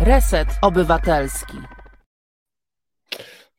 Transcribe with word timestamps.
Reset 0.00 0.48
Obywatelski. 0.62 1.56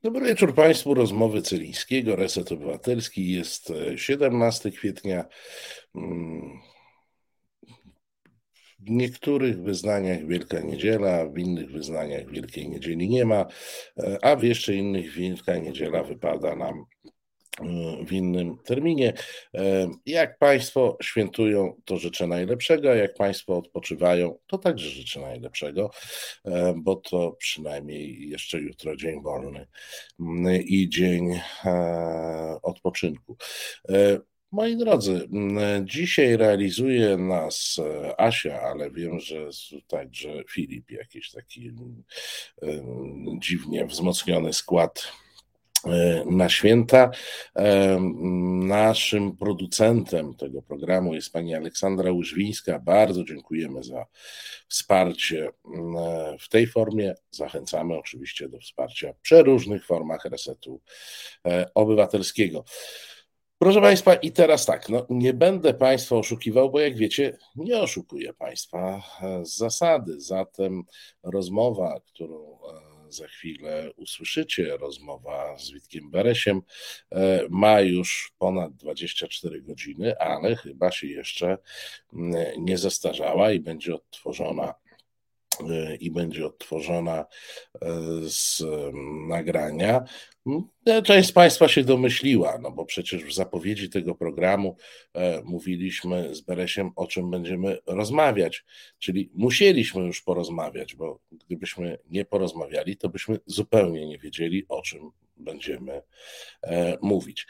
Dobry 0.04 0.26
wieczór 0.26 0.56
Państwu. 0.56 0.94
Rozmowy 0.94 1.41
Celińskiego, 1.41 2.16
Reset 2.16 2.52
Obywatelski. 2.52 3.32
Jest 3.32 3.73
17 3.96 4.70
e, 4.70 4.71
kwietnia. 4.71 5.25
Mm, 5.96 6.59
w 8.80 8.89
niektórych 8.89 9.62
wyznaniach 9.62 10.27
Wielka 10.27 10.59
Niedziela, 10.59 11.25
w 11.25 11.38
innych 11.38 11.71
wyznaniach 11.71 12.32
Wielkiej 12.32 12.70
Niedzieli 12.70 13.10
nie 13.10 13.26
ma, 13.26 13.46
e, 13.98 14.26
a 14.26 14.36
w 14.36 14.44
jeszcze 14.44 14.76
innych 14.76 15.12
Wielka 15.12 15.58
Niedziela 15.58 16.04
wypada 16.04 16.55
nam 16.55 16.86
w 18.05 18.11
innym 18.11 18.57
terminie. 18.57 19.13
E, 19.54 19.89
jak 20.05 20.38
Państwo 20.38 20.97
świętują, 21.01 21.81
to 21.86 21.97
życzę 21.97 22.27
najlepszego, 22.27 22.95
jak 22.95 23.13
Państwo 23.13 23.57
odpoczywają, 23.57 24.38
to 24.47 24.57
także 24.57 24.89
życzę 24.89 25.19
najlepszego, 25.19 25.92
e, 26.45 26.73
bo 26.78 26.95
to 26.95 27.32
przynajmniej 27.32 28.29
jeszcze 28.29 28.59
jutro 28.59 28.95
dzień 28.95 29.21
wolny 29.21 29.68
mm, 30.19 30.61
i 30.64 30.89
dzień 30.89 31.39
e, 31.65 32.59
odpoczynku. 32.61 33.38
Moi 34.52 34.78
drodzy, 34.78 35.28
mm, 35.33 35.88
dzisiaj 35.88 36.38
realizuje 36.38 37.17
nas 37.17 37.78
Asia, 38.17 38.61
ale 38.61 38.92
wiem, 38.92 39.20
że 39.20 39.50
także 39.88 40.44
Filip, 40.50 40.92
jakiś 40.92 41.31
taki 41.31 41.67
mm, 41.67 42.03
dziwnie 43.42 43.86
wzmocniony 43.86 44.53
skład 44.53 45.11
E, 45.11 45.20
na 46.26 46.50
święta. 46.50 47.12
E, 47.56 47.98
naszym 48.66 49.38
producentem 49.38 50.36
tego 50.36 50.62
programu 50.62 51.14
jest 51.14 51.34
pani 51.34 51.56
Aleksandra 51.56 52.12
Łyżwińska. 52.12 52.80
Bardzo 52.80 53.23
dziękujemy 53.23 53.84
za 53.84 54.06
wsparcie 54.67 55.48
e, 55.48 55.52
w 56.40 56.50
tej 56.50 56.68
formie. 56.68 57.16
Zachęcamy 57.32 57.98
oczywiście 57.98 58.50
do 58.50 58.60
wsparcia 58.60 59.14
w 59.14 59.20
przeróżnych 59.20 59.86
formach 59.86 60.26
resetu 60.26 60.82
obywatelskiego. 61.76 62.64
Proszę 63.58 63.82
Państwa, 63.82 64.16
i 64.16 64.32
teraz 64.32 64.66
tak, 64.66 64.90
no, 64.90 65.06
nie 65.10 65.34
będę 65.34 65.73
Państwa 65.73 66.16
oszukiwał, 66.16 66.72
bo 66.72 66.80
jak 66.80 66.98
wiecie, 66.98 67.38
nie 67.56 67.80
oszukuję 67.80 68.34
Państwa 68.34 69.02
z 69.44 69.58
zasady. 69.58 70.22
Zatem 70.22 70.84
rozmowa, 71.23 72.00
którą 72.06 72.58
za 73.12 73.28
chwilę 73.28 73.92
usłyszycie. 73.95 74.78
Rozmowa 74.78 75.58
z 75.58 75.72
Witkiem 75.72 76.12
Beresiem 76.12 76.62
e, 77.12 77.42
ma 77.50 77.81
już 77.81 78.34
ponad 78.38 78.76
24 78.76 79.62
godziny, 79.62 80.20
ale 80.20 80.56
chyba 80.56 80.92
się 80.92 81.08
jeszcze 81.08 81.58
mm, 82.14 82.36
nie 82.58 82.78
zestarzała 82.78 83.52
i 83.52 83.59
będzie 83.59 83.95
odtworzona 83.95 84.73
i 86.00 86.12
będzie 86.12 86.45
odtworzona 86.45 87.26
e, 87.81 87.88
z 88.22 88.64
nagrania. 89.28 90.04
Mm, 90.48 91.04
część 91.04 91.30
z 91.30 91.31
Państwa 91.31 91.67
się 91.67 91.84
domyśliła, 91.84 92.58
no 92.62 92.72
bo 92.72 92.86
przecież 92.86 93.23
w 93.26 93.34
zapowiedzi 93.34 93.89
tego 93.89 94.16
programu 94.16 94.76
e, 95.14 95.42
mówiliśmy 95.44 96.36
z 96.36 96.42
Beresiem, 96.42 96.92
o 96.95 97.08
czym 97.08 97.32
będziemy 97.32 97.78
rozmawiać, 97.86 98.66
czyli 99.00 99.30
musieliśmy 99.34 100.02
już 100.02 100.22
porozmawiać, 100.22 100.95
bo 100.95 101.20
gdybyśmy 101.32 101.98
nie 102.09 102.26
porozmawiali, 102.26 102.98
to 102.98 103.09
byśmy 103.09 103.39
zupełnie 103.45 104.08
nie 104.08 104.17
wiedzieli, 104.17 104.66
o 104.70 104.82
czym 104.82 105.12
będziemy 105.42 106.02
e, 106.64 106.97
mówić. 107.02 107.47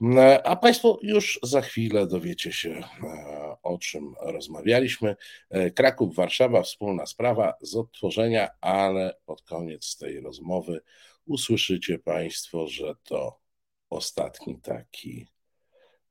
Mm, 0.00 0.40
a 0.44 0.56
Państwo 0.56 0.98
już 1.02 1.38
za 1.42 1.60
chwilę 1.60 2.06
dowiecie 2.06 2.52
się, 2.52 2.70
e, 2.70 3.56
o 3.62 3.78
czym 3.78 4.14
rozmawialiśmy. 4.20 5.16
E, 5.50 5.70
Kraków, 5.70 6.14
Warszawa, 6.16 6.62
wspólna 6.62 7.06
sprawa 7.06 7.54
z 7.60 7.76
odtworzenia, 7.76 8.48
ale 8.60 9.16
pod 9.26 9.42
koniec 9.42 9.96
tej 9.96 10.20
rozmowy 10.20 10.80
usłyszycie 11.26 11.98
Państwo, 11.98 12.68
że 12.68 12.94
to 13.04 13.40
ostatni 13.90 14.60
taki 14.60 15.26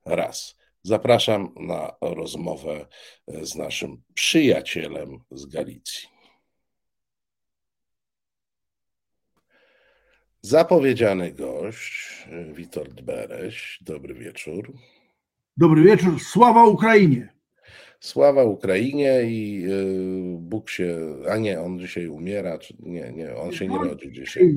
raz. 0.04 0.56
Zapraszam 0.82 1.54
na 1.56 1.96
rozmowę 2.00 2.86
z 3.28 3.54
naszym 3.54 4.02
przyjacielem 4.14 5.18
z 5.30 5.46
Galicji. 5.46 6.13
Zapowiedziany 10.44 11.32
gość, 11.32 12.26
Witold 12.54 13.02
Bereś. 13.02 13.78
Dobry 13.82 14.14
wieczór. 14.14 14.72
Dobry 15.56 15.82
wieczór. 15.82 16.20
Sława 16.20 16.66
Ukrainie. 16.66 17.28
Sława 18.00 18.44
Ukrainie 18.44 19.22
i 19.22 19.64
y, 19.66 20.38
Bóg 20.38 20.70
się. 20.70 21.16
A 21.30 21.36
nie, 21.36 21.60
on 21.60 21.78
dzisiaj 21.78 22.08
umiera. 22.08 22.58
Czy, 22.58 22.74
nie, 22.78 23.12
nie, 23.12 23.36
on 23.36 23.52
się 23.52 23.68
nie 23.68 23.78
rodzi 23.78 24.12
dzisiaj. 24.12 24.54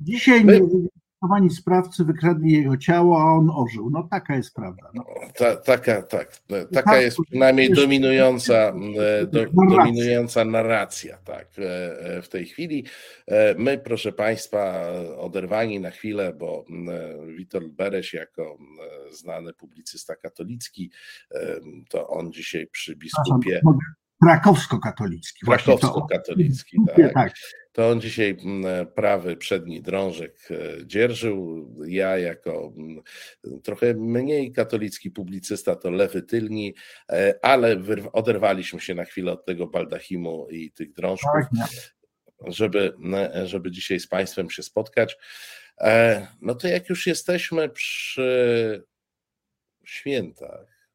Dzisiaj 0.00 0.44
My, 0.44 0.60
Schowani 1.18 1.50
sprawcy 1.50 2.04
wykradli 2.04 2.52
jego 2.52 2.76
ciało, 2.76 3.22
a 3.22 3.24
on 3.24 3.50
ożył. 3.50 3.90
No 3.90 4.08
taka 4.10 4.36
jest 4.36 4.54
prawda. 4.54 4.90
No. 4.94 5.04
Ta, 5.36 5.56
taka, 5.56 6.02
tak. 6.02 6.36
Taka 6.72 6.90
tak, 6.90 7.02
jest 7.02 7.18
przynajmniej 7.26 7.72
dominująca, 7.72 8.54
e, 8.54 9.26
do, 9.26 9.46
dominująca 9.52 10.44
narracja 10.44 11.18
tak, 11.24 11.48
e, 11.58 12.00
e, 12.00 12.22
w 12.22 12.28
tej 12.28 12.46
chwili. 12.46 12.84
My, 13.56 13.78
proszę 13.78 14.12
Państwa, 14.12 14.88
oderwani 15.18 15.80
na 15.80 15.90
chwilę, 15.90 16.32
bo 16.32 16.64
Witold 17.36 17.72
Bereś 17.72 18.14
jako 18.14 18.58
znany 19.10 19.52
publicysta 19.52 20.16
katolicki, 20.16 20.90
to 21.88 22.08
on 22.08 22.32
dzisiaj 22.32 22.66
przy 22.66 22.96
biskupie 22.96 23.60
krakowsko-katolicki. 24.22 25.46
Krakowsko-katolicki, 25.46 26.76
tak. 26.96 27.14
tak. 27.14 27.32
To 27.72 27.90
on 27.90 28.00
dzisiaj 28.00 28.36
prawy 28.94 29.36
przedni 29.36 29.82
drążek 29.82 30.38
e, 30.50 30.86
dzierżył. 30.86 31.68
Ja 31.86 32.18
jako 32.18 32.72
trochę 33.62 33.94
mniej 33.94 34.52
katolicki 34.52 35.10
publicysta 35.10 35.76
to 35.76 35.90
lewy 35.90 36.22
tylni, 36.22 36.74
e, 37.10 37.34
ale 37.42 37.76
oderwaliśmy 38.12 38.80
się 38.80 38.94
na 38.94 39.04
chwilę 39.04 39.32
od 39.32 39.44
tego 39.44 39.66
baldachimu 39.66 40.48
i 40.50 40.72
tych 40.72 40.92
drążków, 40.92 41.44
tak, 41.58 41.70
żeby, 42.46 42.92
żeby 43.44 43.70
dzisiaj 43.70 44.00
z 44.00 44.06
Państwem 44.06 44.50
się 44.50 44.62
spotkać. 44.62 45.16
E, 45.80 46.26
no 46.40 46.54
to 46.54 46.68
jak 46.68 46.88
już 46.88 47.06
jesteśmy 47.06 47.68
przy 47.68 48.84
świętach, 49.84 50.90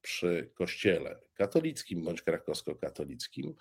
przy 0.00 0.50
kościele 0.54 1.20
katolickim 1.42 2.04
bądź 2.04 2.22
krakowsko-katolickim, 2.22 3.54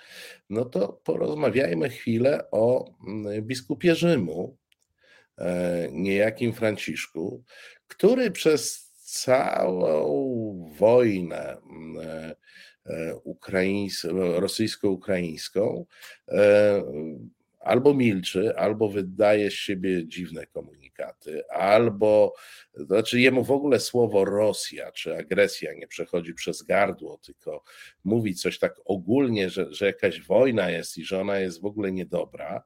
no 0.49 0.65
to 0.65 0.87
porozmawiajmy 1.03 1.89
chwilę 1.89 2.51
o 2.51 2.93
mm, 3.07 3.41
biskupie 3.43 3.95
Rzymu, 3.95 4.57
e, 5.37 5.89
niejakim 5.91 6.53
Franciszku, 6.53 7.43
który 7.87 8.31
przez 8.31 8.91
całą 9.03 10.69
wojnę 10.79 11.57
mm, 11.57 11.97
e, 12.85 13.21
rosyjsko-ukraińską 14.15 15.85
e, 16.27 16.83
albo 17.61 17.93
milczy, 17.93 18.57
albo 18.57 18.89
wydaje 18.89 19.51
z 19.51 19.53
siebie 19.53 20.07
dziwne 20.07 20.45
komunikaty, 20.45 21.43
albo 21.49 22.33
znaczy 22.73 23.19
jemu 23.19 23.43
w 23.43 23.51
ogóle 23.51 23.79
słowo 23.79 24.25
Rosja 24.25 24.91
czy 24.91 25.17
agresja 25.17 25.73
nie 25.73 25.87
przechodzi 25.87 26.33
przez 26.33 26.63
gardło, 26.63 27.17
tylko 27.17 27.63
mówi 28.03 28.35
coś 28.35 28.59
tak 28.59 28.75
ogólnie, 28.85 29.49
że, 29.49 29.73
że 29.73 29.85
jakaś 29.85 30.21
wojna 30.21 30.69
jest 30.69 30.97
i 30.97 31.05
że 31.05 31.21
ona 31.21 31.39
jest 31.39 31.61
w 31.61 31.65
ogóle 31.65 31.91
niedobra. 31.91 32.63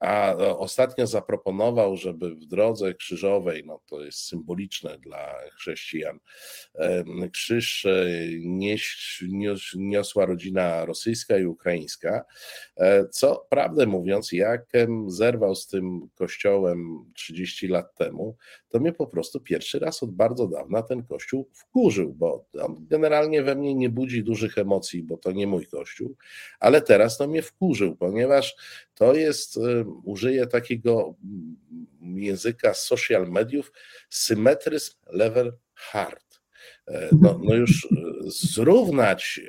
A 0.00 0.34
ostatnio 0.36 1.06
zaproponował, 1.06 1.96
żeby 1.96 2.34
w 2.34 2.44
drodze 2.44 2.94
krzyżowej, 2.94 3.62
no 3.66 3.80
to 3.86 4.04
jest 4.04 4.18
symboliczne 4.18 4.98
dla 4.98 5.34
chrześcijan, 5.52 6.18
krzyż 7.32 7.86
e, 7.86 8.06
nieś, 8.40 9.24
niosła 9.76 10.26
rodzina 10.26 10.84
rosyjska 10.84 11.38
i 11.38 11.44
ukraińska, 11.44 12.24
e, 12.76 13.08
co 13.08 13.46
prawdę 13.50 13.86
mówiąc, 13.86 14.32
jak 14.32 14.66
zerwał 15.06 15.54
z 15.54 15.66
tym 15.66 16.08
kościołem 16.14 17.04
30 17.14 17.68
lat 17.68 17.94
temu, 17.94 18.36
to 18.68 18.80
mnie 18.80 18.92
po 18.92 19.06
prostu 19.06 19.40
pierwszy 19.40 19.78
raz 19.78 20.02
od 20.02 20.10
bardzo 20.10 20.48
dawna 20.48 20.82
ten 20.82 21.02
kościół 21.02 21.48
wkurzył, 21.52 22.14
bo 22.14 22.46
on 22.62 22.76
generalnie 22.80 23.42
we 23.42 23.54
mnie 23.54 23.74
nie 23.74 23.88
budzi 23.88 24.24
dużych 24.24 24.58
emocji, 24.58 25.02
bo 25.02 25.16
to 25.16 25.32
nie 25.32 25.46
mój 25.46 25.66
kościół, 25.66 26.16
ale 26.60 26.82
teraz 26.82 27.18
to 27.18 27.28
mnie 27.28 27.42
wkurzył, 27.42 27.96
ponieważ 27.96 28.56
to 29.00 29.14
jest, 29.14 29.58
użyję 30.04 30.46
takiego 30.46 31.14
języka 32.02 32.74
social 32.74 33.30
mediów, 33.30 33.72
symetryzm 34.10 34.92
level 35.06 35.52
hard. 35.74 36.40
E, 36.88 37.08
no, 37.20 37.40
no 37.42 37.54
już 37.54 37.88
zrównać 38.26 39.40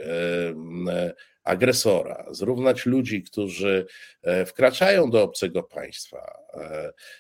e, 0.88 1.13
agresora, 1.44 2.25
zrównać 2.31 2.86
ludzi, 2.86 3.24
którzy 3.24 3.86
e, 4.24 4.45
wkraczają 4.45 5.09
do 5.09 5.24
obcego 5.24 5.63
państwa, 5.63 6.42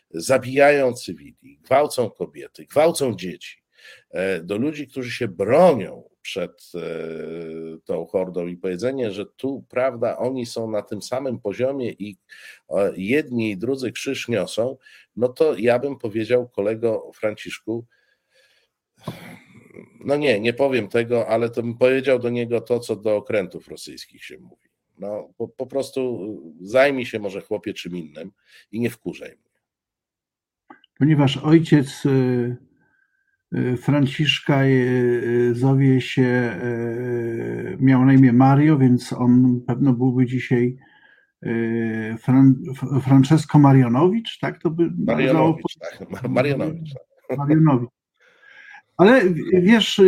zabijają 0.09 0.93
cywili, 0.93 1.59
gwałcą 1.61 2.09
kobiety, 2.09 2.65
gwałcą 2.65 3.15
dzieci, 3.15 3.63
do 4.43 4.57
ludzi, 4.57 4.87
którzy 4.87 5.11
się 5.11 5.27
bronią 5.27 6.10
przed 6.21 6.71
e, 6.75 6.79
tą 7.85 8.05
hordą 8.05 8.47
i 8.47 8.57
powiedzenie, 8.57 9.11
że 9.11 9.25
tu, 9.25 9.65
prawda, 9.69 10.17
oni 10.17 10.45
są 10.45 10.71
na 10.71 10.81
tym 10.81 11.01
samym 11.01 11.39
poziomie 11.39 11.91
i 11.91 12.17
jedni 12.95 13.51
i 13.51 13.57
drudzy 13.57 13.91
krzyż 13.91 14.27
niosą, 14.27 14.77
no 15.15 15.27
to 15.27 15.55
ja 15.57 15.79
bym 15.79 15.97
powiedział 15.97 16.49
kolego 16.49 17.11
Franciszku, 17.15 17.85
no 20.05 20.15
nie, 20.15 20.39
nie 20.39 20.53
powiem 20.53 20.87
tego, 20.87 21.27
ale 21.27 21.49
to 21.49 21.63
bym 21.63 21.77
powiedział 21.77 22.19
do 22.19 22.29
niego 22.29 22.61
to, 22.61 22.79
co 22.79 22.95
do 22.95 23.15
okrętów 23.15 23.67
rosyjskich 23.67 24.25
się 24.25 24.37
mówi. 24.37 24.69
No, 24.97 25.29
po, 25.37 25.47
po 25.47 25.67
prostu 25.67 26.19
zajmij 26.61 27.05
się 27.05 27.19
może 27.19 27.41
chłopie 27.41 27.73
czym 27.73 27.97
innym 27.97 28.31
i 28.71 28.79
nie 28.79 28.89
wkurzaj 28.89 29.29
mnie. 29.29 29.51
Ponieważ 30.99 31.37
ojciec 31.37 32.05
y, 32.05 32.57
Franciszka 33.77 34.65
y, 34.65 35.51
zowie 35.55 36.01
się, 36.01 36.55
miał 37.79 38.05
na 38.05 38.13
imię 38.13 38.33
Mario, 38.33 38.77
więc 38.77 39.13
on 39.13 39.61
pewno 39.67 39.93
byłby 39.93 40.25
dzisiaj 40.25 40.77
Fran, 42.19 42.55
Francesco 43.01 43.59
Marionowicz, 43.59 44.39
tak? 44.39 44.61
To 44.61 44.69
by 44.69 44.91
Marionowicz, 44.97 45.77
tak. 45.79 46.29
Marionowicz. 46.29 46.93
Tak. 47.27 47.37
Marionowicz. 47.37 47.89
Ale 48.97 49.21
wiesz, 49.53 50.01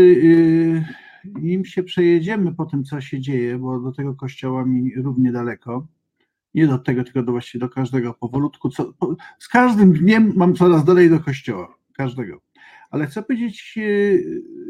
nim 1.25 1.65
się 1.65 1.83
przejedziemy 1.83 2.53
po 2.53 2.65
tym, 2.65 2.83
co 2.83 3.01
się 3.01 3.19
dzieje, 3.19 3.57
bo 3.57 3.79
do 3.79 3.91
tego 3.91 4.15
kościoła 4.15 4.65
mi 4.65 4.95
równie 4.95 5.31
daleko, 5.31 5.87
nie 6.53 6.67
do 6.67 6.77
tego, 6.77 7.03
tylko 7.03 7.23
do 7.23 7.31
właściwie 7.31 7.59
do 7.59 7.69
każdego 7.69 8.13
powolutku. 8.13 8.69
Co, 8.69 8.93
z 9.39 9.47
każdym 9.47 9.93
dniem 9.93 10.33
mam 10.35 10.55
coraz 10.55 10.85
dalej 10.85 11.09
do 11.09 11.19
kościoła, 11.19 11.75
każdego. 11.93 12.41
Ale 12.93 13.05
chcę 13.05 13.23
powiedzieć 13.23 13.75
e, 13.77 13.81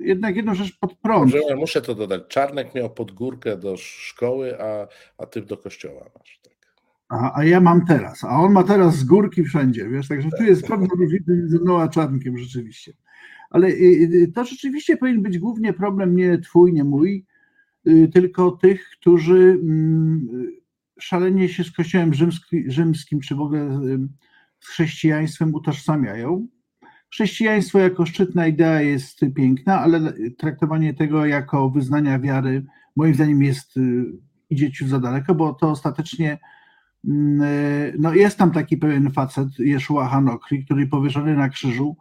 jednak 0.07 0.35
jedną 0.35 0.55
rzecz 0.55 0.79
pod 0.79 0.97
prąd. 0.97 1.33
Może, 1.33 1.55
muszę 1.55 1.81
to 1.81 1.95
dodać. 1.95 2.21
Czarnek 2.27 2.75
miał 2.75 2.89
podgórkę 2.89 3.57
do 3.57 3.77
szkoły, 3.77 4.61
a, 4.61 4.87
a 5.17 5.25
ty 5.25 5.41
do 5.41 5.57
kościoła 5.57 6.09
masz. 6.19 6.39
Tak. 6.43 6.53
A, 7.09 7.39
a 7.39 7.43
ja 7.43 7.61
mam 7.61 7.85
teraz, 7.85 8.23
a 8.23 8.29
on 8.29 8.51
ma 8.51 8.63
teraz 8.63 8.95
z 8.95 9.03
górki 9.03 9.43
wszędzie, 9.43 9.89
wiesz, 9.89 10.07
także 10.07 10.29
tu 10.37 10.43
jest 10.43 10.67
pewna 10.67 10.87
różnica 10.97 11.31
między 11.31 11.59
mną 11.59 11.81
a 11.81 11.87
Czarnkiem 11.87 12.37
rzeczywiście. 12.37 12.93
Ale 13.49 13.67
y, 13.67 14.09
y, 14.13 14.31
to 14.35 14.45
rzeczywiście 14.45 14.97
powinien 14.97 15.21
być 15.21 15.39
głównie 15.39 15.73
problem 15.73 16.15
nie 16.15 16.37
twój, 16.37 16.73
nie 16.73 16.83
mój, 16.83 17.25
tylko 18.13 18.51
tych, 18.51 18.89
którzy 18.89 19.59
mm, 19.63 20.27
szalenie 20.99 21.49
się 21.49 21.63
z 21.63 21.71
Kościołem 21.71 22.13
rzymski, 22.13 22.71
rzymskim, 22.71 23.19
czy 23.19 23.35
w 23.35 23.41
ogóle 23.41 23.79
z 24.59 24.67
chrześcijaństwem 24.67 25.53
utożsamiają. 25.53 26.47
Chrześcijaństwo 27.13 27.79
jako 27.79 28.05
szczytna 28.05 28.47
idea 28.47 28.81
jest 28.81 29.19
piękna, 29.35 29.79
ale 29.79 30.13
traktowanie 30.37 30.93
tego 30.93 31.25
jako 31.25 31.69
wyznania 31.69 32.19
wiary, 32.19 32.65
moim 32.95 33.13
zdaniem, 33.13 33.43
jest 33.43 33.79
idzie 34.49 34.71
ciut 34.71 34.87
za 34.87 34.99
daleko, 34.99 35.35
bo 35.35 35.53
to 35.53 35.69
ostatecznie 35.69 36.39
mm, 37.07 37.41
no 37.99 38.13
jest 38.13 38.37
tam 38.37 38.51
taki 38.51 38.77
pewien 38.77 39.11
facet, 39.11 39.59
Jeszua 39.59 40.07
Hanokri, 40.07 40.65
który 40.65 40.87
powieszony 40.87 41.35
na 41.35 41.49
krzyżu 41.49 41.97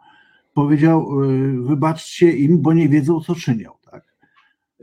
powiedział: 0.54 1.22
y, 1.22 1.62
Wybaczcie 1.62 2.32
im, 2.32 2.62
bo 2.62 2.72
nie 2.72 2.88
wiedzą, 2.88 3.20
co 3.20 3.34
czynią. 3.34 3.70
Tak? 3.90 4.04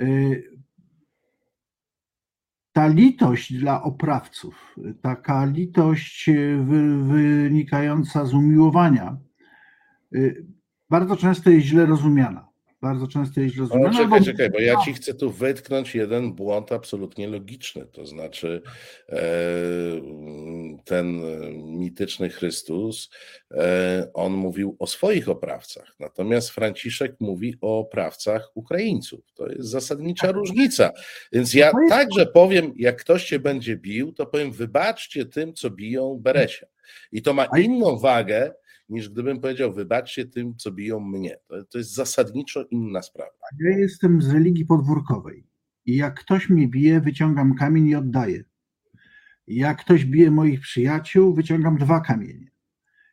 Y, 0.02 0.60
ta 2.74 2.88
litość 2.88 3.54
dla 3.54 3.84
oprawców, 3.84 4.76
taka 5.02 5.46
litość 5.46 6.30
wynikająca 7.02 8.26
z 8.26 8.34
umiłowania, 8.34 9.18
y, 9.26 9.29
bardzo 10.90 11.16
często 11.16 11.50
jest 11.50 11.66
źle 11.66 11.86
rozumiana 11.86 12.50
bardzo 12.82 13.08
często 13.08 13.42
jest 13.42 13.58
rozumiana. 13.58 13.92
No, 13.92 13.98
czekaj, 13.98 14.24
czekaj, 14.24 14.50
bo 14.50 14.60
ja 14.60 14.76
ci 14.86 14.94
chcę 14.94 15.14
tu 15.14 15.32
wytknąć 15.32 15.96
jeden 15.96 16.34
błąd 16.34 16.72
absolutnie 16.72 17.28
logiczny. 17.28 17.86
To 17.86 18.06
znaczy, 18.06 18.62
e, 19.10 19.22
ten 20.86 21.22
mityczny 21.78 22.30
Chrystus, 22.30 23.10
e, 23.52 24.08
on 24.14 24.34
mówił 24.34 24.76
o 24.80 24.88
swoich 24.88 25.30
oprawcach, 25.30 25.96
natomiast 26.00 26.50
Franciszek 26.50 27.16
mówi 27.20 27.56
o 27.62 27.80
oprawcach 27.80 28.52
Ukraińców. 28.54 29.34
To 29.34 29.50
jest 29.50 29.70
zasadnicza 29.70 30.28
tak. 30.28 30.36
różnica. 30.36 30.92
Więc 31.32 31.54
ja 31.54 31.72
także 31.90 32.26
powiem, 32.26 32.74
jak 32.76 32.98
ktoś 32.98 33.26
cię 33.26 33.40
będzie 33.40 33.78
bił, 33.78 34.14
to 34.14 34.26
powiem, 34.26 34.52
wybaczcie 34.52 35.26
tym, 35.26 35.54
co 35.54 35.70
biją 35.70 36.20
Beresia. 36.22 36.68
I 37.12 37.22
to 37.22 37.34
ma 37.34 37.46
inną 37.46 37.98
wagę 37.98 38.52
niż 38.90 39.10
gdybym 39.10 39.42
powiedział, 39.42 39.74
wybaczcie 39.74 40.26
tym, 40.26 40.56
co 40.56 40.72
biją 40.72 41.00
mnie. 41.00 41.38
To, 41.48 41.66
to 41.66 41.78
jest 41.78 41.94
zasadniczo 41.94 42.66
inna 42.72 43.02
sprawa. 43.02 43.32
Ja 43.60 43.78
jestem 43.78 44.22
z 44.22 44.30
religii 44.30 44.66
podwórkowej 44.66 45.48
i 45.86 45.96
jak 45.96 46.20
ktoś 46.20 46.50
mnie 46.50 46.68
bije, 46.68 47.02
wyciągam 47.02 47.56
kamień 47.56 47.88
i 47.88 47.96
oddaję. 47.96 48.44
Jak 49.48 49.80
ktoś 49.80 50.06
bije 50.06 50.32
moich 50.32 50.60
przyjaciół, 50.60 51.34
wyciągam 51.34 51.78
dwa 51.78 52.02
kamienie. 52.02 52.52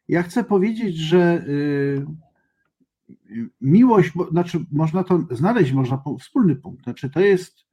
Ja 0.08 0.22
chcę 0.22 0.44
powiedzieć, 0.44 0.96
że 0.96 1.44
y, 1.48 2.06
miłość, 3.60 4.12
bo, 4.14 4.30
znaczy 4.30 4.64
można 4.72 5.04
to 5.04 5.26
znaleźć, 5.30 5.72
można 5.72 6.02
wspólny 6.20 6.56
punkt. 6.56 6.84
Znaczy 6.84 7.10
to 7.10 7.20
jest 7.20 7.66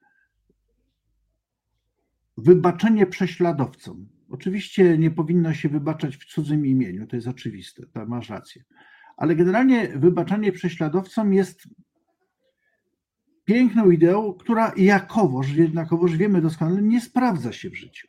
wybaczenie 2.38 3.06
prześladowcom. 3.06 4.08
Oczywiście 4.34 4.98
nie 4.98 5.12
powinno 5.12 5.54
się 5.54 5.70
wybaczać 5.70 6.18
w 6.18 6.26
cudzym 6.26 6.66
imieniu, 6.66 7.08
to 7.08 7.16
jest 7.16 7.28
oczywiste, 7.28 7.86
to 7.86 8.06
masz 8.06 8.30
rację. 8.30 8.64
Ale 9.18 9.36
generalnie 9.36 9.88
wybaczanie 9.96 10.52
prześladowcom 10.52 11.34
jest 11.34 11.68
piękną 13.46 13.92
ideą, 13.92 14.34
która 14.34 14.74
jakowoż, 14.78 15.52
jednakowoż 15.52 16.18
wiemy 16.18 16.42
doskonale, 16.42 16.82
nie 16.82 17.02
sprawdza 17.02 17.52
się 17.52 17.70
w 17.70 17.76
życiu. 17.76 18.08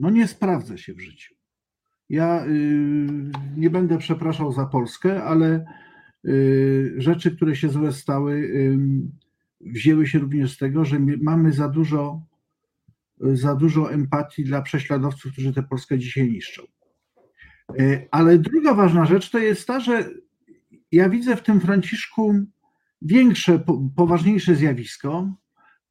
No 0.00 0.10
nie 0.10 0.26
sprawdza 0.26 0.76
się 0.76 0.94
w 0.94 1.00
życiu. 1.00 1.34
Ja 2.08 2.46
y, 2.46 2.48
nie 3.56 3.70
będę 3.70 3.98
przepraszał 3.98 4.52
za 4.52 4.66
Polskę, 4.66 5.24
ale 5.24 5.64
y, 6.24 6.94
rzeczy, 6.96 7.36
które 7.36 7.56
się 7.56 7.68
złe 7.68 7.92
stały, 7.92 8.34
y, 8.34 8.78
wzięły 9.60 10.06
się 10.06 10.18
również 10.18 10.54
z 10.54 10.58
tego, 10.58 10.84
że 10.84 10.98
mamy 11.22 11.52
za 11.52 11.68
dużo 11.68 12.22
za 13.20 13.54
dużo 13.54 13.92
empatii 13.92 14.44
dla 14.44 14.62
prześladowców, 14.62 15.32
którzy 15.32 15.52
tę 15.52 15.62
Polskę 15.62 15.98
dzisiaj 15.98 16.30
niszczą. 16.30 16.62
E, 17.78 18.08
ale 18.10 18.38
druga 18.38 18.74
ważna 18.74 19.04
rzecz 19.04 19.30
to 19.30 19.38
jest 19.38 19.66
ta, 19.66 19.80
że 19.80 20.10
ja 20.92 21.08
widzę 21.08 21.36
w 21.36 21.42
tym 21.42 21.60
Franciszku 21.60 22.34
większe, 23.02 23.64
poważniejsze 23.96 24.54
zjawisko. 24.54 25.34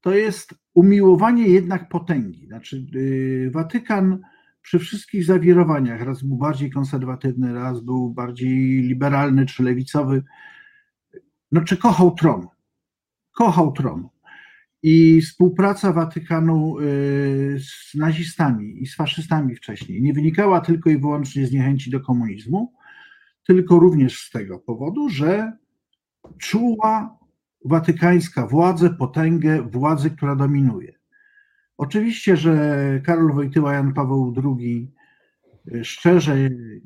To 0.01 0.13
jest 0.13 0.53
umiłowanie 0.73 1.47
jednak 1.47 1.89
potęgi. 1.89 2.47
Znaczy, 2.47 2.85
y, 2.95 3.51
Watykan 3.53 4.19
przy 4.61 4.79
wszystkich 4.79 5.25
zawirowaniach, 5.25 6.01
raz 6.01 6.23
był 6.23 6.37
bardziej 6.37 6.71
konserwatywny, 6.71 7.53
raz 7.53 7.81
był 7.81 8.09
bardziej 8.09 8.81
liberalny 8.81 9.45
czy 9.45 9.63
lewicowy, 9.63 10.23
no 11.51 11.61
czy 11.61 11.77
kochał 11.77 12.15
tron. 12.15 12.47
Kochał 13.31 13.71
tron. 13.71 14.09
I 14.83 15.21
współpraca 15.21 15.93
Watykanu 15.93 16.79
y, 16.79 17.59
z 17.59 17.95
nazistami 17.95 18.83
i 18.83 18.87
z 18.87 18.95
faszystami 18.95 19.55
wcześniej 19.55 20.01
nie 20.01 20.13
wynikała 20.13 20.61
tylko 20.61 20.89
i 20.89 20.97
wyłącznie 20.97 21.47
z 21.47 21.51
niechęci 21.51 21.91
do 21.91 21.99
komunizmu, 21.99 22.73
tylko 23.47 23.79
również 23.79 24.19
z 24.19 24.29
tego 24.31 24.59
powodu, 24.59 25.09
że 25.09 25.57
czuła 26.37 27.19
watykańska 27.65 28.47
władzę, 28.47 28.89
potęgę 28.89 29.61
władzy, 29.61 30.09
która 30.09 30.35
dominuje. 30.35 30.93
Oczywiście, 31.77 32.37
że 32.37 33.01
Karol 33.05 33.33
Wojtyła, 33.33 33.73
Jan 33.73 33.93
Paweł 33.93 34.33
II 34.43 34.91
y, 35.75 35.85
szczerze 35.85 36.37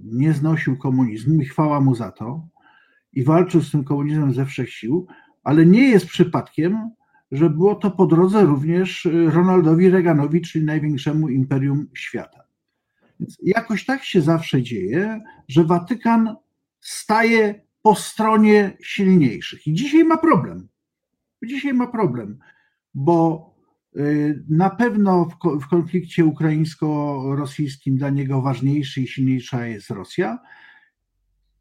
nie 0.03 0.33
znosił 0.33 0.77
komunizmu 0.77 1.41
i 1.41 1.45
chwała 1.45 1.81
mu 1.81 1.95
za 1.95 2.11
to 2.11 2.47
i 3.13 3.23
walczył 3.23 3.61
z 3.61 3.71
tym 3.71 3.83
komunizmem 3.83 4.33
ze 4.33 4.45
wszech 4.45 4.73
sił, 4.73 5.07
ale 5.43 5.65
nie 5.65 5.89
jest 5.89 6.05
przypadkiem, 6.05 6.96
że 7.31 7.49
było 7.49 7.75
to 7.75 7.91
po 7.91 8.05
drodze 8.05 8.45
również 8.45 9.05
y, 9.05 9.31
Ronaldowi 9.31 9.89
Reaganowi, 9.89 10.41
czyli 10.41 10.65
największemu 10.65 11.29
imperium 11.29 11.87
świata. 11.93 12.43
Więc 13.19 13.37
jakoś 13.43 13.85
tak 13.85 14.03
się 14.03 14.21
zawsze 14.21 14.61
dzieje, 14.63 15.21
że 15.47 15.63
Watykan 15.63 16.35
staje 16.79 17.61
po 17.81 17.95
stronie 17.95 18.77
silniejszych. 18.81 19.67
I 19.67 19.73
dzisiaj 19.73 20.03
ma 20.03 20.17
problem. 20.17 20.67
Dzisiaj 21.45 21.73
ma 21.73 21.87
problem, 21.87 22.39
bo 22.93 23.49
y, 23.97 24.43
na 24.49 24.69
pewno 24.69 25.29
w 25.61 25.67
konflikcie 25.67 26.25
ukraińsko-rosyjskim 26.25 27.97
dla 27.97 28.09
niego 28.09 28.41
ważniejszy 28.41 29.01
i 29.01 29.07
silniejsza 29.07 29.67
jest 29.67 29.89
Rosja. 29.89 30.39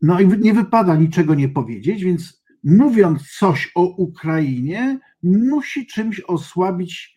No 0.02 0.20
i 0.20 0.28
nie 0.38 0.54
wypada 0.54 0.96
niczego 0.96 1.34
nie 1.34 1.48
powiedzieć, 1.48 2.04
więc 2.04 2.35
mówiąc 2.64 3.22
coś 3.38 3.70
o 3.74 3.82
Ukrainie, 3.82 4.98
musi 5.22 5.86
czymś 5.86 6.20
osłabić 6.20 7.16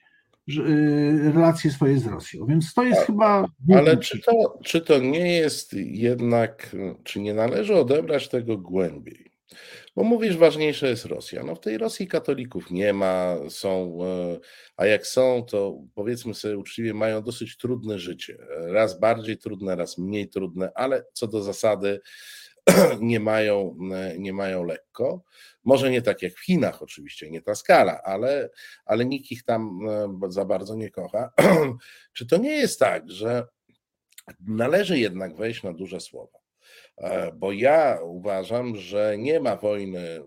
y, 0.49 1.31
relacje 1.33 1.71
swoje 1.71 1.99
z 1.99 2.07
Rosją. 2.07 2.45
Więc 2.45 2.73
to 2.73 2.83
jest 2.83 3.01
A, 3.01 3.05
chyba. 3.05 3.45
Ale 3.75 3.97
czy 3.97 4.19
to, 4.19 4.59
czy 4.63 4.81
to 4.81 4.99
nie 4.99 5.37
jest 5.37 5.73
jednak, 5.73 6.75
czy 7.03 7.19
nie 7.19 7.33
należy 7.33 7.75
odebrać 7.75 8.29
tego 8.29 8.57
głębiej? 8.57 9.29
Bo 9.95 10.03
mówisz, 10.03 10.37
ważniejsza 10.37 10.87
jest 10.87 11.05
Rosja. 11.05 11.43
No 11.43 11.55
w 11.55 11.59
tej 11.59 11.77
Rosji 11.77 12.07
katolików 12.07 12.71
nie 12.71 12.93
ma, 12.93 13.35
są, 13.49 13.99
e, 14.03 14.39
a 14.77 14.85
jak 14.85 15.07
są, 15.07 15.45
to 15.49 15.81
powiedzmy 15.95 16.33
sobie 16.33 16.57
uczciwie, 16.57 16.93
mają 16.93 17.21
dosyć 17.21 17.57
trudne 17.57 17.99
życie. 17.99 18.37
Raz 18.49 18.99
bardziej 18.99 19.37
trudne, 19.37 19.75
raz 19.75 19.97
mniej 19.97 20.29
trudne, 20.29 20.71
ale 20.75 21.05
co 21.13 21.27
do 21.27 21.41
zasady 21.41 21.99
nie 23.01 23.19
mają, 23.19 23.77
e, 23.93 24.19
nie 24.19 24.33
mają 24.33 24.63
lekko. 24.63 25.23
Może 25.63 25.91
nie 25.91 26.01
tak 26.01 26.21
jak 26.21 26.33
w 26.33 26.45
Chinach, 26.45 26.81
oczywiście, 26.81 27.31
nie 27.31 27.41
ta 27.41 27.55
skala, 27.55 28.01
ale, 28.03 28.49
ale 28.85 29.05
nikt 29.05 29.31
ich 29.31 29.43
tam 29.43 29.79
e, 29.89 30.31
za 30.31 30.45
bardzo 30.45 30.75
nie 30.75 30.89
kocha. 30.89 31.31
Czy 32.13 32.25
to 32.25 32.37
nie 32.37 32.53
jest 32.53 32.79
tak, 32.79 33.11
że 33.11 33.47
należy 34.47 34.99
jednak 34.99 35.35
wejść 35.35 35.63
na 35.63 35.73
duże 35.73 35.99
słowa? 35.99 36.39
E, 36.97 37.31
bo 37.31 37.51
ja 37.51 37.99
uważam, 38.03 38.75
że 38.75 39.15
nie 39.17 39.39
ma 39.39 39.55
wojny 39.55 40.21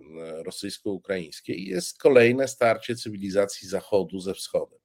rosyjsko-ukraińskiej, 0.44 1.66
jest 1.66 1.98
kolejne 1.98 2.48
starcie 2.48 2.96
cywilizacji 2.96 3.68
Zachodu 3.68 4.20
ze 4.20 4.34
Wschodem. 4.34 4.78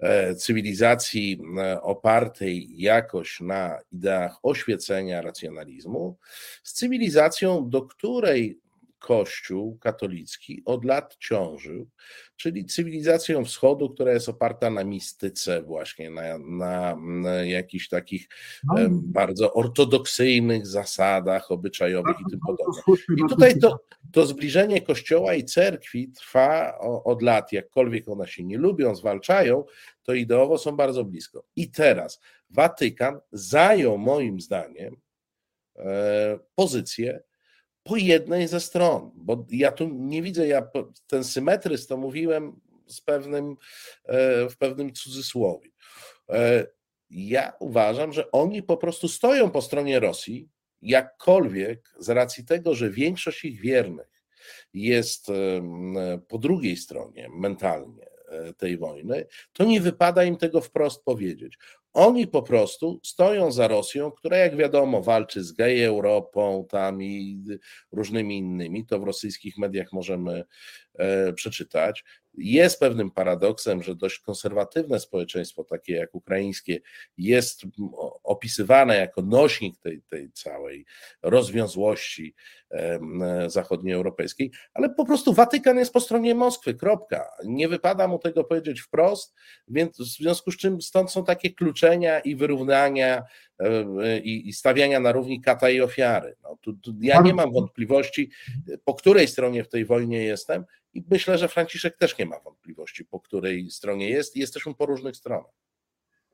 E, 0.00 0.34
cywilizacji 0.34 1.40
e, 1.58 1.82
opartej 1.82 2.68
jakoś 2.80 3.40
na 3.40 3.78
ideach 3.92 4.38
oświecenia, 4.42 5.22
racjonalizmu, 5.22 6.16
z 6.62 6.72
cywilizacją, 6.72 7.68
do 7.70 7.82
której 7.82 8.60
Kościół 8.98 9.78
katolicki 9.78 10.62
od 10.64 10.84
lat 10.84 11.16
ciążył, 11.20 11.88
czyli 12.36 12.66
cywilizacją 12.66 13.44
wschodu, 13.44 13.90
która 13.90 14.12
jest 14.12 14.28
oparta 14.28 14.70
na 14.70 14.84
mistyce, 14.84 15.62
właśnie 15.62 16.10
na, 16.10 16.38
na, 16.38 16.96
na 16.96 17.30
jakichś 17.30 17.88
takich 17.88 18.28
no. 18.64 18.74
bardzo 18.90 19.52
ortodoksyjnych 19.52 20.66
zasadach 20.66 21.50
obyczajowych 21.50 22.16
i 22.20 22.30
tym 22.30 22.40
podobne. 22.46 22.82
I 23.16 23.28
tutaj 23.28 23.58
to, 23.58 23.80
to 24.12 24.26
zbliżenie 24.26 24.80
Kościoła 24.80 25.34
i 25.34 25.44
cerkwi 25.44 26.08
trwa 26.08 26.78
od 27.04 27.22
lat, 27.22 27.52
jakkolwiek 27.52 28.08
one 28.08 28.28
się 28.28 28.44
nie 28.44 28.58
lubią, 28.58 28.94
zwalczają, 28.94 29.64
to 30.02 30.14
ideowo 30.14 30.58
są 30.58 30.76
bardzo 30.76 31.04
blisko. 31.04 31.44
I 31.56 31.70
teraz 31.70 32.20
Watykan 32.50 33.20
zajął 33.32 33.98
moim 33.98 34.40
zdaniem 34.40 34.96
e, 35.76 36.38
pozycję 36.54 37.20
po 37.88 37.96
jednej 37.96 38.48
ze 38.48 38.60
stron, 38.60 39.10
bo 39.14 39.46
ja 39.50 39.72
tu 39.72 39.88
nie 39.88 40.22
widzę, 40.22 40.46
ja 40.46 40.68
ten 41.06 41.24
symetryzm 41.24 41.88
to 41.88 41.96
mówiłem 41.96 42.60
z 42.86 43.00
pewnym, 43.00 43.56
e, 44.04 44.48
w 44.48 44.56
pewnym 44.56 44.92
cudzysłowie. 44.92 45.70
E, 46.28 46.66
ja 47.10 47.52
uważam, 47.60 48.12
że 48.12 48.30
oni 48.30 48.62
po 48.62 48.76
prostu 48.76 49.08
stoją 49.08 49.50
po 49.50 49.62
stronie 49.62 50.00
Rosji, 50.00 50.48
jakkolwiek 50.82 51.94
z 51.98 52.08
racji 52.08 52.44
tego, 52.44 52.74
że 52.74 52.90
większość 52.90 53.44
ich 53.44 53.60
wiernych 53.60 54.24
jest 54.74 55.26
po 56.28 56.38
drugiej 56.38 56.76
stronie 56.76 57.28
mentalnie 57.28 58.06
e, 58.28 58.52
tej 58.54 58.78
wojny, 58.78 59.26
to 59.52 59.64
nie 59.64 59.80
wypada 59.80 60.24
im 60.24 60.36
tego 60.36 60.60
wprost 60.60 61.04
powiedzieć. 61.04 61.58
Oni 61.98 62.26
po 62.26 62.42
prostu 62.42 63.00
stoją 63.04 63.52
za 63.52 63.68
Rosją, 63.68 64.10
która, 64.10 64.36
jak 64.36 64.56
wiadomo, 64.56 65.02
walczy 65.02 65.44
z 65.44 65.52
gej 65.52 65.84
Europą 65.84 66.66
tam 66.68 67.02
i 67.02 67.44
różnymi 67.92 68.38
innymi. 68.38 68.86
To 68.86 68.98
w 68.98 69.04
rosyjskich 69.04 69.58
mediach 69.58 69.92
możemy 69.92 70.44
przeczytać. 71.34 72.04
Jest 72.34 72.80
pewnym 72.80 73.10
paradoksem, 73.10 73.82
że 73.82 73.94
dość 73.94 74.18
konserwatywne 74.18 75.00
społeczeństwo, 75.00 75.64
takie 75.64 75.92
jak 75.92 76.14
ukraińskie, 76.14 76.80
jest 77.16 77.62
opisywane 78.24 78.96
jako 78.96 79.22
nośnik 79.22 79.78
tej, 79.78 80.02
tej 80.02 80.32
całej 80.32 80.86
rozwiązłości 81.22 82.34
zachodnioeuropejskiej, 83.46 84.50
ale 84.74 84.90
po 84.90 85.06
prostu 85.06 85.32
Watykan 85.32 85.78
jest 85.78 85.92
po 85.92 86.00
stronie 86.00 86.34
Moskwy, 86.34 86.74
kropka. 86.74 87.30
Nie 87.44 87.68
wypada 87.68 88.08
mu 88.08 88.18
tego 88.18 88.44
powiedzieć 88.44 88.80
wprost, 88.80 89.34
więc 89.68 89.98
w 89.98 90.04
związku 90.04 90.52
z 90.52 90.56
czym 90.56 90.82
stąd 90.82 91.10
są 91.10 91.24
takie 91.24 91.50
kluczenia 91.50 92.20
i 92.20 92.36
wyrównania 92.36 93.18
e, 93.18 93.24
i, 94.22 94.48
i 94.48 94.52
stawiania 94.52 95.00
na 95.00 95.12
równi 95.12 95.40
kata 95.40 95.70
i 95.70 95.80
ofiary. 95.80 96.34
No, 96.42 96.58
tu, 96.60 96.72
tu 96.72 96.94
ja 97.00 97.22
nie 97.22 97.34
mam 97.34 97.52
wątpliwości, 97.52 98.30
po 98.84 98.94
której 98.94 99.28
stronie 99.28 99.64
w 99.64 99.68
tej 99.68 99.84
wojnie 99.84 100.22
jestem 100.22 100.64
i 100.94 101.04
myślę, 101.10 101.38
że 101.38 101.48
Franciszek 101.48 101.96
też 101.96 102.18
nie 102.18 102.26
ma 102.26 102.40
wątpliwości, 102.40 103.04
po 103.04 103.20
której 103.20 103.70
stronie 103.70 104.10
jest 104.10 104.36
i 104.36 104.40
jesteśmy 104.40 104.74
po 104.74 104.86
różnych 104.86 105.16
stronach. 105.16 105.52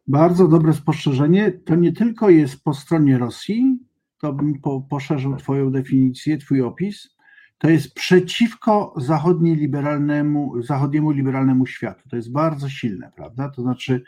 Bardzo 0.07 0.49
dobre 0.49 0.73
spostrzeżenie. 0.73 1.53
To 1.53 1.75
nie 1.75 1.93
tylko 1.93 2.31
jest 2.31 2.65
po 2.65 2.75
stronie 2.75 3.19
Rosji, 3.19 3.79
to 4.21 4.33
bym 4.33 4.61
po, 4.61 4.81
poszerzył 4.81 5.37
Twoją 5.37 5.71
definicję, 5.71 6.39
Twój 6.39 6.63
opis. 6.63 7.15
To 7.59 7.71
jest 7.71 7.95
przeciwko 7.95 8.95
liberalnemu, 9.43 10.63
zachodniemu 10.63 11.11
liberalnemu 11.11 11.67
światu. 11.67 12.09
To 12.09 12.17
jest 12.17 12.33
bardzo 12.33 12.69
silne, 12.69 13.13
prawda? 13.17 13.49
To 13.49 13.63
znaczy, 13.63 14.03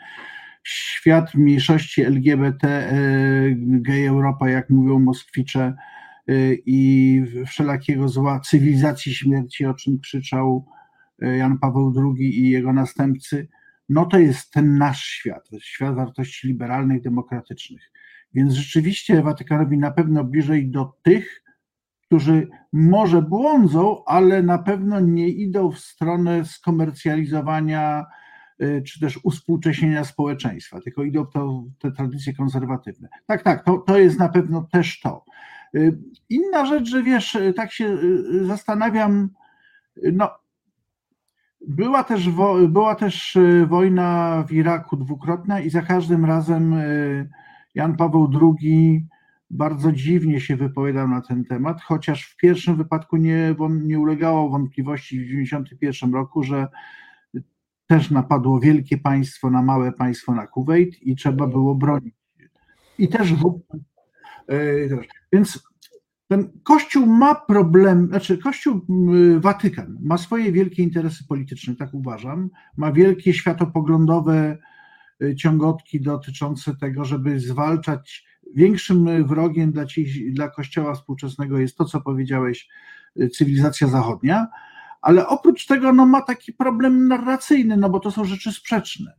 świat 0.67 1.35
mniejszości 1.35 2.01
LGBT, 2.01 2.67
e, 2.67 2.95
gej 3.57 4.05
Europa, 4.05 4.49
jak 4.49 4.69
mówią 4.69 4.99
Moskwicze, 4.99 5.75
e, 6.27 6.33
i 6.65 7.21
wszelakiego 7.45 8.09
zła, 8.09 8.39
cywilizacji 8.39 9.15
śmierci, 9.15 9.65
o 9.65 9.73
czym 9.73 9.99
krzyczał 9.99 10.65
e, 11.21 11.37
Jan 11.37 11.57
Paweł 11.57 11.93
II 11.97 12.39
i 12.39 12.49
jego 12.49 12.73
następcy, 12.73 13.47
no 13.89 14.05
to 14.05 14.19
jest 14.19 14.51
ten 14.51 14.77
nasz 14.77 15.03
świat, 15.03 15.49
świat 15.59 15.95
wartości 15.95 16.47
liberalnych, 16.47 17.01
demokratycznych. 17.01 17.91
Więc 18.33 18.53
rzeczywiście 18.53 19.21
Watykanowi 19.21 19.77
na 19.77 19.91
pewno 19.91 20.23
bliżej 20.23 20.69
do 20.69 20.93
tych, 21.03 21.43
którzy 22.01 22.47
może 22.73 23.21
błądzą, 23.21 24.05
ale 24.05 24.43
na 24.43 24.57
pewno 24.57 24.99
nie 24.99 25.29
idą 25.29 25.71
w 25.71 25.79
stronę 25.79 26.45
skomercjalizowania 26.45 28.01
y, 28.01 28.05
czy 28.85 28.99
też 28.99 29.19
uspółcześnienia 29.23 30.03
społeczeństwa, 30.03 30.81
tylko 30.81 31.03
idą 31.03 31.25
to, 31.25 31.63
te 31.79 31.91
tradycje 31.91 32.33
konserwatywne. 32.33 33.07
Tak, 33.25 33.43
tak, 33.43 33.63
to, 33.65 33.77
to 33.77 33.97
jest 33.97 34.19
na 34.19 34.29
pewno 34.29 34.67
też 34.71 34.99
to. 34.99 35.25
Y, 35.75 35.97
inna 36.29 36.65
rzecz, 36.65 36.89
że 36.89 37.03
wiesz, 37.03 37.35
y, 37.35 37.53
tak 37.53 37.71
się 37.71 37.97
zastanawiam, 38.41 39.29
no, 40.13 40.29
była 41.67 42.03
też, 42.03 42.29
była 42.69 42.95
też 42.95 43.37
wojna 43.67 44.43
w 44.47 44.51
Iraku 44.51 44.97
dwukrotna 44.97 45.59
i 45.59 45.69
za 45.69 45.81
każdym 45.81 46.25
razem 46.25 46.75
Jan 47.75 47.97
Paweł 47.97 48.29
II 48.41 49.07
bardzo 49.49 49.91
dziwnie 49.91 50.39
się 50.41 50.55
wypowiadał 50.55 51.07
na 51.07 51.21
ten 51.21 51.45
temat, 51.45 51.81
chociaż 51.81 52.23
w 52.23 52.37
pierwszym 52.37 52.75
wypadku 52.75 53.17
nie, 53.17 53.55
nie 53.69 53.99
ulegało 53.99 54.49
wątpliwości 54.49 55.19
w 55.19 55.23
1991 55.23 56.13
roku, 56.13 56.43
że 56.43 56.67
też 57.87 58.11
napadło 58.11 58.59
wielkie 58.59 58.97
państwo 58.97 59.49
na 59.49 59.61
małe 59.61 59.91
państwo 59.91 60.33
na 60.33 60.47
Kuwait 60.47 61.03
i 61.03 61.15
trzeba 61.15 61.47
było 61.47 61.75
bronić. 61.75 62.15
I 62.97 63.07
też 63.07 63.33
w... 63.33 63.61
E, 64.49 64.55
więc 65.33 65.67
ten 66.27 66.49
Kościół 66.63 67.05
ma 67.05 67.35
problem, 67.35 68.07
znaczy 68.07 68.37
Kościół 68.37 68.81
Watykan 69.39 69.97
ma 70.01 70.17
swoje 70.17 70.51
wielkie 70.51 70.83
interesy 70.83 71.27
polityczne, 71.27 71.75
tak 71.75 71.93
uważam, 71.93 72.49
ma 72.77 72.91
wielkie 72.91 73.33
światopoglądowe 73.33 74.57
Y, 75.23 75.35
ciągotki 75.35 76.01
dotyczące 76.01 76.75
tego, 76.75 77.05
żeby 77.05 77.39
zwalczać. 77.39 78.25
Większym 78.55 79.27
wrogiem 79.27 79.71
dla, 79.71 79.85
ci, 79.85 80.33
dla 80.33 80.49
Kościoła 80.49 80.93
współczesnego 80.93 81.57
jest 81.59 81.77
to, 81.77 81.85
co 81.85 82.01
powiedziałeś, 82.01 82.69
y, 83.21 83.29
cywilizacja 83.29 83.87
zachodnia, 83.87 84.47
ale 85.01 85.27
oprócz 85.27 85.65
tego 85.65 85.93
no, 85.93 86.05
ma 86.05 86.21
taki 86.21 86.53
problem 86.53 87.07
narracyjny, 87.07 87.77
no 87.77 87.89
bo 87.89 87.99
to 87.99 88.11
są 88.11 88.25
rzeczy 88.25 88.51
sprzeczne. 88.51 89.13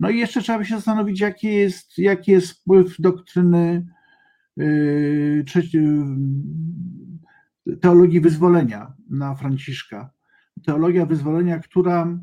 No 0.00 0.10
i 0.10 0.18
jeszcze 0.18 0.42
trzeba 0.42 0.58
by 0.58 0.64
się 0.64 0.74
zastanowić, 0.74 1.20
jaki 1.20 1.46
jest, 1.46 1.98
jaki 1.98 2.30
jest 2.30 2.52
wpływ 2.52 2.96
doktryny 2.98 3.86
yy, 4.56 5.44
teologii 7.80 8.20
wyzwolenia 8.20 8.92
na 9.10 9.34
Franciszka. 9.34 10.10
Teologia 10.64 11.06
wyzwolenia, 11.06 11.58
która 11.58 12.18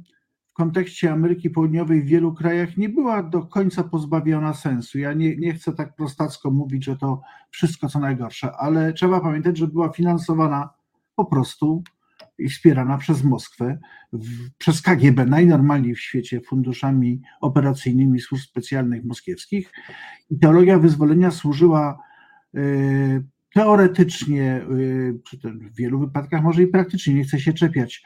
w 0.49 0.53
kontekście 0.53 1.11
Ameryki 1.11 1.49
Południowej 1.49 2.01
w 2.01 2.05
wielu 2.05 2.33
krajach 2.33 2.77
nie 2.77 2.89
była 2.89 3.23
do 3.23 3.41
końca 3.41 3.83
pozbawiona 3.83 4.53
sensu. 4.53 4.99
Ja 4.99 5.13
nie, 5.13 5.35
nie 5.35 5.53
chcę 5.53 5.73
tak 5.73 5.95
prostacko 5.95 6.51
mówić, 6.51 6.85
że 6.85 6.97
to 6.97 7.21
wszystko 7.49 7.89
co 7.89 7.99
najgorsze, 7.99 8.51
ale 8.57 8.93
trzeba 8.93 9.19
pamiętać, 9.21 9.57
że 9.57 9.67
była 9.67 9.89
finansowana 9.89 10.69
po 11.15 11.25
prostu 11.25 11.83
wspierana 12.49 12.97
przez 12.97 13.23
Moskwę, 13.23 13.79
przez 14.57 14.81
KGB, 14.81 15.25
najnormalniej 15.25 15.95
w 15.95 15.99
świecie 15.99 16.41
funduszami 16.41 17.21
operacyjnymi 17.41 18.19
służb 18.19 18.43
specjalnych 18.43 19.03
moskiewskich. 19.03 19.71
I 20.29 20.39
teologia 20.39 20.79
wyzwolenia 20.79 21.31
służyła 21.31 21.99
y, 22.55 23.23
teoretycznie, 23.53 24.61
y, 24.71 25.19
w 25.43 25.75
wielu 25.75 25.99
wypadkach 25.99 26.43
może 26.43 26.63
i 26.63 26.67
praktycznie, 26.67 27.13
nie 27.13 27.23
chcę 27.23 27.39
się 27.39 27.53
czepiać, 27.53 28.03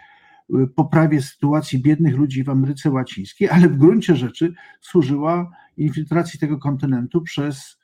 poprawie 0.75 1.21
sytuacji 1.21 1.81
biednych 1.81 2.15
ludzi 2.15 2.43
w 2.43 2.49
Ameryce 2.49 2.91
Łacińskiej, 2.91 3.49
ale 3.49 3.69
w 3.69 3.77
gruncie 3.77 4.15
rzeczy 4.15 4.53
służyła 4.81 5.51
infiltracji 5.77 6.39
tego 6.39 6.57
kontynentu 6.57 7.21
przez 7.21 7.77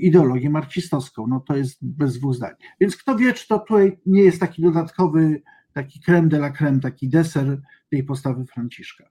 ideologię 0.00 0.50
marksistowską. 0.50 1.26
No 1.26 1.40
to 1.40 1.56
jest 1.56 1.78
bez 1.82 2.18
dwóch 2.18 2.34
zdań. 2.34 2.54
Więc 2.80 2.96
kto 2.96 3.16
wie, 3.16 3.32
czy 3.32 3.48
to 3.48 3.58
tutaj 3.58 3.98
nie 4.06 4.22
jest 4.22 4.40
taki 4.40 4.62
dodatkowy, 4.62 5.42
taki 5.76 6.00
creme 6.00 6.28
de 6.28 6.38
la 6.38 6.50
creme, 6.50 6.80
taki 6.80 7.08
deser 7.08 7.58
tej 7.90 8.02
postawy 8.02 8.44
Franciszka. 8.44 9.04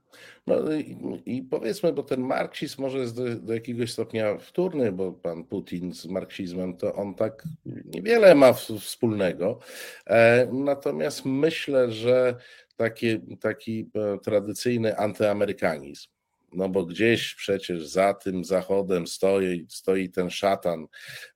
No 0.47 0.73
i, 0.73 0.97
i 1.25 1.41
powiedzmy, 1.43 1.93
bo 1.93 2.03
ten 2.03 2.21
marksizm 2.21 2.81
może 2.81 2.97
jest 2.97 3.15
do, 3.15 3.35
do, 3.35 3.53
jakiegoś 3.53 3.91
stopnia 3.91 4.37
wtórny, 4.37 4.91
bo 4.91 5.13
pan 5.13 5.43
Putin 5.43 5.93
z 5.93 6.05
marksizmem 6.05 6.77
to 6.77 6.95
on 6.95 7.15
tak 7.15 7.43
niewiele 7.85 8.35
ma 8.35 8.53
w, 8.53 8.59
wspólnego. 8.59 9.59
E, 10.07 10.47
natomiast 10.51 11.25
myślę, 11.25 11.91
że 11.91 12.35
taki, 12.75 13.37
taki 13.39 13.91
e, 13.95 14.19
tradycyjny 14.19 14.97
antyamerykanizm, 14.97 16.09
no 16.55 16.69
bo 16.69 16.85
gdzieś 16.85 17.35
przecież 17.35 17.87
za 17.87 18.13
tym 18.13 18.45
zachodem 18.45 19.07
stoi, 19.07 19.65
stoi 19.69 20.09
ten 20.09 20.29
szatan, 20.29 20.87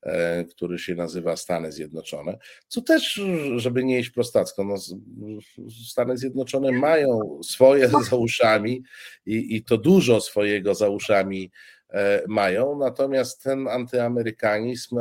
e, 0.03 0.43
który 0.43 0.79
się 0.79 0.95
nazywa 0.95 1.35
Stany 1.35 1.71
Zjednoczone, 1.71 2.37
co 2.67 2.81
też, 2.81 3.21
żeby 3.55 3.83
nie 3.83 3.99
iść 3.99 4.09
prostacko, 4.09 4.63
no, 4.63 4.75
Stany 5.87 6.17
Zjednoczone 6.17 6.71
mają 6.71 7.39
swoje 7.43 7.89
za 8.09 8.15
uszami 8.15 8.83
i, 9.25 9.55
i 9.55 9.63
to 9.63 9.77
dużo 9.77 10.21
swojego 10.21 10.75
za 10.75 10.89
uszami 10.89 11.51
e, 11.89 12.23
mają, 12.27 12.77
natomiast 12.77 13.43
ten 13.43 13.67
antyamerykanizm 13.67 14.99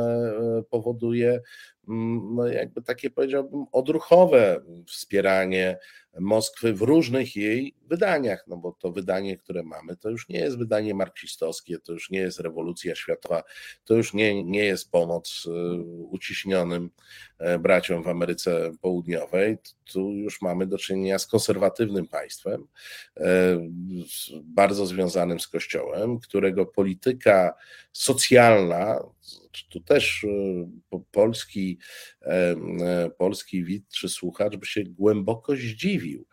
powoduje 0.69 1.29
mm, 1.29 1.41
no 2.35 2.47
jakby 2.47 2.81
takie 2.81 3.09
powiedziałbym 3.09 3.65
odruchowe 3.71 4.61
wspieranie 4.87 5.77
Moskwy 6.19 6.73
w 6.73 6.81
różnych 6.81 7.35
jej 7.35 7.75
wydaniach, 7.87 8.43
no 8.47 8.57
bo 8.57 8.71
to 8.71 8.91
wydanie, 8.91 9.37
które 9.37 9.63
mamy, 9.63 9.95
to 9.95 10.09
już 10.09 10.29
nie 10.29 10.39
jest 10.39 10.57
wydanie 10.57 10.93
marksistowskie, 10.93 11.79
to 11.79 11.93
już 11.93 12.09
nie 12.09 12.19
jest 12.19 12.39
rewolucja 12.39 12.95
światowa, 12.95 13.43
to 13.85 13.95
już 13.95 14.13
nie, 14.13 14.43
nie 14.43 14.65
jest 14.65 14.91
pomoc 14.91 15.47
e, 15.47 15.73
uciśnionym 16.03 16.89
e, 17.37 17.59
braciom 17.59 18.03
w 18.03 18.07
Ameryce 18.07 18.71
Południowej. 18.81 19.57
Tu 19.93 20.11
już 20.11 20.41
mamy 20.41 20.67
do 20.67 20.77
czynienia 20.77 21.19
z 21.19 21.27
konserwatywnym 21.27 22.07
państwem, 22.07 22.67
e, 23.17 23.23
bardzo 24.43 24.85
związanym 24.85 25.39
z 25.39 25.47
Kościołem, 25.47 26.19
którego 26.19 26.65
polityka 26.65 27.53
socjalna, 27.91 28.99
tu 29.69 29.79
też 29.79 30.25
polski, 31.11 31.79
polski 33.17 33.63
widz 33.63 33.93
czy 33.93 34.09
słuchacz 34.09 34.55
by 34.55 34.65
się 34.65 34.83
głęboko 34.83 35.55
zdziwił, 35.55 36.25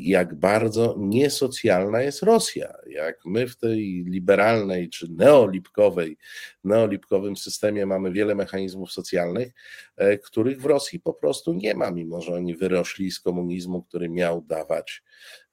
jak 0.00 0.34
bardzo 0.34 0.94
niesocjalna 0.98 2.02
jest 2.02 2.22
Rosja. 2.22 2.74
Jak 2.86 3.18
my 3.24 3.48
w 3.48 3.56
tej 3.56 4.04
liberalnej 4.06 4.88
czy 4.88 5.12
neolipkowej, 5.12 6.16
neolipkowym 6.64 7.36
systemie 7.36 7.86
mamy 7.86 8.12
wiele 8.12 8.34
mechanizmów 8.34 8.92
socjalnych, 8.92 9.52
e, 9.96 10.18
których 10.18 10.60
w 10.60 10.64
Rosji 10.64 11.00
po 11.00 11.14
prostu 11.14 11.52
nie 11.52 11.74
ma, 11.74 11.90
mimo 11.90 12.20
że 12.20 12.34
oni 12.34 12.56
wyrośli 12.56 13.10
z 13.10 13.20
komunizmu, 13.20 13.82
który 13.82 14.08
miał 14.08 14.42
dawać, 14.42 15.02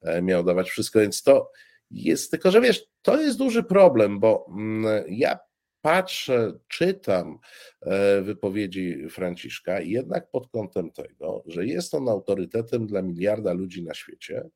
e, 0.01 0.21
miał 0.21 0.43
dawać 0.43 0.69
wszystko. 0.69 0.99
Więc 0.99 1.23
to 1.23 1.51
jest, 1.91 2.31
tylko 2.31 2.51
że 2.51 2.61
wiesz, 2.61 2.85
to 3.01 3.21
jest 3.21 3.37
duży 3.37 3.63
problem, 3.63 4.19
bo 4.19 4.45
mm, 4.49 5.03
ja 5.09 5.39
patrzę, 5.85 6.53
czytam 6.67 7.39
e, 7.81 8.21
wypowiedzi 8.21 9.09
Franciszka, 9.09 9.81
jednak 9.81 10.29
pod 10.29 10.47
kątem 10.47 10.91
tego, 10.91 11.43
że 11.45 11.65
jest 11.65 11.93
on 11.93 12.09
autorytetem 12.09 12.87
dla 12.87 13.01
miliarda 13.01 13.53
ludzi 13.53 13.83
na 13.83 13.93
świecie, 13.93 14.49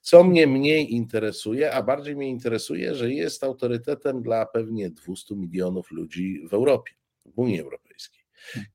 co 0.00 0.24
mnie 0.24 0.46
mniej 0.46 0.94
interesuje, 0.94 1.72
a 1.72 1.82
bardziej 1.82 2.16
mnie 2.16 2.28
interesuje, 2.28 2.94
że 2.94 3.12
jest 3.12 3.44
autorytetem 3.44 4.22
dla 4.22 4.46
pewnie 4.46 4.90
200 4.90 5.36
milionów 5.36 5.90
ludzi 5.90 6.42
w 6.48 6.54
Europie, 6.54 6.92
w 7.24 7.38
Unii 7.38 7.60
Europejskiej. 7.60 8.24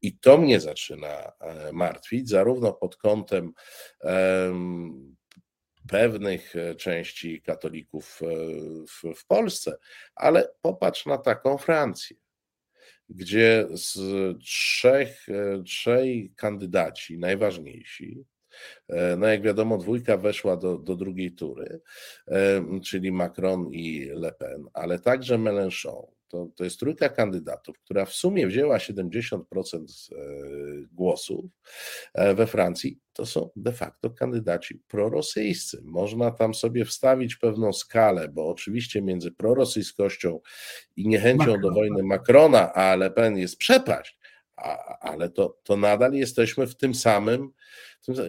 I 0.02 0.18
to 0.18 0.38
mnie 0.38 0.60
zaczyna 0.60 1.32
e, 1.40 1.72
martwić, 1.74 2.30
zarówno 2.30 2.74
pod 2.74 2.96
kątem 2.96 3.54
pewnych 5.88 6.56
e, 6.56 6.76
części 6.76 7.42
katolików 7.42 8.22
e, 8.22 8.26
w, 8.88 9.20
w 9.20 9.26
Polsce, 9.26 9.78
ale 10.16 10.50
popatrz 10.62 11.06
na 11.06 11.18
taką 11.18 11.58
Francję, 11.58 12.18
gdzie 13.10 13.68
z 13.72 13.98
trzech, 14.44 15.30
e, 15.30 15.64
trzej 15.64 16.34
kandydaci, 16.36 17.18
najważniejsi, 17.18 18.26
no 19.18 19.28
jak 19.28 19.42
wiadomo, 19.42 19.78
dwójka 19.78 20.18
weszła 20.18 20.58
do, 20.58 20.78
do 20.78 20.96
drugiej 20.96 21.32
tury, 21.32 21.82
czyli 22.84 23.12
Macron 23.12 23.68
i 23.72 24.06
Le 24.06 24.32
Pen, 24.32 24.66
ale 24.74 25.00
także 25.00 25.38
Mélenchon, 25.38 26.17
to, 26.28 26.48
to 26.56 26.64
jest 26.64 26.80
trójka 26.80 27.10
kandydatów, 27.10 27.80
która 27.80 28.06
w 28.06 28.14
sumie 28.14 28.48
wzięła 28.48 28.78
70% 28.78 29.42
e, 29.42 30.18
głosów 30.92 31.46
e, 32.14 32.36
we 32.36 32.48
Francji. 32.48 33.00
To 33.14 33.26
są 33.26 33.50
de 33.56 33.72
facto 33.72 34.10
kandydaci 34.10 34.82
prorosyjscy. 34.88 35.82
Można 35.84 36.32
tam 36.32 36.54
sobie 36.54 36.86
wstawić 36.86 37.36
pewną 37.36 37.74
skalę, 37.74 38.30
bo 38.30 38.50
oczywiście 38.50 39.02
między 39.02 39.32
prorosyjskością 39.32 40.40
i 40.96 41.08
niechęcią 41.08 41.60
do 41.62 41.72
wojny 41.72 42.04
Macrona 42.04 42.74
a 42.74 42.96
Le 42.96 43.12
Pen 43.12 43.38
jest 43.38 43.58
przepaść, 43.58 44.20
a, 44.56 44.98
ale 45.00 45.30
to, 45.30 45.58
to 45.64 45.78
nadal 45.78 46.14
jesteśmy 46.14 46.68
w 46.68 46.76
tym 46.76 46.96
samym. 46.96 47.52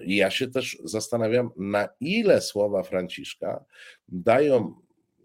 Ja 0.06 0.30
się 0.30 0.48
też 0.48 0.78
zastanawiam, 0.84 1.50
na 1.56 1.88
ile 2.00 2.40
słowa 2.40 2.82
Franciszka 2.82 3.64
dają 4.08 4.74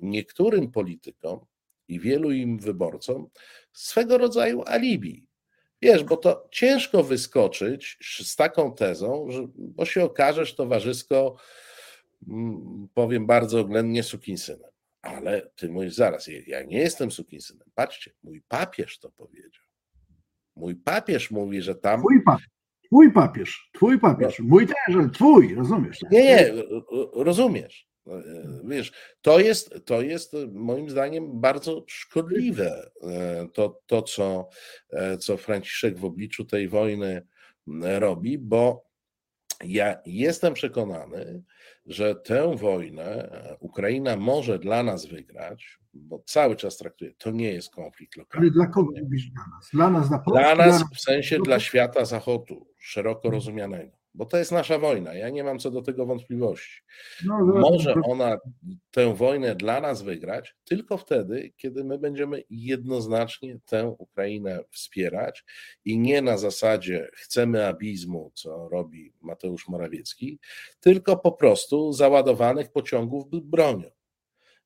niektórym 0.02 0.72
politykom 0.72 1.40
i 1.88 2.00
wielu 2.00 2.32
im 2.32 2.60
wyborcom 2.60 3.28
swego 3.74 4.18
rodzaju 4.18 4.64
alibi. 4.66 5.28
Wiesz, 5.82 6.04
bo 6.04 6.18
to 6.18 6.48
ciężko 6.52 7.04
wyskoczyć 7.04 7.98
z 8.24 8.36
taką 8.36 8.76
tezą, 8.76 9.28
że, 9.30 9.48
bo 9.56 9.86
się 9.86 10.04
okażesz 10.04 10.56
towarzysko, 10.56 11.36
mm, 12.28 12.88
powiem 12.94 13.28
bardzo 13.28 13.60
oględnie, 13.60 14.04
sukinsynem. 14.04 14.72
Ale 15.02 15.50
ty 15.56 15.70
mówisz 15.70 15.94
zaraz, 15.94 16.30
ja 16.48 16.64
nie 16.64 16.78
jestem 16.78 17.12
sukinsynem. 17.12 17.68
Patrzcie, 17.76 18.12
mój 18.24 18.42
papież 18.48 19.00
to 19.00 19.12
powiedział. 19.12 19.64
Mój 20.56 20.76
papież 20.76 21.32
mówi, 21.32 21.62
że 21.62 21.76
tam. 21.76 22.00
Twój 22.00 22.24
papież. 22.24 22.50
Twój 22.84 23.12
papież, 23.12 23.70
twój 23.74 24.00
papież, 24.00 24.40
no. 24.40 24.46
mój 24.46 24.68
też, 24.68 24.76
ale 24.96 25.10
twój, 25.10 25.56
rozumiesz? 25.56 26.00
Nie, 26.12 26.24
nie, 26.24 26.54
rozumiesz. 27.14 27.88
No, 28.06 28.20
e, 28.20 28.24
wiesz, 28.64 28.92
to 29.22 29.40
jest, 29.40 29.86
to 29.86 30.02
jest 30.02 30.34
e, 30.34 30.48
moim 30.52 30.90
zdaniem 30.90 31.42
bardzo 31.42 31.86
szkodliwe, 31.88 32.92
e, 33.02 33.48
to, 33.54 33.82
to 33.86 34.02
co, 34.02 34.50
co 35.20 35.38
Franciszek 35.38 35.98
w 35.98 36.06
obliczu 36.06 36.46
tej 36.46 36.68
wojny 36.70 37.28
robi, 37.82 38.38
bo 38.38 38.86
ja 39.64 39.96
jestem 40.06 40.54
przekonany, 40.54 41.44
że 41.86 42.16
tę 42.16 42.58
wojnę 42.58 43.30
Ukraina 43.60 44.18
może 44.18 44.60
dla 44.60 44.84
nas 44.84 45.06
wygrać, 45.06 45.80
bo 45.94 46.24
cały 46.26 46.56
czas 46.56 46.78
traktuje, 46.78 47.14
to 47.18 47.32
nie 47.32 47.54
jest 47.54 47.70
konflikt 47.70 48.18
lokalny. 48.18 48.48
Ale 48.48 48.54
dla 48.54 48.68
kogo 48.68 48.92
mówisz 49.02 49.26
dla 49.26 49.44
nas? 49.56 49.70
Dla 49.74 49.90
nas, 49.90 50.10
dla 50.10 50.20
Polski? 50.20 50.44
Dla 50.44 50.66
nas 50.66 50.84
w 50.94 51.02
sensie 51.02 51.40
dla 51.40 51.60
świata 51.60 52.06
zachodu, 52.06 52.68
szeroko 52.80 53.30
rozumianego 53.30 54.03
bo 54.14 54.26
to 54.26 54.38
jest 54.38 54.52
nasza 54.52 54.80
wojna. 54.80 55.14
Ja 55.14 55.30
nie 55.30 55.44
mam 55.44 55.60
co 55.60 55.72
do 55.72 55.82
tego 55.82 56.06
wątpliwości. 56.06 56.82
No, 57.26 57.46
Może 57.46 57.94
ona 58.04 58.38
tę 58.92 59.16
wojnę 59.16 59.56
dla 59.56 59.82
nas 59.82 60.02
wygrać 60.02 60.56
tylko 60.64 60.98
wtedy, 60.98 61.54
kiedy 61.58 61.84
my 61.84 61.98
będziemy 61.98 62.44
jednoznacznie 62.50 63.60
tę 63.66 63.96
Ukrainę 63.98 64.64
wspierać 64.72 65.44
i 65.86 66.00
nie 66.00 66.22
na 66.22 66.38
zasadzie 66.38 67.10
chcemy 67.14 67.68
abizmu, 67.68 68.32
co 68.34 68.70
robi 68.70 69.14
Mateusz 69.22 69.68
Morawiecki, 69.68 70.40
tylko 70.80 71.18
po 71.18 71.32
prostu 71.32 71.94
załadowanych 71.94 72.72
pociągów 72.72 73.26
bronią 73.30 73.92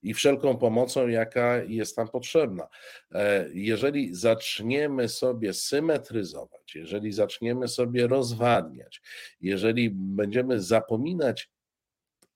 i 0.04 0.14
wszelką 0.14 0.58
pomocą, 0.58 1.08
jaka 1.08 1.58
jest 1.58 1.96
tam 1.96 2.08
potrzebna. 2.08 2.68
E, 3.12 3.50
jeżeli 3.54 4.16
zaczniemy 4.16 5.10
sobie 5.10 5.54
symetryzować, 5.54 6.76
jeżeli 6.76 7.12
zaczniemy 7.12 7.68
sobie 7.68 8.08
rozwadniać, 8.08 9.02
jeżeli 9.42 9.90
będziemy 9.94 10.62
zapominać, 10.62 11.50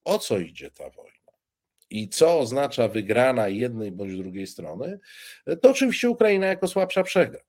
o 0.04 0.20
co 0.20 0.40
idzie 0.40 0.72
ta 0.72 0.90
wojna, 0.90 1.32
i 1.90 2.10
co 2.10 2.40
oznacza 2.40 2.88
wygrana 2.88 3.48
jednej 3.48 3.92
bądź 3.92 4.18
drugiej 4.18 4.48
strony, 4.48 5.00
to 5.62 5.72
oczywiście 5.72 6.10
Ukraina 6.10 6.48
jako 6.48 6.68
słabsza 6.68 7.04
przegra. 7.04 7.40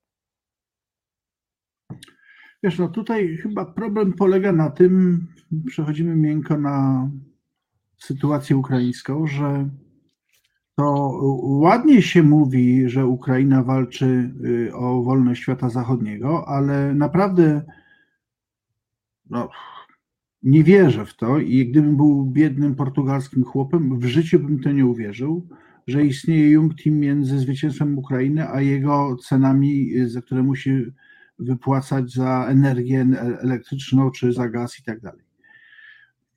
Wiesz, 2.63 2.79
no 2.79 2.87
tutaj 2.87 3.37
chyba 3.37 3.65
problem 3.65 4.13
polega 4.13 4.51
na 4.51 4.69
tym, 4.69 5.27
przechodzimy 5.67 6.15
miękko 6.15 6.57
na 6.57 7.09
sytuację 7.97 8.57
ukraińską, 8.57 9.27
że 9.27 9.69
to 10.75 11.19
ładnie 11.43 12.01
się 12.01 12.23
mówi, 12.23 12.89
że 12.89 13.07
Ukraina 13.07 13.63
walczy 13.63 14.33
y, 14.45 14.75
o 14.75 15.03
wolność 15.03 15.41
świata 15.41 15.69
zachodniego, 15.69 16.47
ale 16.47 16.93
naprawdę 16.93 17.61
no, 19.29 19.49
nie 20.43 20.63
wierzę 20.63 21.05
w 21.05 21.15
to 21.15 21.39
i 21.39 21.69
gdybym 21.69 21.97
był 21.97 22.25
biednym 22.25 22.75
portugalskim 22.75 23.43
chłopem, 23.43 23.99
w 23.99 24.05
życiu 24.05 24.39
bym 24.39 24.59
to 24.59 24.71
nie 24.71 24.85
uwierzył, 24.85 25.47
że 25.87 26.05
istnieje 26.05 26.49
Jungteam 26.49 26.95
między 26.95 27.39
zwycięstwem 27.39 27.97
Ukrainy 27.97 28.49
a 28.49 28.61
jego 28.61 29.15
cenami, 29.15 29.91
za 30.05 30.21
które 30.21 30.43
musi 30.43 30.85
wypłacać 31.39 32.11
za 32.11 32.45
energię 32.49 33.07
elektryczną 33.41 34.11
czy 34.11 34.33
za 34.33 34.49
gaz 34.49 34.79
i 34.79 34.83
tak 34.83 34.99
dalej. 34.99 35.23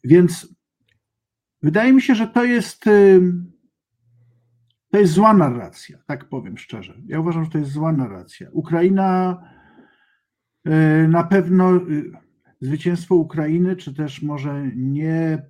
Więc 0.04 0.54
wydaje 1.62 1.92
mi 1.92 2.02
się, 2.02 2.14
że 2.14 2.26
to 2.26 2.44
jest 2.44 2.84
to 4.96 5.00
jest 5.00 5.12
zła 5.12 5.34
narracja, 5.34 5.98
tak 6.06 6.28
powiem 6.28 6.58
szczerze. 6.58 7.00
Ja 7.06 7.20
uważam, 7.20 7.44
że 7.44 7.50
to 7.50 7.58
jest 7.58 7.70
zła 7.70 7.92
narracja. 7.92 8.48
Ukraina 8.52 9.38
y, 10.68 11.08
na 11.08 11.24
pewno 11.24 11.76
y, 11.76 12.10
zwycięstwo 12.60 13.14
Ukrainy, 13.14 13.76
czy 13.76 13.94
też 13.94 14.22
może 14.22 14.70
nie 14.76 15.42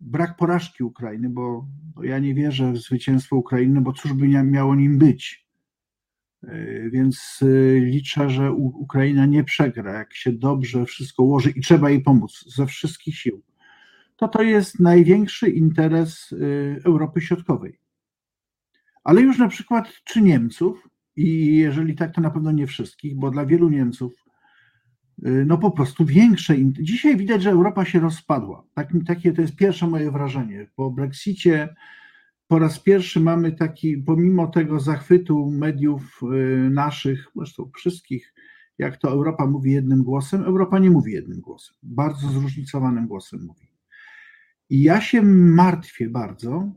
brak 0.00 0.36
porażki 0.36 0.84
Ukrainy, 0.84 1.30
bo, 1.30 1.66
ja 2.02 2.18
nie 2.18 2.34
wierzę 2.34 2.72
w 2.72 2.78
zwycięstwo 2.78 3.36
Ukrainy, 3.36 3.80
bo 3.80 3.92
cóż 3.92 4.12
by 4.12 4.28
miało 4.28 4.74
nim 4.74 4.98
być. 4.98 5.46
Y, 6.44 6.90
więc 6.92 7.40
liczę, 7.80 8.30
że 8.30 8.52
Ukraina 8.52 9.26
nie 9.26 9.44
przegra, 9.44 9.92
jak 9.92 10.14
się 10.14 10.32
dobrze 10.32 10.86
wszystko 10.86 11.22
ułoży 11.22 11.50
i 11.50 11.60
trzeba 11.60 11.90
jej 11.90 12.02
pomóc 12.02 12.44
ze 12.56 12.66
wszystkich 12.66 13.18
sił. 13.18 13.42
To 14.16 14.28
to 14.28 14.42
jest 14.42 14.80
największy 14.80 15.50
interes 15.50 16.34
Europy 16.84 17.20
Środkowej 17.20 17.83
ale 19.04 19.22
już 19.22 19.38
na 19.38 19.48
przykład 19.48 19.88
czy 20.04 20.22
Niemców, 20.22 20.88
i 21.16 21.56
jeżeli 21.56 21.94
tak, 21.94 22.14
to 22.14 22.20
na 22.20 22.30
pewno 22.30 22.52
nie 22.52 22.66
wszystkich, 22.66 23.16
bo 23.16 23.30
dla 23.30 23.46
wielu 23.46 23.70
Niemców 23.70 24.24
y, 25.26 25.44
no 25.46 25.58
po 25.58 25.70
prostu 25.70 26.04
większe. 26.04 26.54
Dzisiaj 26.72 27.16
widać, 27.16 27.42
że 27.42 27.50
Europa 27.50 27.84
się 27.84 28.00
rozpadła. 28.00 28.64
Tak, 28.74 28.92
takie 29.06 29.32
to 29.32 29.42
jest 29.42 29.56
pierwsze 29.56 29.86
moje 29.86 30.10
wrażenie. 30.10 30.66
Po 30.76 30.90
Brexicie 30.90 31.74
po 32.48 32.58
raz 32.58 32.80
pierwszy 32.80 33.20
mamy 33.20 33.52
taki, 33.52 33.96
pomimo 33.96 34.46
tego 34.46 34.80
zachwytu 34.80 35.50
mediów 35.50 36.20
y, 36.22 36.70
naszych, 36.70 37.26
zresztą 37.36 37.70
wszystkich, 37.76 38.34
jak 38.78 38.96
to 38.96 39.10
Europa 39.10 39.46
mówi 39.46 39.72
jednym 39.72 40.02
głosem, 40.02 40.42
Europa 40.42 40.78
nie 40.78 40.90
mówi 40.90 41.12
jednym 41.12 41.40
głosem. 41.40 41.76
Bardzo 41.82 42.28
zróżnicowanym 42.28 43.06
głosem 43.06 43.44
mówi. 43.46 43.68
I 44.70 44.82
ja 44.82 45.00
się 45.00 45.22
martwię 45.22 46.08
bardzo, 46.08 46.72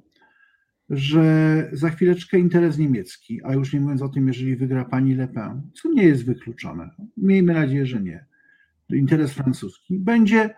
że 0.90 1.70
za 1.72 1.90
chwileczkę 1.90 2.40
interes 2.40 2.78
niemiecki, 2.78 3.40
a 3.44 3.54
już 3.54 3.74
nie 3.74 3.80
mówiąc 3.80 4.02
o 4.02 4.10
tym, 4.10 4.28
jeżeli 4.28 4.56
wygra 4.56 4.86
pani 4.86 5.16
Le 5.16 5.28
Pen, 5.28 5.62
co 5.74 5.90
nie 5.90 6.04
jest 6.04 6.26
wykluczone, 6.26 6.90
miejmy 7.18 7.54
nadzieję, 7.54 7.86
że 7.86 8.02
nie, 8.02 8.26
interes 8.90 9.32
francuski, 9.32 10.00
będzie 10.00 10.50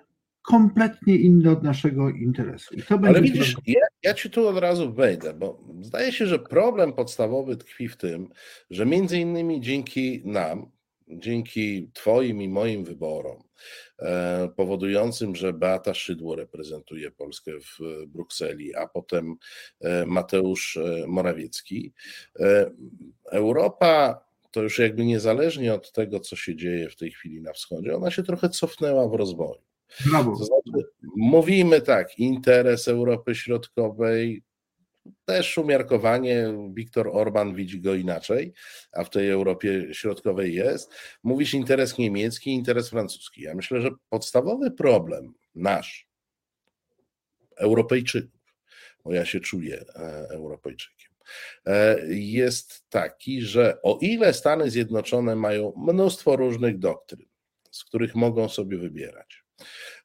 kompletnie 0.42 1.16
inny 1.16 1.52
od 1.52 1.64
naszego 1.64 2.10
interesu. 2.10 2.76
Ale 3.04 3.22
widzisz, 3.22 3.56
ja, 3.68 3.82
ja 4.04 4.14
ci 4.14 4.30
tu 4.30 4.48
od 4.48 4.58
razu 4.58 4.94
wejdę, 4.94 5.34
bo 5.34 5.64
zdaje 5.82 6.12
się, 6.12 6.28
że 6.28 6.40
problem 6.40 6.94
podstawowy 6.94 7.58
tkwi 7.58 7.88
w 7.88 7.98
tym, 7.98 8.30
że 8.70 8.86
między 8.86 9.18
innymi 9.18 9.62
dzięki 9.62 10.22
nam, 10.26 10.72
dzięki 11.08 11.92
Twoim 11.94 12.42
i 12.42 12.50
moim 12.50 12.84
wyborom, 12.84 13.44
powodującym, 14.56 15.36
że 15.36 15.54
Beata 15.54 15.94
Szydło 15.94 16.36
reprezentuje 16.36 17.12
Polskę 17.12 17.52
w 17.52 18.06
Brukseli, 18.08 18.76
a 18.76 18.88
potem 18.88 19.36
e, 19.82 20.06
Mateusz 20.06 20.78
e, 20.78 21.08
Morawiecki, 21.08 21.94
Europa 23.32 24.22
to 24.52 24.62
już 24.62 24.80
jakby 24.80 25.06
niezależnie 25.06 25.74
od 25.74 25.92
tego, 25.92 26.20
co 26.20 26.36
się 26.36 26.56
dzieje 26.56 26.90
w 26.90 26.96
tej 26.96 27.12
chwili 27.12 27.42
na 27.42 27.54
wschodzie, 27.54 27.96
ona 27.96 28.12
się 28.12 28.24
trochę 28.24 28.50
cofnęła 28.50 29.08
w 29.08 29.14
rozwoju. 29.14 29.62
To 30.40 30.46
znaczy, 30.46 30.90
mówimy 31.16 31.82
tak, 31.82 32.20
interes 32.20 32.88
Europy 32.88 33.36
Środkowej 33.36 34.44
też 35.26 35.58
umiarkowanie 35.58 36.54
Viktor 36.74 37.10
Orban 37.14 37.56
widzi 37.56 37.82
go 37.82 37.96
inaczej, 37.96 38.54
a 38.92 39.04
w 39.04 39.10
tej 39.10 39.30
Europie 39.30 39.94
Środkowej 39.94 40.56
jest. 40.56 40.92
Mówisz 41.24 41.54
interes 41.54 41.98
niemiecki, 41.98 42.52
interes 42.52 42.90
francuski. 42.90 43.42
Ja 43.42 43.56
myślę, 43.56 43.82
że 43.82 43.90
podstawowy 44.10 44.72
problem 44.72 45.34
nasz, 45.56 46.10
Europejczyków, 47.58 48.42
bo 49.06 49.14
ja 49.14 49.26
się 49.26 49.40
czuję 49.40 49.86
e, 49.96 50.28
Europejczykiem, 50.30 51.12
e, 51.66 51.98
jest 52.10 52.90
taki, 52.90 53.42
że 53.42 53.82
o 53.82 54.00
ile 54.02 54.34
Stany 54.34 54.72
Zjednoczone 54.72 55.36
mają 55.36 55.74
mnóstwo 55.78 56.36
różnych 56.36 56.80
doktryn, 56.80 57.26
z 57.72 57.84
których 57.84 58.16
mogą 58.16 58.50
sobie 58.50 58.78
wybierać, 58.78 59.44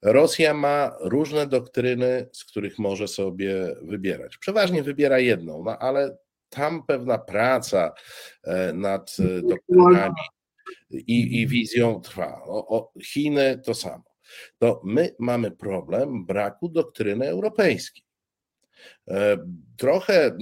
Rosja 0.05 0.55
ma 0.55 0.97
różne 1.01 1.47
doktryny, 1.47 2.29
z 2.33 2.45
których 2.45 2.79
może 2.79 3.09
sobie 3.09 3.77
wybierać. 3.83 4.39
Przeważnie 4.39 4.83
wybiera 4.83 5.19
jedną, 5.19 5.65
no 5.65 5.79
ale 5.79 6.17
tam 6.49 6.87
pewna 6.87 7.19
praca 7.19 7.93
e, 8.45 8.73
nad 8.73 9.17
e, 9.19 9.43
doktrynami 9.43 10.15
i, 10.91 11.41
i 11.41 11.47
wizją 11.47 12.01
trwa. 12.01 12.43
O, 12.45 12.69
o 12.69 12.93
Chiny 13.03 13.61
to 13.65 13.75
samo. 13.75 14.05
To 14.59 14.81
my 14.85 15.15
mamy 15.19 15.51
problem 15.51 16.27
braku 16.27 16.69
doktryny 16.69 17.29
europejskiej. 17.29 18.05
E, 19.09 19.39
trochę 19.77 20.37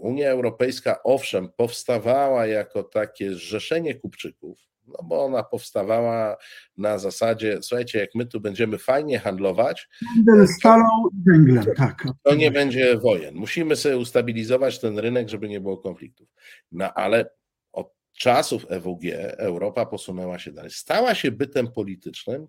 Unia 0.00 0.30
Europejska, 0.30 1.02
owszem, 1.02 1.48
powstawała 1.56 2.46
jako 2.46 2.82
takie 2.82 3.34
zrzeszenie 3.34 3.94
kupczyków, 3.94 4.69
no 4.98 5.08
bo 5.08 5.24
ona 5.24 5.42
powstawała 5.42 6.36
na 6.76 6.98
zasadzie, 6.98 7.58
słuchajcie, 7.62 7.98
jak 7.98 8.14
my 8.14 8.26
tu 8.26 8.40
będziemy 8.40 8.78
fajnie 8.78 9.18
handlować. 9.18 9.88
Węgiel, 10.16 10.48
stalą 10.48 10.88
i 11.12 11.30
węglem, 11.30 11.64
tak. 11.76 12.04
To 12.22 12.34
nie 12.34 12.50
będzie 12.50 12.98
wojen. 12.98 13.34
Musimy 13.34 13.76
sobie 13.76 13.96
ustabilizować 13.96 14.80
ten 14.80 14.98
rynek, 14.98 15.28
żeby 15.28 15.48
nie 15.48 15.60
było 15.60 15.78
konfliktów. 15.78 16.28
No 16.72 16.94
ale 16.94 17.30
od 17.72 17.92
czasów 18.12 18.66
EWG 18.68 19.04
Europa 19.38 19.86
posunęła 19.86 20.38
się 20.38 20.52
dalej. 20.52 20.70
Stała 20.70 21.14
się 21.14 21.30
bytem 21.30 21.72
politycznym, 21.72 22.46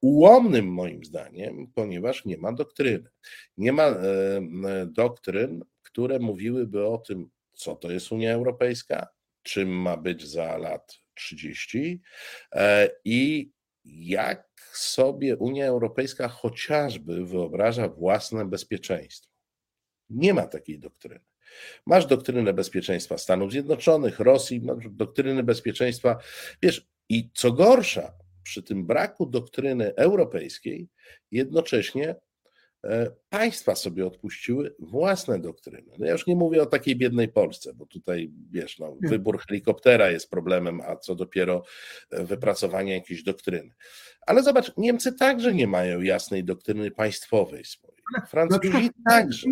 ułomnym 0.00 0.72
moim 0.72 1.04
zdaniem, 1.04 1.66
ponieważ 1.74 2.24
nie 2.24 2.38
ma 2.38 2.52
doktryny. 2.52 3.10
Nie 3.56 3.72
ma 3.72 3.82
e, 3.84 3.96
doktryn, 4.86 5.64
które 5.82 6.18
mówiłyby 6.18 6.86
o 6.86 6.98
tym, 6.98 7.30
co 7.52 7.76
to 7.76 7.90
jest 7.90 8.12
Unia 8.12 8.32
Europejska, 8.32 9.08
czym 9.42 9.68
ma 9.68 9.96
być 9.96 10.28
za 10.28 10.58
lat 10.58 10.98
30 11.18 12.00
e, 12.52 12.90
i 13.04 13.50
jak 13.84 14.48
sobie 14.72 15.36
Unia 15.36 15.66
Europejska 15.66 16.28
chociażby 16.28 17.26
wyobraża 17.26 17.88
własne 17.88 18.44
bezpieczeństwo. 18.44 19.32
Nie 20.10 20.34
ma 20.34 20.46
takiej 20.46 20.78
doktryny. 20.78 21.24
Masz 21.86 22.06
doktrynę 22.06 22.52
bezpieczeństwa 22.52 23.18
Stanów 23.18 23.52
Zjednoczonych, 23.52 24.20
Rosji, 24.20 24.60
masz 24.60 24.84
doktrynę 24.90 25.42
bezpieczeństwa. 25.42 26.18
Wiesz, 26.62 26.88
i 27.08 27.30
co 27.34 27.52
gorsza, 27.52 28.12
przy 28.42 28.62
tym 28.62 28.86
braku 28.86 29.26
doktryny 29.26 29.94
europejskiej, 29.94 30.88
jednocześnie 31.30 32.16
państwa 33.30 33.74
sobie 33.74 34.06
odpuściły 34.06 34.74
własne 34.78 35.38
doktryny. 35.38 35.92
No 35.98 36.06
ja 36.06 36.12
już 36.12 36.26
nie 36.26 36.36
mówię 36.36 36.62
o 36.62 36.66
takiej 36.66 36.96
biednej 36.96 37.28
Polsce, 37.28 37.74
bo 37.74 37.86
tutaj 37.86 38.32
wiesz, 38.50 38.78
no, 38.78 38.96
wybór 39.00 39.38
helikoptera 39.38 40.10
jest 40.10 40.30
problemem, 40.30 40.80
a 40.80 40.96
co 40.96 41.14
dopiero 41.14 41.62
e, 42.10 42.24
wypracowanie 42.24 42.92
jakiejś 42.92 43.22
doktryny. 43.22 43.74
Ale 44.26 44.42
zobacz, 44.42 44.72
Niemcy 44.76 45.12
także 45.12 45.54
nie 45.54 45.66
mają 45.66 46.00
jasnej 46.00 46.44
doktryny 46.44 46.90
państwowej 46.90 47.64
swojej. 47.64 47.98
Francuzi 48.28 48.90
także. 49.08 49.48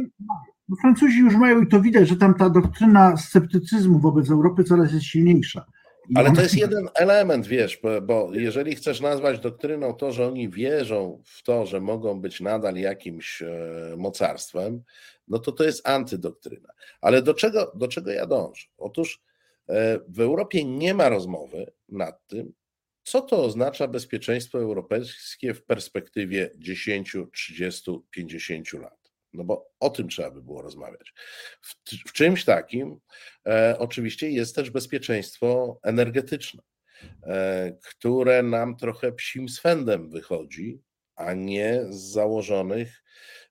No, 0.69 0.77
Francuzi 0.81 1.19
już 1.19 1.35
mają 1.35 1.63
i 1.63 1.69
to 1.69 1.81
widać, 1.81 2.09
że 2.09 2.17
tam 2.17 2.35
ta 2.35 2.51
doktryna 2.51 3.17
sceptycyzmu 3.17 3.99
wobec 3.99 4.31
Europy 4.31 4.65
coraz 4.65 4.93
jest 4.93 5.07
silniejsza. 5.07 5.65
Ale 6.15 6.33
to 6.33 6.43
jest 6.43 6.57
jeden 6.57 6.89
element, 6.95 7.47
wiesz, 7.47 7.79
bo, 7.83 8.01
bo, 8.01 8.31
jeżeli 8.33 8.75
chcesz 8.75 9.01
nazwać 9.01 9.41
doktryną 9.41 9.95
to, 9.95 10.13
że 10.13 10.27
oni 10.27 10.49
wierzą 10.49 11.23
w 11.25 11.43
to, 11.43 11.67
że 11.67 11.81
mogą 11.81 12.21
być 12.21 12.41
nadal 12.41 12.77
jakimś 12.77 13.43
e, 13.43 13.49
mocarstwem, 13.97 14.83
no 15.29 15.39
to 15.39 15.53
to 15.53 15.65
jest 15.65 15.89
antydoktryna. 15.89 16.69
Ale 17.01 17.23
do 17.23 17.35
czego, 17.35 17.73
do 17.75 17.89
czego 17.89 18.11
ja 18.11 18.27
dążę? 18.27 18.67
Otóż 18.79 19.23
e, 19.69 19.99
w 20.09 20.21
Europie 20.21 20.65
nie 20.65 20.95
ma 20.95 21.09
rozmowy 21.09 21.73
nad 21.89 22.27
tym, 22.27 22.53
co 23.03 23.21
to 23.21 23.45
oznacza 23.45 23.89
bezpieczeństwo 23.89 24.59
europejskie 24.59 25.55
w 25.55 25.63
perspektywie 25.63 26.51
10, 26.59 27.17
30, 27.33 27.91
50 28.11 28.73
lat. 28.73 29.06
No 29.33 29.45
bo 29.45 29.71
o 29.81 29.91
tym 29.91 30.09
trzeba 30.09 30.31
by 30.31 30.43
było 30.43 30.63
rozmawiać. 30.63 31.13
W, 31.61 31.75
w 32.09 32.13
czymś 32.13 32.45
takim 32.45 33.01
e, 33.47 33.77
oczywiście 33.79 34.31
jest 34.31 34.55
też 34.55 34.71
bezpieczeństwo 34.71 35.79
energetyczne, 35.83 36.63
e, 37.23 37.73
które 37.83 38.43
nam 38.43 38.77
trochę 38.77 39.13
psim 39.13 39.49
swędem 39.49 40.11
wychodzi, 40.11 40.81
a 41.17 41.33
nie 41.33 41.85
z 41.91 41.97
założonych 41.97 43.03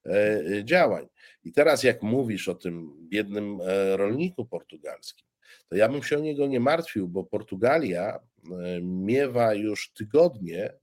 e, 0.05 0.43
działań. 0.63 1.07
I 1.43 1.51
teraz, 1.51 1.83
jak 1.83 2.01
mówisz 2.01 2.47
o 2.47 2.55
tym 2.55 3.07
biednym 3.09 3.59
e, 3.61 3.97
rolniku 3.97 4.45
portugalskim, 4.45 5.27
to 5.69 5.75
ja 5.75 5.89
bym 5.89 6.03
się 6.03 6.17
o 6.17 6.21
niego 6.21 6.47
nie 6.47 6.59
martwił, 6.59 7.07
bo 7.07 7.23
Portugalia 7.23 8.19
e, 8.19 8.19
miewa 8.81 9.53
już 9.53 9.91
tygodnie, 9.93 10.73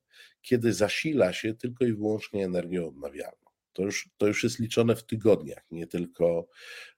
kiedy 0.42 0.72
zasila 0.72 1.33
się 1.33 1.55
tylko 1.55 1.85
i 1.85 1.92
wyłącznie 1.92 2.44
energią 2.44 2.88
odnawialną. 2.88 3.41
To 3.72 3.82
już, 3.82 4.08
to 4.18 4.26
już 4.26 4.44
jest 4.44 4.58
liczone 4.58 4.96
w 4.96 5.04
tygodniach, 5.04 5.64
nie 5.70 5.87
tylko 5.87 6.48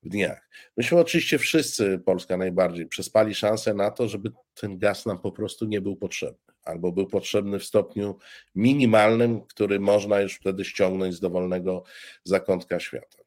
w 0.03 0.09
dniach. 0.09 0.49
Myśmy 0.77 0.99
oczywiście 0.99 1.39
wszyscy, 1.39 1.99
Polska 1.99 2.37
najbardziej, 2.37 2.87
przespali 2.87 3.35
szansę 3.35 3.75
na 3.75 3.91
to, 3.91 4.09
żeby 4.09 4.31
ten 4.55 4.79
gaz 4.79 5.07
nam 5.07 5.19
po 5.19 5.33
prostu 5.33 5.67
nie 5.67 5.81
był 5.81 5.97
potrzebny, 5.97 6.53
albo 6.65 6.93
był 6.93 7.07
potrzebny 7.07 7.59
w 7.59 7.65
stopniu 7.65 8.19
minimalnym, 8.55 9.41
który 9.41 9.81
można 9.81 10.21
już 10.21 10.35
wtedy 10.35 10.65
ściągnąć 10.65 11.15
z 11.15 11.21
dowolnego 11.21 11.85
zakątka 12.25 12.81
świata. 12.81 13.24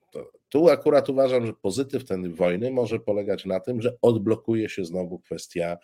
Tu 0.50 0.70
akurat 0.70 1.10
uważam, 1.10 1.46
że 1.46 1.54
pozytyw 1.54 2.06
tej 2.06 2.30
wojny 2.30 2.72
może 2.72 3.00
polegać 3.00 3.46
na 3.46 3.60
tym, 3.60 3.82
że 3.82 3.98
odblokuje 4.02 4.70
się 4.70 4.86
znowu 4.86 5.20
kwestia 5.20 5.78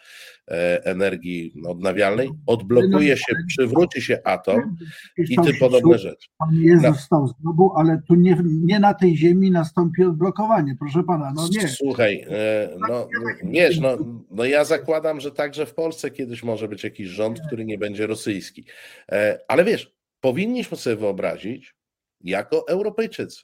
e, 0.48 0.86
energii 0.86 1.54
odnawialnej, 1.68 2.30
odblokuje 2.48 3.18
się, 3.18 3.34
przywróci 3.48 4.02
się 4.02 4.20
atom 4.24 4.78
i 5.18 5.36
tym 5.36 5.54
podobne 5.60 5.98
rzeczy. 5.98 6.30
Pan 6.38 6.50
Jezus 6.54 7.00
stał 7.00 7.28
znowu, 7.28 7.72
ale 7.76 8.02
tu 8.08 8.16
nie, 8.16 8.38
nie 8.46 8.80
na 8.80 8.94
tej 8.94 9.18
ziemi 9.18 9.52
nastąpi 9.52 10.04
odblokowanie, 10.04 10.76
proszę 10.80 11.04
pana, 11.04 11.34
no 11.36 11.48
nie. 11.52 11.68
Słuchaj, 11.68 12.26
e, 12.30 12.76
no 12.90 13.08
wiesz, 13.44 13.80
no, 13.80 13.98
no 14.32 14.46
ja 14.46 14.66
zakładam, 14.66 15.20
że 15.20 15.32
także 15.32 15.66
w 15.66 15.74
Polsce 15.74 16.12
kiedyś 16.12 16.44
może 16.44 16.68
być 16.68 16.84
jakiś 16.84 17.08
rząd, 17.08 17.40
który 17.48 17.66
nie 17.66 17.78
będzie 17.78 18.08
rosyjski. 18.08 18.66
E, 19.12 19.40
ale 19.48 19.64
wiesz, 19.64 19.94
powinniśmy 20.20 20.78
sobie 20.78 20.96
wyobrazić, 20.96 21.76
jako 22.22 22.68
Europejczycy, 22.68 23.42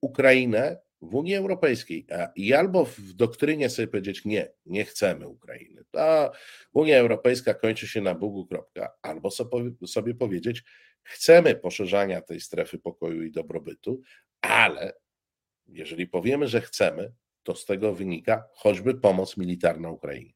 Ukrainę 0.00 0.80
w 1.02 1.14
Unii 1.14 1.34
Europejskiej 1.34 2.06
i 2.36 2.54
albo 2.54 2.84
w 2.84 3.12
doktrynie 3.12 3.70
sobie 3.70 3.88
powiedzieć 3.88 4.24
nie, 4.24 4.52
nie 4.66 4.84
chcemy 4.84 5.28
Ukrainy, 5.28 5.84
ta 5.90 6.30
Unia 6.72 6.98
Europejska 6.98 7.54
kończy 7.54 7.88
się 7.88 8.00
na 8.00 8.14
Bugu, 8.14 8.46
kropka, 8.46 8.92
albo 9.02 9.30
sobie 9.86 10.14
powiedzieć 10.14 10.64
chcemy 11.02 11.54
poszerzania 11.54 12.20
tej 12.20 12.40
strefy 12.40 12.78
pokoju 12.78 13.22
i 13.22 13.30
dobrobytu, 13.30 14.00
ale 14.40 14.92
jeżeli 15.66 16.06
powiemy, 16.06 16.48
że 16.48 16.60
chcemy, 16.60 17.12
to 17.42 17.54
z 17.54 17.64
tego 17.64 17.94
wynika 17.94 18.44
choćby 18.52 18.94
pomoc 18.94 19.36
militarna 19.36 19.90
Ukrainie. 19.90 20.32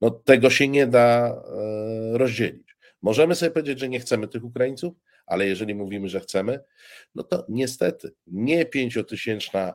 No 0.00 0.10
tego 0.10 0.50
się 0.50 0.68
nie 0.68 0.86
da 0.86 1.28
e, 1.28 2.18
rozdzielić. 2.18 2.76
Możemy 3.02 3.34
sobie 3.34 3.50
powiedzieć, 3.50 3.80
że 3.80 3.88
nie 3.88 4.00
chcemy 4.00 4.28
tych 4.28 4.44
Ukraińców, 4.44 4.94
ale 5.30 5.46
jeżeli 5.46 5.74
mówimy, 5.74 6.08
że 6.08 6.20
chcemy, 6.20 6.60
no 7.14 7.22
to 7.22 7.46
niestety 7.48 8.12
nie 8.26 8.66
pięciotysięczna 8.66 9.74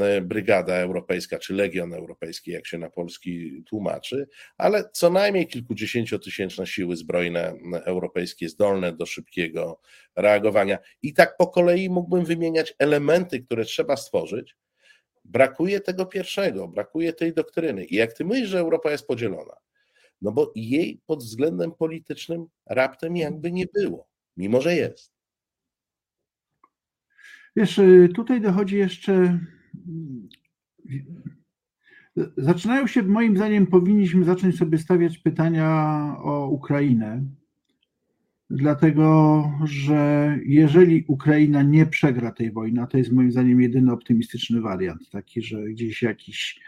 e, 0.00 0.20
brygada 0.20 0.74
europejska 0.74 1.38
czy 1.38 1.54
legion 1.54 1.94
europejski, 1.94 2.50
jak 2.50 2.66
się 2.66 2.78
na 2.78 2.90
polski 2.90 3.62
tłumaczy, 3.66 4.28
ale 4.56 4.84
co 4.92 5.10
najmniej 5.10 5.46
kilkudziesięciotysięczne 5.46 6.66
siły 6.66 6.96
zbrojne 6.96 7.54
europejskie 7.84 8.48
zdolne 8.48 8.92
do 8.92 9.06
szybkiego 9.06 9.80
reagowania. 10.16 10.78
I 11.02 11.14
tak 11.14 11.36
po 11.36 11.46
kolei 11.46 11.90
mógłbym 11.90 12.24
wymieniać 12.24 12.74
elementy, 12.78 13.42
które 13.42 13.64
trzeba 13.64 13.96
stworzyć. 13.96 14.56
Brakuje 15.24 15.80
tego 15.80 16.06
pierwszego, 16.06 16.68
brakuje 16.68 17.12
tej 17.12 17.34
doktryny. 17.34 17.84
I 17.84 17.96
jak 17.96 18.12
ty 18.12 18.24
myślisz, 18.24 18.48
że 18.48 18.58
Europa 18.58 18.90
jest 18.90 19.06
podzielona, 19.06 19.56
no 20.22 20.32
bo 20.32 20.52
jej 20.54 21.00
pod 21.06 21.18
względem 21.22 21.72
politycznym 21.72 22.46
raptem 22.66 23.16
jakby 23.16 23.52
nie 23.52 23.66
było 23.74 24.15
mimo 24.36 24.60
że 24.60 24.74
jest. 24.74 25.16
Wiesz, 27.56 27.78
y, 27.78 28.08
tutaj 28.14 28.40
dochodzi 28.40 28.76
jeszcze. 28.76 29.38
Zaczynają 32.36 32.86
się, 32.86 33.02
moim 33.02 33.36
zdaniem, 33.36 33.66
powinniśmy 33.66 34.24
zacząć 34.24 34.56
sobie 34.56 34.78
stawiać 34.78 35.18
pytania 35.18 35.68
o 36.18 36.48
Ukrainę. 36.48 37.24
Dlatego, 38.50 39.42
że 39.64 40.38
jeżeli 40.44 41.04
Ukraina 41.08 41.62
nie 41.62 41.86
przegra 41.86 42.32
tej 42.32 42.52
wojny, 42.52 42.82
a 42.82 42.86
to 42.86 42.98
jest 42.98 43.12
moim 43.12 43.32
zdaniem 43.32 43.60
jedyny 43.60 43.92
optymistyczny 43.92 44.60
wariant, 44.60 45.10
taki, 45.10 45.42
że 45.42 45.62
gdzieś 45.64 46.02
jakiś 46.02 46.60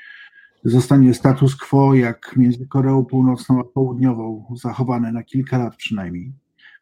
zostanie 0.65 1.15
status 1.15 1.57
quo, 1.57 1.95
jak 1.95 2.37
między 2.37 2.67
Koreą 2.67 3.05
Północną 3.05 3.61
a 3.61 3.65
Południową, 3.65 4.55
zachowane 4.63 5.13
na 5.13 5.23
kilka 5.23 5.59
lat 5.59 5.77
przynajmniej 5.77 6.33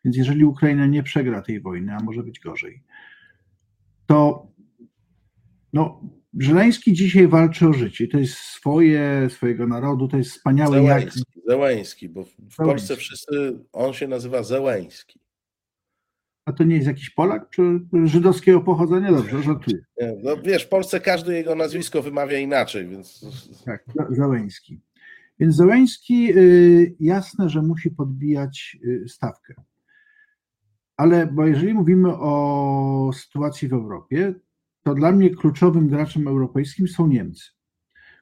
więc 0.07 0.17
jeżeli 0.17 0.45
Ukraina 0.45 0.87
nie 0.87 1.03
przegra 1.03 1.43
tej 1.43 1.61
wojny, 1.61 1.95
a 1.95 2.01
może 2.01 2.23
być 2.23 2.41
gorzej, 2.41 2.83
to 4.07 4.47
no, 5.73 6.01
Żeleński 6.39 6.93
dzisiaj 6.93 7.29
walczy 7.29 7.69
o 7.69 7.73
życie. 7.73 8.09
To 8.09 8.19
jest 8.19 8.35
swoje, 8.35 9.29
swojego 9.31 9.67
narodu, 9.67 10.09
to 10.09 10.17
jest 10.17 10.31
wspaniałe. 10.31 10.77
Zełański, 10.77 11.23
jak... 11.37 11.45
Zełański 11.47 12.09
bo 12.09 12.25
w 12.25 12.29
Zełański. 12.29 12.57
Polsce 12.57 12.97
wszyscy, 12.97 13.59
on 13.73 13.93
się 13.93 14.09
nazywa 14.09 14.43
Zełański. 14.43 15.21
A 16.45 16.53
to 16.53 16.65
nie 16.65 16.75
jest 16.77 16.89
jakiś 16.89 17.11
Polak, 17.11 17.51
czy 17.51 17.81
żydowskiego 18.05 18.61
pochodzenia? 18.61 19.13
Dobrze, 19.13 19.43
żartuję. 19.43 19.79
No 20.23 20.37
wiesz, 20.37 20.65
w 20.65 20.69
Polsce 20.69 21.01
każdy 21.01 21.35
jego 21.35 21.55
nazwisko 21.55 22.03
wymawia 22.03 22.39
inaczej, 22.39 22.89
więc... 22.89 23.27
Tak, 23.65 23.85
Zełański. 24.11 24.81
Więc 25.41 25.57
Zełański 25.57 26.39
y, 26.39 26.97
jasne, 27.01 27.49
że 27.49 27.63
musi 27.63 27.91
podbijać 27.91 28.77
y, 28.85 29.09
stawkę. 29.09 29.55
Ale 30.97 31.27
bo 31.27 31.47
jeżeli 31.47 31.75
mówimy 31.75 32.09
o 32.15 33.11
sytuacji 33.15 33.69
w 33.69 33.73
Europie, 33.73 34.35
to 34.83 34.95
dla 34.95 35.13
mnie 35.13 35.31
kluczowym 35.31 35.89
graczem 35.89 36.29
europejskim 36.29 36.89
są 36.89 37.07
Niemcy, 37.07 37.51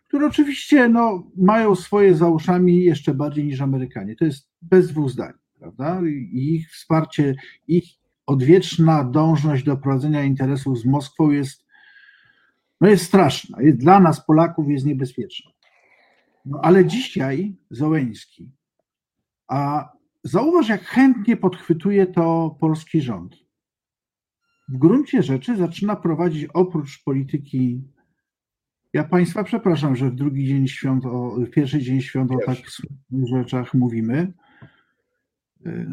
które 0.04 0.26
oczywiście 0.26 0.88
no, 0.88 1.30
mają 1.37 1.74
swoje 1.74 2.14
za 2.14 2.28
uszami 2.28 2.84
jeszcze 2.84 3.14
bardziej 3.14 3.44
niż 3.44 3.60
Amerykanie. 3.60 4.16
To 4.16 4.24
jest 4.24 4.48
bez 4.62 4.88
dwóch 4.88 5.10
zdań, 5.10 5.32
prawda? 5.58 6.00
Ich 6.32 6.70
wsparcie, 6.70 7.34
ich 7.68 7.84
odwieczna 8.26 9.04
dążność 9.04 9.64
do 9.64 9.76
prowadzenia 9.76 10.24
interesów 10.24 10.78
z 10.78 10.84
Moskwą 10.84 11.30
jest, 11.30 11.64
no 12.80 12.88
jest 12.88 13.04
straszna. 13.04 13.58
Dla 13.74 14.00
nas, 14.00 14.26
Polaków, 14.26 14.68
jest 14.68 14.87
niebezpieczna. 14.87 15.50
No, 16.44 16.60
ale 16.62 16.84
dzisiaj 16.84 17.56
Zołęński, 17.70 18.50
a 19.48 19.92
Zauważ, 20.24 20.68
jak 20.68 20.84
chętnie 20.84 21.37
podchwytuje 21.37 22.06
to 22.06 22.56
polski 22.60 23.00
rząd. 23.00 23.37
W 24.68 24.78
gruncie 24.78 25.22
rzeczy 25.22 25.56
zaczyna 25.56 25.96
prowadzić 25.96 26.44
oprócz 26.54 27.04
polityki. 27.04 27.82
Ja 28.92 29.04
Państwa 29.04 29.44
przepraszam, 29.44 29.96
że 29.96 30.10
w 30.10 30.14
drugi 30.14 30.46
dzień 30.46 30.68
świąt, 30.68 31.06
o, 31.06 31.30
w 31.30 31.50
pierwszy 31.50 31.78
dzień 31.82 32.00
świąt 32.00 32.30
o 32.32 32.38
tak 32.46 32.58
rzeczach 33.26 33.74
mówimy. 33.74 34.32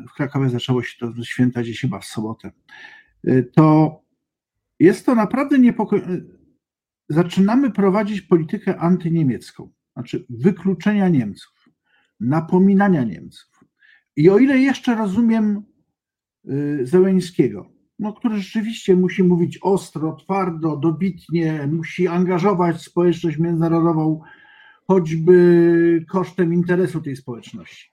W 0.09 0.13
Krakowie 0.15 0.49
zaczęło 0.49 0.83
się 0.83 0.97
to 0.99 1.23
święta 1.23 1.63
dziś 1.63 1.81
chyba 1.81 1.99
w 1.99 2.05
sobotę. 2.05 2.51
To 3.55 3.99
jest 4.79 5.05
to 5.05 5.15
naprawdę 5.15 5.59
niepokojące. 5.59 6.21
Zaczynamy 7.09 7.71
prowadzić 7.71 8.21
politykę 8.21 8.77
antyniemiecką, 8.77 9.71
znaczy 9.93 10.25
wykluczenia 10.29 11.09
Niemców, 11.09 11.69
napominania 12.19 13.03
Niemców 13.03 13.50
i 14.21 14.29
o 14.29 14.39
ile 14.39 14.57
jeszcze 14.57 14.95
rozumiem 14.95 15.63
y, 16.49 16.79
Zełęńskiego, 16.83 17.69
no, 17.99 18.13
który 18.13 18.39
rzeczywiście 18.39 18.95
musi 18.95 19.23
mówić 19.23 19.59
ostro, 19.61 20.15
twardo, 20.15 20.77
dobitnie, 20.77 21.69
musi 21.71 22.07
angażować 22.07 22.81
społeczność 22.81 23.37
międzynarodową, 23.37 24.21
choćby 24.87 26.05
kosztem 26.09 26.53
interesu 26.53 27.01
tej 27.01 27.15
społeczności. 27.15 27.91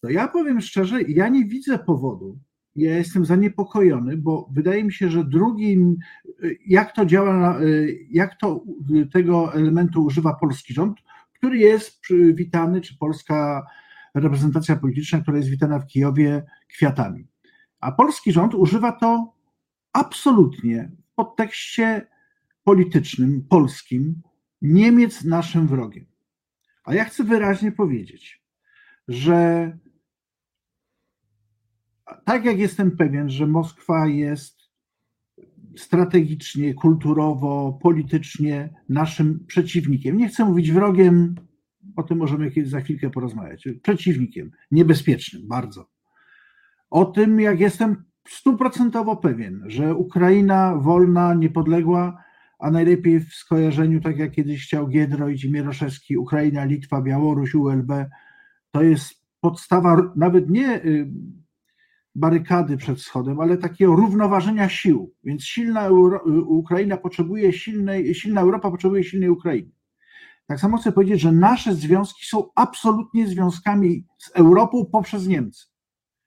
To 0.00 0.10
ja 0.10 0.28
powiem 0.28 0.60
szczerze, 0.60 1.02
ja 1.02 1.28
nie 1.28 1.44
widzę 1.44 1.78
powodu, 1.78 2.38
ja 2.76 2.98
jestem 2.98 3.24
zaniepokojony, 3.24 4.16
bo 4.16 4.48
wydaje 4.52 4.84
mi 4.84 4.92
się, 4.92 5.10
że 5.10 5.24
drugim, 5.24 5.96
y, 6.44 6.58
jak 6.66 6.92
to 6.92 7.06
działa, 7.06 7.60
y, 7.60 7.98
jak 8.10 8.40
to 8.40 8.64
tego 9.12 9.54
elementu 9.54 10.04
używa 10.04 10.34
polski 10.34 10.74
rząd, 10.74 10.98
który 11.32 11.58
jest 11.58 12.00
witany, 12.34 12.80
czy 12.80 12.98
polska 12.98 13.66
reprezentacja 14.14 14.76
polityczna, 14.76 15.20
która 15.20 15.36
jest 15.36 15.48
witana 15.48 15.78
w 15.78 15.86
Kijowie 15.86 16.42
kwiatami. 16.68 17.26
A 17.80 17.92
polski 17.92 18.32
rząd 18.32 18.54
używa 18.54 18.92
to 18.92 19.34
absolutnie 19.92 20.90
w 21.12 21.14
podtekście 21.14 22.06
politycznym, 22.64 23.46
polskim, 23.48 24.22
Niemiec 24.62 25.24
naszym 25.24 25.66
wrogiem. 25.66 26.06
A 26.84 26.94
ja 26.94 27.04
chcę 27.04 27.24
wyraźnie 27.24 27.72
powiedzieć, 27.72 28.42
że 29.08 29.78
tak 32.24 32.44
jak 32.44 32.58
jestem 32.58 32.96
pewien, 32.96 33.30
że 33.30 33.46
Moskwa 33.46 34.06
jest 34.06 34.64
strategicznie, 35.76 36.74
kulturowo, 36.74 37.78
politycznie 37.82 38.74
naszym 38.88 39.46
przeciwnikiem. 39.46 40.16
Nie 40.16 40.28
chcę 40.28 40.44
mówić 40.44 40.72
wrogiem, 40.72 41.34
o 41.96 42.02
tym 42.02 42.18
możemy 42.18 42.50
za 42.64 42.80
chwilkę 42.80 43.10
porozmawiać, 43.10 43.68
przeciwnikiem, 43.82 44.50
niebezpiecznym 44.70 45.48
bardzo. 45.48 45.90
O 46.90 47.04
tym, 47.04 47.40
jak 47.40 47.60
jestem 47.60 48.04
stuprocentowo 48.28 49.16
pewien, 49.16 49.62
że 49.66 49.94
Ukraina 49.94 50.76
wolna, 50.76 51.34
niepodległa, 51.34 52.24
a 52.58 52.70
najlepiej 52.70 53.20
w 53.20 53.34
skojarzeniu, 53.34 54.00
tak 54.00 54.18
jak 54.18 54.30
kiedyś 54.30 54.64
chciał 54.64 54.88
Giedroyć 54.88 55.44
i 55.44 55.50
Mieroszewski, 55.50 56.16
Ukraina, 56.16 56.64
Litwa, 56.64 57.02
Białoruś, 57.02 57.54
ULB, 57.54 57.92
to 58.70 58.82
jest 58.82 59.14
podstawa 59.40 60.12
nawet 60.16 60.50
nie 60.50 60.84
y, 60.84 61.10
barykady 62.14 62.76
przed 62.76 62.98
wschodem, 62.98 63.40
ale 63.40 63.56
takiego 63.56 63.96
równoważenia 63.96 64.68
sił. 64.68 65.14
Więc 65.24 65.44
silna 65.44 65.86
Euro 65.86 66.20
Ukraina 66.46 66.96
potrzebuje 66.96 67.52
silnej, 67.52 68.14
silna 68.14 68.40
Europa 68.40 68.70
potrzebuje 68.70 69.04
silnej 69.04 69.30
Ukrainy. 69.30 69.70
Tak 70.46 70.60
samo 70.60 70.78
chcę 70.78 70.92
powiedzieć, 70.92 71.20
że 71.20 71.32
nasze 71.32 71.74
związki 71.74 72.26
są 72.26 72.50
absolutnie 72.54 73.28
związkami 73.28 74.04
z 74.18 74.30
Europą 74.30 74.84
poprzez 74.92 75.26
Niemcy. 75.26 75.66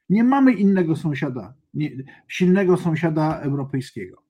Nie 0.09 0.23
mamy 0.23 0.53
innego 0.53 0.95
sąsiada, 0.95 1.53
nie, 1.73 1.91
silnego 2.27 2.77
sąsiada 2.77 3.39
europejskiego. 3.39 4.23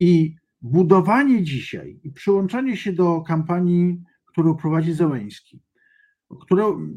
I 0.00 0.36
budowanie 0.62 1.42
dzisiaj 1.42 2.00
i 2.02 2.10
przyłączenie 2.10 2.76
się 2.76 2.92
do 2.92 3.20
kampanii, 3.20 4.02
którą 4.24 4.56
prowadzi 4.56 4.92
Zełęński, 4.92 5.62
którą, 6.40 6.92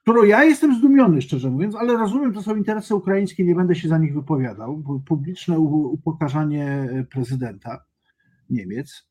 którą 0.00 0.24
ja 0.24 0.44
jestem 0.44 0.74
zdumiony, 0.78 1.22
szczerze 1.22 1.50
mówiąc, 1.50 1.74
ale 1.74 1.96
rozumiem, 1.96 2.32
to 2.32 2.42
są 2.42 2.56
interesy 2.56 2.94
ukraińskie, 2.94 3.44
nie 3.44 3.54
będę 3.54 3.74
się 3.74 3.88
za 3.88 3.98
nich 3.98 4.14
wypowiadał. 4.14 5.02
Publiczne 5.06 5.58
upokarzanie 5.58 6.88
prezydenta 7.10 7.84
Niemiec. 8.50 9.08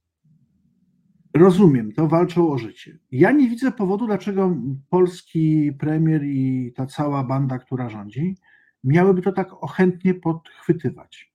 Rozumiem, 1.36 1.91
to 1.93 2.08
walczą 2.08 2.52
o 2.52 2.58
życie. 2.58 2.98
Ja 3.12 3.32
nie 3.32 3.50
widzę 3.50 3.71
powodu, 3.71 4.08
dlaczego 4.08 4.56
polski 4.89 5.74
premier 5.80 6.24
i 6.24 6.74
ta 6.76 6.86
cała 6.86 7.24
banda, 7.24 7.60
która 7.60 7.89
rządzi, 7.89 8.38
miałyby 8.84 9.21
to 9.21 9.32
tak 9.32 9.63
ochętnie 9.63 10.13
podchwytywać. 10.13 11.34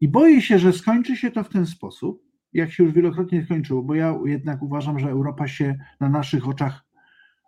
I 0.00 0.08
boję 0.08 0.42
się, 0.42 0.58
że 0.58 0.72
skończy 0.72 1.16
się 1.16 1.30
to 1.30 1.44
w 1.44 1.48
ten 1.48 1.66
sposób, 1.66 2.22
jak 2.52 2.72
się 2.72 2.84
już 2.84 2.92
wielokrotnie 2.92 3.44
skończyło, 3.44 3.82
bo 3.82 3.94
ja 3.94 4.18
jednak 4.24 4.62
uważam, 4.62 4.98
że 4.98 5.10
Europa 5.10 5.48
się 5.48 5.78
na 6.00 6.08
naszych 6.08 6.48
oczach 6.48 6.84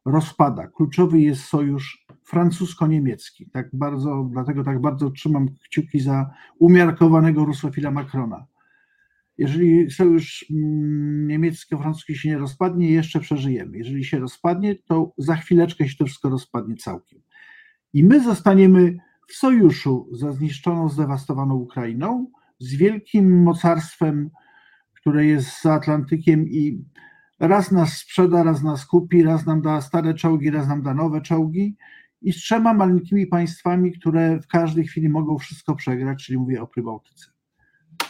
rozpada. 0.05 0.67
Kluczowy 0.67 1.21
jest 1.21 1.45
sojusz 1.45 2.07
francusko-niemiecki. 2.25 3.51
Tak 3.51 3.69
bardzo, 3.73 4.29
dlatego 4.31 4.65
tak 4.65 4.81
bardzo 4.81 5.11
trzymam 5.11 5.49
kciuki 5.49 6.01
za 6.01 6.31
umiarkowanego 6.59 7.45
rusofila 7.45 7.91
Macrona. 7.91 8.47
Jeżeli 9.43 9.91
sojusz 9.91 10.47
mm, 10.51 11.29
niemiecko-francuski 11.29 12.17
się 12.17 12.29
nie 12.29 12.39
rozpadnie, 12.39 12.91
jeszcze 12.91 13.21
przeżyjemy. 13.21 13.79
Jeżeli 13.79 14.05
się 14.05 14.19
rozpadnie, 14.19 14.75
to 14.75 15.13
za 15.19 15.37
chwileczkę 15.37 15.89
się 15.89 15.97
to 15.97 16.05
wszystko 16.07 16.29
rozpadnie 16.29 16.77
całkiem. 16.77 17.21
I 17.93 18.05
my 18.05 18.25
zostaniemy 18.25 18.97
w 19.29 19.33
sojuszu 19.33 20.09
ze 20.13 20.33
zniszczoną, 20.33 20.89
zdewastowaną 20.89 21.55
Ukrainą, 21.55 22.31
z 22.59 22.75
wielkim 22.75 23.43
mocarstwem, 23.43 24.31
które 24.95 25.27
jest 25.27 25.63
za 25.63 25.73
Atlantykiem 25.73 26.49
i 26.49 26.85
raz 27.41 27.73
nas 27.73 27.97
sprzeda, 27.97 28.43
raz 28.43 28.63
nas 28.63 28.87
kupi, 28.87 29.23
raz 29.23 29.47
nam 29.47 29.63
da 29.63 29.81
stare 29.81 30.15
czołgi, 30.15 30.51
raz 30.51 30.69
nam 30.69 30.83
da 30.83 30.95
nowe 30.95 31.21
czołgi 31.21 31.77
i 32.21 32.33
z 32.33 32.37
trzema 32.37 32.75
maleńkimi 32.75 33.27
państwami, 33.27 33.93
które 33.93 34.41
w 34.41 34.47
każdej 34.47 34.87
chwili 34.87 35.09
mogą 35.09 35.39
wszystko 35.39 35.77
przegrać, 35.77 36.25
czyli 36.25 36.39
mówię 36.39 36.63
o 36.63 36.67
Prybałtyce. 36.67 37.42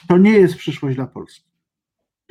To 0.08 0.18
nie 0.18 0.32
jest 0.32 0.56
przyszłość 0.56 0.96
dla 0.96 1.06
Polski. 1.06 1.52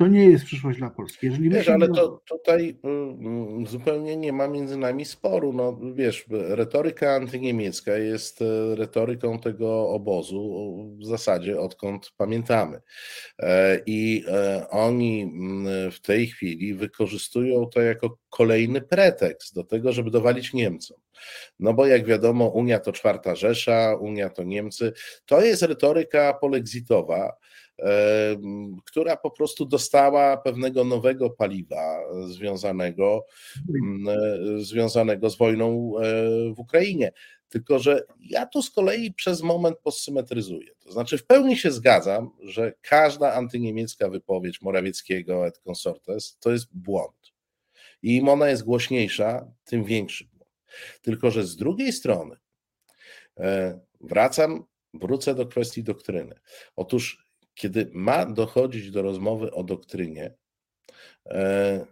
To 0.02 0.06
nie 0.06 0.24
jest 0.24 0.44
przyszłość 0.44 0.78
dla 0.78 0.90
Polski. 0.90 1.26
Jeżeli 1.26 1.50
wiesz, 1.50 1.68
ale 1.68 1.88
to 1.88 2.20
tutaj 2.28 2.78
mm, 2.84 3.66
zupełnie 3.66 4.16
nie 4.16 4.32
ma 4.32 4.48
między 4.48 4.76
nami 4.76 5.04
sporu. 5.04 5.52
No, 5.52 5.80
wiesz, 5.94 6.26
retoryka 6.30 7.14
antyniemiecka 7.14 7.96
jest 7.96 8.42
e, 8.42 8.74
retoryką 8.74 9.38
tego 9.38 9.88
obozu 9.88 10.76
w 11.00 11.06
zasadzie 11.06 11.60
odkąd 11.60 12.12
pamiętamy. 12.16 12.80
E, 13.38 13.80
I 13.86 14.24
e, 14.28 14.66
oni 14.70 15.22
mm, 15.22 15.90
w 15.90 16.00
tej 16.00 16.26
chwili 16.26 16.74
wykorzystują 16.74 17.66
to 17.66 17.80
jako 17.80 18.18
kolejny 18.28 18.80
pretekst 18.80 19.54
do 19.54 19.64
tego, 19.64 19.92
żeby 19.92 20.10
dowalić 20.10 20.52
Niemcom. 20.52 20.96
No 21.58 21.74
bo 21.74 21.86
jak 21.86 22.06
wiadomo, 22.06 22.48
Unia 22.48 22.80
to 22.80 22.92
czwarta 22.92 23.34
Rzesza, 23.34 23.96
Unia 24.00 24.30
to 24.30 24.42
Niemcy. 24.42 24.92
To 25.26 25.40
jest 25.40 25.62
retoryka 25.62 26.34
polexitowa 26.34 27.32
która 28.86 29.16
po 29.16 29.30
prostu 29.30 29.66
dostała 29.66 30.36
pewnego 30.36 30.84
nowego 30.84 31.30
paliwa 31.30 31.98
związanego, 32.28 33.24
mm, 33.68 34.08
e, 34.08 34.64
związanego 34.64 35.30
z 35.30 35.38
wojną 35.38 35.92
e, 35.98 36.02
w 36.54 36.58
Ukrainie. 36.60 37.12
Tylko, 37.48 37.78
że 37.78 38.02
ja 38.20 38.46
tu 38.46 38.62
z 38.62 38.70
kolei 38.70 39.14
przez 39.14 39.42
moment 39.42 39.78
posymetryzuję. 39.78 40.74
To 40.78 40.92
znaczy, 40.92 41.18
w 41.18 41.26
pełni 41.26 41.56
się 41.56 41.70
zgadzam, 41.70 42.30
że 42.42 42.72
każda 42.82 43.34
antyniemiecka 43.34 44.08
wypowiedź 44.08 44.62
Morawieckiego 44.62 45.46
et 45.46 45.58
consortes 45.58 46.38
to 46.40 46.50
jest 46.50 46.76
błąd. 46.76 47.32
I 48.02 48.16
im 48.16 48.28
ona 48.28 48.48
jest 48.48 48.64
głośniejsza, 48.64 49.52
tym 49.64 49.84
większy 49.84 50.24
błąd. 50.24 50.50
Tylko, 51.02 51.30
że 51.30 51.44
z 51.44 51.56
drugiej 51.56 51.92
strony 51.92 52.36
e, 53.38 53.80
wracam, 54.00 54.64
wrócę 54.94 55.34
do 55.34 55.46
kwestii 55.46 55.82
doktryny. 55.82 56.34
Otóż 56.76 57.21
kiedy 57.54 57.90
ma 57.92 58.26
dochodzić 58.26 58.90
do 58.90 59.02
rozmowy 59.02 59.52
o 59.52 59.64
doktrynie, 59.64 60.34
e, 61.26 61.86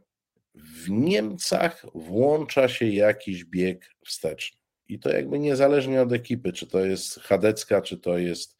w 0.55 0.91
Niemcach 0.91 1.87
włącza 1.95 2.69
się 2.69 2.87
jakiś 2.87 3.45
bieg 3.45 3.91
wsteczny. 4.07 4.61
I 4.89 4.99
to 4.99 5.11
jakby 5.11 5.39
niezależnie 5.39 6.03
od 6.03 6.13
ekipy, 6.13 6.53
czy 6.53 6.67
to 6.67 6.85
jest 6.85 7.21
chadecka, 7.21 7.83
czy 7.83 7.99
to 7.99 8.19
jest 8.19 8.57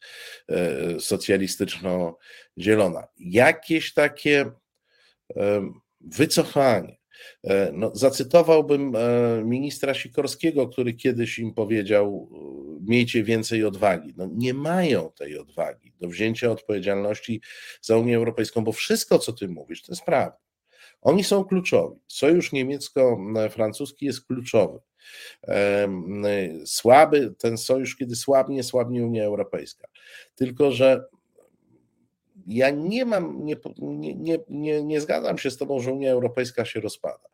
e, 0.49 0.99
socjalistyczno-zielona. 0.99 3.07
Jakieś 3.19 3.93
takie 3.93 4.51
e, 5.35 5.71
wycofanie, 6.01 7.01
no, 7.73 7.91
zacytowałbym 7.95 8.93
ministra 9.43 9.93
Sikorskiego, 9.93 10.67
który 10.67 10.93
kiedyś 10.93 11.39
im 11.39 11.53
powiedział: 11.53 12.29
Miejcie 12.81 13.23
więcej 13.23 13.65
odwagi. 13.65 14.13
No, 14.17 14.29
nie 14.33 14.53
mają 14.53 15.11
tej 15.11 15.37
odwagi 15.37 15.90
do 16.01 16.07
wzięcia 16.07 16.51
odpowiedzialności 16.51 17.41
za 17.81 17.97
Unię 17.97 18.17
Europejską, 18.17 18.63
bo 18.63 18.71
wszystko, 18.71 19.19
co 19.19 19.33
ty 19.33 19.47
mówisz, 19.47 19.81
to 19.81 19.91
jest 19.91 20.03
prawda. 20.03 20.37
Oni 21.01 21.23
są 21.23 21.43
kluczowi. 21.43 21.99
Sojusz 22.07 22.51
niemiecko-francuski 22.51 24.05
jest 24.05 24.27
kluczowy. 24.27 24.79
Słaby 26.65 27.33
ten 27.37 27.57
sojusz, 27.57 27.95
kiedy 27.95 28.15
słabnie, 28.15 28.63
słabnie 28.63 29.05
Unia 29.05 29.23
Europejska. 29.23 29.87
Tylko, 30.35 30.71
że 30.71 31.05
ja 32.47 32.69
nie 32.69 33.05
mam, 33.05 33.45
nie, 33.45 33.55
nie, 34.15 34.37
nie, 34.49 34.83
nie 34.83 35.01
zgadzam 35.01 35.37
się 35.37 35.51
z 35.51 35.57
Tobą, 35.57 35.79
że 35.79 35.91
Unia 35.91 36.11
Europejska 36.11 36.65
się 36.65 36.79
rozpada 36.79 37.29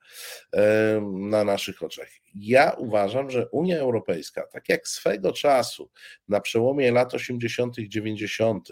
na 1.02 1.43
naszych 1.43 1.84
oczach. 1.84 2.08
Ja 2.36 2.72
uważam, 2.72 3.30
że 3.30 3.50
Unia 3.50 3.80
Europejska, 3.80 4.48
tak 4.48 4.70
jak 4.70 4.88
swego 4.88 5.34
czasu 5.34 5.89
na 6.28 6.39
przełomie 6.39 6.91
lat 6.91 7.13
80., 7.13 7.76
90., 7.78 8.70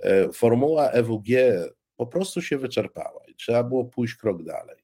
e, 0.00 0.32
formuła 0.32 0.90
EWG 0.90 1.28
po 1.96 2.06
prostu 2.06 2.42
się 2.42 2.58
wyczerpała 2.58 3.22
i 3.28 3.34
trzeba 3.34 3.64
było 3.64 3.84
pójść 3.84 4.14
krok 4.14 4.42
dalej. 4.42 4.76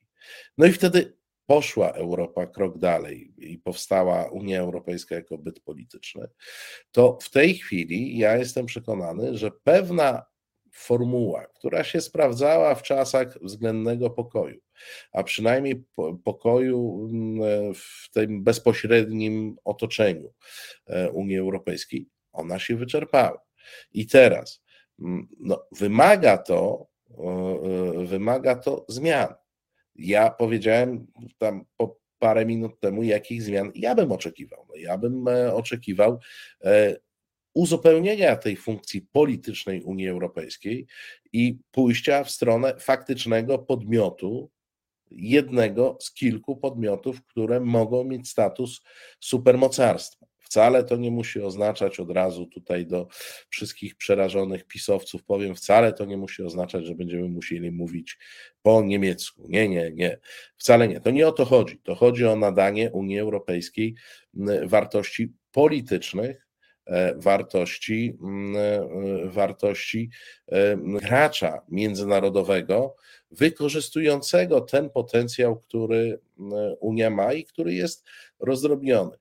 No 0.59 0.67
i 0.67 0.73
wtedy 0.73 1.17
poszła 1.47 1.91
Europa 1.91 2.47
krok 2.47 2.79
dalej 2.79 3.35
i 3.39 3.59
powstała 3.59 4.25
Unia 4.25 4.61
Europejska 4.61 5.15
jako 5.15 5.39
byt 5.39 5.61
polityczny, 5.61 6.29
to 6.93 7.19
w 7.23 7.31
tej 7.31 7.55
chwili 7.55 8.19
ja 8.19 8.37
jestem 8.37 8.67
przekonany, 8.67 9.39
że 9.39 9.51
pewna 9.51 10.23
formuła, 10.75 11.47
która 11.47 11.85
się 11.85 12.01
sprawdzała 12.01 12.75
w 12.75 12.83
czasach 12.83 13.39
względnego 13.43 14.11
pokoju, 14.11 14.61
a 15.13 15.23
przynajmniej 15.23 15.85
pokoju 16.25 17.09
mm, 17.11 17.75
w 17.75 18.11
tym 18.13 18.45
bezpośrednim 18.45 19.57
otoczeniu 19.65 20.33
e, 20.87 21.11
Unii 21.11 21.39
Europejskiej, 21.39 22.09
ona 22.33 22.59
się 22.59 22.77
wyczerpała. 22.77 23.45
I 23.93 24.07
teraz 24.07 24.63
mm, 25.01 25.29
no, 25.41 25.67
wymaga 25.73 26.39
to, 26.39 26.87
e, 27.11 28.07
wymaga 28.07 28.57
to 28.57 28.85
zmian. 28.89 29.35
Ja 29.95 30.31
powiedziałem 30.31 31.07
tam 31.39 31.65
po 31.77 31.97
parę 32.19 32.47
minut 32.47 32.81
temu, 32.81 33.03
jakich 33.03 33.43
zmian 33.43 33.73
ja 33.75 33.95
bym 33.95 34.13
oczekiwał. 34.13 34.67
No, 34.69 34.75
ja 34.77 34.99
bym 34.99 35.29
e, 35.29 35.55
oczekiwał 35.55 36.19
uzupełnienia 37.55 38.37
tej 38.37 38.57
funkcji 38.57 39.03
politycznej 39.03 39.83
Unii 39.83 40.09
Europejskiej 40.09 40.87
i 41.33 41.59
pójścia 41.71 42.25
w 42.25 42.31
stronę 42.31 42.75
faktycznego 42.79 43.59
podmiotu, 43.59 44.51
jednego 45.11 45.99
z 46.01 46.13
kilku 46.13 46.57
podmiotów, 46.57 47.25
które 47.25 47.61
mogą 47.61 48.05
mieć 48.05 48.29
status 48.29 48.83
supermocarstwa. 49.21 50.27
Wcale 50.39 50.85
to 50.85 50.97
nie 50.97 51.11
musi 51.11 51.41
oznaczać 51.41 52.01
od 52.01 52.11
razu 52.11 52.47
tutaj 52.47 52.87
do 52.87 53.07
wszystkich 53.49 53.97
przerażonych 53.97 54.65
pisowców, 54.65 55.25
powiem, 55.25 55.55
wcale 55.55 55.93
to 55.93 56.05
nie 56.05 56.17
musi 56.17 56.43
oznaczać, 56.43 56.87
że 56.87 56.95
będziemy 56.95 57.29
musieli 57.29 57.71
mówić 57.71 58.19
po 58.63 58.83
niemiecku. 58.83 59.47
Nie, 59.49 59.69
nie, 59.69 59.91
nie. 59.95 60.19
Wcale 60.57 60.89
nie. 60.89 61.01
To 61.01 61.11
nie 61.11 61.29
o 61.29 61.33
to 61.33 61.45
chodzi. 61.45 61.79
To 61.79 61.95
chodzi 61.95 62.27
o 62.27 62.37
nadanie 62.37 62.91
Unii 62.91 63.19
Europejskiej 63.19 63.95
wartości 64.65 65.33
politycznych, 65.53 66.44
wartości, 67.17 68.19
mm, 68.23 68.57
e, 68.57 69.29
wartości 69.29 70.11
e, 70.49 70.77
gracza 70.77 71.63
międzynarodowego, 71.69 72.97
wykorzystującego 73.31 74.61
ten 74.61 74.91
potencjał, 74.91 75.57
który 75.57 76.19
Unia 76.81 77.11
ma 77.11 77.33
i 77.33 77.45
który 77.45 77.75
jest 77.75 78.05
rozdrobniony. 78.41 79.17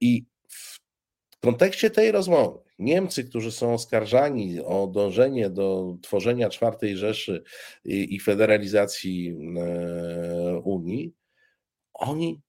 I 0.00 0.24
w 0.48 1.40
kontekście 1.40 1.90
tej 1.90 2.12
rozmowy 2.12 2.64
Niemcy, 2.78 3.24
którzy 3.24 3.52
są 3.52 3.74
oskarżani 3.74 4.60
o 4.60 4.86
dążenie 4.86 5.50
do 5.50 5.96
tworzenia 6.02 6.50
czwartej 6.50 6.96
Rzeszy 6.96 7.42
i, 7.84 8.20
federalizacji 8.20 9.36
e, 9.56 10.58
Unii, 10.64 11.14
oni 11.94 12.40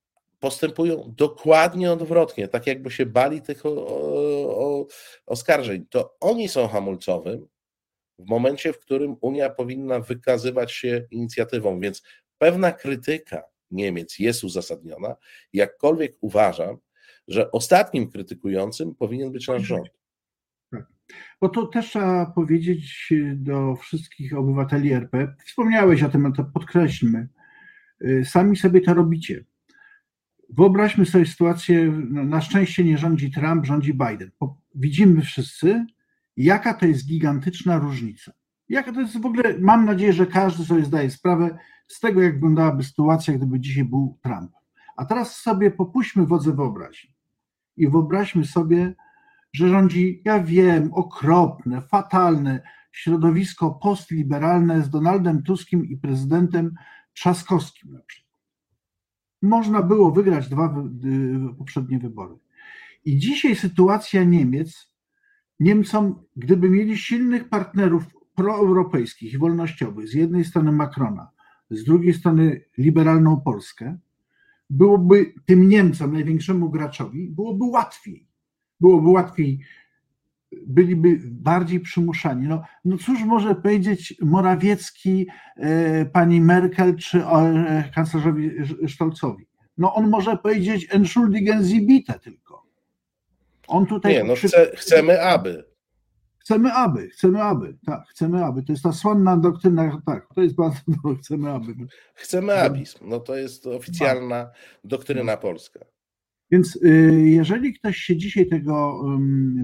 postępują 0.45 1.13
dokładnie 1.17 1.91
odwrotnie, 1.91 2.47
tak 2.47 2.67
jakby 2.67 2.91
się 2.91 3.05
bali 3.05 3.41
tych 3.41 3.65
o, 3.65 3.69
o, 3.69 4.87
oskarżeń. 5.25 5.85
To 5.89 6.15
oni 6.19 6.49
są 6.49 6.67
hamulcowym 6.67 7.47
w 8.19 8.29
momencie, 8.29 8.73
w 8.73 8.79
którym 8.79 9.15
Unia 9.21 9.49
powinna 9.49 9.99
wykazywać 9.99 10.71
się 10.71 11.07
inicjatywą, 11.11 11.79
więc 11.79 12.03
pewna 12.37 12.71
krytyka 12.71 13.43
Niemiec 13.71 14.19
jest 14.19 14.43
uzasadniona. 14.43 15.15
Jakkolwiek 15.53 16.17
uważam, 16.21 16.77
że 17.27 17.51
ostatnim 17.51 18.11
krytykującym 18.11 18.95
powinien 18.95 19.31
być 19.31 19.47
nasz 19.47 19.61
rząd. 19.61 19.87
Tak. 20.71 20.85
Bo 21.41 21.49
to 21.49 21.67
też 21.67 21.89
trzeba 21.89 22.25
powiedzieć 22.25 23.13
do 23.35 23.75
wszystkich 23.75 24.37
obywateli 24.37 24.93
RP. 24.93 25.35
Wspomniałeś 25.45 26.03
o 26.03 26.09
tym, 26.09 26.25
ale 26.25 26.35
to 26.35 26.43
podkreślmy. 26.43 27.27
Sami 28.23 28.57
sobie 28.57 28.81
to 28.81 28.93
robicie. 28.93 29.45
Wyobraźmy 30.49 31.05
sobie 31.05 31.25
sytuację, 31.25 31.91
no, 32.09 32.23
na 32.23 32.41
szczęście 32.41 32.83
nie 32.83 32.97
rządzi 32.97 33.31
Trump, 33.31 33.65
rządzi 33.65 33.93
Biden. 33.93 34.31
Widzimy 34.75 35.21
wszyscy, 35.21 35.85
jaka 36.37 36.73
to 36.73 36.85
jest 36.85 37.07
gigantyczna 37.07 37.77
różnica. 37.77 38.31
Jaka 38.69 38.93
to 38.93 39.01
jest 39.01 39.21
w 39.21 39.25
ogóle, 39.25 39.59
mam 39.59 39.85
nadzieję, 39.85 40.13
że 40.13 40.25
każdy 40.25 40.65
sobie 40.65 40.85
zdaje 40.85 41.11
sprawę 41.11 41.57
z 41.87 41.99
tego, 41.99 42.21
jak 42.21 42.33
wyglądałaby 42.33 42.83
sytuacja, 42.83 43.33
gdyby 43.33 43.59
dzisiaj 43.59 43.83
był 43.83 44.17
Trump. 44.21 44.51
A 44.97 45.05
teraz 45.05 45.37
sobie 45.37 45.71
popuśćmy 45.71 46.25
wodze 46.25 46.53
wyobraźni 46.53 47.13
i 47.77 47.89
wyobraźmy 47.89 48.45
sobie, 48.45 48.95
że 49.53 49.69
rządzi, 49.69 50.21
ja 50.25 50.43
wiem, 50.43 50.93
okropne, 50.93 51.81
fatalne 51.81 52.61
środowisko 52.91 53.71
postliberalne 53.71 54.81
z 54.81 54.89
Donaldem 54.89 55.43
Tuskiem 55.43 55.85
i 55.85 55.97
prezydentem 55.97 56.75
Trzaskowskim 57.13 57.93
na 57.93 58.01
przykład. 58.01 58.24
Można 59.45 59.81
było 59.81 60.11
wygrać 60.11 60.49
dwa 60.49 60.75
poprzednie 61.57 61.99
wybory. 61.99 62.35
I 63.05 63.17
dzisiaj 63.17 63.55
sytuacja 63.55 64.23
Niemiec, 64.23 64.91
Niemcom, 65.59 66.15
gdyby 66.35 66.69
mieli 66.69 66.97
silnych 66.97 67.49
partnerów 67.49 68.03
proeuropejskich 68.35 69.33
i 69.33 69.37
wolnościowych, 69.37 70.07
z 70.07 70.13
jednej 70.13 70.45
strony 70.45 70.71
Macrona, 70.71 71.29
z 71.69 71.83
drugiej 71.83 72.13
strony 72.13 72.61
liberalną 72.77 73.41
Polskę, 73.41 73.97
byłoby 74.69 75.33
tym 75.45 75.69
Niemcom, 75.69 76.13
największemu 76.13 76.69
graczowi, 76.69 77.29
byłoby 77.29 77.65
łatwiej. 77.65 78.27
Byłoby 78.79 79.09
łatwiej, 79.09 79.59
byliby 80.67 81.19
bardziej 81.23 81.79
przymuszani. 81.79 82.47
No, 82.47 82.61
no 82.85 82.97
cóż 82.97 83.23
może 83.23 83.55
powiedzieć 83.55 84.15
Morawiecki, 84.21 85.27
e, 85.57 86.05
pani 86.05 86.41
Merkel 86.41 86.95
czy 86.95 87.25
e, 87.25 87.89
kanclerzowi 87.95 88.51
Stolcowi? 88.87 89.47
No 89.77 89.93
on 89.93 90.09
może 90.09 90.37
powiedzieć 90.37 90.87
Entschuldigen 90.91 91.63
Sie 91.63 91.81
bitte 91.81 92.19
tylko. 92.19 92.65
On 93.67 93.85
tutaj. 93.85 94.13
Nie, 94.13 94.23
no 94.23 94.35
chce, 94.35 94.71
chcemy 94.75 95.21
aby. 95.21 95.75
Chcemy 96.45 96.73
aby, 96.73 97.09
chcemy 97.09 97.43
aby, 97.43 97.77
tak, 97.85 98.07
chcemy 98.09 98.45
aby. 98.45 98.63
To 98.63 98.71
jest 98.71 98.83
ta 98.83 98.91
słynna 98.91 99.37
doktryna, 99.37 100.01
tak, 100.05 100.27
to 100.35 100.41
jest 100.41 100.55
bardzo, 100.55 100.79
no, 101.03 101.15
chcemy 101.15 101.51
aby. 101.51 101.75
Chcemy 102.13 102.61
abizm, 102.61 102.97
no 103.01 103.19
to 103.19 103.35
jest 103.35 103.67
oficjalna 103.67 104.51
doktryna 104.83 105.37
polska. 105.37 105.79
Więc 106.51 106.75
y, 106.75 107.23
jeżeli 107.25 107.73
ktoś 107.73 107.97
się 107.97 108.17
dzisiaj 108.17 108.47
tego 108.47 109.03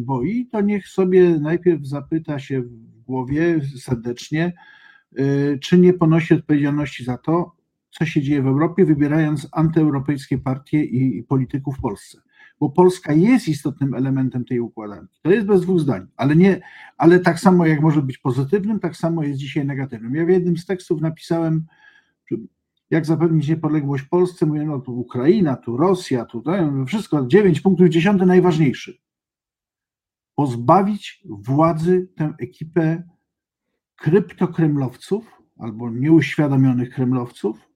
boi, 0.02 0.48
to 0.52 0.62
niech 0.62 0.88
sobie 0.88 1.40
najpierw 1.40 1.86
zapyta 1.86 2.40
się 2.40 2.62
w 2.62 3.02
głowie 3.04 3.60
serdecznie, 3.78 4.54
y, 5.20 5.60
czy 5.62 5.78
nie 5.78 5.94
ponosi 5.94 6.34
odpowiedzialności 6.34 7.04
za 7.04 7.18
to, 7.18 7.56
co 7.92 8.06
się 8.06 8.22
dzieje 8.22 8.42
w 8.42 8.48
Europie, 8.48 8.86
wybierając 8.86 9.48
antyeuropejskie 9.52 10.38
partie 10.38 10.84
i 10.84 11.24
polityków 11.24 11.78
w 11.78 11.82
Polsce 11.82 12.22
bo 12.62 12.70
Polska 12.70 13.14
jest 13.14 13.48
istotnym 13.48 13.94
elementem 13.94 14.46
tej 14.46 14.60
układanki. 14.60 15.20
To 15.22 15.32
jest 15.32 15.48
bez 15.48 15.62
dwóch 15.62 15.80
zdań, 15.80 16.08
ale, 16.16 16.36
nie, 16.36 16.62
ale 16.98 17.20
tak 17.20 17.40
samo 17.40 17.66
jak 17.66 17.82
może 17.82 18.02
być 18.02 18.18
pozytywnym, 18.18 18.80
tak 18.80 18.98
samo 18.98 19.24
jest 19.24 19.40
dzisiaj 19.40 19.66
negatywnym. 19.66 20.16
Ja 20.16 20.26
w 20.26 20.30
jednym 20.30 20.58
z 20.58 20.66
tekstów 20.66 21.02
napisałem, 21.02 21.66
jak 22.92 23.06
zapewnić 23.06 23.48
niepodległość 23.48 24.04
Polsce, 24.04 24.46
mówię, 24.46 24.66
no 24.66 24.80
tu 24.80 25.00
Ukraina, 25.00 25.56
tu 25.56 25.78
Rosja, 25.78 26.26
tu 26.26 26.42
to, 26.42 26.52
wszystko, 26.86 27.26
dziewięć 27.28 27.62
punktów, 27.62 27.90
dziesiąty 27.90 28.26
najważniejszy. 28.26 28.98
Pozbawić 30.36 31.24
władzy 31.30 32.10
tę 32.16 32.34
ekipę 32.40 33.04
kryptokremlowców 33.96 35.42
albo 35.60 35.90
nieuświadomionych 35.90 36.90
kremlowców, 36.90 37.70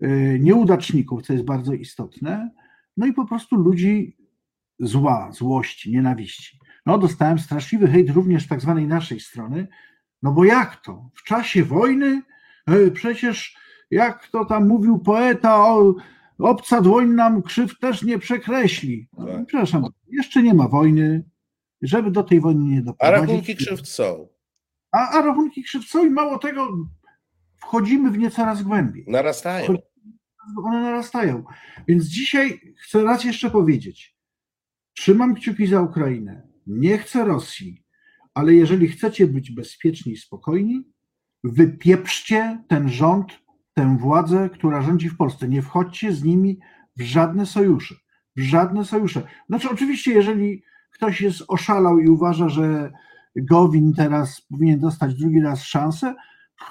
yy, 0.00 0.38
nieudaczników, 0.40 1.22
co 1.22 1.32
jest 1.32 1.44
bardzo 1.44 1.72
istotne, 1.72 2.50
no 2.96 3.06
i 3.06 3.12
po 3.12 3.26
prostu 3.26 3.56
ludzi 3.56 4.16
zła, 4.78 5.32
złości, 5.32 5.92
nienawiści. 5.92 6.58
No, 6.86 6.98
dostałem 6.98 7.38
straszliwy 7.38 7.88
hejt 7.88 8.10
również 8.10 8.46
tak 8.46 8.60
zwanej 8.60 8.86
naszej 8.86 9.20
strony, 9.20 9.68
no 10.22 10.32
bo 10.32 10.44
jak 10.44 10.76
to? 10.76 11.10
W 11.14 11.22
czasie 11.22 11.64
wojny 11.64 12.22
e, 12.66 12.90
przecież 12.90 13.56
jak 13.90 14.28
to 14.28 14.44
tam 14.44 14.68
mówił 14.68 14.98
poeta, 14.98 15.56
o, 15.56 15.94
obca 16.38 16.80
dłoń 16.80 17.08
nam 17.08 17.42
krzyw 17.42 17.78
też 17.78 18.02
nie 18.02 18.18
przekreśli. 18.18 19.08
No, 19.18 19.26
tak. 19.26 19.46
Przepraszam, 19.46 19.84
jeszcze 20.08 20.42
nie 20.42 20.54
ma 20.54 20.68
wojny, 20.68 21.24
żeby 21.82 22.10
do 22.10 22.22
tej 22.22 22.40
wojny 22.40 22.64
nie 22.64 22.82
doprowadzić. 22.82 23.18
A 23.18 23.20
rachunki 23.20 23.56
krzywd 23.56 23.88
są. 23.88 24.28
A, 24.92 25.08
a 25.08 25.22
rachunki 25.22 25.62
krzywd 25.62 25.88
są 25.88 26.06
i 26.06 26.10
mało 26.10 26.38
tego, 26.38 26.68
wchodzimy 27.56 28.10
w 28.10 28.18
nie 28.18 28.30
coraz 28.30 28.62
głębiej. 28.62 29.04
Narastają. 29.08 29.74
One 30.64 30.80
narastają. 30.80 31.44
Więc 31.88 32.04
dzisiaj 32.04 32.74
chcę 32.76 33.04
raz 33.04 33.24
jeszcze 33.24 33.50
powiedzieć, 33.50 34.18
Trzymam 34.98 35.34
kciuki 35.34 35.66
za 35.66 35.82
Ukrainę. 35.82 36.48
Nie 36.66 36.98
chcę 36.98 37.24
Rosji, 37.24 37.84
ale 38.34 38.54
jeżeli 38.54 38.88
chcecie 38.88 39.26
być 39.26 39.50
bezpieczni 39.50 40.12
i 40.12 40.16
spokojni, 40.16 40.84
wypieprzcie 41.44 42.64
ten 42.68 42.88
rząd, 42.88 43.38
tę 43.78 43.96
władzę, 44.00 44.50
która 44.52 44.82
rządzi 44.82 45.08
w 45.08 45.16
Polsce. 45.16 45.48
Nie 45.48 45.62
wchodźcie 45.62 46.12
z 46.12 46.24
nimi 46.24 46.58
w 46.96 47.02
żadne 47.02 47.46
sojusze. 47.46 47.94
W 48.36 48.40
żadne 48.40 48.84
sojusze. 48.84 49.22
Znaczy, 49.48 49.70
oczywiście, 49.70 50.12
jeżeli 50.12 50.62
ktoś 50.90 51.20
jest 51.20 51.44
oszalał 51.48 51.98
i 51.98 52.08
uważa, 52.08 52.48
że 52.48 52.92
Gowin 53.36 53.92
teraz 53.92 54.40
powinien 54.40 54.80
dostać 54.80 55.14
drugi 55.14 55.40
raz 55.40 55.62
szansę, 55.62 56.14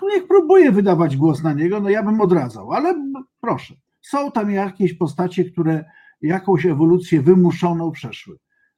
niech 0.02 0.28
próbuje 0.28 0.72
wydawać 0.72 1.18
głos 1.18 1.44
na 1.44 1.54
niego, 1.54 1.80
no 1.80 1.90
ja 1.90 2.04
bym 2.04 2.22
odradzał, 2.22 2.72
ale 2.72 3.12
proszę. 3.42 3.76
Są 4.02 4.32
tam 4.32 4.52
jakieś 4.52 4.94
postacie, 4.94 5.46
które 5.46 5.86
jakąś 6.22 6.66
ewolucję 6.66 7.22
wymuszoną 7.22 7.92
przeszły. 7.92 8.38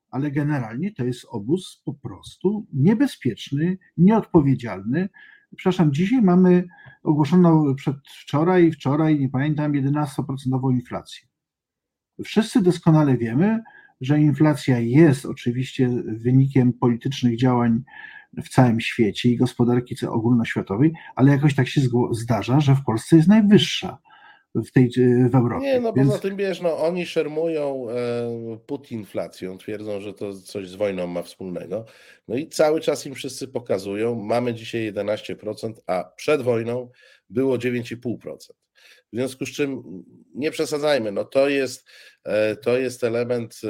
Ale 0.10 0.32
generalnie 0.32 0.92
to 0.94 1.04
jest 1.04 1.26
obóz 1.30 1.82
po 1.86 1.94
prostu 1.94 2.66
niebezpieczny, 2.74 3.78
nieodpowiedzialny. 3.98 5.10
Przepraszam, 5.56 5.94
dzisiaj 5.94 6.22
mamy 6.22 6.68
ogłoszoną 7.04 7.76
przedwczoraj, 7.76 8.72
wczoraj, 8.72 9.20
nie 9.20 9.30
pamiętam, 9.30 9.72
11% 9.72 10.72
inflację. 10.72 11.28
Wszyscy 12.24 12.62
doskonale 12.62 13.18
wiemy, 13.18 13.64
że 14.02 14.22
inflacja 14.22 14.80
jest 14.80 15.26
oczywiście 15.26 15.90
wynikiem 16.06 16.74
politycznych 16.74 17.38
działań 17.38 17.84
w 18.44 18.50
całym 18.50 18.82
świecie 18.82 19.30
i 19.30 19.38
gospodarki 19.38 20.06
ogólnoświatowej, 20.08 20.94
ale 21.16 21.32
jakoś 21.32 21.56
tak 21.56 21.68
się 21.68 21.82
zdarza, 22.12 22.60
że 22.60 22.76
w 22.76 22.84
Polsce 22.84 23.16
jest 23.16 23.28
najwyższa 23.28 23.98
w 24.64 24.72
tej 24.72 24.90
w 25.30 25.36
Europie. 25.36 25.66
Nie, 25.66 25.80
no 25.80 25.94
Więc... 25.94 26.10
poza 26.10 26.22
tym 26.22 26.38
wiesz, 26.38 26.62
no 26.62 26.78
oni 26.78 27.06
szermują 27.06 27.90
e, 27.90 28.58
putinflacją, 28.66 29.58
twierdzą, 29.58 30.02
że 30.02 30.14
to 30.14 30.34
coś 30.34 30.70
z 30.70 30.76
wojną 30.76 31.08
ma 31.08 31.24
wspólnego. 31.24 31.86
No 32.28 32.36
i 32.36 32.48
cały 32.48 32.82
czas 32.82 33.06
im 33.06 33.16
wszyscy 33.16 33.48
pokazują, 33.48 34.16
mamy 34.16 34.54
dzisiaj 34.54 34.94
11%, 34.94 35.74
a 35.88 36.04
przed 36.16 36.42
wojną 36.42 36.90
było 37.30 37.58
9,5%. 37.58 38.36
W 39.14 39.16
związku 39.16 39.46
z 39.46 39.50
czym 39.50 39.84
nie 40.36 40.52
przesadzajmy, 40.52 41.12
no 41.12 41.26
to 41.26 41.50
jest, 41.50 41.88
e, 42.24 42.56
to 42.56 42.78
jest 42.78 43.04
element 43.04 43.62
e, 43.64 43.70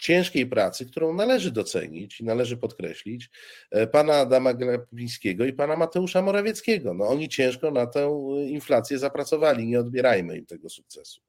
ciężkiej 0.00 0.46
pracy, 0.46 0.86
którą 0.86 1.14
należy 1.14 1.50
docenić 1.50 2.20
i 2.20 2.24
należy 2.24 2.56
podkreślić, 2.56 3.30
e, 3.70 3.86
pana 3.86 4.14
Adama 4.14 4.54
Glapińskiego 4.54 5.44
i 5.44 5.52
pana 5.52 5.76
Mateusza 5.76 6.22
Morawieckiego. 6.22 6.94
No 6.94 7.08
oni 7.08 7.28
ciężko 7.28 7.70
na 7.70 7.86
tę 7.86 8.10
inflację 8.46 8.98
zapracowali, 8.98 9.66
nie 9.66 9.80
odbierajmy 9.80 10.38
im 10.38 10.46
tego 10.46 10.68
sukcesu. 10.68 11.20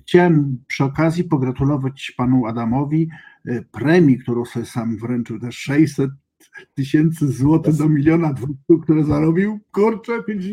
Chciałem 0.00 0.64
przy 0.66 0.84
okazji 0.84 1.24
pogratulować 1.24 2.12
panu 2.16 2.46
Adamowi 2.46 3.08
e, 3.46 3.62
premii, 3.62 4.18
którą 4.18 4.44
sobie 4.44 4.66
sam 4.66 4.98
wręczył, 4.98 5.40
też 5.40 5.56
600 5.56 6.10
tysięcy 6.74 7.32
złotych 7.32 7.74
do 7.74 7.88
miliona 7.88 8.32
dwóch, 8.32 8.84
które 8.84 9.04
zarobił. 9.04 9.58
Kurczę, 9.72 10.22
pięć... 10.22 10.44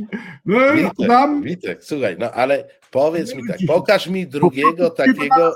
no, 0.46 0.58
Witek. 0.74 1.44
Witek, 1.44 1.84
słuchaj, 1.84 2.16
no 2.20 2.32
ale 2.32 2.70
powiedz 2.92 3.36
mi 3.36 3.48
tak, 3.48 3.58
pokaż 3.68 4.08
mi 4.08 4.28
drugiego 4.28 4.90
takiego 4.90 5.54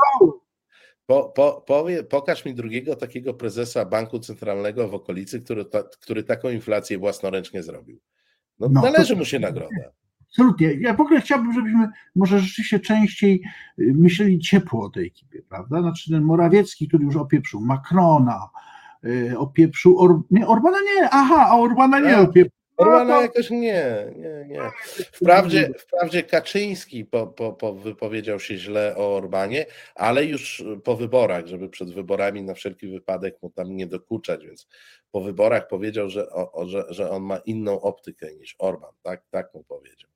Po, 1.10 1.24
po, 1.36 1.64
powie, 1.68 2.03
pokaż 2.03 2.45
mi 2.45 2.53
drugiego 2.55 2.95
takiego 2.95 3.34
prezesa 3.34 3.86
banku 3.86 4.20
centralnego 4.20 4.88
w 4.88 4.93
okolicy, 4.93 5.41
który, 5.41 5.66
ta, 5.66 5.84
który 5.84 6.24
taką 6.24 6.49
inflację 6.49 6.97
własnoręcznie 6.97 7.64
zrobił. 7.64 7.99
No, 8.60 8.68
No, 8.72 8.82
należy 8.82 9.14
to- 9.14 9.20
mu 9.20 9.26
się 9.26 9.39
nagroda. 9.39 9.76
Absolutnie. 10.30 10.74
Ja 10.74 10.93
w 10.93 11.01
ogóle 11.01 11.22
chciałbym, 11.22 11.53
żebyśmy 11.53 11.88
może 12.16 12.39
rzeczywiście 12.39 12.80
częściej 12.80 13.41
y, 13.80 13.93
myśleli 13.95 14.39
ciepło 14.39 14.86
o 14.86 14.89
tej 14.89 15.07
ekipie, 15.07 15.41
prawda? 15.49 15.82
Znaczy 15.82 16.12
ten 16.12 16.24
Morawiecki, 16.24 16.88
który 16.88 17.03
już 17.05 17.16
opieprzył 17.16 17.62
Macrona, 17.62 18.49
y, 19.05 19.38
opieprzył 19.38 19.99
Or... 19.99 20.22
nie, 20.32 20.47
Orbana 20.47 20.78
nie, 20.82 21.10
aha, 21.12 21.47
a 21.49 21.57
Orbana 21.57 21.99
nie 21.99 22.12
Tak. 22.12 22.30
opieprzył. 22.30 22.59
Orbana 22.80 23.16
No 23.16 23.22
jakoś 23.22 23.50
nie, 23.50 24.14
nie, 24.16 24.46
nie. 24.48 24.62
Wprawdzie, 25.12 25.70
wprawdzie 25.80 26.24
Kaczyński 26.24 27.06
po, 27.06 27.28
po, 27.28 27.54
po 27.54 27.74
wypowiedział 27.74 28.40
się 28.40 28.58
źle 28.58 28.96
o 28.98 29.16
Orbanie, 29.16 29.66
ale 29.96 30.26
już 30.26 30.64
po 30.84 30.96
wyborach, 30.96 31.48
żeby 31.48 31.70
przed 31.70 31.94
wyborami 31.94 32.44
na 32.44 32.54
wszelki 32.54 32.88
wypadek 32.88 33.42
mu 33.42 33.50
tam 33.50 33.76
nie 33.76 33.88
dokuczać, 33.88 34.46
więc 34.46 34.68
po 35.12 35.22
wyborach 35.22 35.68
powiedział, 35.68 36.10
że, 36.10 36.30
o, 36.30 36.66
że, 36.68 36.86
że 36.90 37.10
on 37.10 37.24
ma 37.24 37.38
inną 37.38 37.82
optykę 37.82 38.36
niż 38.36 38.56
Orban. 38.60 38.92
Tak, 39.02 39.24
tak 39.30 39.54
mu 39.54 39.64
powiedział. 39.64 40.10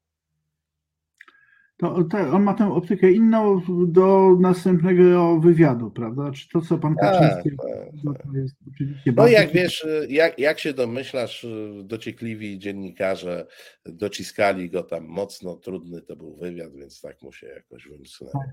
To, 1.84 2.03
to, 2.03 2.17
on 2.17 2.43
ma 2.43 2.53
tę 2.53 2.73
optykę 2.73 3.11
inną 3.11 3.61
do 3.88 4.38
następnego 4.39 5.39
wywiadu, 5.39 5.91
prawda? 5.91 6.31
Czy 6.31 6.49
to, 6.49 6.61
co 6.61 6.77
pan 6.77 6.95
Tak, 6.95 7.13
Kaczyński 7.13 7.49
tak, 7.49 8.23
to 8.23 8.38
jest 8.38 8.55
oczywiście 8.73 9.03
No 9.05 9.13
bardzo- 9.13 9.34
jak 9.34 9.51
wiesz, 9.51 9.88
jak, 10.09 10.39
jak 10.39 10.59
się 10.59 10.73
domyślasz, 10.73 11.47
dociekliwi 11.84 12.59
dziennikarze 12.59 13.47
dociskali 13.86 14.69
go 14.69 14.84
tam 14.84 15.05
mocno, 15.05 15.55
trudny 15.55 16.01
to 16.01 16.15
był 16.15 16.36
wywiad, 16.36 16.75
więc 16.75 17.01
tak 17.01 17.21
mu 17.21 17.31
się 17.34 17.47
jakoś 17.47 17.88
wymknęło. 17.88 18.43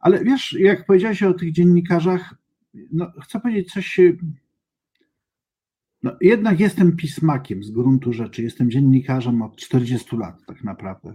Ale 0.00 0.24
wiesz, 0.24 0.52
jak 0.52 0.86
powiedziałeś 0.86 1.22
o 1.22 1.34
tych 1.34 1.52
dziennikarzach, 1.52 2.34
no, 2.92 3.12
chcę 3.22 3.40
powiedzieć 3.40 3.72
coś. 3.72 4.00
No, 6.02 6.16
jednak 6.20 6.60
jestem 6.60 6.96
pismakiem 6.96 7.64
z 7.64 7.70
gruntu 7.70 8.12
rzeczy. 8.12 8.42
Jestem 8.42 8.70
dziennikarzem 8.70 9.42
od 9.42 9.56
40 9.56 10.16
lat, 10.16 10.46
tak 10.46 10.64
naprawdę. 10.64 11.14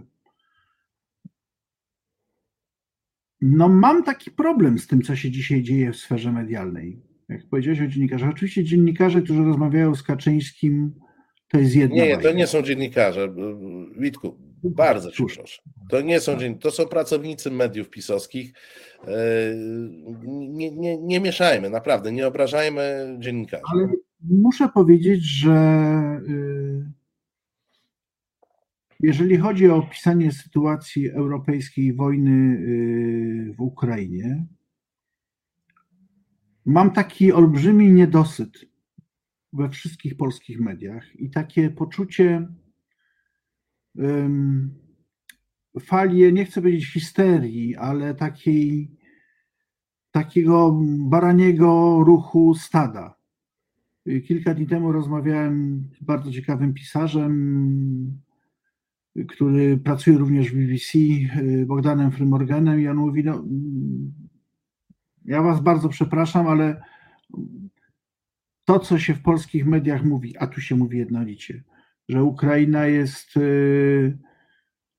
No, 3.42 3.68
mam 3.68 4.04
taki 4.04 4.30
problem 4.30 4.78
z 4.78 4.86
tym, 4.86 5.02
co 5.02 5.16
się 5.16 5.30
dzisiaj 5.30 5.62
dzieje 5.62 5.92
w 5.92 5.96
sferze 5.96 6.32
medialnej. 6.32 7.00
Jak 7.28 7.46
powiedziałeś 7.50 7.80
o 7.80 7.86
dziennikarzach, 7.86 8.30
oczywiście 8.30 8.64
dziennikarze, 8.64 9.22
którzy 9.22 9.44
rozmawiają 9.44 9.94
z 9.94 10.02
Kaczyńskim, 10.02 10.92
to 11.48 11.58
jest 11.58 11.76
jedna 11.76 11.96
Nie, 11.96 12.02
nie, 12.08 12.16
to 12.16 12.22
bajka. 12.22 12.38
nie 12.38 12.46
są 12.46 12.62
dziennikarze. 12.62 13.34
Witku, 13.98 14.36
bardzo 14.64 15.10
cię 15.10 15.24
proszę. 15.36 15.62
To 15.90 16.00
nie 16.00 16.20
są 16.20 16.36
dzien... 16.38 16.58
to 16.58 16.70
są 16.70 16.86
pracownicy 16.86 17.50
mediów 17.50 17.90
pisowskich. 17.90 18.52
E, 19.04 19.10
Nie, 20.28 20.70
nie, 20.70 20.98
nie 20.98 21.20
mieszajmy, 21.20 21.70
naprawdę, 21.70 22.12
nie 22.12 22.26
obrażajmy 22.26 23.16
dziennikarzy. 23.18 23.62
Ale 23.72 23.88
muszę 24.30 24.68
powiedzieć, 24.68 25.22
że 25.24 25.50
y, 26.28 26.99
jeżeli 29.02 29.36
chodzi 29.36 29.70
o 29.70 29.76
opisanie 29.76 30.32
sytuacji 30.32 31.10
europejskiej 31.10 31.94
wojny 31.94 32.30
y, 32.30 33.54
w 33.58 33.60
Ukrainie, 33.60 34.46
mam 36.66 36.90
taki 36.90 37.32
olbrzymi 37.32 37.92
niedosyt 37.92 38.66
we 39.52 39.68
wszystkich 39.68 40.16
polskich 40.16 40.60
mediach 40.60 41.16
i 41.16 41.30
takie 41.30 41.70
poczucie 41.70 42.48
fali, 45.80 46.32
nie 46.32 46.44
chcę 46.44 46.60
powiedzieć 46.60 46.92
histerii, 46.92 47.76
ale 47.76 48.14
takiej, 48.14 48.90
takiego 50.10 50.80
baraniego 50.98 52.00
ruchu 52.04 52.54
stada. 52.54 53.14
Kilka 54.26 54.54
dni 54.54 54.66
temu 54.66 54.92
rozmawiałem 54.92 55.88
z 56.00 56.04
bardzo 56.04 56.32
ciekawym 56.32 56.74
pisarzem, 56.74 58.20
który 59.28 59.78
pracuje 59.78 60.18
również 60.18 60.50
w 60.50 60.56
BBC, 60.56 60.98
Bogdanem 61.66 62.12
Frymorganem 62.12 62.80
i 62.80 62.88
on 62.88 62.96
mówi, 62.96 63.24
no, 63.24 63.44
ja 65.24 65.42
was 65.42 65.60
bardzo 65.60 65.88
przepraszam, 65.88 66.46
ale 66.46 66.82
to, 68.64 68.78
co 68.78 68.98
się 68.98 69.14
w 69.14 69.22
polskich 69.22 69.66
mediach 69.66 70.04
mówi, 70.04 70.36
a 70.38 70.46
tu 70.46 70.60
się 70.60 70.76
mówi 70.76 70.98
jednolicie, 70.98 71.62
że 72.08 72.24
Ukraina 72.24 72.86
jest 72.86 73.36
y, 73.36 73.40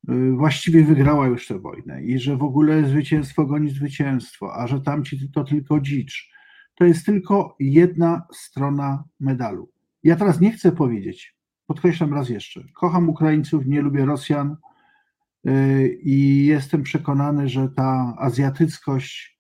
y, 0.10 0.32
właściwie 0.32 0.84
wygrała 0.84 1.28
już 1.28 1.48
tę 1.48 1.60
wojnę 1.60 2.04
i 2.04 2.20
że 2.20 2.38
w 2.38 2.44
ogóle 2.44 2.86
zwycięstwo 2.86 3.46
goni 3.46 3.70
zwycięstwo, 3.70 4.54
a 4.56 4.68
że 4.68 4.82
tamci 4.82 5.32
to 5.32 5.44
tylko 5.44 5.80
dzicz. 5.80 6.32
To 6.76 6.86
jest 6.86 7.06
tylko 7.06 7.56
jedna 7.60 8.28
strona 8.34 9.04
medalu. 9.20 9.72
Ja 10.04 10.16
teraz 10.16 10.42
nie 10.42 10.52
chcę 10.52 10.72
powiedzieć, 10.72 11.36
podkreślam 11.74 12.14
raz 12.14 12.30
jeszcze, 12.30 12.64
kocham 12.74 13.10
Ukraińców, 13.10 13.66
nie 13.66 13.82
lubię 13.82 14.06
Rosjan 14.06 14.58
y, 15.48 16.00
i 16.04 16.46
jestem 16.46 16.84
przekonany, 16.84 17.50
że 17.50 17.70
ta 17.70 18.16
azjatyckość 18.18 19.40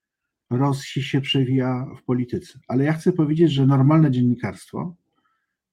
Rosji 0.49 1.03
się 1.03 1.21
przewija 1.21 1.85
w 1.99 2.03
polityce. 2.03 2.59
Ale 2.67 2.83
ja 2.83 2.93
chcę 2.93 3.11
powiedzieć, 3.11 3.51
że 3.51 3.67
normalne 3.67 4.11
dziennikarstwo 4.11 4.95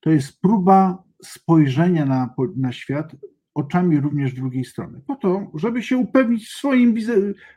to 0.00 0.10
jest 0.10 0.40
próba 0.40 1.02
spojrzenia 1.24 2.04
na, 2.06 2.34
na 2.56 2.72
świat 2.72 3.16
oczami 3.54 4.00
również 4.00 4.34
drugiej 4.34 4.64
strony, 4.64 5.00
po 5.06 5.16
to, 5.16 5.50
żeby 5.54 5.82
się 5.82 5.96
upewnić 5.96 6.48
w, 6.48 6.52
swoim, 6.52 6.94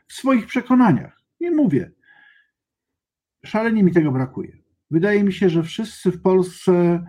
w 0.08 0.12
swoich 0.12 0.46
przekonaniach. 0.46 1.20
Nie 1.40 1.50
mówię. 1.50 1.90
Szalenie 3.44 3.82
mi 3.82 3.92
tego 3.92 4.12
brakuje. 4.12 4.58
Wydaje 4.90 5.24
mi 5.24 5.32
się, 5.32 5.48
że 5.48 5.62
wszyscy 5.62 6.12
w 6.12 6.22
Polsce, 6.22 7.04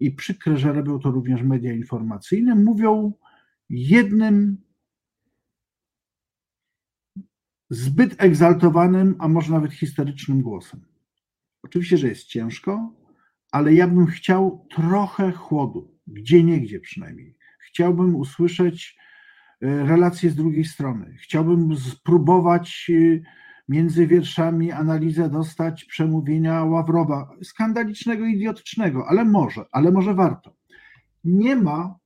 i 0.00 0.10
przykre, 0.10 0.56
że 0.56 0.72
robią 0.72 0.98
to 0.98 1.10
również 1.10 1.42
media 1.42 1.72
informacyjne, 1.72 2.54
mówią 2.54 3.12
jednym 3.70 4.56
zbyt 7.70 8.22
egzaltowanym, 8.22 9.16
a 9.18 9.28
może 9.28 9.52
nawet 9.52 9.72
historycznym 9.72 10.42
głosem. 10.42 10.80
Oczywiście, 11.62 11.96
że 11.96 12.08
jest 12.08 12.26
ciężko, 12.26 12.94
ale 13.52 13.74
ja 13.74 13.88
bym 13.88 14.06
chciał 14.06 14.66
trochę 14.70 15.32
chłodu, 15.32 15.98
gdzie 16.06 16.44
niegdzie 16.44 16.80
przynajmniej. 16.80 17.36
Chciałbym 17.58 18.16
usłyszeć 18.16 18.96
e, 19.60 19.86
relacje 19.86 20.30
z 20.30 20.34
drugiej 20.34 20.64
strony. 20.64 21.16
Chciałbym 21.20 21.76
spróbować 21.76 22.90
e, 22.90 23.20
między 23.68 24.06
wierszami 24.06 24.72
analizę 24.72 25.30
dostać 25.30 25.84
przemówienia 25.84 26.64
Ławrowa, 26.64 27.30
skandalicznego, 27.42 28.26
idiotycznego, 28.26 29.04
ale 29.08 29.24
może, 29.24 29.64
ale 29.72 29.90
może 29.92 30.14
warto. 30.14 30.54
Nie 31.24 31.56
ma 31.56 31.98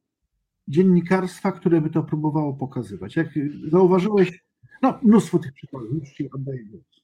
dziennikarstwa, 0.69 1.53
które 1.53 1.81
by 1.81 1.91
to 1.91 2.03
próbowało 2.03 2.55
pokazywać. 2.55 3.17
Jak 3.17 3.29
zauważyłeś, 3.69 4.45
no 4.83 4.99
mnóstwo 5.03 5.39
tych 5.39 5.53
przykładów, 5.53 5.91
już 5.93 6.13
ci 6.13 6.31
oddaję 6.31 6.65
głos. 6.65 7.03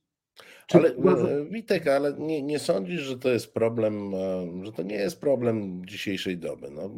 Ale 0.73 0.89
e, 0.89 1.45
Witek, 1.51 1.87
ale 1.87 2.13
nie, 2.19 2.43
nie 2.43 2.59
sądzisz, 2.59 3.01
że 3.01 3.19
to 3.19 3.29
jest 3.29 3.55
problem, 3.55 4.15
e, 4.15 4.65
że 4.65 4.73
to 4.73 4.83
nie 4.83 4.97
jest 4.97 5.21
problem 5.21 5.87
dzisiejszej 5.87 6.39
doby. 6.39 6.71
No, 6.71 6.91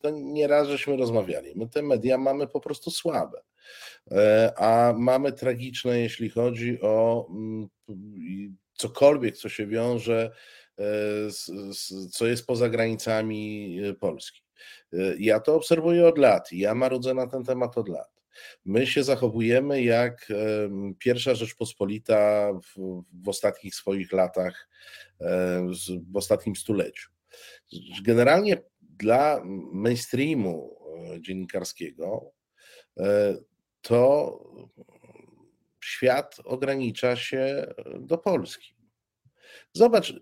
to 0.00 0.10
nieraz 0.10 0.68
żeśmy 0.68 0.96
rozmawiali. 0.96 1.52
My 1.56 1.68
te 1.68 1.82
media 1.82 2.18
mamy 2.18 2.46
po 2.46 2.60
prostu 2.60 2.90
słabe, 2.90 3.42
a 4.56 4.94
mamy 4.96 5.32
tragiczne, 5.32 6.00
jeśli 6.00 6.30
chodzi 6.30 6.80
o 6.80 7.26
mm, 7.30 7.68
cokolwiek, 8.74 9.36
co 9.36 9.48
się 9.48 9.66
wiąże, 9.66 10.30
e, 10.78 10.84
z, 11.30 11.46
z, 11.78 12.10
co 12.10 12.26
jest 12.26 12.46
poza 12.46 12.68
granicami 12.68 13.78
e, 13.84 13.94
Polski. 13.94 14.42
E, 14.92 14.96
Ja 15.18 15.40
to 15.40 15.54
obserwuję 15.54 16.06
od 16.06 16.18
lat 16.18 16.52
ja 16.52 16.74
marudzę 16.74 17.14
na 17.14 17.26
ten 17.26 17.44
temat 17.44 17.78
od 17.78 17.88
lat. 17.88 18.14
My 18.64 18.86
się 18.86 19.04
zachowujemy 19.04 19.82
jak 19.82 20.32
pierwsza 20.98 21.34
Rzeczpospolita 21.34 22.52
w, 22.52 23.02
w 23.24 23.28
ostatnich 23.28 23.74
swoich 23.74 24.12
latach, 24.12 24.68
e, 25.20 25.66
w 26.12 26.16
ostatnim 26.16 26.56
stuleciu. 26.56 27.10
Generalnie 28.02 28.62
dla 28.80 29.42
mainstreamu 29.72 30.76
e, 31.14 31.20
dziennikarskiego 31.20 32.32
e, 32.98 33.36
to 33.84 34.38
świat 35.80 36.36
ogranicza 36.44 37.16
się 37.16 37.74
do 38.00 38.18
Polski. 38.18 38.74
Zobacz, 39.72 40.14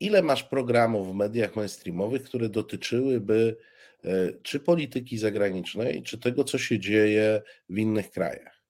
ile 0.00 0.22
masz 0.22 0.42
programów 0.42 1.12
w 1.12 1.14
mediach 1.14 1.56
mainstreamowych, 1.56 2.22
które 2.22 2.48
dotyczyłyby 2.48 3.56
e, 4.04 4.32
czy 4.42 4.60
polityki 4.60 5.18
zagranicznej, 5.18 6.02
czy 6.02 6.18
tego, 6.18 6.44
co 6.44 6.58
się 6.58 6.78
dzieje 6.78 7.42
w 7.68 7.78
innych 7.78 8.10
krajach. 8.10 8.62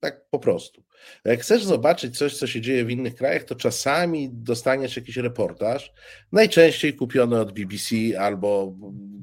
Tak 0.00 0.28
po 0.30 0.38
prostu. 0.38 0.84
Jak 1.24 1.40
chcesz 1.40 1.64
zobaczyć 1.64 2.18
coś, 2.18 2.36
co 2.36 2.46
się 2.46 2.60
dzieje 2.60 2.84
w 2.84 2.90
innych 2.90 3.14
krajach, 3.14 3.44
to 3.44 3.54
czasami 3.54 4.30
dostaniesz 4.32 4.96
jakiś 4.96 5.16
reportaż, 5.16 5.92
najczęściej 6.32 6.94
kupiony 6.94 7.40
od 7.40 7.52
BBC 7.52 7.96
albo 8.18 8.76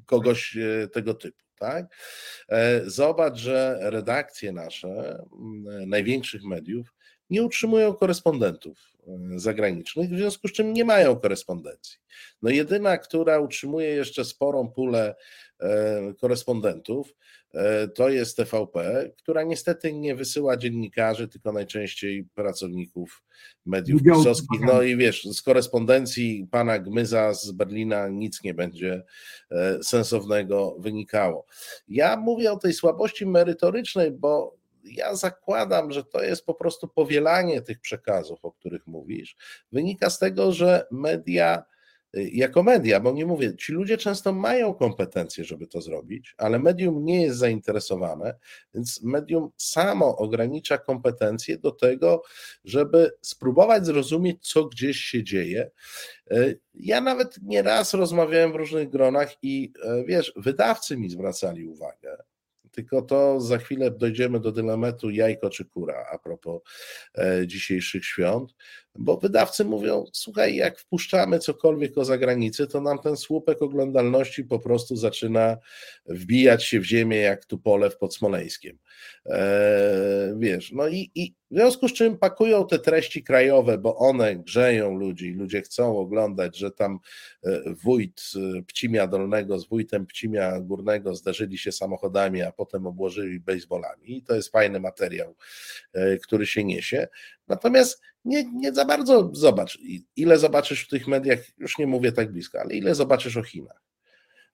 kogoś 0.06 0.58
e, 0.58 0.88
tego 0.88 1.14
typu. 1.14 1.51
Tak? 1.62 1.86
E, 2.49 2.82
Zobacz, 2.86 3.38
że 3.38 3.78
redakcje 3.82 4.51
nasze, 4.51 5.24
największych 5.88 6.43
mediów, 6.43 6.93
nie 7.30 7.43
utrzymują 7.43 7.93
korespondentów 7.93 8.93
e, 9.07 9.39
zagranicznych, 9.39 10.09
w 10.09 10.18
związku 10.18 10.47
z 10.47 10.51
czym 10.51 10.74
nie 10.74 10.86
mają 10.86 11.16
korespondencji. 11.20 11.97
No 12.41 12.49
jedyna, 12.49 12.97
która 12.97 13.39
utrzymuje 13.39 13.88
jeszcze 13.88 14.26
sporą 14.26 14.72
pulę 14.72 15.16
e, 15.59 16.14
korespondentów, 16.22 17.14
to 17.95 18.10
jest 18.10 18.38
TVP, 18.38 19.10
która 19.18 19.43
niestety 19.43 19.93
nie 19.93 20.16
wysyła 20.16 20.58
dziennikarzy, 20.58 21.28
tylko 21.28 21.52
najczęściej 21.52 22.24
pracowników 22.36 23.24
mediów 23.66 24.04
pisowskich. 24.04 24.62
No 24.62 24.82
i 24.82 24.97
wiesz, 24.97 25.24
z 25.24 25.41
korespondencji 25.41 26.47
pana 26.52 26.80
Gmyza 26.80 27.34
z 27.34 27.52
Berlina 27.52 28.08
nic 28.08 28.43
nie 28.43 28.54
będzie 28.54 29.04
sensownego 29.84 30.76
wynikało. 30.80 31.45
Ja 31.88 32.18
mówię 32.18 32.52
o 32.52 32.58
tej 32.58 32.74
słabości 32.74 33.26
merytorycznej, 33.26 34.12
bo 34.12 34.62
ja 34.84 35.16
zakładam, 35.16 35.91
że 35.91 36.04
to 36.04 36.24
jest 36.24 36.45
po 36.45 36.54
prostu 36.54 36.88
powielanie 36.88 37.62
tych 37.62 37.80
przekazów, 37.80 38.45
o 38.45 38.52
których 38.52 38.88
mówisz. 38.88 39.36
Wynika 39.72 40.10
z 40.10 40.20
tego, 40.20 40.52
że 40.52 40.88
media, 40.91 41.64
jako 42.14 42.64
media, 42.64 42.99
bo 42.99 43.12
nie 43.12 43.26
mówię, 43.26 43.55
ci 43.55 43.72
ludzie 43.74 43.97
często 43.97 44.34
mają 44.34 44.74
kompetencje, 44.74 45.43
żeby 45.43 45.68
to 45.68 45.82
zrobić, 45.82 46.36
ale 46.38 46.59
medium 46.59 47.05
nie 47.05 47.22
jest 47.22 47.38
zainteresowane, 47.38 48.36
więc 48.74 49.03
medium 49.03 49.51
samo 49.57 50.18
ogranicza 50.18 50.78
kompetencje 50.78 51.57
do 51.57 51.72
tego, 51.72 52.24
żeby 52.66 53.12
spróbować 53.22 53.86
zrozumieć, 53.86 54.47
co 54.51 54.66
gdzieś 54.66 54.97
się 54.97 55.24
dzieje. 55.24 55.72
Y, 56.32 56.59
Ja 56.74 57.01
nawet 57.01 57.38
nieraz 57.41 57.93
rozmawiałem 57.93 58.51
w 58.51 58.55
różnych 58.55 58.89
gronach 58.89 59.34
i 59.43 59.74
y, 59.86 60.05
wiesz, 60.05 60.34
wydawcy 60.36 60.97
mi 60.97 61.09
zwracali 61.09 61.68
uwagę, 61.68 62.18
tylko 62.72 63.01
to 63.01 63.41
za 63.41 63.57
chwilę 63.57 63.91
dojdziemy 63.91 64.39
do 64.39 64.51
dylematu 64.51 65.09
jajko 65.09 65.49
czy 65.49 65.66
kura 65.66 66.05
a 66.12 66.18
propos 66.18 66.62
e, 67.18 67.47
dzisiejszych 67.47 68.05
świąt, 68.05 68.55
bo 68.96 69.18
wydawcy 69.18 69.66
mówią, 69.66 70.06
słuchaj, 70.14 70.56
jak 70.56 70.80
wpuszczamy 70.80 71.39
cokolwiek 71.39 71.98
o 71.98 72.06
zagranicy, 72.06 72.68
to 72.68 72.82
nam 72.82 73.00
ten 73.00 73.18
słupek 73.18 73.62
oglądalności 73.62 74.44
po 74.44 74.60
prostu 74.60 74.96
zaczyna 74.96 75.58
wbijać 76.06 76.66
się 76.66 76.80
w 76.80 76.86
ziemię 76.86 77.18
jak 77.18 77.46
tu 77.46 77.58
pole 77.58 77.89
w 77.89 77.98
Podsmoleńskiem. 77.98 78.78
E, 79.26 80.36
wiesz, 80.39 80.72
no 80.72 80.88
i, 80.88 81.12
i 81.16 81.36
w 81.52 81.56
związku 81.56 81.88
z 81.88 81.94
czym 81.94 82.18
pakują 82.18 82.68
te 82.68 82.80
treści 82.80 83.24
krajowe, 83.24 83.78
bo 83.78 83.96
one 83.96 84.36
grzeją 84.36 84.96
ludzi 84.96 85.32
ludzie 85.32 85.62
chcą 85.62 85.98
oglądać, 85.98 86.58
że 86.58 86.72
tam 86.72 87.00
e, 87.44 87.62
wójt 87.84 88.22
e, 88.36 88.64
Pcimia 88.64 89.08
Dolnego 89.08 89.60
z 89.60 89.68
wójtem 89.68 90.06
Pcimia 90.06 90.60
Górnego 90.60 91.16
zdarzyli 91.16 91.58
się 91.58 91.72
samochodami, 91.72 92.42
a 92.42 92.52
potem 92.52 92.88
obłożyli 92.88 93.39
baseballami. 93.39 94.18
I 94.18 94.24
to 94.24 94.36
jest 94.36 94.52
fajny 94.52 94.80
materiał, 94.80 95.36
e, 95.94 96.18
który 96.18 96.48
się 96.48 96.64
niesie. 96.64 97.08
Natomiast 97.48 98.02
nie, 98.26 98.51
nie 98.53 98.74
za 98.74 98.86
bardzo 98.86 99.30
zobacz, 99.34 99.80
ile 100.15 100.38
zobaczysz 100.39 100.86
w 100.86 100.89
tych 100.89 101.07
mediach, 101.07 101.39
już 101.57 101.78
nie 101.78 101.88
mówię 101.88 102.11
tak 102.11 102.32
blisko, 102.32 102.59
ale 102.61 102.76
ile 102.76 102.95
zobaczysz 102.95 103.38
o 103.38 103.43
Chinach. 103.43 103.82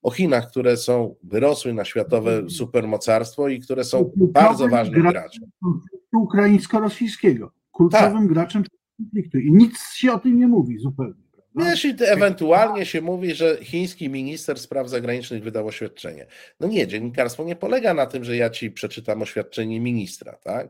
O 0.02 0.12
Chinach, 0.12 0.48
które 0.50 0.78
są, 0.78 1.16
wyrosły 1.24 1.74
na 1.74 1.86
światowe 1.86 2.50
supermocarstwo 2.50 3.48
i 3.50 3.60
które 3.60 3.84
są 3.84 4.12
bardzo 4.18 4.68
ważnym 4.68 5.02
gra- 5.02 5.12
graczem. 5.12 5.44
konfliktu 5.64 6.18
ukraińsko-rosyjskiego. 6.22 7.52
Kluczowym 7.72 8.18
Tak. 8.18 8.28
graczem 8.28 8.64
tego 8.64 8.78
konfliktu. 8.98 9.38
I 9.38 9.52
nic 9.52 9.80
się 9.94 10.14
o 10.14 10.20
tym 10.20 10.40
nie 10.40 10.48
mówi 10.48 10.78
zupełnie. 10.78 11.27
Prawda? 11.58 11.72
Wiesz, 11.72 11.86
i 11.86 11.96
ewentualnie 12.00 12.86
się 12.86 13.02
mówi, 13.02 13.36
że 13.36 13.58
chiński 13.62 14.10
minister 14.10 14.60
spraw 14.60 14.90
zagranicznych 14.90 15.44
wydał 15.44 15.68
oświadczenie. 15.68 16.26
No 16.60 16.68
nie, 16.68 16.88
dziennikarstwo 16.88 17.44
nie 17.44 17.56
polega 17.56 17.94
na 17.94 18.06
tym, 18.06 18.24
że 18.24 18.38
ja 18.38 18.50
ci 18.50 18.72
przeczytam 18.72 19.22
oświadczenie 19.22 19.80
ministra, 19.80 20.34
tak? 20.44 20.70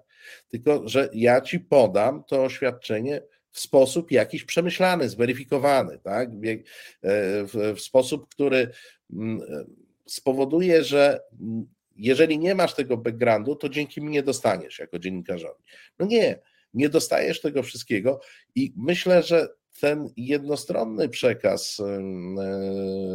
Tylko, 0.49 0.88
że 0.89 1.09
ja 1.13 1.41
ci 1.41 1.59
podam 1.59 2.23
to 2.23 2.43
oświadczenie 2.43 3.21
w 3.51 3.59
sposób 3.59 4.11
jakiś 4.11 4.43
przemyślany, 4.43 5.09
zweryfikowany, 5.09 5.99
tak? 5.99 6.39
Wie- 6.39 6.63
e, 7.01 7.43
W, 7.43 7.73
w 7.75 7.81
sposób, 7.81 8.29
który 8.29 8.71
mm, 9.13 9.41
e, 9.41 9.65
spowoduje, 10.05 10.83
że 10.83 11.19
mm, 11.41 11.67
jeżeli 11.95 12.39
nie 12.39 12.55
masz 12.55 12.73
tego 12.73 12.97
backgroundu, 12.97 13.55
to 13.55 13.69
dzięki 13.69 14.01
mnie 14.01 14.23
dostaniesz 14.23 14.79
jako 14.79 14.99
dziennikarzowi. 14.99 15.63
No 15.99 16.05
nie, 16.05 16.39
nie 16.73 16.89
dostajesz 16.89 17.41
tego 17.41 17.63
wszystkiego 17.63 18.19
i 18.55 18.73
myślę, 18.77 19.23
że 19.23 19.47
ten 19.82 20.09
jednostronny 20.17 21.09
przekaz 21.09 21.80
e, 21.80 22.01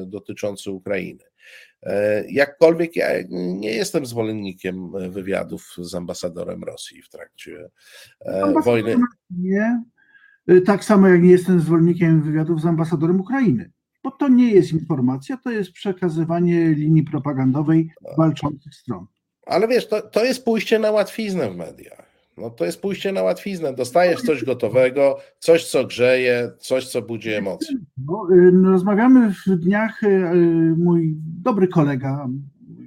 dotyczący 0.07 0.71
Ukrainy. 0.71 1.25
e, 1.83 2.25
Jakkolwiek 2.31 2.97
ja 2.97 3.09
nie 3.31 3.71
jestem 3.71 4.07
zwolennikiem 4.07 4.93
wywiadów 5.11 5.75
z 5.79 5.95
ambasadorem 5.95 6.65
Rosji 6.65 7.03
w 7.03 7.09
trakcie 7.09 7.71
e, 8.27 8.43
Ambasador 8.43 8.65
wojny. 8.65 8.97
Nie, 9.31 9.83
tak 10.67 10.85
samo 10.85 11.09
jak 11.09 11.23
nie 11.23 11.31
jestem 11.31 11.61
zwolennikiem 11.61 12.23
wywiadów 12.23 12.61
z 12.61 12.67
ambasadorem 12.67 13.21
Ukrainy. 13.21 13.71
Bo 14.05 14.11
to 14.11 14.29
nie 14.29 14.51
jest 14.51 14.73
informacja, 14.73 15.37
to 15.37 15.51
jest 15.51 15.73
przekazywanie 15.73 16.69
linii 16.69 17.03
propagandowej 17.03 17.91
walczących 18.19 18.75
stron. 18.75 19.07
Ale 19.47 19.69
wiesz, 19.69 19.89
to, 19.89 20.03
to 20.03 20.25
jest 20.25 20.45
pójście 20.45 20.79
na 20.79 20.91
łatwiznę 20.91 21.51
w 21.51 21.57
mediach. 21.57 22.12
No 22.37 22.51
to 22.51 22.65
jest 22.65 22.83
pójście 22.83 23.13
na 23.13 23.23
łatwiznę. 23.23 23.75
Dostajesz 23.75 24.23
coś 24.23 24.45
gotowego, 24.45 25.19
coś, 25.39 25.71
co 25.71 25.87
grzeje, 25.87 26.51
coś, 26.59 26.87
co 26.87 27.03
budzi 27.03 27.31
emocje. 27.31 27.77
No, 28.07 28.29
y, 28.33 28.53
no, 28.53 28.71
rozmawiamy 28.71 29.35
w 29.47 29.57
dniach, 29.57 30.03
y, 30.03 30.07
y, 30.07 30.75
mój 30.79 31.15
dobry 31.17 31.69
kolega 31.69 32.29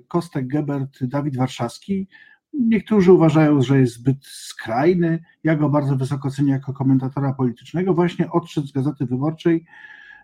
Kostek 0.07 0.47
Gebert, 0.47 1.03
Dawid 1.03 1.37
Warszawski. 1.37 2.07
Niektórzy 2.53 3.11
uważają, 3.11 3.61
że 3.61 3.79
jest 3.79 3.93
zbyt 3.93 4.25
skrajny. 4.25 5.19
Ja 5.43 5.55
go 5.55 5.69
bardzo 5.69 5.95
wysoko 5.95 6.31
cenię 6.31 6.51
jako 6.51 6.73
komentatora 6.73 7.33
politycznego. 7.33 7.93
Właśnie 7.93 8.31
odszedł 8.31 8.67
z 8.67 8.71
Gazety 8.71 9.05
Wyborczej, 9.05 9.65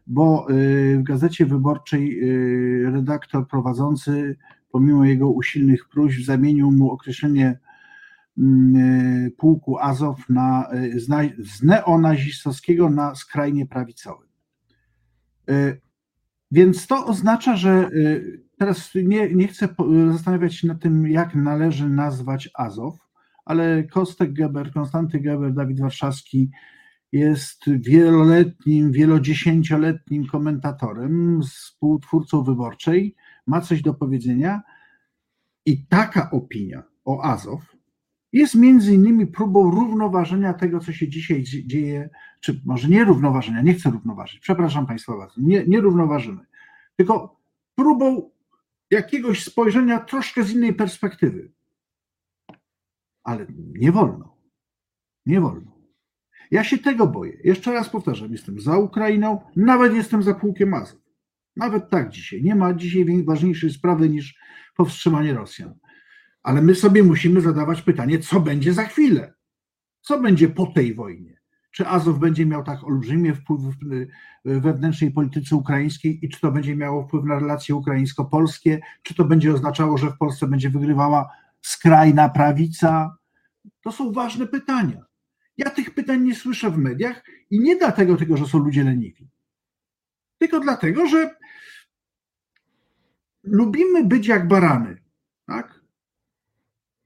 bo 0.08 0.48
w 0.98 1.04
Gazecie 1.04 1.46
Wyborczej 1.46 2.22
redaktor 2.92 3.48
prowadzący, 3.48 4.38
pomimo 4.72 5.06
jego 5.06 5.30
usilnych 5.30 5.90
próśb, 5.90 6.26
zamienił 6.26 6.72
mu 6.72 6.92
określenie 6.92 7.60
pułku 9.38 9.78
Azow 9.80 10.30
na, 10.30 10.70
y, 10.74 11.00
z, 11.00 11.10
na, 11.10 11.22
z 11.40 11.64
neonazistowskiego 11.64 12.90
na 12.90 13.16
skrajnie 13.16 13.66
prawicowy. 13.66 14.26
Y, 15.50 15.82
Więc 16.52 16.88
to 16.88 17.06
oznacza, 17.06 17.56
że 17.56 17.90
y, 17.94 18.44
teraz 18.58 18.92
nie, 18.96 19.34
nie 19.36 19.48
chcę 19.48 19.68
zastanawiać 20.12 20.56
się 20.56 20.68
nad 20.68 20.82
tym, 20.82 21.08
jak 21.08 21.36
należy 21.36 21.90
nazwać 21.90 22.50
Azow, 22.54 22.96
ale 23.46 23.84
Kostek 23.84 24.34
Geber, 24.34 24.74
Konstanty 24.74 25.20
Geber, 25.20 25.54
Dawid 25.54 25.80
Warszawski 25.80 26.52
jest 27.12 27.64
wieloletnim, 27.68 28.92
wielodziesięcioletnim 28.92 30.28
komentatorem, 30.28 31.42
współtwórcą 31.42 32.44
wyborczej, 32.44 33.16
ma 33.48 33.62
coś 33.62 33.82
do 33.82 33.94
powiedzenia 33.94 34.62
i 35.66 35.86
taka 35.86 36.32
opinia 36.32 36.84
o 37.06 37.24
Azow 37.24 37.62
jest 38.34 38.56
między 38.56 38.94
innymi 38.94 39.28
próbą 39.28 39.72
równoważenia 39.72 40.54
tego, 40.54 40.80
co 40.80 40.94
się 40.94 41.08
dzisiaj 41.08 41.44
dzie- 41.44 41.68
dzieje, 41.68 42.10
czy 42.40 42.62
może 42.66 42.88
nie 42.90 43.04
równoważenia, 43.04 43.62
nie 43.62 43.74
chcę 43.74 43.90
równoważyć, 43.90 44.40
przepraszam 44.40 44.88
Państwa 44.88 45.18
bardzo, 45.18 45.42
nie, 45.42 45.64
nie 45.68 45.82
równoważymy, 45.82 46.46
tylko 46.96 47.40
próbą 47.76 48.32
jakiegoś 48.92 49.44
spojrzenia 49.44 50.00
troszkę 50.00 50.44
z 50.44 50.52
innej 50.52 50.74
perspektywy. 50.74 51.52
Ale 53.24 53.46
nie 53.74 53.92
wolno. 53.92 54.38
Nie 55.26 55.42
wolno. 55.42 55.72
Ja 56.52 56.64
się 56.64 56.78
tego 56.78 57.08
boję. 57.08 57.38
Jeszcze 57.44 57.74
raz 57.74 57.90
powtarzam, 57.90 58.32
jestem 58.32 58.60
za 58.60 58.78
Ukrainą, 58.78 59.42
nawet 59.56 59.94
jestem 59.94 60.24
za 60.24 60.34
pułkiem 60.34 60.74
Azov. 60.74 61.00
Nawet 61.56 61.90
tak 61.90 62.10
dzisiaj. 62.10 62.44
Nie 62.44 62.56
ma 62.56 62.74
dzisiaj 62.74 63.24
ważniejszej 63.24 63.70
sprawy 63.70 64.10
niż 64.10 64.40
powstrzymanie 64.76 65.34
Rosjan. 65.34 65.74
Ale 66.44 66.62
my 66.62 66.76
sobie 66.76 67.04
musimy 67.04 67.42
zadawać 67.42 67.82
pytanie, 67.82 68.20
co 68.20 68.40
będzie 68.40 68.74
za 68.74 68.84
chwilę? 68.84 69.34
Co 70.02 70.20
będzie 70.20 70.50
po 70.50 70.68
tej 70.68 70.96
wojnie? 70.96 71.42
Czy 71.72 71.88
Azow 71.88 72.20
będzie 72.20 72.46
miał 72.46 72.64
tak 72.64 72.84
olbrzymie 72.84 73.36
wpływ 73.36 73.62
w 73.62 73.94
y, 73.94 74.08
wewnętrznej 74.44 75.12
polityce 75.12 75.56
ukraińskiej 75.56 76.26
i 76.26 76.30
czy 76.30 76.40
to 76.40 76.52
będzie 76.52 76.76
miało 76.76 77.08
wpływ 77.08 77.26
na 77.26 77.40
relacje 77.40 77.76
ukraińsko-polskie? 77.76 78.80
Czy 79.04 79.16
to 79.16 79.26
będzie 79.26 79.54
oznaczało, 79.54 79.98
że 79.98 80.12
w 80.12 80.18
Polsce 80.18 80.48
będzie 80.48 80.70
wygrywała 80.70 81.30
skrajna 81.62 82.30
prawica? 82.30 83.18
To 83.82 83.92
są 83.92 84.12
ważne 84.12 84.48
pytania. 84.48 85.06
Ja 85.58 85.70
tych 85.70 85.94
pytań 85.94 86.22
nie 86.22 86.36
słyszę 86.36 86.72
w 86.72 86.78
mediach 86.78 87.24
i 87.50 87.60
nie 87.60 87.76
dlatego, 87.76 88.18
tylko, 88.18 88.38
że 88.38 88.46
są 88.46 88.60
ludzie 88.60 88.84
leniwi. 88.84 89.30
Tylko 90.38 90.60
dlatego, 90.60 91.08
że 91.08 91.36
lubimy 93.44 94.04
być 94.04 94.28
jak 94.28 94.48
barany. 94.48 95.02
Tak? 95.46 95.81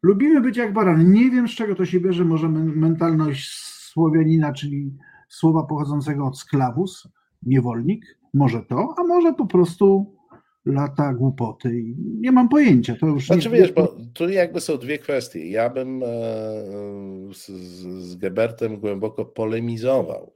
Lubimy 0.06 0.42
być 0.42 0.58
jak 0.58 0.74
barany. 0.74 1.04
Nie 1.04 1.32
wiem, 1.32 1.48
z 1.48 1.52
czego 1.52 1.76
to 1.76 1.86
się 1.86 2.00
bierze. 2.00 2.26
Może 2.26 2.50
men- 2.50 2.76
mentalność 2.76 3.52
Słowianina, 3.92 4.54
czyli 4.54 4.92
słowa 5.30 5.64
pochodzącego 5.64 6.26
od 6.26 6.40
sklawus, 6.40 7.08
niewolnik. 7.44 8.18
Może 8.34 8.62
to, 8.62 8.96
a 8.98 9.04
może 9.04 9.34
po 9.34 9.46
prostu 9.46 10.16
lata 10.66 11.14
głupoty. 11.14 11.84
Nie 11.98 12.32
mam 12.32 12.50
pojęcia. 12.50 12.96
To 13.00 13.08
już 13.08 13.26
znaczy 13.26 13.50
nie... 13.50 13.58
wiesz, 13.58 13.72
bo 13.72 13.96
tu 14.14 14.30
jakby 14.30 14.62
są 14.62 14.78
dwie 14.78 14.98
kwestie. 14.98 15.50
Ja 15.50 15.70
bym 15.70 16.04
e, 16.04 16.08
z, 17.34 17.48
z 18.02 18.16
Gebertem 18.16 18.78
głęboko 18.78 19.26
polemizował 19.26 20.34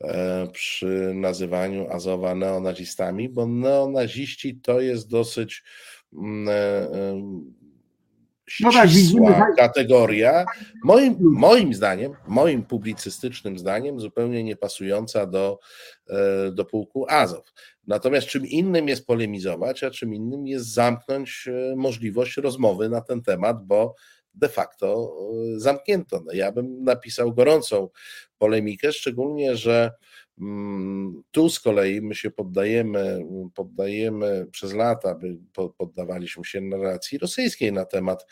e, 0.00 0.46
przy 0.52 1.12
nazywaniu 1.14 1.86
Azowa 1.90 2.34
neonazistami, 2.34 3.28
bo 3.28 3.46
neonaziści 3.46 4.60
to 4.60 4.80
jest 4.80 5.10
dosyć 5.10 5.64
no 8.60 8.72
tak, 8.72 8.88
widzimy, 8.88 9.34
kategoria, 9.56 10.44
moim, 10.84 11.16
moim 11.20 11.74
zdaniem, 11.74 12.12
moim 12.28 12.62
publicystycznym 12.62 13.58
zdaniem, 13.58 14.00
zupełnie 14.00 14.44
niepasująca 14.44 15.26
do, 15.26 15.58
e, 16.08 16.50
do 16.52 16.64
pułku 16.64 17.06
Azow. 17.08 17.52
Natomiast 17.86 18.26
czym 18.26 18.46
innym 18.46 18.88
jest 18.88 19.06
polemizować, 19.06 19.84
a 19.84 19.90
czym 19.90 20.14
innym 20.14 20.46
jest 20.46 20.72
zamknąć 20.72 21.48
e, 21.48 21.76
możliwość 21.76 22.36
rozmowy 22.36 22.88
na 22.88 23.00
ten 23.00 23.22
temat, 23.22 23.66
bo 23.66 23.94
de 24.34 24.48
facto 24.48 25.16
e, 25.56 25.60
zamknięto. 25.60 26.20
No 26.26 26.32
ja 26.32 26.52
bym 26.52 26.84
napisał 26.84 27.34
gorącą 27.34 27.88
polemikę, 28.38 28.92
szczególnie, 28.92 29.56
że 29.56 29.92
tu 31.30 31.50
z 31.50 31.60
kolei 31.60 32.00
my 32.00 32.14
się 32.14 32.30
poddajemy, 32.30 33.22
poddajemy 33.54 34.46
przez 34.50 34.72
lata, 34.72 35.18
poddawaliśmy 35.78 36.44
się 36.44 36.60
narracji 36.60 37.18
rosyjskiej 37.18 37.72
na 37.72 37.84
temat 37.84 38.26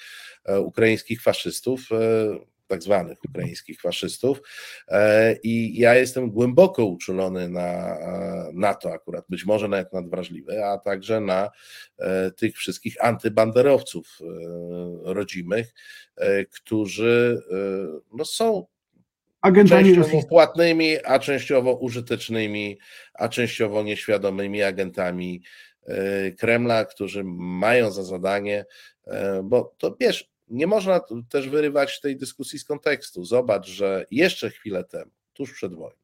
e, 0.45 0.61
ukraińskich 0.61 1.23
faszystów, 1.23 1.89
e, 1.93 2.39
tak 2.67 2.83
zwanych 2.83 3.19
ukraińskich 3.29 3.81
faszystów. 3.81 4.41
E, 4.89 5.37
I 5.43 5.79
ja 5.79 5.95
jestem 5.95 6.31
głęboko 6.31 6.85
uczulony 6.85 7.49
na, 7.49 7.99
na 8.55 8.75
to 8.75 8.93
akurat, 8.93 9.25
być 9.29 9.47
może 9.47 9.69
nawet 9.69 9.93
nadwrażliwy, 9.93 10.65
a 10.65 10.79
także 10.79 11.21
na 11.21 11.51
tych 12.37 12.57
wszystkich 12.57 13.05
antybanderowców 13.05 14.19
rodzimych, 15.03 15.75
którzy 16.51 17.43
no, 18.13 18.25
są 18.25 18.67
agentami 19.41 19.95
częściowo 19.95 20.27
płatnymi, 20.29 20.97
a 21.05 21.19
częściowo 21.19 21.75
użytecznymi, 21.75 22.79
a 23.15 23.29
częściowo 23.29 23.83
nieświadomymi 23.83 24.63
agentami 24.63 25.43
e, 25.87 26.31
Kremla, 26.33 26.85
którzy 26.85 27.25
mają 27.37 27.91
za 27.91 28.03
zadanie, 28.05 28.67
e, 29.07 29.41
bo 29.45 29.75
to 29.79 29.97
wiesz, 30.01 30.31
nie 30.49 30.67
można 30.67 31.01
też 31.31 31.49
wyrywać 31.49 32.01
tej 32.01 32.17
dyskusji 32.17 32.59
z 32.59 32.65
kontekstu. 32.65 33.25
Zobacz, 33.25 33.67
że 33.67 34.07
jeszcze 34.11 34.51
chwilę 34.51 34.85
temu, 34.85 35.11
tuż 35.33 35.53
przed 35.53 35.75
wojną, 35.75 36.01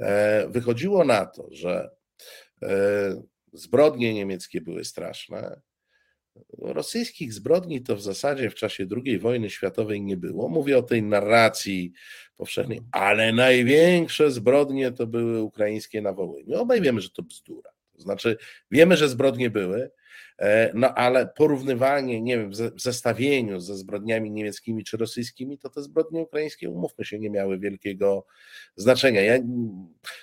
e, 0.00 0.48
wychodziło 0.48 1.04
na 1.04 1.26
to, 1.26 1.48
że 1.50 1.90
zbrodnie 3.52 4.14
niemieckie 4.14 4.60
były 4.60 4.84
straszne, 4.84 5.60
rosyjskich 6.58 7.32
zbrodni 7.32 7.80
to 7.82 7.96
w 7.96 8.02
zasadzie 8.02 8.50
w 8.50 8.54
czasie 8.54 8.86
II 9.04 9.18
wojny 9.18 9.50
światowej 9.50 10.02
nie 10.02 10.16
było. 10.16 10.48
Mówię 10.48 10.78
o 10.78 10.82
tej 10.82 11.02
narracji 11.02 11.92
powszechnej, 12.36 12.80
ale 12.92 13.32
największe 13.32 14.30
zbrodnie 14.30 14.92
to 14.92 15.06
były 15.06 15.42
ukraińskie 15.42 16.02
na 16.02 16.12
Wołyniu. 16.12 16.60
Obaj 16.60 16.80
wiemy, 16.80 17.00
że 17.00 17.10
to 17.10 17.22
bzdura. 17.22 17.70
To 17.92 18.02
znaczy, 18.02 18.36
wiemy, 18.70 18.96
że 18.96 19.08
zbrodnie 19.08 19.50
były, 19.50 19.90
no 20.74 20.94
ale 20.94 21.26
porównywanie, 21.26 22.22
nie 22.22 22.38
wiem, 22.38 22.50
w 22.50 22.80
zestawieniu 22.82 23.60
ze 23.60 23.76
zbrodniami 23.76 24.30
niemieckimi 24.30 24.84
czy 24.84 24.96
rosyjskimi, 24.96 25.58
to 25.58 25.70
te 25.70 25.82
zbrodnie 25.82 26.20
ukraińskie, 26.20 26.70
umówmy 26.70 27.04
się, 27.04 27.18
nie 27.18 27.30
miały 27.30 27.58
wielkiego 27.58 28.26
znaczenia. 28.76 29.20
Ja, 29.20 29.38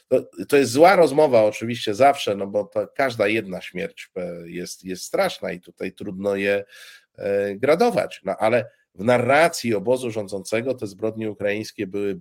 to, 0.07 0.25
to 0.47 0.57
jest 0.57 0.71
zła 0.71 0.95
rozmowa 0.95 1.43
oczywiście 1.43 1.95
zawsze, 1.95 2.35
no 2.35 2.47
bo 2.47 2.69
każda 2.95 3.27
jedna 3.27 3.61
śmierć 3.61 4.11
e, 4.15 4.49
jest, 4.49 4.83
jest 4.83 5.03
straszna 5.03 5.51
i 5.51 5.61
tutaj 5.61 5.93
trudno 5.93 6.35
je 6.35 6.65
e, 7.17 7.55
gradować, 7.55 8.21
no 8.23 8.35
ale 8.39 8.69
w 8.95 9.03
narracji 9.03 9.75
obozu 9.75 10.11
rządzącego 10.11 10.73
te 10.73 10.87
zbrodnie 10.87 11.31
ukraińskie 11.31 11.87
były 11.87 12.19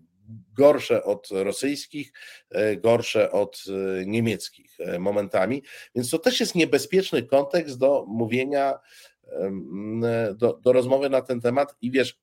gorsze 0.56 1.04
od 1.04 1.28
rosyjskich, 1.30 2.12
e, 2.50 2.76
gorsze 2.76 3.32
od 3.32 3.64
e, 3.68 4.06
niemieckich 4.06 4.80
e, 4.80 4.98
momentami. 4.98 5.62
Więc 5.94 6.10
to 6.10 6.18
też 6.18 6.40
jest 6.40 6.54
niebezpieczny 6.54 7.22
kontekst 7.22 7.78
do 7.78 8.04
mówienia, 8.08 8.78
do, 10.34 10.52
do 10.52 10.72
rozmowy 10.72 11.10
na 11.10 11.22
ten 11.22 11.40
temat. 11.40 11.76
I 11.80 11.90
wiesz, 11.90 12.20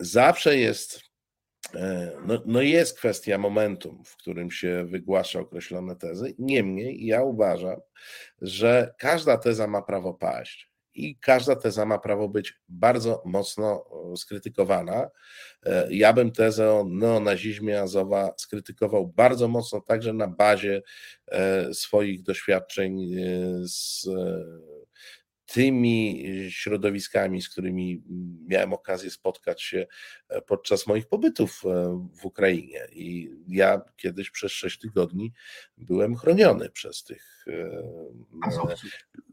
zawsze 0.00 0.58
jest. 0.58 1.00
No, 2.26 2.42
no, 2.46 2.62
jest 2.62 2.98
kwestia 2.98 3.38
momentum, 3.38 4.04
w 4.04 4.16
którym 4.16 4.50
się 4.50 4.84
wygłasza 4.84 5.40
określone 5.40 5.96
tezy. 5.96 6.34
Niemniej 6.38 7.06
ja 7.06 7.22
uważam, 7.22 7.80
że 8.42 8.94
każda 8.98 9.38
teza 9.38 9.66
ma 9.66 9.82
prawo 9.82 10.14
paść 10.14 10.69
i 10.94 11.16
każda 11.16 11.56
teza 11.56 11.86
ma 11.86 11.98
prawo 11.98 12.28
być 12.28 12.60
bardzo 12.68 13.22
mocno 13.24 13.84
skrytykowana. 14.16 15.10
E, 15.66 15.86
ja 15.90 16.12
bym 16.12 16.32
tezę 16.32 16.72
o 16.72 16.84
neonazizmie 16.84 17.80
Azowa 17.80 18.34
skrytykował 18.36 19.06
bardzo 19.06 19.48
mocno, 19.48 19.80
także 19.80 20.12
na 20.12 20.28
bazie 20.28 20.82
e, 21.28 21.74
swoich 21.74 22.22
doświadczeń 22.22 23.14
e, 23.14 23.18
z 23.64 24.08
tymi 25.52 26.24
środowiskami, 26.50 27.42
z 27.42 27.48
którymi 27.48 28.02
miałem 28.46 28.72
okazję 28.72 29.10
spotkać 29.10 29.62
się 29.62 29.86
e, 30.28 30.42
podczas 30.42 30.86
moich 30.86 31.06
pobytów 31.06 31.62
e, 31.64 31.68
w 32.20 32.24
Ukrainie. 32.24 32.80
I 32.92 33.30
ja 33.48 33.80
kiedyś 33.96 34.30
przez 34.30 34.52
sześć 34.52 34.78
tygodni 34.78 35.32
byłem 35.78 36.16
chroniony 36.16 36.70
przez 36.70 37.04
tych 37.04 37.44
e, 37.48 37.82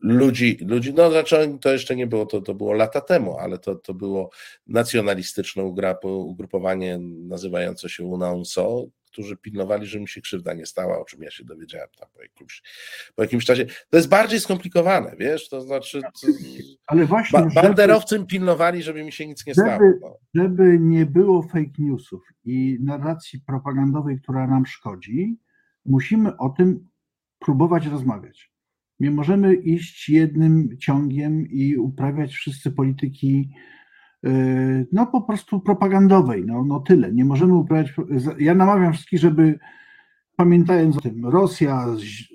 ludzi, 0.02 0.58
ludzi. 0.68 0.94
No, 0.94 1.12
znaczy, 1.12 1.58
to 1.62 1.72
jeszcze 1.72 1.96
nie 1.96 2.08
było, 2.08 2.26
to, 2.26 2.42
to 2.42 2.54
było 2.54 2.74
lata 2.74 3.02
temu, 3.02 3.38
ale 3.38 3.58
to, 3.58 3.76
to 3.76 3.94
było 3.94 4.30
nacjonalistyczne 4.68 5.64
ugrupowanie 6.04 7.00
nazywające 7.02 7.90
się 7.90 8.04
UNAUNSO, 8.04 8.88
którzy 9.12 9.38
pilnowali, 9.38 9.86
że 9.86 10.00
mi 10.00 10.08
się 10.08 10.22
krzywda 10.22 10.54
nie 10.54 10.66
stała, 10.66 11.00
o 11.00 11.06
czym 11.06 11.24
ja 11.24 11.32
się 11.32 11.44
dowiedziałem 11.44 11.88
tam 12.00 12.10
po 12.14 12.22
jakimś, 12.22 12.64
po 13.16 13.22
jakimś 13.24 13.46
czasie. 13.46 13.66
To 13.66 13.98
jest 13.98 14.10
bardziej 14.10 14.40
skomplikowane, 14.40 15.16
wiesz, 15.20 15.50
to 15.50 15.62
znaczy 15.62 16.02
Ale 16.88 17.06
właśnie, 17.06 17.40
ba 17.40 17.62
banderowcy 17.62 18.16
żeby, 18.16 18.28
pilnowali, 18.28 18.84
żeby 18.84 19.04
mi 19.04 19.12
się 19.12 19.28
nic 19.28 19.46
nie 19.46 19.54
żeby, 19.54 19.68
stało. 19.68 19.92
No. 20.02 20.18
Żeby 20.44 20.80
nie 20.80 21.06
było 21.06 21.42
fake 21.42 21.72
newsów 21.80 22.22
i 22.46 22.78
narracji 22.82 23.42
propagandowej, 23.48 24.20
która 24.22 24.48
nam 24.48 24.66
szkodzi, 24.66 25.38
musimy 25.86 26.38
o 26.38 26.50
tym 26.50 26.88
próbować 27.40 27.86
rozmawiać. 27.86 28.52
Nie 29.00 29.12
możemy 29.12 29.56
iść 29.56 30.10
jednym 30.10 30.78
ciągiem 30.78 31.48
i 31.50 31.78
uprawiać 31.78 32.34
wszyscy 32.34 32.72
polityki 32.72 33.50
no 34.92 35.08
po 35.08 35.22
prostu 35.22 35.60
propagandowej, 35.60 36.46
no, 36.46 36.64
no 36.64 36.80
tyle. 36.80 37.14
Nie 37.14 37.26
możemy 37.26 37.56
uprawiać. 37.56 37.94
Ja 38.40 38.56
namawiam 38.56 38.94
wszystkich, 38.94 39.20
żeby 39.20 39.60
pamiętając 40.36 40.98
o 40.98 41.02
tym, 41.02 41.26
Rosja 41.26 41.86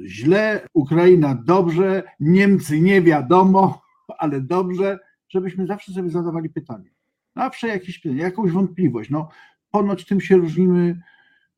źle, 0.06 0.68
Ukraina 0.74 1.42
dobrze, 1.44 2.02
Niemcy 2.20 2.80
nie 2.80 3.02
wiadomo, 3.02 3.82
ale 4.18 4.40
dobrze, 4.40 4.98
żebyśmy 5.28 5.66
zawsze 5.66 5.92
sobie 5.92 6.10
zadawali 6.10 6.50
pytanie. 6.50 6.90
Zawsze 7.36 7.68
jakieś 7.68 7.98
pytanie, 7.98 8.22
jakąś 8.22 8.50
wątpliwość. 8.50 9.10
No, 9.10 9.28
ponoć 9.70 10.06
tym 10.06 10.20
się 10.20 10.36
różnimy 10.36 11.00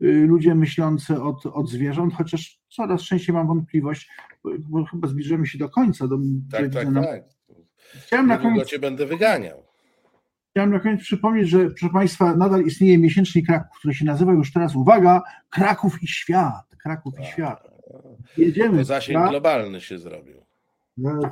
y, 0.03 0.27
ludzie 0.27 0.55
myślący 0.55 1.23
od, 1.23 1.47
od 1.47 1.71
zwierząt, 1.71 2.15
chociaż 2.15 2.61
coraz 2.69 3.03
częściej 3.03 3.35
mam 3.35 3.47
wątpliwość, 3.47 4.11
bo 4.59 4.85
chyba 4.85 5.09
zbliżamy 5.09 5.47
się 5.47 5.59
do 5.59 5.69
końca. 5.69 6.09
Do, 6.09 6.19
tak, 6.51 6.73
tak, 6.73 6.95
tak. 6.95 7.23
Chciałem 7.95 8.27
na 8.27 8.39
koniec... 8.39 8.69
cię 8.69 8.79
będę 8.79 9.07
wyganiał. 9.07 9.64
Chciałem 10.55 10.71
na 10.71 10.81
koniec 10.81 11.01
przypomnieć, 11.01 11.49
że 11.49 11.67
proszę 11.67 11.89
Państwa, 11.93 12.37
nadal 12.37 12.63
istnieje 12.63 12.99
miesięcznik 12.99 13.47
Kraków, 13.47 13.79
który 13.79 13.95
się 13.95 14.05
nazywa 14.05 14.33
już 14.33 14.53
teraz, 14.53 14.77
uwaga, 14.77 15.23
Kraków 15.51 16.03
i 16.03 16.09
świat. 16.09 16.77
Kraków 16.83 17.15
i 17.15 17.23
tak. 17.23 17.27
świat. 17.27 17.69
Jedziemy. 18.37 18.79
To 18.79 18.85
zasięg 18.85 19.29
globalny 19.29 19.81
się 19.81 19.99
zrobił. 19.99 20.37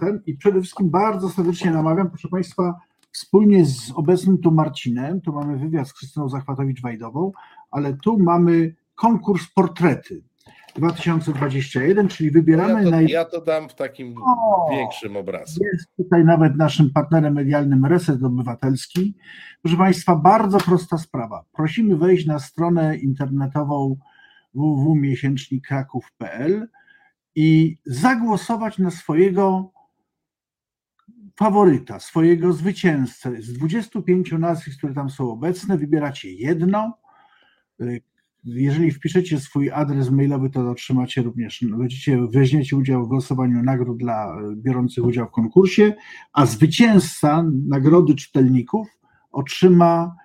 Ten, 0.00 0.22
I 0.26 0.34
przede 0.34 0.60
wszystkim 0.60 0.90
bardzo 0.90 1.28
serdecznie 1.28 1.70
namawiam, 1.70 2.08
proszę 2.08 2.28
Państwa, 2.28 2.80
wspólnie 3.12 3.66
z 3.66 3.92
obecnym 3.94 4.38
tu 4.38 4.50
Marcinem, 4.50 5.20
tu 5.20 5.32
mamy 5.32 5.58
wywiad 5.58 5.88
z 5.88 5.92
Krystyną 5.92 6.28
Zachwatowicz-Wajdową, 6.28 7.30
ale 7.70 7.94
tu 7.94 8.18
mamy 8.18 8.74
konkurs 8.94 9.46
portrety. 9.54 10.22
2021, 10.74 12.08
czyli 12.08 12.30
wybieramy. 12.30 12.78
Ja 12.78 12.84
to, 12.84 12.90
naj... 12.90 13.06
ja 13.06 13.24
to 13.24 13.40
dam 13.40 13.68
w 13.68 13.74
takim 13.74 14.14
o, 14.22 14.68
większym 14.70 15.16
obrazku. 15.16 15.64
Jest 15.72 15.96
tutaj 15.96 16.24
nawet 16.24 16.56
naszym 16.56 16.90
partnerem 16.90 17.34
medialnym 17.34 17.86
Reset 17.86 18.24
Obywatelski. 18.24 19.14
Proszę 19.62 19.76
Państwa, 19.76 20.16
bardzo 20.16 20.58
prosta 20.58 20.98
sprawa. 20.98 21.44
Prosimy 21.52 21.96
wejść 21.96 22.26
na 22.26 22.38
stronę 22.38 22.96
internetową 22.96 23.96
www.miesięcznikraków.pl 24.54 26.68
i 27.34 27.78
zagłosować 27.86 28.78
na 28.78 28.90
swojego 28.90 29.72
faworyta, 31.38 32.00
swojego 32.00 32.52
zwycięzcę. 32.52 33.42
Z 33.42 33.52
25 33.52 34.32
nazwisk, 34.32 34.78
które 34.78 34.94
tam 34.94 35.10
są 35.10 35.30
obecne, 35.30 35.78
wybieracie 35.78 36.32
jedno 36.32 36.98
jeżeli 38.44 38.90
wpiszecie 38.90 39.40
swój 39.40 39.70
adres 39.70 40.10
mailowy, 40.10 40.50
to 40.50 40.70
otrzymacie 40.70 41.22
również, 41.22 41.64
będziecie, 41.78 42.18
weźmiecie 42.30 42.76
udział 42.76 43.04
w 43.04 43.08
głosowaniu 43.08 43.62
nagród 43.62 43.98
dla 43.98 44.36
biorących 44.54 45.04
udział 45.04 45.26
w 45.26 45.30
konkursie, 45.30 45.92
a 46.32 46.46
zwycięzca 46.46 47.44
nagrody 47.68 48.14
czytelników 48.14 48.88
otrzyma, 49.32 50.16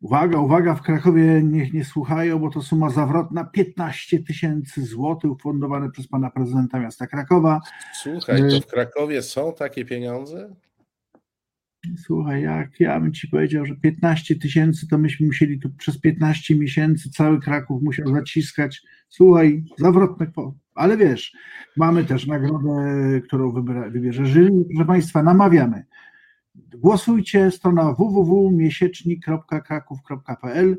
uwaga, 0.00 0.38
uwaga, 0.38 0.74
w 0.74 0.82
Krakowie 0.82 1.42
niech 1.44 1.72
nie 1.72 1.84
słuchają, 1.84 2.38
bo 2.38 2.50
to 2.50 2.62
suma 2.62 2.90
zawrotna 2.90 3.44
15 3.44 4.22
tysięcy 4.22 4.84
złotych 4.84 5.30
ufundowane 5.30 5.90
przez 5.90 6.08
pana 6.08 6.30
prezydenta 6.30 6.80
miasta 6.80 7.06
Krakowa. 7.06 7.60
Słuchaj, 8.02 8.42
to 8.50 8.60
w 8.60 8.66
Krakowie 8.66 9.22
są 9.22 9.52
takie 9.52 9.84
pieniądze? 9.84 10.54
Słuchaj, 11.96 12.42
jak 12.42 12.80
ja 12.80 13.00
bym 13.00 13.12
ci 13.12 13.28
powiedział, 13.28 13.66
że 13.66 13.76
15 13.76 14.36
tysięcy, 14.36 14.88
to 14.88 14.98
myśmy 14.98 15.26
musieli 15.26 15.60
tu 15.60 15.70
przez 15.70 16.00
15 16.00 16.56
miesięcy 16.56 17.10
cały 17.10 17.40
Kraków 17.40 17.82
musiał 17.82 18.14
zaciskać. 18.14 18.82
Słuchaj, 19.08 19.64
zawrotne 19.78 20.26
Ale 20.74 20.96
wiesz, 20.96 21.32
mamy 21.76 22.04
też 22.04 22.26
nagrodę, 22.26 23.20
którą 23.20 23.52
wybiera, 23.52 23.90
wybierze 23.90 24.26
jury. 24.26 24.50
Proszę 24.68 24.84
Państwa, 24.86 25.22
namawiamy. 25.22 25.84
Głosujcie, 26.54 27.50
strona 27.50 27.92
www.miesiecznik.kraków.pl 27.92 30.78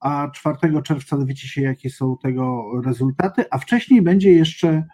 a 0.00 0.30
4 0.34 0.56
czerwca 0.82 1.18
dowiecie 1.18 1.48
się, 1.48 1.62
jakie 1.62 1.90
są 1.90 2.16
tego 2.22 2.64
rezultaty, 2.84 3.44
a 3.50 3.58
wcześniej 3.58 4.02
będzie 4.02 4.32
jeszcze 4.32 4.84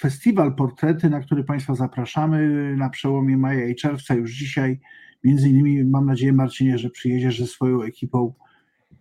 festiwal 0.00 0.54
portrety, 0.54 1.10
na 1.10 1.20
który 1.20 1.44
Państwa 1.44 1.74
zapraszamy 1.74 2.48
na 2.76 2.90
przełomie 2.90 3.36
maja 3.36 3.68
i 3.68 3.74
czerwca, 3.74 4.14
już 4.14 4.32
dzisiaj. 4.32 4.80
Między 5.24 5.48
innymi 5.48 5.84
mam 5.84 6.06
nadzieję, 6.06 6.32
Marcinie, 6.32 6.78
że 6.78 6.90
przyjedziesz 6.90 7.40
ze 7.40 7.46
swoją 7.46 7.82
ekipą. 7.82 8.34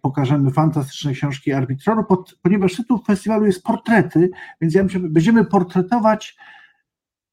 Pokażemy 0.01 0.51
fantastyczne 0.51 1.13
książki 1.13 1.53
arbitroru, 1.53 2.03
ponieważ 2.41 2.75
tytuł 2.75 3.03
festiwalu 3.07 3.45
jest 3.45 3.63
portrety, 3.63 4.29
więc 4.61 4.73
ja 4.73 4.83
myślę, 4.83 4.99
będziemy 4.99 5.45
portretować 5.45 6.37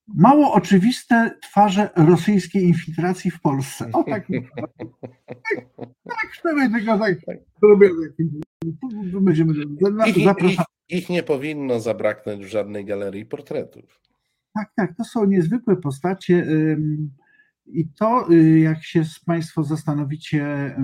mało 0.08 0.52
oczywiste 0.52 1.30
twarze 1.42 1.90
rosyjskiej 1.96 2.64
infiltracji 2.64 3.30
w 3.30 3.40
Polsce. 3.40 3.90
O 3.92 4.04
tak, 4.04 4.26
tak, 4.26 4.70
tak, 6.04 6.72
tego 6.72 6.98
tak, 6.98 7.38
robię. 7.62 7.90
Będziemy, 9.20 9.54
zapraszamy. 10.24 10.66
Ich 10.88 11.08
nie 11.08 11.22
powinno 11.22 11.80
zabraknąć 11.80 12.44
w 12.44 12.48
żadnej 12.48 12.84
galerii 12.84 13.26
portretów. 13.26 14.00
Tak, 14.54 14.72
tak, 14.76 14.96
to 14.96 15.04
są 15.04 15.24
niezwykłe 15.24 15.76
postacie 15.76 16.46
i 17.66 17.88
to, 17.88 18.32
y, 18.32 18.58
jak 18.58 18.84
się 18.84 19.02
Państwo 19.26 19.62
zastanowicie, 19.64 20.74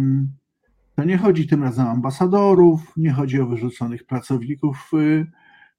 to 0.97 1.05
nie 1.05 1.19
chodzi 1.19 1.49
tym 1.49 1.63
razem 1.63 1.87
o 1.87 1.91
ambasadorów, 1.91 2.93
nie 2.97 3.13
chodzi 3.13 3.41
o 3.41 3.47
wyrzuconych 3.47 4.05
pracowników 4.05 4.91
y, 4.95 5.27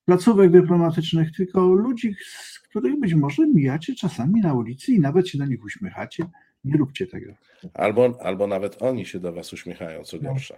placówek 0.06 0.52
dyplomatycznych, 0.52 1.36
tylko 1.36 1.62
ludzi, 1.62 2.16
z 2.26 2.60
których 2.60 3.00
być 3.00 3.14
może 3.14 3.48
mijacie 3.48 3.96
czasami 3.96 4.42
na 4.42 4.54
ulicy 4.54 4.92
i 4.92 5.00
nawet 5.00 5.30
się 5.30 5.38
do 5.38 5.46
nich 5.46 5.64
uśmiechacie. 5.64 6.26
Nie 6.64 6.78
róbcie 6.78 7.08
tego. 7.08 7.34
Albo, 7.74 8.18
albo 8.22 8.48
nawet 8.48 8.82
oni 8.82 9.06
się 9.06 9.20
do 9.20 9.34
Was 9.34 9.54
uśmiechają, 9.54 10.04
co 10.04 10.20
gorsza. 10.20 10.56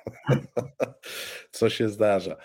co 1.50 1.70
się 1.70 1.88
zdarza. 1.88 2.36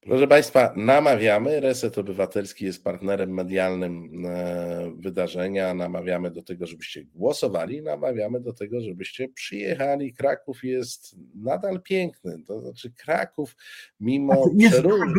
Proszę 0.00 0.26
Państwa, 0.26 0.72
namawiamy. 0.76 1.60
Reset 1.60 1.98
Obywatelski 1.98 2.64
jest 2.64 2.84
partnerem 2.84 3.34
medialnym 3.34 4.26
e, 4.26 4.92
wydarzenia. 4.98 5.74
Namawiamy 5.74 6.30
do 6.30 6.42
tego, 6.42 6.66
żebyście 6.66 7.04
głosowali, 7.04 7.82
namawiamy 7.82 8.40
do 8.40 8.52
tego, 8.52 8.80
żebyście 8.80 9.28
przyjechali. 9.28 10.14
Kraków 10.14 10.64
jest 10.64 11.16
nadal 11.34 11.82
piękny. 11.82 12.42
To 12.46 12.60
znaczy, 12.60 12.92
Kraków, 12.92 13.56
mimo 14.00 14.50
przeróżnych. 14.68 15.16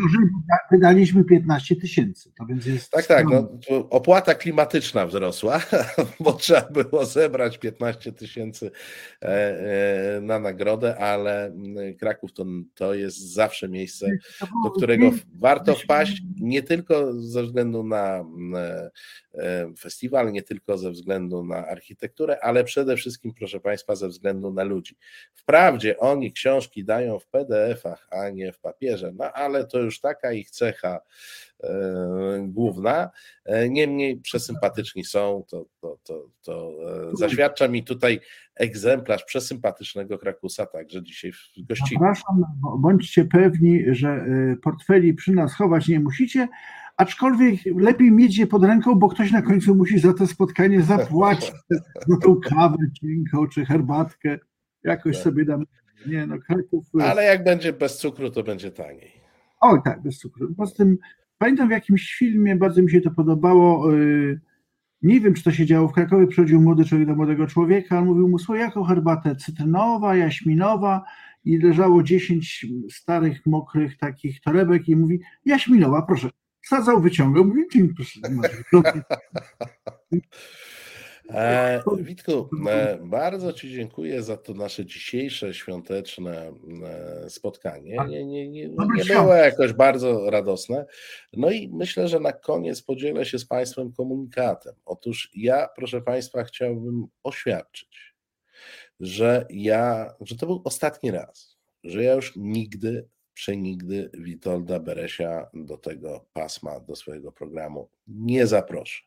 Wydaliśmy 0.72 1.24
15 1.24 1.76
tysięcy. 1.76 2.32
To 2.38 2.46
więc 2.46 2.66
jest. 2.66 2.92
Tak, 2.92 3.06
tak. 3.06 3.26
No, 3.32 3.50
opłata 3.90 4.36
klimatyczna 4.36 5.06
wzrosła, 5.06 5.62
bo 6.20 6.34
trzeba 6.34 6.62
było 6.62 7.06
zebrać 7.06 7.58
15 7.58 8.12
tysięcy 8.12 8.72
e, 9.22 9.28
e, 10.18 10.22
na 10.22 10.40
nagrodę, 10.40 10.98
ale 10.98 11.56
Kraków 12.00 12.34
to, 12.34 12.46
to 12.76 12.94
jest 12.94 13.34
zawsze 13.34 13.70
miejsce, 13.70 14.08
do 14.64 14.71
którego 14.72 15.12
warto 15.34 15.76
wpaść 15.76 16.22
nie 16.40 16.64
tylko 16.64 17.14
ze 17.14 17.44
względu 17.44 17.84
na 17.84 18.26
e, 18.56 18.92
festiwal, 19.80 20.32
nie 20.32 20.44
tylko 20.44 20.78
ze 20.78 20.92
względu 20.92 21.44
na 21.44 21.68
architekturę, 21.68 22.38
ale 22.42 22.64
przede 22.64 22.98
wszystkim, 22.98 23.34
proszę 23.34 23.60
Państwa, 23.60 23.96
ze 23.96 24.08
względu 24.08 24.54
na 24.54 24.64
ludzi. 24.64 24.96
Wprawdzie 25.34 25.98
oni 25.98 26.34
książki 26.34 26.86
dają 26.86 27.20
w 27.20 27.28
PDF-ach, 27.28 28.08
a 28.12 28.30
nie 28.30 28.52
w 28.52 28.60
papierze, 28.60 29.12
no 29.16 29.32
ale 29.32 29.68
to 29.68 29.80
już 29.80 30.00
taka 30.00 30.32
ich 30.32 30.52
cecha 30.52 31.00
E, 31.64 32.48
główna. 32.48 33.10
E, 33.46 33.70
niemniej 33.70 34.18
przesympatyczni 34.18 35.04
są, 35.04 35.44
to, 35.50 35.66
to, 35.82 35.98
to, 36.04 36.30
to 36.42 36.72
e, 37.12 37.16
zaświadcza 37.18 37.68
mi 37.68 37.84
tutaj 37.84 38.20
egzemplarz 38.56 39.24
przesympatycznego 39.24 40.18
Krakusa, 40.18 40.66
także 40.66 41.04
dzisiaj 41.04 41.32
w 41.32 41.38
gości. 41.58 41.94
Zapraszam, 41.94 42.44
bądźcie 42.80 43.26
pewni, 43.26 43.84
że 43.92 44.26
portfeli 44.64 45.14
przy 45.14 45.32
nas 45.32 45.54
chować 45.56 45.88
nie 45.88 46.00
musicie, 46.00 46.48
aczkolwiek 46.98 47.60
lepiej 47.76 48.12
mieć 48.12 48.38
je 48.38 48.48
pod 48.48 48.64
ręką, 48.64 48.96
bo 48.96 49.10
ktoś 49.10 49.32
na 49.32 49.42
końcu 49.42 49.76
musi 49.76 50.00
za 50.00 50.14
to 50.14 50.28
spotkanie 50.28 50.82
zapłacić 50.82 51.52
za 52.08 52.18
tą 52.24 52.36
kawę 52.36 52.78
cienką 53.02 53.48
czy 53.48 53.66
herbatkę, 53.66 54.40
jakoś 54.84 55.16
tak. 55.16 55.24
sobie 55.24 55.46
damy. 55.46 55.66
Nie, 56.08 56.28
no, 56.28 56.40
Kraków... 56.40 56.86
Ale 57.02 57.24
jak 57.24 57.44
będzie 57.44 57.74
bez 57.74 57.98
cukru, 57.98 58.32
to 58.32 58.44
będzie 58.44 58.72
taniej. 58.72 59.12
Oj, 59.62 59.80
tak, 59.84 60.02
bez 60.02 60.18
cukru. 60.18 60.54
Poza 60.58 60.76
tym 60.76 60.98
Pamiętam 61.42 61.68
w 61.68 61.72
jakimś 61.72 62.14
filmie, 62.14 62.56
bardzo 62.56 62.82
mi 62.82 62.92
się 62.92 63.02
to 63.02 63.12
podobało. 63.12 63.94
Y, 63.94 64.40
nie 65.02 65.20
wiem, 65.20 65.34
czy 65.34 65.44
to 65.44 65.52
się 65.52 65.66
działo 65.66 65.88
w 65.88 65.94
Krakowie. 65.94 66.28
Przychodził 66.28 66.62
młody 66.62 66.86
człowiek 66.86 67.08
do 67.08 67.16
młodego 67.16 67.48
człowieka, 67.48 68.00
on 68.00 68.06
mówił 68.06 68.28
mu: 68.28 68.40
Słuchaj, 68.40 68.62
jaką 68.62 68.84
herbatę? 68.84 69.36
Cytrynowa, 69.36 70.16
jaśminowa. 70.16 71.04
I 71.46 71.58
leżało 71.58 72.04
10 72.04 72.66
starych, 72.92 73.46
mokrych 73.46 73.98
takich 73.98 74.42
torebek, 74.42 74.90
i 74.90 74.96
mówi: 74.96 75.20
Jaśminowa, 75.46 76.02
proszę. 76.02 76.30
Sadzał, 76.64 77.02
wyciągał, 77.02 77.46
mówi: 77.46 77.66
proszę. 77.96 78.20
E, 81.34 81.84
Witku, 81.98 82.50
e, 82.70 83.00
bardzo 83.04 83.54
Ci 83.54 83.72
dziękuję 83.72 84.24
za 84.24 84.38
to 84.38 84.54
nasze 84.54 84.86
dzisiejsze 84.86 85.54
świąteczne 85.54 86.54
e, 86.84 87.30
spotkanie. 87.30 87.98
Nie, 88.08 88.26
nie, 88.26 88.50
nie, 88.50 88.70
nie 88.70 89.06
było 89.06 89.34
jakoś 89.34 89.74
bardzo 89.74 90.30
radosne. 90.30 90.86
No 91.34 91.52
i 91.52 91.70
myślę, 91.74 92.08
że 92.08 92.20
na 92.20 92.34
koniec 92.34 92.82
podzielę 92.82 93.26
się 93.26 93.40
z 93.40 93.46
Państwem 93.46 93.94
komunikatem. 93.94 94.74
Otóż 94.86 95.32
ja, 95.36 95.68
proszę 95.76 96.02
Państwa, 96.02 96.44
chciałbym 96.44 97.08
oświadczyć, 97.24 98.16
że 99.00 99.46
ja, 99.50 100.14
że 100.22 100.38
to 100.38 100.46
był 100.46 100.62
ostatni 100.64 101.12
raz, 101.12 101.58
że 101.84 102.04
ja 102.04 102.14
już 102.14 102.34
nigdy 102.36 103.08
przenigdy 103.42 104.10
Witolda 104.14 104.80
Beresia 104.80 105.50
do 105.54 105.78
tego 105.78 106.26
pasma, 106.34 106.80
do 106.80 106.96
swojego 106.96 107.32
programu 107.32 107.90
nie 108.08 108.48
zaproszę. 108.48 109.04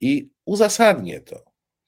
I 0.00 0.30
uzasadnię 0.44 1.20
to. 1.20 1.44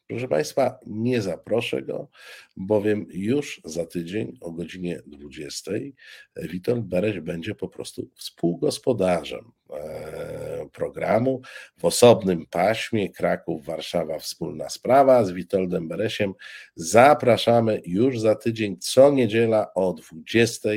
Proszę 0.07 0.29
Państwa, 0.29 0.79
nie 0.87 1.23
zaproszę 1.23 1.83
go, 1.83 2.09
bowiem 2.57 3.07
już 3.11 3.61
za 3.65 3.87
tydzień 3.87 4.39
o 4.41 4.53
godzinie 4.53 5.03
20 5.07 5.73
Witold 6.37 6.85
Bereś 6.85 7.21
będzie 7.21 7.55
po 7.55 7.69
prostu 7.69 8.11
współgospodarzem 8.15 9.53
programu 10.73 11.41
w 11.79 11.85
osobnym 11.85 12.47
paśmie 12.47 13.11
Kraków-Warszawa 13.11 14.19
Wspólna 14.19 14.69
Sprawa 14.69 15.25
z 15.25 15.31
Witoldem 15.31 15.89
Beresiem. 15.89 16.35
Zapraszamy 16.75 17.81
już 17.87 18.21
za 18.21 18.35
tydzień, 18.35 18.77
co 18.79 19.11
niedziela 19.11 19.75
o 19.75 19.93
20 19.93 20.69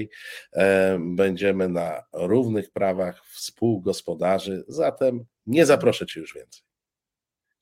e, 0.54 0.98
będziemy 1.00 1.70
na 1.70 2.04
równych 2.14 2.72
prawach 2.72 3.26
współgospodarzy, 3.26 4.64
zatem 4.68 5.26
nie 5.48 5.66
zaproszę 5.66 6.06
Cię 6.06 6.20
już 6.20 6.34
więcej. 6.34 6.75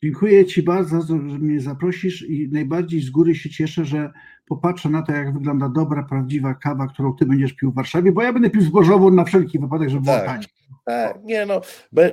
Dziękuję 0.04 0.46
Ci 0.46 0.64
bardzo, 0.64 1.02
że 1.02 1.14
mnie 1.14 1.62
zaprosisz 1.62 2.22
i 2.22 2.50
najbardziej 2.52 3.02
z 3.02 3.10
góry 3.10 3.36
się 3.36 3.50
cieszę, 3.50 3.86
że 3.86 4.12
popatrzę 4.46 4.90
na 4.90 5.02
to, 5.02 5.12
jak 5.12 5.34
wygląda 5.34 5.70
dobra, 5.70 6.04
prawdziwa 6.04 6.54
kawa, 6.54 6.88
którą 6.88 7.14
Ty 7.14 7.26
będziesz 7.26 7.54
pił 7.54 7.72
w 7.72 7.76
Warszawie, 7.76 8.12
bo 8.12 8.24
ja 8.24 8.34
będę 8.34 8.50
pił 8.50 8.62
zbożową 8.62 9.12
na 9.12 9.24
wszelki 9.24 9.60
wypadek, 9.60 9.90
żeby 9.90 10.06
tak. 10.06 10.24
było 10.24 10.34
taniej. 10.34 10.48
Tak, 10.86 11.24
nie 11.24 11.46
no, 11.46 11.62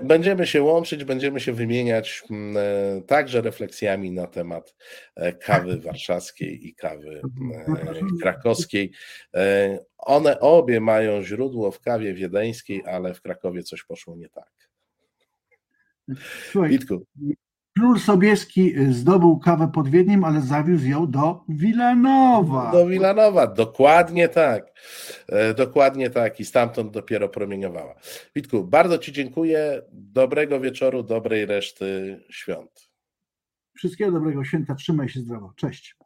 będziemy 0.03 0.47
się 0.47 0.63
łączyć, 0.63 1.05
będziemy 1.05 1.41
się 1.41 1.53
wymieniać 1.53 2.23
mm, 2.31 2.57
e, 2.57 3.03
także 3.03 3.41
refleksjami 3.41 4.13
na 4.13 4.27
temat 4.27 4.75
e, 5.17 5.33
kawy 5.33 5.81
warszawskiej 5.81 6.69
i 6.69 6.75
kawy 6.75 7.21
e, 7.79 8.21
krakowskiej. 8.23 8.93
One 9.99 10.41
obie 10.41 10.81
mają 10.81 11.23
źródło 11.23 11.71
w 11.71 11.81
kawie 11.81 12.15
wiedeńskiej, 12.15 12.85
ale 12.87 13.15
w 13.15 13.23
Krakowie 13.23 13.63
coś 13.63 13.85
poszło 13.85 14.17
nie 14.17 14.29
tak. 14.29 14.51
Słuchaj, 16.51 16.71
Witku. 16.71 17.07
Król 17.77 17.99
Sobieski 17.99 18.75
zdobył 18.91 19.39
kawę 19.39 19.71
pod 19.75 19.89
Wiedniem, 19.89 20.25
ale 20.25 20.41
zawiózł 20.41 20.87
ją 20.87 21.11
do 21.11 21.45
Wilanowa. 21.49 22.73
Do 22.73 22.87
Wilanowa, 22.87 23.47
dokładnie 23.47 24.29
tak. 24.29 24.73
E, 25.29 25.55
dokładnie 25.55 26.11
tak 26.11 26.41
i 26.41 26.45
stamtąd 26.45 26.93
dopiero 26.93 27.29
promieniowała. 27.29 27.95
Witku, 28.37 28.65
bardzo 28.65 28.99
Ci 28.99 29.13
dziękuję. 29.13 29.83
Dobrego 29.93 30.61
wieczoru, 30.61 31.03
dobrej 31.03 31.47
reszty 31.47 32.21
świąt. 32.31 32.91
Wszystkiego 33.77 34.13
dobrego 34.13 34.45
święta, 34.45 34.75
trzymaj 34.75 35.09
się 35.09 35.21
zdrowo. 35.21 35.53
Cześć. 35.57 35.97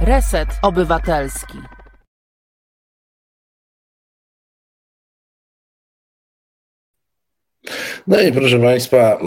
Reset 0.00 0.48
Obywatelski. 0.62 1.58
No 8.06 8.20
i 8.20 8.32
proszę 8.32 8.60
Państwa, 8.60 9.18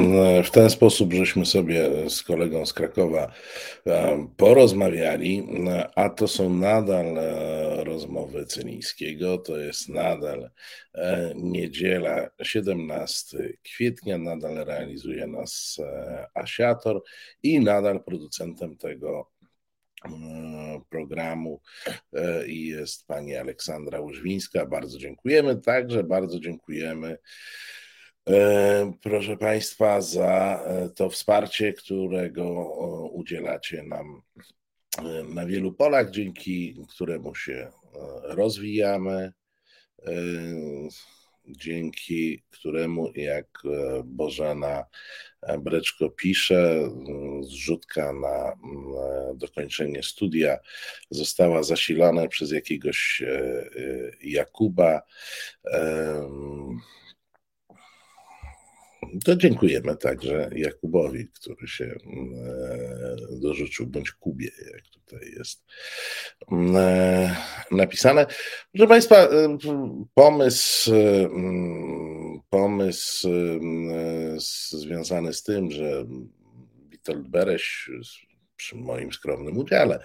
w 0.44 0.52
ten 0.52 0.70
sposób 0.70 1.14
żeśmy 1.14 1.46
sobie 1.46 2.10
z 2.10 2.24
kolegą 2.24 2.66
z 2.66 2.74
Krakowa 2.74 3.32
e, 3.88 4.28
porozmawiali, 4.38 5.48
a 5.96 6.10
to 6.10 6.28
są 6.28 6.50
nadal 6.50 7.18
e, 7.18 7.84
rozmowy 7.84 8.46
Cynińskiego, 8.46 9.38
to 9.38 9.58
jest 9.58 9.90
nadal 9.90 10.50
e, 10.94 11.34
niedziela 11.36 12.30
17 12.44 13.38
kwietnia, 13.64 14.18
nadal 14.18 14.56
realizuje 14.56 15.28
nas 15.28 15.78
Asiator 16.34 17.02
i 17.44 17.60
nadal 17.60 18.04
producentem 18.04 18.78
tego 18.78 19.30
programu 20.90 21.62
jest 22.46 23.08
pani 23.08 23.36
Aleksandra 23.36 24.00
Łużwińska. 24.00 24.66
Bardzo 24.66 25.00
dziękujemy. 25.00 25.56
Także 25.62 26.04
bardzo 26.04 26.40
dziękujemy 26.40 27.10
E, 27.12 27.18
proszę 29.02 29.38
Państwa, 29.38 30.02
za 30.02 30.64
e, 30.66 30.90
to 30.90 31.10
wsparcie, 31.10 31.74
którego 31.74 32.66
udzielacie 33.12 33.84
nam 33.84 34.22
e, 34.98 35.04
na 35.24 35.46
wielu 35.46 35.74
polach, 35.74 36.12
dzięki 36.12 36.78
któremu 36.90 37.36
się 37.36 37.72
rozwijamy, 38.24 39.34
dzięki 41.48 42.44
któremu, 42.50 43.12
jak 43.16 43.64
Bożena 44.04 44.86
Breczko 45.60 46.10
pisze, 46.10 46.90
zrzutka 47.42 48.14
na 48.14 48.54
dokończenie 49.36 50.04
studia 50.04 50.58
została 51.12 51.64
zasilana 51.64 52.28
przez 52.28 52.52
jakiegoś 52.52 53.24
Jakuba 54.22 55.02
to 59.26 59.36
dziękujemy 59.36 59.97
także 59.97 60.49
Jakubowi, 60.55 61.28
który 61.28 61.68
się 61.68 61.86
mm, 61.86 62.34
e, 62.34 63.39
dorzucił, 63.41 63.88
bądź 63.88 64.12
Kubie, 64.12 64.51
jak 64.74 64.84
tutaj 64.88 65.32
jest 65.38 65.66
mm, 66.51 66.76
e, 66.76 67.36
napisane. 67.72 68.26
Proszę 68.72 68.88
Państwa, 68.88 69.16
e, 69.16 69.57
pomysł, 70.14 70.93
mm, 70.93 72.39
pomysł 72.49 73.30
związany 74.70 75.34
z 75.34 75.43
tym, 75.43 75.72
że 75.72 76.05
Witold 76.89 77.28
Bereś 77.28 77.89
przy 78.60 78.76
moim 78.76 79.14
skromnym 79.14 79.57
udziale, 79.57 79.99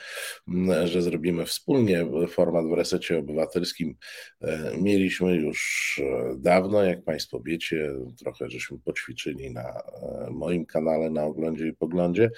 że 0.84 1.02
zrobimy 1.02 1.46
wspólnie 1.46 2.06
format 2.28 2.66
w 2.66 2.72
resecie 2.72 3.18
obywatelskim. 3.18 3.96
E, 4.40 4.76
mieliśmy 4.80 5.36
już 5.36 6.00
e, 6.04 6.34
dawno, 6.38 6.84
jak 6.84 7.04
Państwo 7.04 7.40
wiecie, 7.40 7.92
trochę 8.18 8.50
żeśmy 8.50 8.78
poćwiczyli 8.78 9.50
na 9.50 9.62
e, 9.62 10.30
moim 10.30 10.66
kanale 10.66 11.10
na 11.10 11.24
oglądzie 11.24 11.68
i 11.68 11.72
poglądzie. 11.72 12.30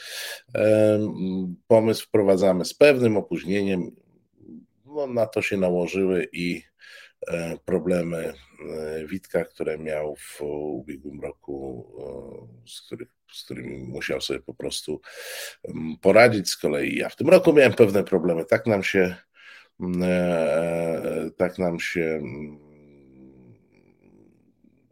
Pomysł 1.66 2.06
wprowadzamy 2.06 2.64
z 2.64 2.74
pewnym 2.74 3.16
opóźnieniem. 3.16 3.90
No, 4.84 5.06
na 5.06 5.26
to 5.26 5.42
się 5.42 5.56
nałożyły 5.56 6.28
i 6.32 6.62
problemy 7.64 8.32
Witka, 9.06 9.44
które 9.44 9.78
miał 9.78 10.16
w 10.16 10.42
ubiegłym 10.72 11.20
roku, 11.20 11.86
z 12.66 12.82
których 12.82 13.15
z 13.33 13.45
którymi 13.45 13.79
musiał 13.79 14.20
sobie 14.20 14.41
po 14.41 14.55
prostu 14.55 15.01
mm, 15.68 15.97
poradzić. 16.01 16.51
Z 16.51 16.57
kolei 16.57 16.97
ja 16.97 17.09
w 17.09 17.16
tym 17.16 17.29
roku 17.29 17.53
miałem 17.53 17.72
pewne 17.72 18.05
problemy. 18.05 18.45
Tak 18.45 18.66
nam 18.66 18.83
się, 18.83 19.14
mm, 19.81 20.03
e, 20.03 20.07
e, 20.07 21.31
tak 21.37 21.59
nam 21.59 21.81
się 21.81 22.05
mm, 22.05 22.59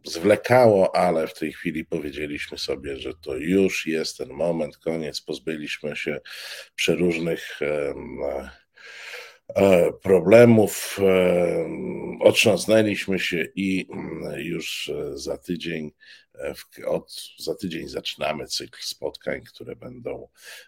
zwlekało, 0.03 0.95
ale 0.95 1.27
w 1.27 1.33
tej 1.33 1.53
chwili 1.53 1.85
powiedzieliśmy 1.85 2.57
sobie, 2.57 2.97
że 2.97 3.13
to 3.13 3.35
już 3.35 3.87
jest 3.87 4.17
ten 4.17 4.29
moment, 4.29 4.77
koniec. 4.77 5.21
Pozbyliśmy 5.21 5.95
się 5.95 6.19
przeróżnych 6.75 7.59
e, 7.61 7.93
problemów, 10.01 10.99
otrząsnęliśmy 12.25 13.19
się 13.19 13.47
i 13.55 13.87
już 14.37 14.91
za 15.13 15.37
tydzień 15.37 15.91
od, 16.85 17.13
za 17.39 17.55
tydzień 17.55 17.87
zaczynamy 17.87 18.47
cykl 18.47 18.79
spotkań, 18.81 19.41
które 19.41 19.75
będą 19.75 20.27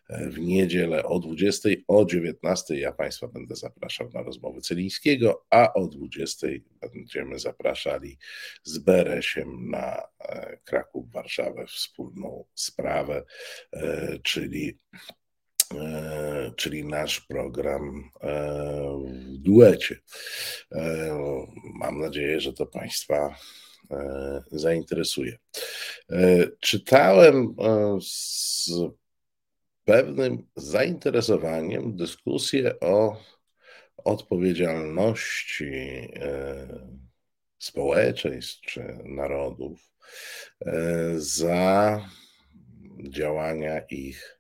e, 0.09 0.29
w 0.29 0.39
niedzielę 0.39 1.03
o 1.03 1.19
20, 1.19 1.69
o 1.87 2.05
19 2.05 2.79
ja 2.79 2.91
Państwa 2.91 3.27
będę 3.27 3.55
zapraszał 3.55 4.09
na 4.13 4.21
rozmowy 4.21 4.61
Celińskiego, 4.61 5.45
a 5.49 5.73
o 5.73 5.87
20 5.87 6.47
będziemy 6.93 7.39
zapraszali 7.39 8.17
z 8.63 8.77
Beresiem 8.77 9.69
na 9.69 10.07
e, 10.19 10.57
Kraków, 10.63 11.11
Warszawę 11.11 11.65
wspólną 11.67 12.45
sprawę, 12.55 13.23
e, 13.73 14.19
czyli 14.23 14.77
czyli 16.55 16.86
nasz 16.86 17.22
program 17.22 18.09
w 19.05 19.38
duecie. 19.38 19.99
Mam 21.74 21.99
nadzieję, 21.99 22.41
że 22.41 22.53
to 22.53 22.65
Państwa 22.65 23.36
E, 23.91 24.43
zainteresuje. 24.51 25.38
E, 26.11 26.47
czytałem 26.59 27.55
e, 27.59 27.97
z 28.01 28.70
pewnym 29.86 30.47
zainteresowaniem 30.55 31.95
dyskusję 31.95 32.80
o 32.80 33.18
odpowiedzialności 33.97 36.07
społeczeństw 37.59 38.61
czy 38.61 38.97
narodów 39.05 39.91
za 41.15 42.01
działania 43.09 43.80
ich 43.80 44.36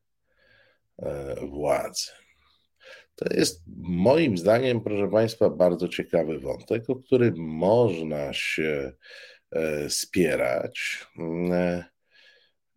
władzy. 1.41 2.11
To 3.15 3.25
jest 3.33 3.63
moim 3.77 4.37
zdaniem, 4.37 4.81
proszę 4.81 5.11
Państwa, 5.11 5.49
bardzo 5.49 5.87
ciekawy 5.87 6.39
wątek, 6.39 6.89
o 6.89 6.95
którym 6.95 7.35
można 7.37 8.33
się 8.33 8.91
E, 9.51 9.89
spierać. 9.89 11.05
Mm, 11.17 11.51
e, 11.51 11.83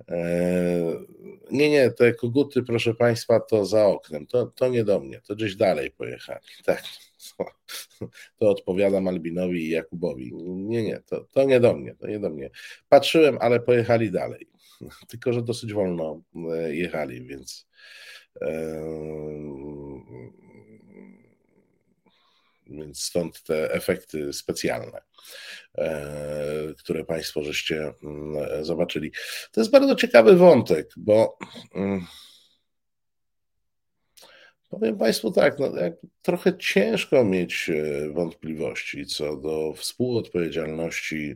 e, 0.09 0.97
nie, 1.51 1.71
nie, 1.71 1.91
te 1.91 2.15
koguty, 2.15 2.63
proszę 2.63 2.95
Państwa, 2.95 3.41
to 3.41 3.65
za 3.65 3.87
oknem. 3.87 4.27
To, 4.27 4.47
to 4.47 4.69
nie 4.69 4.85
do 4.85 5.01
mnie, 5.01 5.21
to 5.21 5.35
gdzieś 5.35 5.57
dalej 5.57 5.91
pojechali. 5.91 6.41
Tak, 6.65 6.83
to 8.39 8.51
odpowiadam 8.51 9.09
Albinowi 9.09 9.67
i 9.67 9.71
Jakubowi. 9.71 10.33
Nie, 10.35 10.83
nie, 10.83 11.01
to, 11.07 11.25
to 11.33 11.45
nie 11.45 11.61
do 11.61 11.75
mnie, 11.75 11.95
to 11.95 12.07
nie 12.07 12.19
do 12.19 12.31
mnie. 12.31 12.51
Patrzyłem, 12.89 13.39
ale 13.41 13.61
pojechali 13.61 14.11
dalej. 14.11 14.49
Tylko, 15.11 15.33
że 15.33 15.43
dosyć 15.43 15.73
wolno 15.73 16.23
jechali, 16.71 17.27
więc. 17.27 17.67
Więc 22.67 23.03
stąd 23.03 23.43
te 23.43 23.73
efekty 23.73 24.33
specjalne, 24.33 25.01
e, 25.79 26.75
które 26.79 27.05
Państwo 27.05 27.43
żeście 27.43 27.93
mm, 28.03 28.65
zobaczyli. 28.65 29.13
To 29.53 29.61
jest 29.61 29.71
bardzo 29.71 29.95
ciekawy 29.95 30.37
wątek, 30.37 30.91
bo 30.97 31.39
mm, 31.75 32.07
powiem 34.69 34.99
Państwu 34.99 35.31
tak, 35.31 35.59
no, 35.59 35.73
trochę 36.23 36.59
ciężko 36.59 37.25
mieć 37.25 37.71
e, 37.71 38.09
wątpliwości 38.13 39.07
co 39.07 39.37
do 39.37 39.73
współodpowiedzialności 39.77 41.35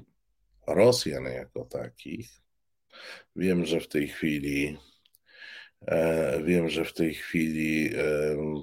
Rosjan 0.66 1.24
jako 1.24 1.64
takich. 1.64 2.43
Wiem, 3.36 3.66
że 3.66 3.80
w 3.80 3.88
tej 3.88 4.08
chwili 4.08 4.76
E, 5.86 6.42
wiem, 6.44 6.68
że 6.68 6.84
w 6.84 6.92
tej 6.92 7.14
chwili 7.14 7.90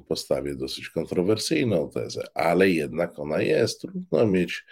postawię 0.07 0.55
dosyć 0.55 0.89
kontrowersyjną 0.89 1.89
tezę, 1.89 2.23
ale 2.33 2.69
jednak 2.69 3.19
ona 3.19 3.41
jest. 3.41 3.81
Trudno 3.81 4.27
mieć 4.27 4.65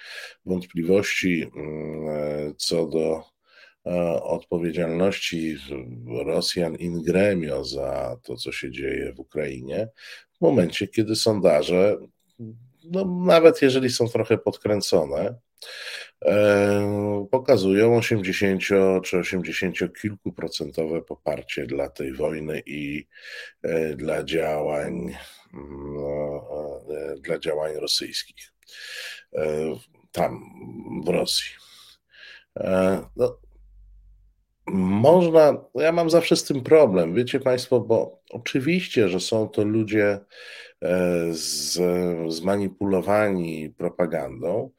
wątpliwości 0.45 1.51
mm, 1.55 2.07
e, 2.07 2.53
co 2.57 2.87
do 2.87 3.23
e, 3.85 4.23
odpowiedzialności 4.23 5.57
Rosjan 6.25 6.75
in 6.75 7.01
gremio 7.01 7.65
za 7.65 8.17
to, 8.23 8.35
co 8.35 8.51
się 8.51 8.71
dzieje 8.71 9.13
w 9.13 9.19
Ukrainie, 9.19 9.87
w 10.37 10.41
momencie, 10.41 10.87
kiedy 10.87 11.15
sondaże, 11.15 11.97
no 12.83 13.23
nawet 13.25 13.61
jeżeli 13.61 13.89
są 13.89 14.07
trochę 14.07 14.37
podkręcone, 14.37 15.35
pokazują 17.31 17.97
80 17.97 18.61
czy 19.03 19.17
80 19.17 19.75
kilkuprocentowe 20.01 21.01
poparcie 21.01 21.65
dla 21.65 21.89
tej 21.89 22.13
wojny 22.13 22.63
i 22.65 23.07
dla 23.95 24.23
działań, 24.23 25.15
no, 25.95 26.47
dla 27.21 27.39
działań 27.39 27.73
rosyjskich 27.73 28.53
tam 30.11 30.43
w 31.05 31.09
Rosji. 31.09 31.51
No, 33.15 33.37
można, 34.73 35.57
ja 35.75 35.91
mam 35.91 36.09
zawsze 36.09 36.35
z 36.35 36.43
tym 36.43 36.61
problem, 36.61 37.15
wiecie 37.15 37.39
Państwo, 37.39 37.79
bo 37.79 38.21
oczywiście, 38.29 39.09
że 39.09 39.19
są 39.19 39.47
to 39.47 39.63
ludzie 39.63 40.19
e, 40.81 41.25
z, 41.31 41.79
zmanipulowani 42.33 43.73
propagandą, 43.77 44.71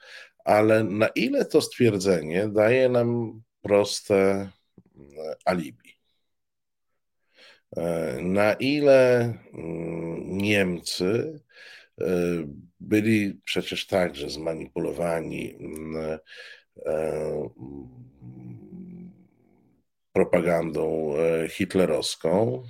ale 0.45 0.85
na 0.85 1.09
ile 1.15 1.45
to 1.45 1.61
stwierdzenie 1.61 2.49
daje 2.49 2.89
nam 2.89 3.43
proste 3.63 4.15
e, 4.15 4.49
alibi? 5.45 5.99
E, 7.77 8.17
na 8.23 8.53
ile 8.53 9.35
mm, 9.53 10.37
Niemcy 10.37 11.41
byli 12.81 13.41
przecież 13.45 13.87
także 13.87 14.31
zmanipulowani 14.31 15.57
mm, 15.61 16.19
propagandą 20.13 21.15
e, 21.17 21.49
hitlerowską. 21.49 22.63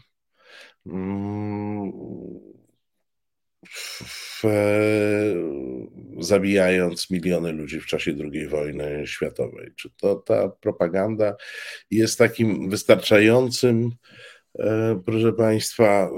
Mm, 3.62 3.68
w, 4.06 4.42
zabijając 6.20 7.10
miliony 7.10 7.52
ludzi 7.52 7.80
w 7.80 7.86
czasie 7.86 8.14
II 8.32 8.48
wojny 8.48 9.06
światowej. 9.06 9.72
Czy 9.76 9.90
to 9.90 10.14
ta 10.14 10.48
propaganda 10.48 11.36
jest 11.90 12.18
takim 12.18 12.70
wystarczającym, 12.70 13.90
e, 14.58 15.00
proszę 15.06 15.32
Państwa, 15.32 16.02
e, 16.02 16.10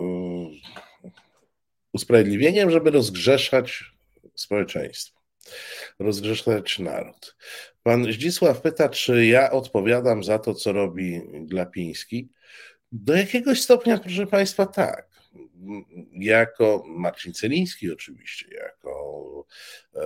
usprawiedliwieniem, 1.93 2.71
żeby 2.71 2.91
rozgrzeszać 2.91 3.85
społeczeństwo, 4.35 5.21
rozgrzeszać 5.99 6.79
naród. 6.79 7.37
Pan 7.83 8.13
Zdzisław 8.13 8.61
pyta, 8.61 8.89
czy 8.89 9.27
ja 9.27 9.51
odpowiadam 9.51 10.25
za 10.25 10.39
to, 10.39 10.55
co 10.55 10.73
robi 10.73 11.21
Glapiński. 11.33 12.29
Do 12.93 13.17
jakiegoś 13.17 13.63
stopnia, 13.63 13.99
proszę 13.99 14.27
Państwa, 14.27 14.67
tak. 14.67 15.12
Jako 16.13 16.85
Marcin 16.87 17.33
Celiński, 17.33 17.93
oczywiście, 17.93 18.47
jako 18.55 19.47
e, 19.95 20.03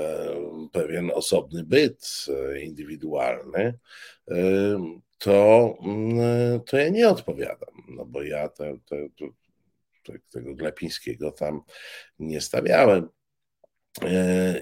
pewien 0.73 1.11
osobny 1.15 1.65
byt 1.65 2.27
e, 2.29 2.61
indywidualny, 2.61 3.79
e, 4.31 4.35
to, 5.19 5.75
mm, 5.83 6.61
to 6.61 6.77
ja 6.77 6.89
nie 6.89 7.09
odpowiadam, 7.09 7.75
no 7.89 8.05
bo 8.05 8.23
ja 8.23 8.49
te, 8.49 8.79
te, 8.89 9.09
te, 10.05 10.19
tego 10.33 10.55
Glapińskiego 10.55 11.33
tam 11.33 11.61
nie 12.19 12.41
stawiałem. 12.41 13.09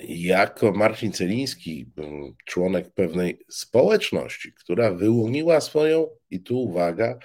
Jako 0.08 0.72
Marcin 0.72 1.12
Celiński, 1.12 1.90
członek 2.44 2.94
pewnej 2.94 3.44
społeczności, 3.48 4.52
która 4.52 4.90
wyłoniła 4.90 5.60
swoją, 5.60 6.08
i 6.30 6.40
tu 6.40 6.62
uwaga, 6.62 7.18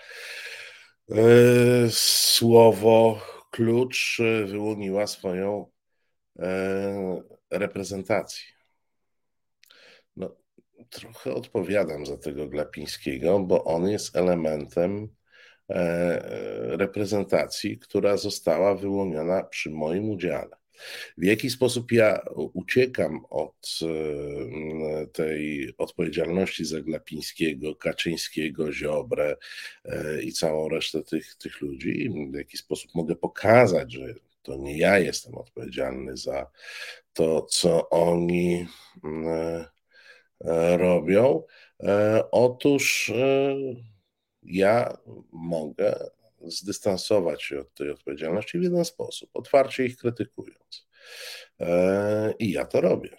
słowo 1.89 3.22
klucz, 3.51 4.20
e, 4.20 4.45
wyłoniła 4.45 5.07
swoją 5.07 5.72
reprezentację. 7.51 8.45
No, 10.16 10.36
trochę 10.89 11.34
odpowiadam 11.34 12.05
za 12.05 12.18
tego 12.18 12.47
Glapińskiego, 12.47 13.39
bo 13.39 13.64
on 13.64 13.89
jest 13.89 14.16
elementem 14.16 15.10
reprezentacji, 16.62 17.80
która 17.80 18.18
została 18.18 18.76
wyłoniona 18.76 19.43
przy 19.43 19.70
moim 19.70 20.10
udziale. 20.10 20.59
W 21.18 21.24
jaki 21.24 21.50
sposób 21.50 21.92
ja 21.92 22.22
uciekam 22.54 23.26
od 23.30 23.80
e, 23.82 25.08
tej 25.08 25.74
odpowiedzialności 25.78 26.66
za 26.66 26.82
Glapińskiego, 26.82 27.76
Kaczyńskiego, 27.76 28.74
Ziobrę 28.74 29.38
e, 29.86 30.22
i 30.22 30.34
całą 30.34 30.70
resztę 30.70 31.04
tych, 31.04 31.36
tych 31.36 31.62
ludzi? 31.62 32.10
W 32.32 32.36
jaki 32.36 32.58
sposób 32.58 32.96
mogę 32.96 33.16
pokazać, 33.16 33.94
że 33.94 34.14
to 34.42 34.58
nie 34.58 34.78
ja 34.78 35.00
jestem 35.00 35.36
odpowiedzialny 35.36 36.18
za 36.18 36.52
to, 37.14 37.42
co 37.42 37.90
oni 37.90 38.68
e, 39.04 40.78
robią? 40.78 41.44
Otóż 42.32 43.12
ja 44.44 44.98
mogę 45.32 46.10
zdystansować 46.42 47.44
się 47.44 47.60
od 47.60 47.74
tej 47.74 47.92
odpowiedzialności 47.92 48.60
w 48.60 48.64
jeden 48.64 48.86
sposób, 48.86 49.30
otwarcie 49.34 49.86
ich 49.86 49.98
krytykując. 49.98 50.88
E, 51.60 52.34
I 52.40 52.52
ja 52.52 52.66
to 52.66 52.82
robię. 52.82 53.18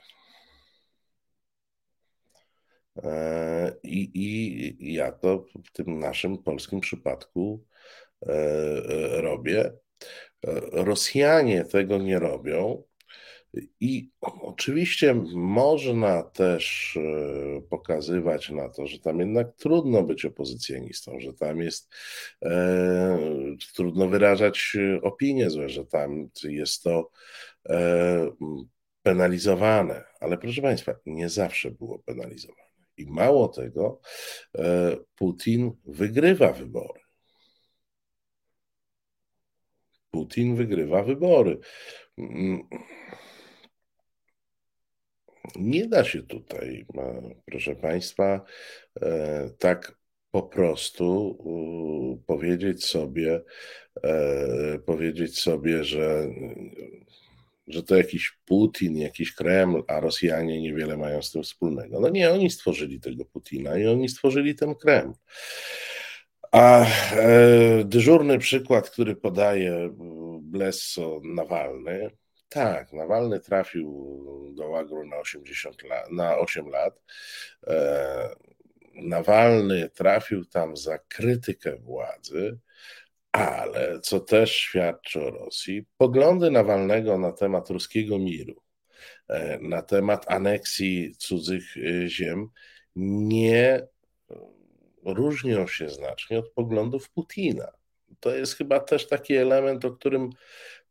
E, 2.97 3.73
I, 3.83 4.11
I 4.81 4.95
ja 4.95 5.13
to 5.13 5.45
w 5.65 5.73
tym 5.73 5.99
naszym 5.99 6.39
polskim 6.39 6.81
przypadku 6.81 7.65
e, 8.23 9.21
robię. 9.21 9.73
Rosjanie 10.73 11.65
tego 11.65 11.99
nie 11.99 12.19
robią, 12.19 12.83
i 13.81 14.11
oczywiście 14.43 15.15
można 15.35 16.23
też 16.23 16.97
e, 16.97 17.61
pokazywać 17.61 18.51
na 18.51 18.69
to, 18.69 18.87
że 18.87 18.99
tam 18.99 19.19
jednak 19.21 19.57
trudno 19.57 20.03
być 20.03 20.25
opozycjonistą, 20.25 21.21
że 21.21 21.35
tam 21.35 21.61
jest 21.61 21.95
e, 22.43 23.19
trudno 23.75 24.09
wyrażać 24.09 24.77
opinie 25.03 25.51
złe, 25.51 25.69
że 25.69 25.85
tam 25.85 26.31
jest 26.45 26.83
to 26.83 27.11
e, 27.69 28.31
penalizowane. 29.03 30.05
Ale 30.21 30.39
proszę 30.39 30.63
Państwa, 30.63 30.95
nie 31.07 31.29
zawsze 31.29 31.71
było 31.71 31.99
penalizowane. 31.99 32.71
I 32.97 33.07
mało 33.07 33.49
tego, 33.49 34.01
e, 34.59 34.97
Putin 35.15 35.73
wygrywa 35.85 36.53
wybory. 36.53 37.01
Putin 40.11 40.57
wygrywa 40.57 41.03
wybory. 41.03 41.59
Nie 45.57 45.89
da 45.89 46.05
się 46.05 46.23
tutaj, 46.23 46.87
proszę 47.45 47.77
Państwa, 47.77 48.45
e, 49.03 49.51
tak 49.59 50.01
po 50.31 50.43
prostu 50.43 51.39
powiedzieć 52.27 52.85
sobie, 52.85 53.41
e, 54.03 54.79
powiedzieć 54.79 55.41
sobie, 55.41 55.85
że, 55.85 56.29
że 57.67 57.83
to 57.83 57.97
jakiś 57.97 58.39
Putin, 58.45 58.97
jakiś 58.97 59.35
Kreml, 59.35 59.83
a 59.89 60.01
Rosjanie 60.01 60.63
niewiele 60.63 60.97
mają 60.97 61.23
z 61.23 61.33
tym 61.33 61.43
wspólnego. 61.43 62.01
No 62.01 62.09
nie, 62.09 62.31
oni 62.31 62.51
stworzyli 62.51 63.01
tego 63.01 63.25
Putina 63.25 63.79
i 63.79 63.87
oni 63.87 64.09
stworzyli 64.09 64.55
ten 64.55 64.75
Kreml. 64.75 65.13
A 66.53 66.87
e, 66.87 67.85
dyżurny 67.85 68.39
przykład, 68.39 68.91
który 68.91 69.17
podaje 69.17 69.91
Blesso 70.41 71.21
Nawalny, 71.25 72.11
tak, 72.51 72.93
Nawalny 72.93 73.41
trafił 73.41 74.17
do 74.55 74.69
łagru 74.69 75.07
na 75.07 75.17
80 75.17 75.83
lat, 75.83 76.11
na 76.11 76.39
8 76.39 76.69
lat. 76.69 77.03
Nawalny 78.95 79.91
trafił 79.91 80.45
tam 80.45 80.77
za 80.77 80.99
krytykę 80.99 81.77
władzy, 81.77 82.59
ale 83.33 84.01
co 84.01 84.21
też 84.21 84.57
świadczy 84.57 85.23
o 85.25 85.31
Rosji, 85.31 85.85
poglądy 85.97 86.51
Nawalnego 86.51 87.19
na 87.19 87.33
temat 87.33 87.71
ruskiego 87.71 88.19
miru, 88.19 88.63
e, 89.29 89.59
na 89.59 89.83
temat 89.83 90.25
aneksji 90.29 91.15
cudzych 91.19 91.77
e, 91.77 92.09
ziem 92.09 92.49
nie 92.97 93.87
różnią 95.05 95.67
się 95.67 95.89
znacznie 95.89 96.39
od 96.39 96.51
poglądów 96.51 97.11
Putina. 97.11 97.73
To 98.21 98.35
jest 98.35 98.57
chyba 98.57 98.81
też 98.81 99.07
taki 99.07 99.35
element, 99.35 99.85
o 99.85 99.91
którym 99.91 100.31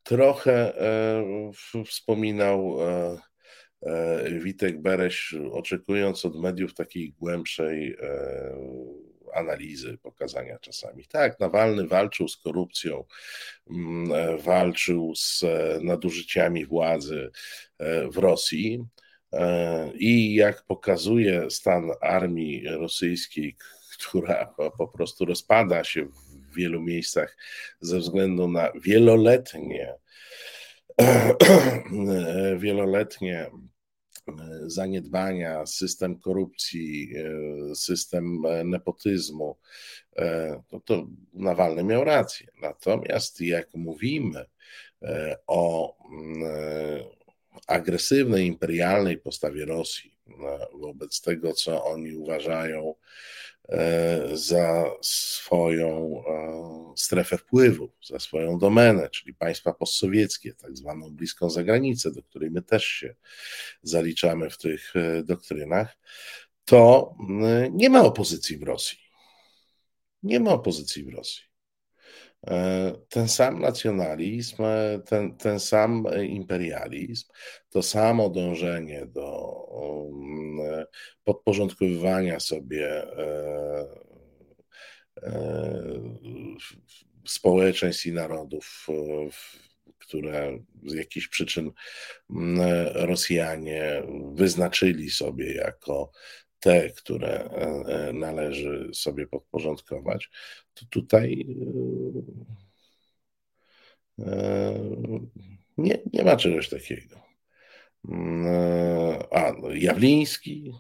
Trochę 0.04 0.82
e, 0.82 1.84
wspominał 1.86 2.78
e, 2.82 3.18
e, 3.82 4.40
Witek 4.40 4.82
Bereś, 4.82 5.36
oczekując 5.52 6.26
od 6.26 6.42
mediów 6.42 6.74
takiej 6.74 7.14
głębszej 7.14 7.98
analizy, 9.34 9.98
pokazania 9.98 10.60
czasami. 10.60 11.06
Tak, 11.06 11.40
Nawalny 11.40 11.88
walczył 11.88 12.28
z 12.28 12.38
korupcją, 12.38 13.04
mm, 13.70 14.38
walczył 14.38 15.14
z 15.16 15.44
nadużyciami 15.82 16.66
władzy 16.66 17.32
w 18.12 18.18
Rosji. 18.18 18.86
I 19.96 20.34
jak 20.36 20.64
pokazuje 20.64 21.50
stan 21.50 21.92
armii 22.02 22.68
rosyjskiej, 22.68 23.56
która 24.00 24.56
po 24.78 24.88
prostu 24.88 25.26
rozpada 25.26 25.84
się 25.84 26.08
w 26.52 26.56
wielu 26.56 26.82
miejscach 26.82 27.38
ze 27.82 28.00
względu 28.00 28.48
na 28.48 28.72
wieloletnie, 28.82 29.94
wieloletnie 32.58 33.52
zaniedbania, 34.66 35.66
system 35.66 36.20
korupcji, 36.20 37.14
system 37.76 38.44
nepotyzmu, 38.66 39.58
to, 40.68 40.80
to 40.80 41.08
Nawalny 41.34 41.84
miał 41.84 42.04
rację. 42.04 42.48
Natomiast 42.62 43.42
jak 43.42 43.74
mówimy 43.74 44.46
o 45.48 45.96
agresywnej, 47.68 48.46
imperialnej 48.46 49.18
postawie 49.18 49.66
Rosji 49.66 50.16
wobec 50.74 51.22
tego, 51.22 51.54
co 51.54 51.86
oni 51.86 52.16
uważają 52.16 52.96
E, 52.96 53.49
za 54.34 54.86
swoją 55.02 56.24
e, 56.28 56.94
strefę 56.98 57.38
wpływu, 57.38 57.92
za 58.08 58.20
swoją 58.20 58.58
domenę, 58.58 59.10
czyli 59.10 59.34
państwa 59.34 59.74
postsowieckie, 59.74 60.54
tak 60.54 60.78
zwaną 60.78 61.10
bliską 61.12 61.50
zagranicę, 61.50 62.12
do 62.12 62.24
której 62.24 62.52
my 62.52 62.62
też 62.62 62.86
się 62.86 63.16
zaliczamy 63.84 64.50
w 64.50 64.58
tych 64.58 64.96
e, 64.96 65.24
doktrynach, 65.24 65.98
to 66.66 67.16
nie 67.72 67.90
ma 67.90 68.04
opozycji 68.04 68.58
w 68.58 68.64
Rosji. 68.64 68.98
Nie 70.24 70.40
ma 70.40 70.52
opozycji 70.52 71.04
w 71.04 71.10
Rosji. 71.10 71.49
Ten 73.10 73.28
sam 73.28 73.60
nacjonalizm, 73.60 74.64
ten, 75.06 75.38
ten 75.38 75.60
sam 75.60 76.06
imperializm, 76.28 77.28
to 77.70 77.84
samo 77.84 78.30
dążenie 78.30 79.06
do 79.06 79.52
um, 79.70 80.60
podporządkowywania 81.24 82.40
sobie 82.40 82.88
e, 83.18 83.88
e, 85.24 85.84
społeczeństw 87.28 88.06
i 88.06 88.12
narodów, 88.12 88.88
które 89.98 90.60
z 90.86 90.94
jakichś 90.94 91.28
przyczyn 91.28 91.72
Rosjanie 92.94 94.04
wyznaczyli 94.34 95.10
sobie 95.10 95.54
jako 95.54 96.12
te, 96.60 96.90
które 96.90 97.44
e, 97.44 98.14
należy 98.14 98.90
sobie 98.94 99.28
podporządkować, 99.28 100.30
to 100.74 100.86
tutaj 100.90 101.46
nie, 105.78 106.00
nie 106.14 106.24
ma 106.24 106.36
czegoś 106.36 106.70
takiego. 106.70 107.16
A 109.32 109.54
no, 109.62 109.74
Jawliński 109.74 110.74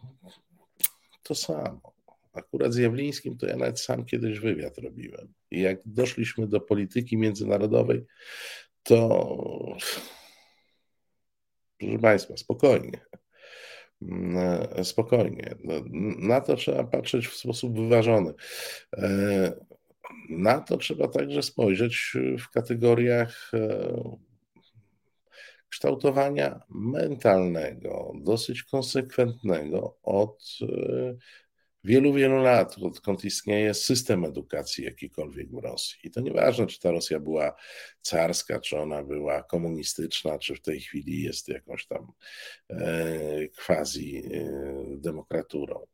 to 1.23 1.35
samo. 1.35 1.93
Akurat 2.33 2.73
z 2.73 2.77
Jawlińskim 2.77 3.37
to 3.37 3.47
ja 3.47 3.57
nawet 3.57 3.79
sam 3.79 4.05
kiedyś 4.05 4.39
wywiad 4.39 4.77
robiłem. 4.77 5.33
I 5.51 5.61
jak 5.61 5.79
doszliśmy 5.85 6.47
do 6.47 6.61
polityki 6.61 7.17
międzynarodowej, 7.17 8.05
to 8.83 9.77
proszę 11.77 11.99
Państwa, 12.01 12.37
spokojnie. 12.37 12.99
Spokojnie. 14.83 15.55
No, 15.63 15.73
na 16.19 16.41
to 16.41 16.55
trzeba 16.55 16.83
patrzeć 16.83 17.27
w 17.27 17.37
sposób 17.37 17.79
wyważony. 17.79 18.33
E, 18.97 19.51
na 20.29 20.59
to 20.59 20.77
trzeba 20.77 21.07
także 21.07 21.43
spojrzeć 21.43 22.13
w 22.39 22.49
kategoriach 22.49 23.51
e, 23.53 24.19
kształtowania 25.69 26.59
mentalnego, 26.69 28.13
dosyć 28.21 28.63
konsekwentnego 28.63 29.97
od 30.03 30.43
e, 30.61 31.15
wielu, 31.83 32.13
wielu 32.13 32.37
lat, 32.37 32.75
odkąd 32.81 33.25
istnieje 33.25 33.73
system 33.73 34.25
edukacji 34.25 34.83
jakikolwiek 34.83 35.51
w 35.51 35.57
Rosji. 35.57 35.99
I 36.03 36.11
to 36.11 36.21
nieważne, 36.21 36.67
czy 36.67 36.79
ta 36.79 36.91
Rosja 36.91 37.19
była 37.19 37.55
carska, 38.01 38.59
czy 38.59 38.77
ona 38.77 39.03
była 39.03 39.43
komunistyczna, 39.43 40.39
czy 40.39 40.55
w 40.55 40.61
tej 40.61 40.79
chwili 40.79 41.23
jest 41.23 41.47
jakąś 41.47 41.87
tam 41.87 42.11
e, 42.69 43.47
quasi 43.65 44.17
e, 44.17 44.51
demokraturą. 44.97 45.85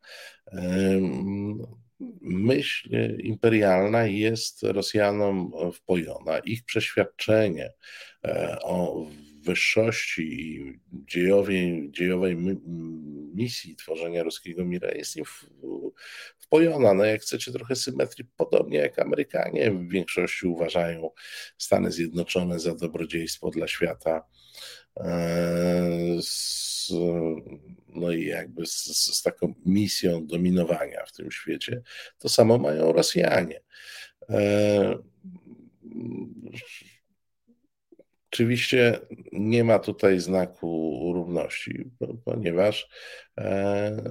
Myśl 2.22 2.90
imperialna 3.20 4.06
jest 4.06 4.64
Rosjanom 4.64 5.52
wpojona. 5.74 6.40
Ich 6.40 6.66
przeświadczenie 6.66 7.74
o 8.64 9.06
wyższości 9.46 10.22
i 10.22 10.80
dziejowej, 10.92 11.90
dziejowej 11.92 12.38
misji 13.36 13.76
tworzenia 13.76 14.24
ruskiego 14.24 14.66
mira 14.66 14.92
jest 14.92 15.16
im 15.16 15.24
wpojona. 16.40 16.94
No 16.94 17.06
jak 17.06 17.22
chcecie 17.22 17.52
trochę 17.52 17.76
symetrii, 17.76 18.28
podobnie 18.38 18.78
jak 18.78 19.00
Amerykanie 19.00 19.72
w 19.72 19.90
większości 19.90 20.48
uważają 20.48 21.10
Stany 21.58 21.92
Zjednoczone 21.92 22.60
za 22.60 22.76
dobrodziejstwo 22.76 23.50
dla 23.50 23.68
świata. 23.68 24.28
E, 24.98 26.22
z, 26.22 26.92
no 27.88 28.12
i 28.12 28.26
jakby 28.26 28.66
z, 28.66 28.86
z 29.16 29.22
taką 29.22 29.54
misją 29.66 30.28
dominowania 30.28 31.06
w 31.06 31.12
tym 31.12 31.32
świecie. 31.32 31.82
To 32.20 32.30
samo 32.30 32.58
mają 32.58 32.92
Rosjanie. 32.92 33.62
E, 34.30 34.98
Oczywiście 38.36 39.00
nie 39.32 39.64
ma 39.64 39.80
tutaj 39.80 40.20
znaku 40.20 41.00
równości, 41.14 41.90
ponieważ 42.26 42.90
e, 43.38 44.02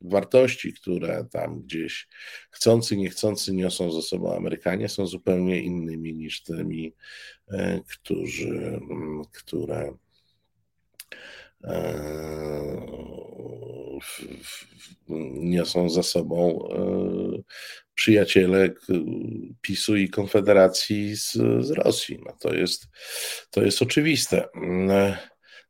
wartości, 0.00 0.72
które 0.72 1.26
tam 1.32 1.62
gdzieś 1.62 2.08
chcący, 2.50 2.96
niechcący 2.96 3.52
niosą 3.52 3.92
ze 3.92 4.02
sobą 4.02 4.36
Amerykanie, 4.36 4.88
są 4.88 5.06
zupełnie 5.06 5.60
innymi 5.62 6.14
niż 6.14 6.42
tymi, 6.42 6.94
e, 7.48 7.80
którzy, 7.88 8.80
które 9.32 9.94
e, 11.64 11.96
niosą 15.40 15.90
za 15.90 16.02
sobą 16.02 16.68
przyjaciele 17.94 18.74
PiSu 19.60 19.96
i 19.96 20.08
Konfederacji 20.08 21.16
z, 21.16 21.32
z 21.60 21.70
Rosji. 21.70 22.18
No 22.26 22.36
to, 22.40 22.54
jest, 22.54 22.86
to 23.50 23.62
jest 23.62 23.82
oczywiste. 23.82 24.48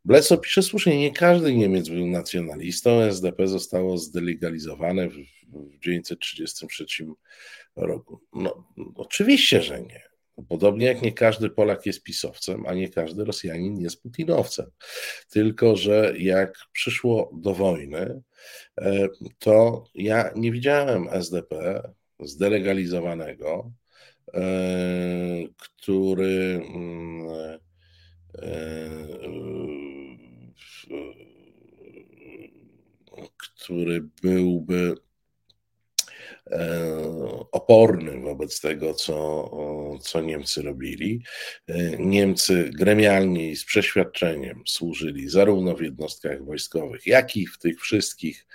Bleco 0.04 0.38
pisze 0.38 0.62
słusznie, 0.62 0.98
nie 0.98 1.12
każdy 1.12 1.54
Niemiec 1.54 1.88
był 1.88 2.06
nacjonalistą. 2.06 3.02
SDP 3.02 3.48
zostało 3.48 3.98
zdelegalizowane 3.98 5.08
w, 5.08 5.14
w 5.14 5.78
1933 5.80 7.06
roku. 7.76 8.20
No, 8.32 8.66
oczywiście, 8.94 9.62
że 9.62 9.82
nie. 9.82 10.02
Podobnie 10.48 10.86
jak 10.86 11.02
nie 11.02 11.12
każdy 11.12 11.50
Polak 11.50 11.86
jest 11.86 12.02
pisowcem, 12.02 12.66
a 12.66 12.74
nie 12.74 12.88
każdy 12.88 13.24
Rosjanin 13.24 13.80
jest 13.80 14.02
putinowcem. 14.02 14.66
Tylko, 15.30 15.76
że 15.76 16.14
jak 16.18 16.58
przyszło 16.72 17.30
do 17.34 17.54
wojny, 17.54 18.22
to 19.38 19.84
ja 19.94 20.30
nie 20.36 20.52
widziałem 20.52 21.08
SDP 21.08 21.82
zdelegalizowanego, 22.20 23.72
e, 24.34 24.40
który 25.56 26.62
mm, 26.74 27.28
e, 28.38 28.96
który 33.38 34.08
byłby 34.22 34.94
e, 36.50 36.92
oporny 37.52 38.16
wobec 38.46 38.60
tego, 38.60 38.94
co, 38.94 39.98
co 40.00 40.20
Niemcy 40.20 40.62
robili. 40.62 41.22
Niemcy 41.98 42.70
gremialnie 42.74 43.50
i 43.50 43.56
z 43.56 43.64
przeświadczeniem 43.64 44.62
służyli 44.66 45.28
zarówno 45.28 45.74
w 45.74 45.82
jednostkach 45.82 46.44
wojskowych, 46.44 47.06
jak 47.06 47.36
i 47.36 47.46
w 47.46 47.58
tych 47.58 47.80
wszystkich 47.80 48.46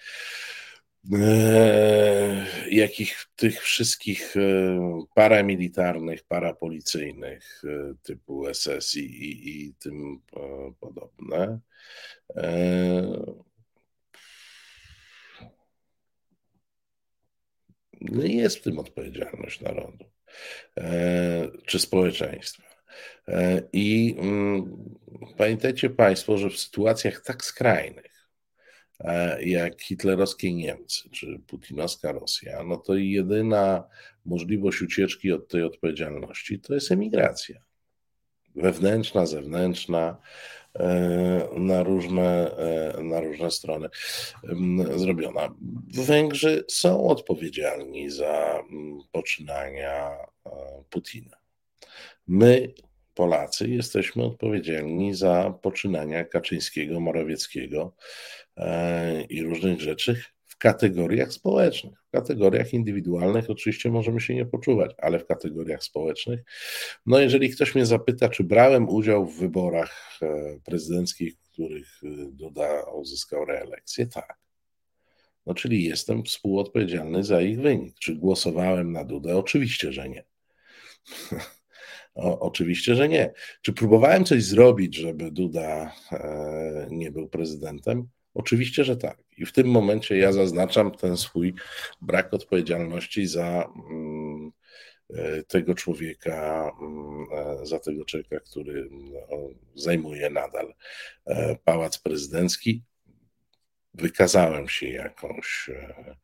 E, 1.14 2.46
jakich 2.70 3.26
tych 3.36 3.62
wszystkich 3.62 4.38
e, 4.38 4.42
paramilitarnych, 5.16 6.24
parapolicyjnych 6.24 7.62
e, 7.64 7.94
typu 8.04 8.54
SS 8.54 8.96
i, 8.96 9.00
i, 9.00 9.66
i 9.66 9.74
tym 9.74 10.22
podobne. 10.80 11.60
Jest 18.24 18.58
w 18.58 18.62
tym 18.62 18.80
odpowiedzialność 18.80 19.62
narodu 19.62 20.06
czy 21.66 21.80
społeczeństwa. 21.80 22.64
I 23.74 24.16
mm, 24.20 24.78
pamiętajcie 25.38 25.90
Państwo, 25.90 26.38
że 26.38 26.50
w 26.50 26.58
sytuacjach 26.58 27.22
tak 27.22 27.46
skrajnych, 27.46 28.12
E, 29.04 29.44
jak 29.44 29.82
hitlerowskie 29.82 30.54
Niemcy 30.54 31.10
czy 31.10 31.40
putinowska 31.48 32.12
Rosja, 32.12 32.64
no 32.64 32.78
to 32.78 32.96
jedyna 32.96 33.84
możliwość 34.26 34.82
ucieczki 34.82 35.32
od 35.32 35.48
tej 35.48 35.64
odpowiedzialności 35.64 36.60
to 36.60 36.74
jest 36.74 36.92
emigracja. 36.92 37.62
Wewnętrzna, 38.56 39.26
zewnętrzna, 39.26 40.18
e, 40.80 41.48
na 41.58 41.84
różne, 41.84 42.58
e, 42.58 43.04
na 43.04 43.20
różne 43.20 43.52
strony 43.52 43.90
zrobiona. 44.96 45.56
Węgrzy 45.94 46.66
są 46.68 47.08
odpowiedzialni 47.08 48.10
za 48.10 48.64
poczynania 49.12 50.18
Putina. 50.90 51.38
My 52.28 52.74
Polacy 53.14 53.70
jesteśmy 53.70 54.24
odpowiedzialni 54.24 55.14
za 55.16 55.54
poczynania 55.62 56.26
Kaczyńskiego, 56.26 57.00
Morawieckiego 57.00 57.96
e, 58.58 59.24
i 59.24 59.44
różnych 59.44 59.82
rzeczy 59.82 60.22
w 60.48 60.58
kategoriach 60.58 61.34
społecznych. 61.34 62.01
W 62.12 62.18
kategoriach 62.18 62.74
indywidualnych 62.74 63.50
oczywiście 63.50 63.92
możemy 63.92 64.22
się 64.22 64.36
nie 64.36 64.46
poczuwać, 64.46 64.92
ale 64.98 65.20
w 65.20 65.26
kategoriach 65.26 65.84
społecznych. 65.84 66.44
No, 67.06 67.20
jeżeli 67.20 67.50
ktoś 67.50 67.76
mnie 67.76 67.86
zapyta, 67.86 68.30
czy 68.30 68.44
brałem 68.44 68.90
udział 68.90 69.26
w 69.26 69.40
wyborach 69.40 70.20
e, 70.22 70.60
prezydenckich, 70.66 71.36
w 71.36 71.52
których 71.52 72.02
Duda 72.32 72.84
uzyskał 72.84 73.46
reelekcję, 73.46 74.08
tak. 74.08 74.38
No, 75.46 75.54
czyli 75.54 75.84
jestem 75.84 76.24
współodpowiedzialny 76.24 77.24
za 77.24 77.42
ich 77.42 77.62
wynik. 77.62 77.96
Czy 78.00 78.16
głosowałem 78.16 78.92
na 78.92 79.04
Dudę? 79.04 79.38
Oczywiście, 79.38 79.94
że 79.94 80.10
nie. 80.10 80.24
O, 82.16 82.40
oczywiście, 82.40 82.96
że 82.96 83.10
nie. 83.10 83.34
Czy 83.62 83.74
próbowałem 83.74 84.26
coś 84.26 84.44
zrobić, 84.44 84.96
żeby 84.96 85.32
Duda 85.32 85.96
e, 86.12 86.88
nie 86.90 87.12
był 87.12 87.30
prezydentem? 87.30 88.08
Oczywiście, 88.34 88.84
że 88.84 88.98
tak. 88.98 89.24
I 89.38 89.46
w 89.46 89.52
tym 89.52 89.68
momencie 89.68 90.18
ja 90.18 90.32
zaznaczam 90.32 90.92
ten 90.92 91.18
swój 91.18 91.54
brak 92.02 92.34
odpowiedzialności 92.34 93.28
za 93.28 93.70
mm, 93.90 94.52
e, 95.10 95.44
tego 95.44 95.76
człowieka, 95.76 96.72
mm, 96.82 97.26
e, 97.34 97.66
za 97.66 97.80
tego 97.80 98.06
człowieka, 98.06 98.40
który 98.40 98.90
no, 98.92 99.38
zajmuje 99.76 100.30
nadal 100.30 100.74
e, 101.26 101.56
pałac 101.66 101.98
prezydencki 101.98 102.84
wykazałem 103.94 104.70
się 104.70 104.88
jakąś 104.88 105.70
e, 105.70 106.16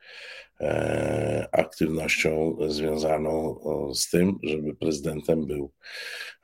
e, 0.61 1.49
aktywnością 1.51 2.57
związaną 2.67 3.59
z 3.93 4.09
tym, 4.09 4.39
żeby 4.43 4.75
prezydentem 4.75 5.45
był 5.45 5.71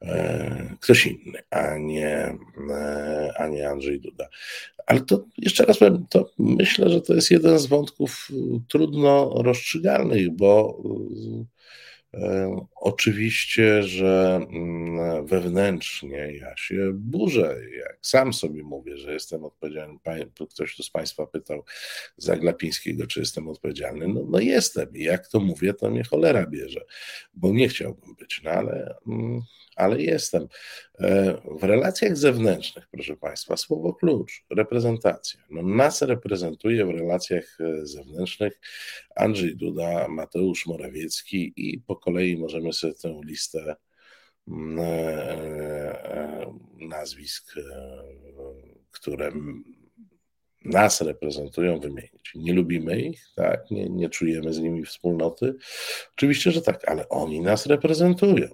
e, 0.01 0.75
ktoś 0.81 1.05
inny, 1.05 1.39
a 1.49 1.77
nie, 1.77 2.37
a 3.37 3.47
nie 3.47 3.69
Andrzej 3.69 4.01
Duda. 4.01 4.27
Ale 4.87 5.01
to 5.01 5.25
jeszcze 5.37 5.65
raz 5.65 5.77
powiem, 5.77 6.05
to 6.09 6.29
myślę, 6.39 6.89
że 6.89 7.01
to 7.01 7.13
jest 7.13 7.31
jeden 7.31 7.59
z 7.59 7.65
wątków 7.65 8.27
trudno 8.67 9.33
rozstrzygalnych, 9.35 10.31
bo 10.31 10.81
oczywiście, 12.75 13.83
że 13.83 14.39
mm, 14.49 15.25
wewnętrznie 15.25 16.37
ja 16.41 16.57
się 16.57 16.91
burzę. 16.93 17.57
Jak 17.77 17.97
sam 18.01 18.33
sobie 18.33 18.63
mówię, 18.63 18.97
że 18.97 19.13
jestem 19.13 19.45
odpowiedzialny. 19.45 19.99
Ktoś 20.49 20.75
tu 20.75 20.83
z 20.83 20.89
Państwa 20.89 21.27
pytał 21.27 21.63
za 22.17 22.37
Glapińskiego, 22.37 23.07
czy 23.07 23.19
jestem 23.19 23.47
odpowiedzialny. 23.47 24.07
No, 24.07 24.21
no 24.29 24.39
jestem. 24.39 24.95
I 24.95 25.03
jak 25.03 25.27
to 25.27 25.39
mówię, 25.39 25.73
to 25.73 25.89
mnie 25.89 26.03
cholera 26.03 26.47
bierze, 26.47 26.85
bo 27.33 27.51
nie 27.51 27.69
chciałbym 27.69 28.15
być, 28.15 28.41
no 28.43 28.51
ale 28.51 28.95
mm, 29.07 29.41
ale 29.75 30.01
jestem. 30.01 30.47
E, 30.99 31.37
w 31.59 31.63
relacjach 31.63 32.17
zewnętrznych, 32.17 32.87
proszę 32.91 33.15
Państwa, 33.15 33.57
słowo 33.57 33.93
klucz, 33.93 34.43
reprezentacja. 34.49 35.39
No 35.49 35.61
nas 35.61 36.01
reprezentuje 36.01 36.85
w 36.85 36.89
relacjach 36.89 37.57
e, 37.59 37.85
zewnętrznych 37.85 38.59
Andrzej 39.15 39.55
Duda, 39.55 40.07
Mateusz 40.07 40.65
Morawiecki 40.65 41.53
i 41.55 41.79
po 41.79 41.95
kolei 41.95 42.37
możemy 42.37 42.73
sobie 42.73 42.93
tę 42.93 43.21
listę 43.25 43.75
mm, 44.47 44.79
e, 44.79 46.53
nazwisk, 46.79 47.53
które 48.91 49.31
nas 50.65 51.01
reprezentują, 51.01 51.79
wymienić. 51.79 52.31
Nie 52.35 52.53
lubimy 52.53 53.01
ich, 53.01 53.27
tak? 53.35 53.71
nie, 53.71 53.89
nie 53.89 54.09
czujemy 54.09 54.53
z 54.53 54.59
nimi 54.59 54.85
wspólnoty. 54.85 55.55
Oczywiście, 56.15 56.51
że 56.51 56.61
tak, 56.61 56.89
ale 56.89 57.09
oni 57.09 57.41
nas 57.41 57.65
reprezentują. 57.65 58.47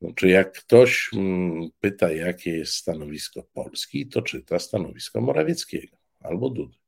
Znaczy, 0.00 0.28
jak 0.28 0.52
ktoś 0.52 1.10
mm, 1.14 1.68
pyta, 1.80 2.12
jakie 2.12 2.50
jest 2.50 2.72
stanowisko 2.72 3.42
Polski, 3.42 4.06
to 4.06 4.22
czyta 4.22 4.58
stanowisko 4.58 5.20
Morawieckiego 5.20 5.96
albo 6.20 6.50
Dudy. 6.50 6.78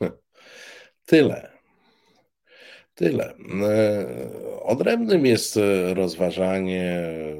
Tyle. 1.06 1.52
Tyle. 2.94 3.34
E, 3.62 4.60
odrębnym 4.62 5.26
jest 5.26 5.58
rozważanie. 5.94 6.82
E, 6.82 7.34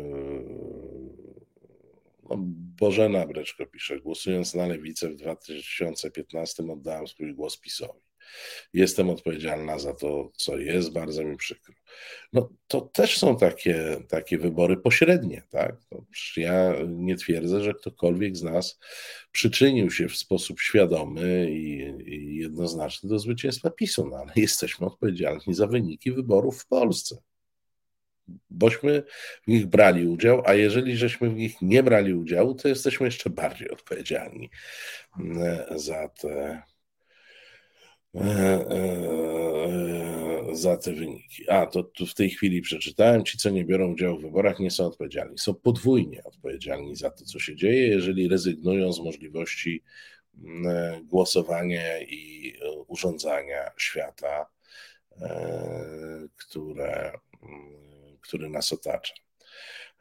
no, 2.30 2.36
Bożena 2.78 3.26
Breczko 3.26 3.66
pisze, 3.66 4.00
głosując 4.00 4.54
na 4.54 4.66
lewicę 4.66 5.08
w 5.08 5.16
2015 5.16 6.62
oddałem 6.72 7.06
swój 7.06 7.34
głos 7.34 7.60
PiSowi. 7.60 8.00
Jestem 8.72 9.10
odpowiedzialna 9.10 9.78
za 9.78 9.94
to, 9.94 10.30
co 10.36 10.58
jest, 10.58 10.92
bardzo 10.92 11.24
mi 11.24 11.36
przykro. 11.36 11.74
No 12.32 12.48
to 12.66 12.80
też 12.80 13.18
są 13.18 13.36
takie, 13.36 13.96
takie 14.08 14.38
wybory 14.38 14.76
pośrednie, 14.76 15.42
tak? 15.50 15.76
Ja 16.36 16.74
nie 16.88 17.16
twierdzę, 17.16 17.60
że 17.60 17.74
ktokolwiek 17.74 18.36
z 18.36 18.42
nas 18.42 18.78
przyczynił 19.32 19.90
się 19.90 20.08
w 20.08 20.16
sposób 20.16 20.60
świadomy 20.60 21.50
i, 21.50 21.78
i 22.06 22.36
jednoznaczny 22.36 23.08
do 23.08 23.18
zwycięstwa 23.18 23.70
PiSu, 23.70 24.08
no 24.10 24.16
ale 24.16 24.32
jesteśmy 24.36 24.86
odpowiedzialni 24.86 25.54
za 25.54 25.66
wyniki 25.66 26.12
wyborów 26.12 26.62
w 26.62 26.66
Polsce 26.66 27.16
bośmy 28.50 29.02
w 29.42 29.48
nich 29.48 29.66
brali 29.66 30.06
udział, 30.06 30.42
a 30.46 30.54
jeżeli 30.54 30.96
żeśmy 30.96 31.30
w 31.30 31.34
nich 31.34 31.62
nie 31.62 31.82
brali 31.82 32.14
udziału, 32.14 32.54
to 32.54 32.68
jesteśmy 32.68 33.06
jeszcze 33.06 33.30
bardziej 33.30 33.70
odpowiedzialni 33.70 34.50
mm, 35.18 35.64
za 35.78 36.08
te 36.08 36.28
E, 36.28 36.30
e, 36.30 36.73
za 40.52 40.76
te 40.76 40.92
wyniki. 40.92 41.50
A, 41.50 41.66
to, 41.66 41.82
to, 41.82 42.06
w 42.06 42.14
tej 42.14 42.30
chwili 42.30 42.62
przeczytałem, 42.62 43.24
ci, 43.24 43.38
co 43.38 43.50
nie 43.50 43.64
biorą 43.64 43.92
udziału 43.92 44.18
w 44.18 44.22
wyborach, 44.22 44.58
nie 44.58 44.70
są 44.70 44.86
odpowiedzialni. 44.86 45.38
Są 45.38 45.54
podwójnie 45.54 46.24
odpowiedzialni 46.24 46.96
za 46.96 47.10
to, 47.10 47.24
co 47.24 47.38
się 47.38 47.56
dzieje, 47.56 47.88
jeżeli 47.88 48.28
rezygnują 48.28 48.92
z 48.92 49.00
możliwości 49.00 49.82
e, 50.44 51.00
głosowania 51.04 52.00
i 52.00 52.54
urządzania 52.88 53.70
świata, 53.76 54.46
które, 56.36 57.12
który 58.20 58.48
nas 58.48 58.72
otacza. 58.72 59.14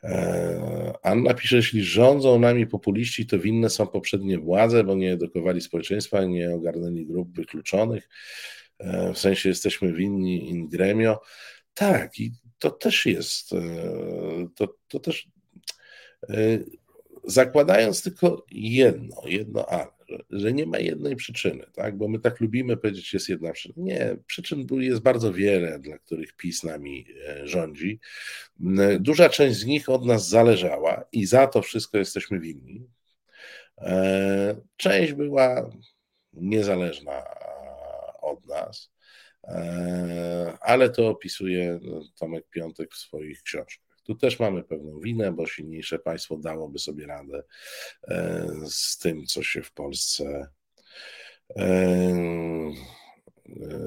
E, 0.03 0.93
Anna 1.03 1.33
pisze, 1.33 1.55
jeśli 1.55 1.83
rządzą 1.83 2.39
nami 2.39 2.67
populiści, 2.67 3.25
to 3.27 3.39
winne 3.39 3.69
są 3.69 3.87
poprzednie 3.87 4.39
władze, 4.39 4.83
bo 4.83 4.95
nie 4.95 5.13
edukowali 5.13 5.61
społeczeństwa, 5.61 6.25
nie 6.25 6.55
ogarnęli 6.55 7.05
grup 7.05 7.35
wykluczonych. 7.35 8.09
E, 8.79 9.13
w 9.13 9.17
sensie 9.17 9.49
jesteśmy 9.49 9.93
winni 9.93 10.49
in 10.49 10.67
gremio. 10.67 11.21
Tak, 11.73 12.19
i 12.19 12.31
to 12.59 12.71
też 12.71 13.05
jest, 13.05 13.53
e, 13.53 13.57
to, 14.55 14.75
to 14.87 14.99
też 14.99 15.27
zakładając 17.23 18.03
tylko 18.03 18.45
jedno, 18.51 19.15
jedno 19.25 19.65
ale, 19.65 19.87
że 20.29 20.53
nie 20.53 20.65
ma 20.65 20.79
jednej 20.79 21.15
przyczyny, 21.15 21.65
tak? 21.73 21.97
bo 21.97 22.07
my 22.07 22.19
tak 22.19 22.39
lubimy 22.39 22.77
powiedzieć, 22.77 23.13
jest 23.13 23.29
jedna 23.29 23.51
przyczyna. 23.51 23.85
Nie, 23.85 24.17
przyczyn 24.27 24.67
jest 24.71 25.01
bardzo 25.01 25.33
wiele, 25.33 25.79
dla 25.79 25.97
których 25.97 26.33
PiS 26.33 26.63
nami 26.63 27.05
e, 27.27 27.47
rządzi. 27.47 27.99
Duża 28.99 29.29
część 29.29 29.59
z 29.59 29.65
nich 29.65 29.89
od 29.89 30.05
nas 30.05 30.29
zależała 30.29 31.05
i 31.11 31.25
za 31.25 31.47
to 31.47 31.61
wszystko 31.61 31.97
jesteśmy 31.97 32.39
winni. 32.39 32.87
E, 33.77 34.55
część 34.77 35.13
była 35.13 35.69
niezależna 36.33 37.23
od 38.21 38.47
nas, 38.47 38.91
e, 39.43 40.57
ale 40.61 40.89
to 40.89 41.09
opisuje 41.09 41.79
Tomek 42.19 42.49
Piątek 42.49 42.93
w 42.93 42.97
swoich 42.97 43.41
książkach. 43.43 43.82
Tu 44.03 44.15
też 44.15 44.39
mamy 44.39 44.63
pewną 44.63 44.99
winę, 44.99 45.31
bo 45.31 45.47
silniejsze 45.47 45.99
państwo 45.99 46.37
dałoby 46.37 46.79
sobie 46.79 47.07
radę 47.07 47.43
e, 48.07 48.47
z 48.69 48.97
tym, 48.97 49.25
co 49.25 49.43
się 49.43 49.61
w 49.61 49.71
Polsce 49.71 50.47
e, 51.55 51.63
e, 53.49 53.83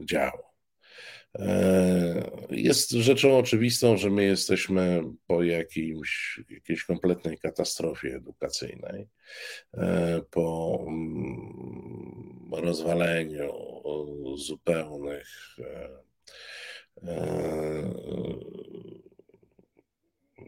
działo. 0.00 0.54
Jest 2.50 2.90
rzeczą 2.90 3.38
oczywistą, 3.38 3.96
że 3.96 4.10
my 4.10 4.24
jesteśmy 4.24 5.02
po 5.26 5.42
jakimś, 5.42 6.40
jakiejś 6.50 6.84
kompletnej 6.84 7.38
katastrofie 7.38 8.14
edukacyjnej, 8.16 9.08
po 10.30 10.78
mm, 10.86 12.50
rozwaleniu 12.52 13.52
zupełnych 14.36 15.56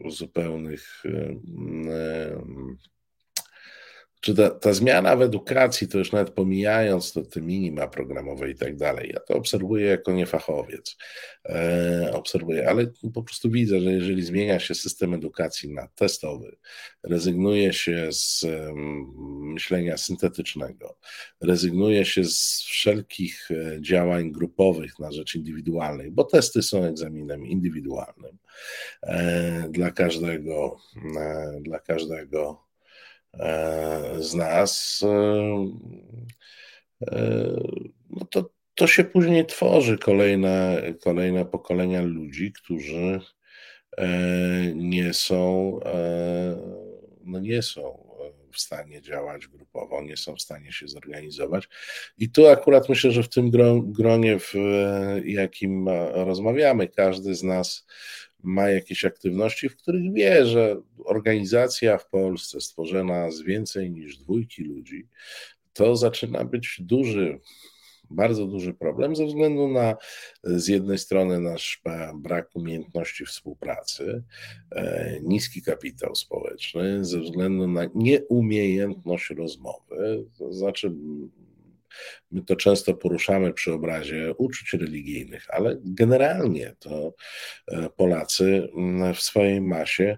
zupełnych 0.05 1.03
czy 4.27 4.35
ta, 4.35 4.49
ta 4.49 4.73
zmiana 4.73 5.15
w 5.15 5.21
edukacji, 5.21 5.87
to 5.87 5.97
już 5.97 6.11
nawet 6.11 6.29
pomijając 6.29 7.13
to, 7.13 7.21
te 7.21 7.41
minima 7.41 7.87
programowe 7.87 8.51
i 8.51 8.55
tak 8.55 8.75
dalej, 8.75 9.11
ja 9.13 9.19
to 9.19 9.33
obserwuję 9.33 9.85
jako 9.85 10.11
niefachowiec, 10.11 10.97
e, 11.45 12.11
obserwuję, 12.13 12.69
ale 12.69 12.87
po 13.13 13.23
prostu 13.23 13.51
widzę, 13.51 13.79
że 13.79 13.91
jeżeli 13.91 14.23
zmienia 14.23 14.59
się 14.59 14.75
system 14.75 15.13
edukacji 15.13 15.73
na 15.73 15.87
testowy, 15.87 16.57
rezygnuje 17.03 17.73
się 17.73 18.07
z 18.11 18.45
myślenia 19.41 19.97
syntetycznego, 19.97 20.97
rezygnuje 21.41 22.05
się 22.05 22.23
z 22.23 22.61
wszelkich 22.67 23.51
e, 23.51 23.81
działań 23.81 24.31
grupowych 24.31 24.99
na 24.99 25.11
rzecz 25.11 25.35
indywidualnej, 25.35 26.11
bo 26.11 26.23
testy 26.23 26.63
są 26.63 26.83
egzaminem 26.83 27.45
indywidualnym 27.45 28.37
e, 29.03 29.69
dla 29.69 29.91
każdego, 29.91 30.77
e, 31.19 31.59
dla 31.61 31.79
każdego 31.79 32.66
z 34.19 34.33
nas, 34.33 35.01
no 38.09 38.25
to, 38.29 38.49
to 38.75 38.87
się 38.87 39.03
później 39.03 39.45
tworzy 39.45 39.97
kolejne, 39.97 40.83
kolejne 41.03 41.45
pokolenia 41.45 42.01
ludzi, 42.01 42.53
którzy 42.53 43.21
nie 44.75 45.13
są, 45.13 45.79
no 47.23 47.39
nie 47.39 47.61
są 47.61 48.07
w 48.51 48.59
stanie 48.59 49.01
działać 49.01 49.47
grupowo, 49.47 50.01
nie 50.01 50.17
są 50.17 50.35
w 50.35 50.41
stanie 50.41 50.71
się 50.71 50.87
zorganizować. 50.87 51.69
I 52.17 52.29
tu 52.29 52.47
akurat 52.47 52.89
myślę, 52.89 53.11
że 53.11 53.23
w 53.23 53.29
tym 53.29 53.51
gronie, 53.81 54.39
w 54.39 54.53
jakim 55.25 55.89
rozmawiamy, 56.13 56.87
każdy 56.87 57.35
z 57.35 57.43
nas 57.43 57.85
ma 58.43 58.69
jakieś 58.69 59.05
aktywności, 59.05 59.69
w 59.69 59.77
których 59.77 60.13
wie, 60.13 60.45
że 60.45 60.81
organizacja 61.05 61.97
w 61.97 62.09
Polsce 62.09 62.61
stworzona 62.61 63.31
z 63.31 63.41
więcej 63.41 63.91
niż 63.91 64.17
dwójki 64.17 64.63
ludzi, 64.63 65.07
to 65.73 65.95
zaczyna 65.95 66.45
być 66.45 66.81
duży 66.81 67.39
bardzo 68.09 68.45
duży 68.45 68.73
problem 68.73 69.15
ze 69.15 69.25
względu 69.25 69.67
na 69.67 69.95
z 70.43 70.67
jednej 70.67 70.97
strony 70.97 71.39
nasz 71.39 71.81
brak 72.15 72.55
umiejętności 72.55 73.25
współpracy, 73.25 74.23
e, 74.71 75.19
niski 75.23 75.61
kapitał 75.61 76.15
społeczny, 76.15 77.05
ze 77.05 77.19
względu 77.19 77.67
na 77.67 77.81
nieumiejętność 77.95 79.29
rozmowy, 79.29 80.25
to 80.37 80.53
znaczy 80.53 80.93
My 82.31 82.41
to 82.43 82.55
często 82.55 82.93
poruszamy 82.93 83.53
przy 83.53 83.73
obrazie 83.73 84.33
uczuć 84.37 84.73
religijnych, 84.73 85.45
ale 85.49 85.77
generalnie 85.83 86.75
to 86.79 87.13
e, 87.67 87.89
Polacy 87.89 88.67
w 89.15 89.21
swojej 89.21 89.61
masie 89.61 90.17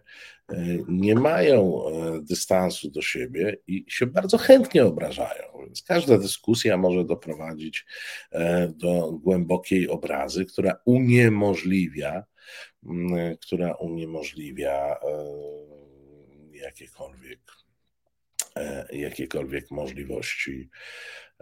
e, 0.50 0.56
nie 0.88 1.16
mają 1.16 1.82
e, 1.88 2.22
dystansu 2.22 2.92
do 2.92 3.02
siebie 3.02 3.58
i 3.68 3.86
się 3.88 4.06
bardzo 4.06 4.38
chętnie 4.38 4.86
obrażają. 4.86 5.44
Więc 5.60 5.84
każda 5.84 6.18
dyskusja 6.18 6.78
może 6.78 7.06
doprowadzić 7.06 7.86
do 8.70 9.12
głębokiej 9.12 9.90
obrazy, 9.90 10.46
która 10.46 10.82
uniemożliwia, 10.86 12.24
która 13.42 13.74
uniemożliwia 13.74 15.00
jakiekolwiek, 16.54 17.40
jakiekolwiek 18.92 19.72
możliwości 19.72 20.70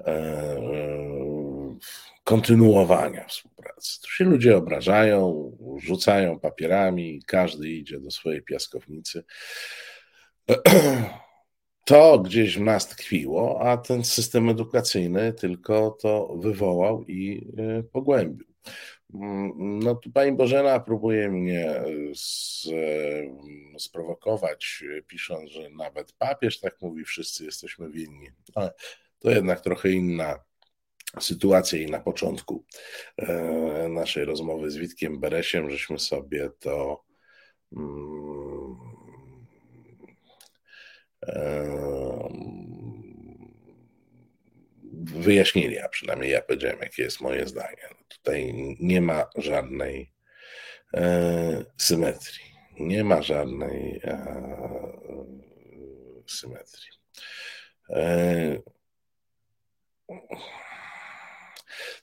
E, 0.05 0.61
kontynuowania 2.23 3.25
współpracy. 3.27 4.01
Tu 4.01 4.09
się 4.09 4.25
ludzie 4.25 4.57
obrażają, 4.57 5.51
rzucają 5.79 6.39
papierami, 6.39 7.21
każdy 7.27 7.69
idzie 7.69 7.99
do 7.99 8.11
swojej 8.11 8.43
piaskownicy. 8.43 9.23
To 11.85 12.19
gdzieś 12.19 12.57
w 12.57 12.61
nas 12.61 12.87
tkwiło, 12.87 13.61
a 13.61 13.77
ten 13.77 14.03
system 14.03 14.49
edukacyjny 14.49 15.33
tylko 15.33 15.97
to 16.01 16.35
wywołał 16.37 17.03
i 17.03 17.47
e, 17.57 17.83
pogłębił. 17.83 18.47
Mm, 19.13 19.79
no 19.79 19.95
tu 19.95 20.11
pani 20.11 20.31
Bożena 20.31 20.79
próbuje 20.79 21.29
mnie 21.29 21.83
z, 22.15 22.67
e, 23.75 23.79
sprowokować, 23.79 24.83
pisząc, 25.07 25.51
że 25.51 25.69
nawet 25.69 26.13
papież 26.13 26.59
tak 26.59 26.81
mówi, 26.81 27.05
wszyscy 27.05 27.45
jesteśmy 27.45 27.89
winni. 27.89 28.27
Ale 28.55 28.73
to 29.19 29.29
jednak 29.29 29.61
trochę 29.61 29.89
inna 29.89 30.39
sytuacja 31.19 31.79
i 31.79 31.91
na 31.91 31.99
początku 31.99 32.65
e, 33.17 33.89
naszej 33.89 34.25
rozmowy 34.25 34.71
z 34.71 34.77
Witkiem 34.77 35.19
Beresiem, 35.19 35.69
żeśmy 35.69 35.99
sobie 35.99 36.49
to 36.59 37.03
mm, 37.77 38.77
e, 41.27 41.67
wyjaśnili, 45.15 45.79
a 45.79 45.89
przynajmniej 45.89 46.31
ja 46.31 46.41
powiedziałem, 46.41 46.79
jakie 46.81 47.03
jest 47.03 47.21
moje 47.21 47.47
zdanie. 47.47 47.81
No 47.91 47.97
tutaj 48.07 48.53
nie 48.79 49.01
ma 49.01 49.25
żadnej 49.35 50.11
e, 50.93 51.63
symetrii. 51.77 52.47
Nie 52.79 53.03
ma 53.03 53.21
żadnej 53.21 54.01
symetrii. 56.27 56.91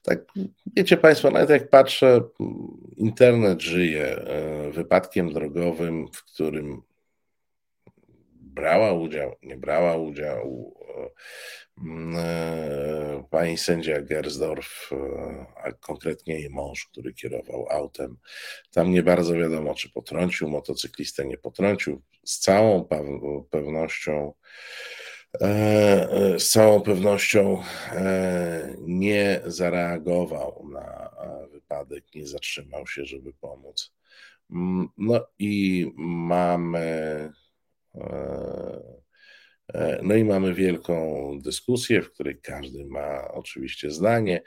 Tak, 0.02 0.18
wiecie 0.76 0.96
Państwo, 0.96 1.30
nawet 1.30 1.50
jak 1.50 1.70
patrzę, 1.70 2.20
internet 2.96 3.62
żyje 3.62 4.06
e, 4.06 4.70
wypadkiem 4.70 5.32
drogowym, 5.32 6.08
w 6.12 6.24
którym 6.24 6.82
brała 8.36 8.92
udział, 8.92 9.36
nie 9.42 9.56
brała 9.56 9.96
udziału 9.96 10.74
e, 10.80 10.83
pani 13.30 13.58
sędzia 13.58 14.00
Gersdorf, 14.00 14.90
e, 14.92 15.46
a 15.64 15.72
konkretnie 15.72 16.34
jej 16.34 16.50
mąż, 16.50 16.86
który 16.86 17.14
kierował 17.14 17.66
autem. 17.70 18.16
Tam 18.72 18.90
nie 18.90 19.02
bardzo 19.02 19.34
wiadomo, 19.34 19.74
czy 19.74 19.90
potrącił 19.90 20.48
motocyklistę, 20.48 21.26
nie 21.26 21.38
potrącił. 21.38 22.02
Z 22.24 22.38
całą 22.38 22.88
pewnością 23.50 24.32
E, 25.40 25.46
e, 26.10 26.40
z 26.40 26.50
całą 26.50 26.80
pewnością 26.80 27.62
e, 27.92 28.74
nie 28.80 29.40
zareagował 29.44 30.68
na 30.72 31.10
wypadek, 31.52 32.14
nie 32.14 32.26
zatrzymał 32.26 32.86
się, 32.86 33.04
żeby 33.04 33.32
pomóc. 33.32 33.92
Mm, 34.50 34.88
no 34.98 35.26
i 35.38 35.86
mamy. 35.96 37.32
No 40.02 40.14
i 40.14 40.24
mamy 40.24 40.54
wielką 40.54 41.38
dyskusję, 41.42 42.02
w 42.02 42.12
której 42.12 42.38
każdy 42.42 42.84
ma 42.84 43.28
oczywiście 43.28 43.90
zdanie 43.90 44.42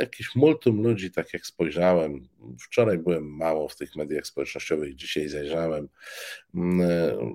jakieś 0.00 0.34
multum 0.34 0.82
ludzi, 0.82 1.10
tak 1.10 1.32
jak 1.32 1.46
spojrzałem, 1.46 2.28
wczoraj 2.60 2.98
byłem 2.98 3.24
mało 3.36 3.68
w 3.68 3.76
tych 3.76 3.96
mediach 3.96 4.26
społecznościowych, 4.26 4.94
dzisiaj 4.94 5.28
zajrzałem, 5.28 5.88
mm, 6.54 6.80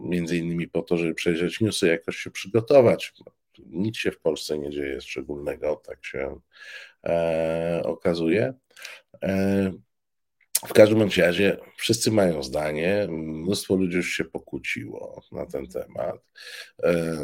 między 0.02 0.38
innymi 0.38 0.68
po 0.68 0.82
to, 0.82 0.98
żeby 0.98 1.14
przejrzeć 1.14 1.62
newsy, 1.62 1.88
jakoś 1.88 2.18
się 2.18 2.32
przygotować. 2.32 3.14
Nic 3.66 3.98
się 3.98 4.12
w 4.12 4.20
Polsce 4.20 4.58
nie 4.58 4.70
dzieje 4.70 5.02
szczególnego, 5.02 5.76
tak 5.76 6.06
się 6.06 6.40
e, 7.06 7.82
okazuje. 7.86 8.54
W 10.66 10.74
każdym 10.74 11.10
razie 11.18 11.58
wszyscy 11.78 12.12
mają 12.12 12.44
zdanie, 12.44 13.08
mnóstwo 13.10 13.76
ludzi 13.76 13.98
już 13.98 14.10
się 14.10 14.26
pokłóciło 14.26 15.22
na 15.32 15.46
ten 15.46 15.68
temat. 15.68 16.16
E, 16.84 17.18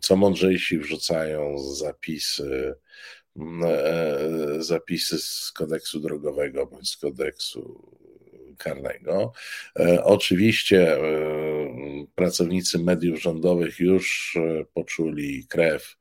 co 0.00 0.16
mądrzejsi 0.16 0.78
wrzucają 0.78 1.58
zapisy 1.58 2.74
E, 3.64 4.62
zapisy 4.62 5.18
z 5.18 5.52
kodeksu 5.52 6.00
drogowego 6.00 6.66
bądź 6.66 6.90
z 6.90 6.96
kodeksu 6.96 7.92
karnego. 8.58 9.32
E, 9.78 10.04
oczywiście 10.04 10.96
pracownicy 12.14 12.78
mediów 12.78 13.22
rządowych 13.22 13.80
już 13.80 14.38
poczuli 14.74 15.46
krew 15.48 15.96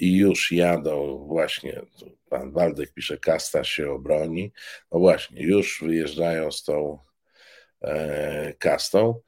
i 0.00 0.16
już 0.16 0.52
jadą 0.52 1.26
właśnie, 1.26 1.82
pan 2.30 2.52
Waldek 2.52 2.92
pisze, 2.92 3.18
kasta 3.18 3.64
się 3.64 3.90
obroni, 3.90 4.52
no 4.92 4.98
właśnie, 4.98 5.42
już 5.42 5.82
wyjeżdżają 5.82 6.52
z 6.52 6.64
tą 6.64 6.98
kastą. 8.58 9.20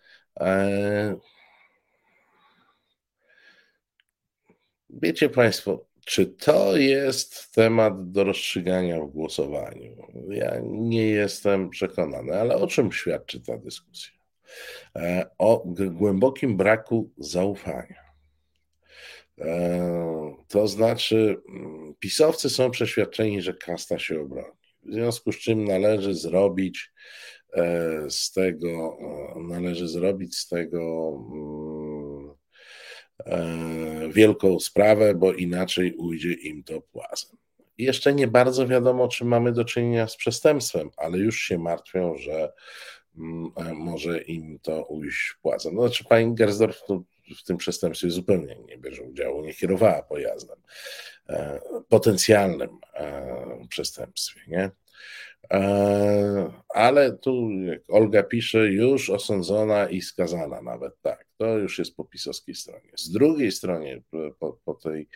Wiecie 4.90 5.28
Państwo, 5.28 5.88
czy 6.08 6.26
to 6.26 6.76
jest 6.76 7.54
temat 7.54 8.10
do 8.10 8.24
rozstrzygania 8.24 9.00
w 9.00 9.10
głosowaniu? 9.10 9.96
Ja 10.28 10.60
nie 10.62 11.06
jestem 11.06 11.70
przekonany, 11.70 12.40
ale 12.40 12.56
o 12.56 12.66
czym 12.66 12.92
świadczy 12.92 13.40
ta 13.40 13.58
dyskusja? 13.58 14.12
E, 14.96 15.30
o 15.38 15.62
głębokim 15.90 16.56
braku 16.56 17.10
zaufania. 17.18 18.07
E, 19.40 20.36
to 20.48 20.68
znaczy, 20.68 21.36
mm, 21.48 21.94
pisowcy 21.98 22.50
są 22.50 22.70
przeświadczeni, 22.70 23.42
że 23.42 23.54
kasta 23.54 23.98
się 23.98 24.20
obroni. 24.20 24.58
W 24.84 24.92
związku 24.92 25.32
z 25.32 25.38
czym 25.38 25.64
należy 25.64 26.14
zrobić 26.14 26.92
e, 27.52 28.10
z 28.10 28.32
tego, 28.32 28.98
należy 29.48 29.88
zrobić 29.88 30.36
z 30.36 30.48
tego 30.48 31.12
mm, 33.26 34.12
wielką 34.12 34.60
sprawę, 34.60 35.14
bo 35.14 35.32
inaczej 35.32 35.94
ujdzie 35.94 36.32
im 36.32 36.64
to 36.64 36.80
płazem. 36.80 37.36
Jeszcze 37.78 38.14
nie 38.14 38.28
bardzo 38.28 38.66
wiadomo, 38.66 39.08
czy 39.08 39.24
mamy 39.24 39.52
do 39.52 39.64
czynienia 39.64 40.08
z 40.08 40.16
przestępstwem, 40.16 40.90
ale 40.96 41.18
już 41.18 41.40
się 41.40 41.58
martwią, 41.58 42.16
że 42.16 42.52
mm, 43.18 43.52
może 43.76 44.22
im 44.22 44.58
to 44.62 44.84
ujść 44.84 45.34
płazem. 45.42 45.74
No, 45.74 45.82
znaczy, 45.82 46.04
pani 46.04 46.34
Gersdorf 46.34 46.82
w 47.34 47.44
tym 47.44 47.56
przestępstwie 47.56 48.10
zupełnie 48.10 48.56
nie 48.68 48.78
bierze 48.78 49.02
udziału, 49.02 49.42
nie 49.42 49.54
kierowała 49.54 50.02
pojazdem. 50.02 50.58
Potencjalnym 51.88 52.78
przestępstwie, 53.68 54.40
nie? 54.48 54.70
E, 55.52 56.52
ale 56.68 57.12
tu, 57.12 57.50
jak 57.50 57.82
Olga 57.88 58.22
pisze, 58.22 58.68
już 58.68 59.10
osądzona 59.10 59.88
i 59.88 60.00
skazana 60.00 60.62
nawet, 60.62 61.00
tak, 61.02 61.26
to 61.36 61.58
już 61.58 61.78
jest 61.78 61.96
po 61.96 62.04
pisowskiej 62.04 62.54
stronie. 62.54 62.90
Z 62.96 63.10
drugiej 63.10 63.52
stronie, 63.52 64.02
po, 64.38 64.60
po 64.64 64.74
tej, 64.74 65.08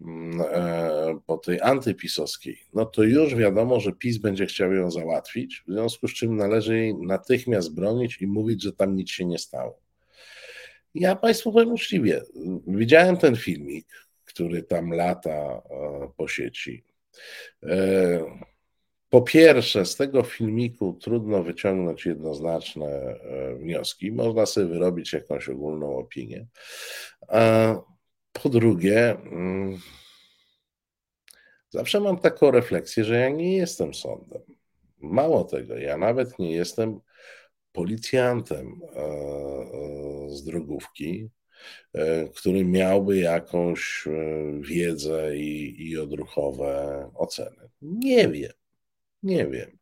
mm, 0.00 0.40
e, 0.52 1.20
po 1.26 1.38
tej 1.38 1.60
antypisowskiej, 1.60 2.58
no 2.74 2.86
to 2.86 3.02
już 3.02 3.34
wiadomo, 3.34 3.80
że 3.80 3.92
PiS 3.92 4.18
będzie 4.18 4.46
chciał 4.46 4.72
ją 4.72 4.90
załatwić, 4.90 5.64
w 5.68 5.72
związku 5.72 6.08
z 6.08 6.14
czym 6.14 6.36
należy 6.36 6.78
jej 6.78 6.94
natychmiast 6.94 7.74
bronić 7.74 8.22
i 8.22 8.26
mówić, 8.26 8.62
że 8.62 8.72
tam 8.72 8.96
nic 8.96 9.10
się 9.10 9.24
nie 9.24 9.38
stało. 9.38 9.87
Ja 11.00 11.16
Państwu 11.16 11.52
powiem 11.52 11.72
uczciwie, 11.72 12.22
widziałem 12.66 13.16
ten 13.16 13.36
filmik, 13.36 13.86
który 14.24 14.62
tam 14.62 14.90
lata 14.90 15.30
e, 15.30 15.62
po 16.16 16.28
sieci. 16.28 16.84
Po 19.10 19.22
pierwsze, 19.22 19.86
z 19.86 19.96
tego 19.96 20.22
filmiku 20.22 20.98
trudno 21.02 21.42
wyciągnąć 21.42 22.06
jednoznaczne 22.06 22.86
e, 22.86 23.54
wnioski. 23.54 24.12
Można 24.12 24.46
sobie 24.46 24.66
wyrobić 24.66 25.12
jakąś 25.12 25.48
ogólną 25.48 25.96
opinię. 25.96 26.46
A 27.28 27.74
po 28.32 28.48
drugie, 28.48 29.10
mm, 29.10 29.78
zawsze 31.70 32.00
mam 32.00 32.18
taką 32.18 32.50
refleksję, 32.50 33.04
że 33.04 33.20
ja 33.20 33.28
nie 33.28 33.56
jestem 33.56 33.94
sądem. 33.94 34.42
Mało 34.98 35.44
tego, 35.44 35.76
ja 35.76 35.96
nawet 35.96 36.38
nie 36.38 36.52
jestem 36.52 37.00
policjantem 37.72 38.80
e, 38.82 39.00
e, 39.00 39.06
z 40.38 40.44
drogówki, 40.44 41.28
który 42.34 42.64
miałby 42.64 43.18
jakąś 43.18 44.04
wiedzę 44.60 45.36
i, 45.36 45.88
i 45.88 45.98
odruchowe 45.98 47.10
oceny. 47.14 47.68
Nie 47.82 48.28
wiem. 48.28 48.52
Nie 49.22 49.46
wiem. 49.46 49.78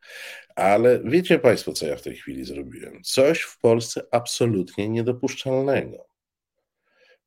Ale 0.55 1.01
wiecie 1.05 1.39
Państwo, 1.39 1.73
co 1.73 1.87
ja 1.87 1.97
w 1.97 2.03
tej 2.03 2.17
chwili 2.17 2.45
zrobiłem? 2.45 3.03
Coś 3.03 3.41
w 3.41 3.59
Polsce 3.59 4.03
absolutnie 4.11 4.89
niedopuszczalnego. 4.89 6.09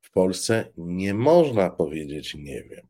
W 0.01 0.11
Polsce 0.11 0.71
nie 0.77 1.13
można 1.13 1.69
powiedzieć 1.69 2.35
nie 2.35 2.63
wiem. 2.63 2.87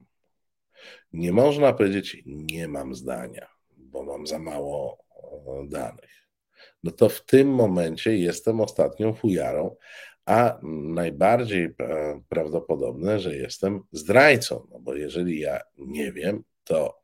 Nie 1.14 1.32
można 1.32 1.74
powiedzieć 1.74 2.18
nie 2.26 2.68
mam 2.68 2.96
zdania, 2.96 3.48
bo 3.78 4.04
mam 4.04 4.28
za 4.28 4.40
mało 4.40 5.06
danych. 5.68 6.28
No 6.84 6.92
to 6.92 7.10
w 7.10 7.26
tym 7.26 7.48
momencie 7.48 8.18
jestem 8.18 8.62
ostatnią 8.62 9.14
fujarą, 9.14 9.76
a 10.30 10.60
najbardziej 10.88 11.64
e, 11.66 12.22
prawdopodobne, 12.30 13.20
że 13.20 13.36
jestem 13.36 13.82
zdrajcą, 13.92 14.68
no 14.72 14.80
bo 14.80 14.96
jeżeli 14.96 15.40
ja 15.40 15.60
nie 15.78 16.12
wiem, 16.12 16.44
to 16.64 17.02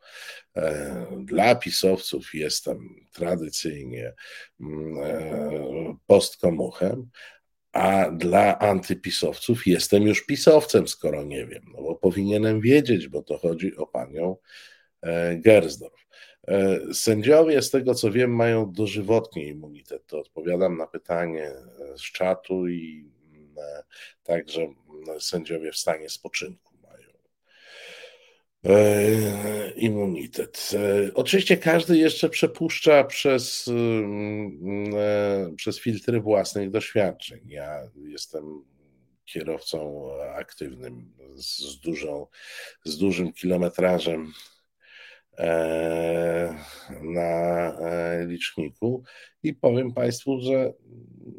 e, 0.56 1.06
dla 1.19 1.56
pisowców 1.56 2.34
jestem 2.34 3.06
tradycyjnie 3.14 4.14
mm, 4.60 4.97
e, 5.03 5.95
postkomuchem, 6.07 7.10
a 7.72 8.11
dla 8.11 8.60
antypisowców 8.60 9.68
jestem 9.68 10.03
już 10.03 10.26
pisowcem, 10.26 10.88
skoro 10.88 11.23
nie 11.23 11.45
wiem, 11.45 11.64
no 11.73 11.81
bo 11.81 11.95
powinienem 11.95 12.61
wiedzieć, 12.61 13.07
bo 13.07 13.23
to 13.23 13.38
chodzi 13.38 13.76
o 13.76 13.88
panią 13.88 14.38
Gersdorf. 15.35 16.06
Sędziowie, 16.93 17.61
z 17.61 17.69
tego 17.69 17.95
co 17.95 18.11
wiem, 18.11 18.35
mają 18.35 18.72
dożywotnie 18.72 19.47
immunitet. 19.47 20.07
To 20.07 20.19
odpowiadam 20.19 20.77
na 20.77 20.88
pytanie 20.88 21.52
z 21.97 22.02
czatu 22.02 22.68
i 22.68 23.14
także 24.23 24.61
mm, 24.61 25.22
sędziowie 25.22 25.72
w 25.72 25.77
stanie 25.77 26.10
spoczynku 26.10 26.76
E, 28.65 29.72
immunitet. 29.72 30.72
E, 30.73 31.14
oczywiście 31.14 31.57
każdy 31.57 31.98
jeszcze 31.98 32.30
przepuszcza 32.30 33.03
przez, 33.03 33.68
mm, 33.68 34.91
e, 34.98 35.56
przez 35.56 35.80
filtry 35.80 36.22
własnych 36.22 36.72
doświadczeń. 36.72 37.40
Ja 37.45 37.90
jestem 37.95 38.64
kierowcą 39.26 40.07
aktywnym 40.36 41.14
z, 41.36 41.80
dużą, 41.80 42.27
z 42.86 42.98
dużym 42.98 43.34
kilometrażem 43.34 44.34
na 47.01 47.71
liczniku 48.27 49.03
i 49.43 49.53
powiem 49.53 49.93
Państwu, 49.93 50.39
że 50.41 50.73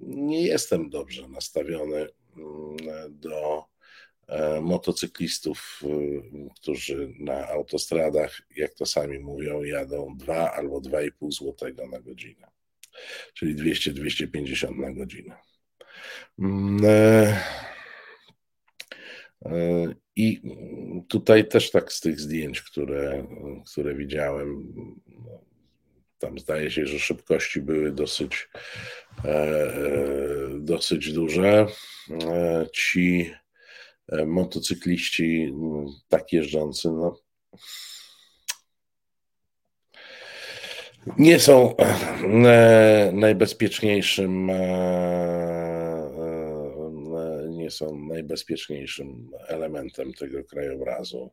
nie 0.03 0.43
jestem 0.43 0.91
dobrze 0.91 1.29
nastawiony 1.29 2.07
mm, 2.37 2.77
do 3.11 3.65
E, 4.29 4.61
motocyklistów, 4.61 5.83
e, 5.85 5.89
którzy 6.57 7.13
na 7.19 7.49
autostradach, 7.49 8.43
jak 8.57 8.75
to 8.75 8.87
sami 8.87 9.19
mówią, 9.19 9.63
jadą 9.63 10.17
2 10.17 10.53
albo 10.53 10.81
2,5 10.81 11.33
złotego 11.33 11.87
na 11.87 12.01
godzinę, 12.01 12.47
czyli 13.35 13.57
200-250 13.57 14.79
na 14.79 14.93
godzinę. 14.93 15.37
E, 20.17 20.21
I 20.21 20.41
tutaj 21.09 21.49
też 21.49 21.71
tak 21.71 21.93
z 21.93 22.01
tych 22.01 22.21
zdjęć, 22.21 22.63
które, 22.63 23.27
które 23.73 23.95
widziałem, 23.95 24.73
no, 25.07 25.41
tam 26.19 26.39
zdaje 26.39 26.71
się, 26.71 26.87
że 26.87 26.99
szybkości 26.99 27.61
były 27.61 27.93
dosyć, 27.93 28.49
dosyć 30.61 31.13
duże. 31.13 31.67
Ci 32.73 33.31
E, 34.13 34.27
motocykliści 34.27 35.43
mm, 35.43 35.87
tak 36.09 36.33
jeżdżący, 36.33 36.91
no, 36.91 37.17
nie 41.19 41.41
są 41.41 41.77
e, 41.77 43.11
najbezpieczniejszym 43.13 44.51
e, 44.51 45.56
nie 47.67 47.71
są 47.71 47.99
najbezpieczniejszym 47.99 49.31
elementem 49.49 50.13
tego 50.13 50.45
krajobrazu 50.45 51.31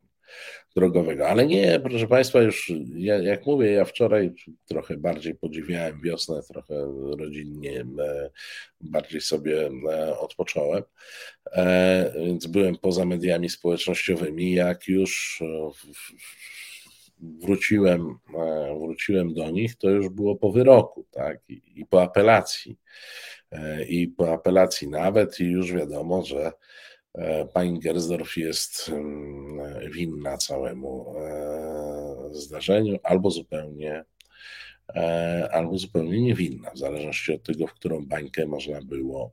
drogowego. 0.76 1.28
Ale 1.28 1.46
nie, 1.46 1.80
proszę 1.80 2.06
Państwa, 2.06 2.42
już 2.42 2.72
ja, 2.94 3.18
jak 3.18 3.46
mówię, 3.46 3.72
ja 3.72 3.84
wczoraj 3.84 4.32
trochę 4.68 4.96
bardziej 4.96 5.34
podziwiałem 5.34 6.00
wiosnę, 6.00 6.40
trochę 6.42 6.74
rodzinnie, 7.18 7.80
e, 7.80 8.30
bardziej 8.80 9.20
sobie 9.20 9.70
e, 9.90 10.18
odpocząłem, 10.18 10.82
e, 11.52 12.12
więc 12.16 12.46
byłem 12.46 12.76
poza 12.76 13.04
mediami 13.04 13.48
społecznościowymi. 13.48 14.54
Jak 14.54 14.88
już 14.88 15.42
wróciłem, 17.20 18.18
wróciłem 18.80 19.34
do 19.34 19.50
nich, 19.50 19.76
to 19.76 19.90
już 19.90 20.08
było 20.08 20.36
po 20.36 20.52
wyroku, 20.52 21.06
tak, 21.10 21.50
i, 21.50 21.62
i 21.80 21.86
po 21.86 22.02
apelacji. 22.02 22.78
I 23.88 24.08
po 24.08 24.32
apelacji 24.32 24.88
nawet, 24.88 25.40
i 25.40 25.44
już 25.44 25.72
wiadomo, 25.72 26.24
że 26.24 26.52
E, 27.14 27.44
pani 27.44 27.80
Gersdorf 27.80 28.36
jest 28.36 28.88
mm, 28.88 29.90
winna 29.90 30.36
całemu 30.36 31.14
e, 31.18 32.28
zdarzeniu, 32.32 32.98
albo 33.02 33.30
zupełnie, 33.30 34.04
e, 34.94 35.48
albo 35.52 35.78
zupełnie 35.78 36.20
niewinna, 36.20 36.70
w 36.70 36.78
zależności 36.78 37.34
od 37.34 37.42
tego, 37.42 37.66
w 37.66 37.74
którą 37.74 38.06
bańkę 38.06 38.46
można 38.46 38.82
było, 38.82 39.32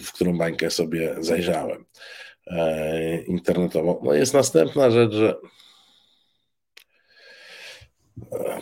w 0.00 0.12
którą 0.12 0.38
bańkę 0.38 0.70
sobie 0.70 1.14
zajrzałem 1.18 1.84
internetową. 3.26 4.00
No 4.04 4.14
jest 4.14 4.34
następna 4.34 4.90
rzecz, 4.90 5.12
że 5.12 5.34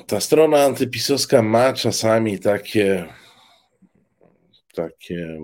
ta 0.07 0.21
strona 0.21 0.65
antypisowska 0.65 1.43
ma 1.43 1.73
czasami 1.73 2.39
takie 2.39 3.09
takie 4.75 5.39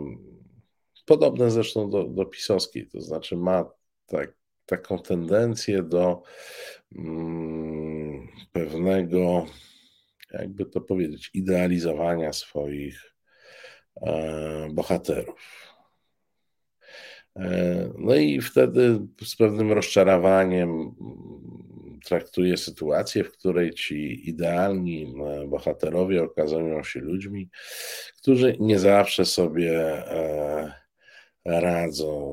Podobne 1.10 1.50
zresztą 1.50 1.90
do, 1.90 2.04
do 2.04 2.26
pisowskiej, 2.26 2.86
to 2.86 3.00
znaczy 3.00 3.36
ma 3.36 3.70
tak, 4.06 4.32
taką 4.66 4.98
tendencję 4.98 5.82
do 5.82 6.22
mm, 6.96 8.28
pewnego, 8.52 9.46
jakby 10.32 10.66
to 10.66 10.80
powiedzieć, 10.80 11.30
idealizowania 11.34 12.32
swoich 12.32 13.14
e, 14.02 14.68
bohaterów. 14.72 15.69
E, 17.36 17.90
no 17.98 18.14
i 18.14 18.40
wtedy 18.40 19.00
z 19.24 19.36
pewnym 19.36 19.72
rozczarowaniem 19.72 20.94
traktuje 22.04 22.56
sytuację, 22.56 23.24
w 23.24 23.32
której 23.32 23.74
ci 23.74 24.28
idealni 24.28 25.14
e, 25.42 25.46
bohaterowie 25.46 26.22
okazują 26.22 26.82
się 26.82 27.00
ludźmi, 27.00 27.48
którzy 28.16 28.56
nie 28.60 28.78
zawsze 28.78 29.24
sobie 29.24 29.72
e, 30.10 30.80
radzą, 31.44 32.30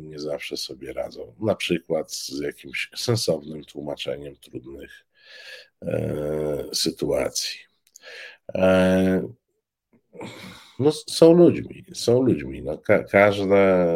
nie 0.00 0.18
zawsze 0.18 0.56
sobie 0.56 0.92
radzą. 0.92 1.34
Na 1.40 1.54
przykład 1.54 2.12
z 2.12 2.40
jakimś 2.40 2.90
sensownym 2.96 3.64
tłumaczeniem 3.64 4.36
trudnych 4.36 5.06
sytuacji. 6.72 7.58
No, 10.80 10.92
są 10.92 11.32
ludźmi, 11.32 11.84
są 11.94 12.22
ludźmi. 12.22 12.62
No, 12.62 12.78
ka 12.78 13.04
każde, 13.04 13.86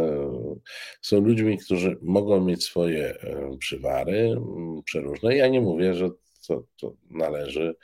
są 1.03 1.21
ludźmi, 1.21 1.59
którzy 1.59 1.99
mogą 2.03 2.45
mieć 2.45 2.65
swoje 2.65 3.19
przywary 3.59 4.37
przeróżne. 4.85 5.37
Ja 5.37 5.49
nie 5.49 5.61
mówię, 5.61 5.95
że 5.95 6.11
to, 6.49 6.65
to 6.77 6.95
należy 7.11 7.75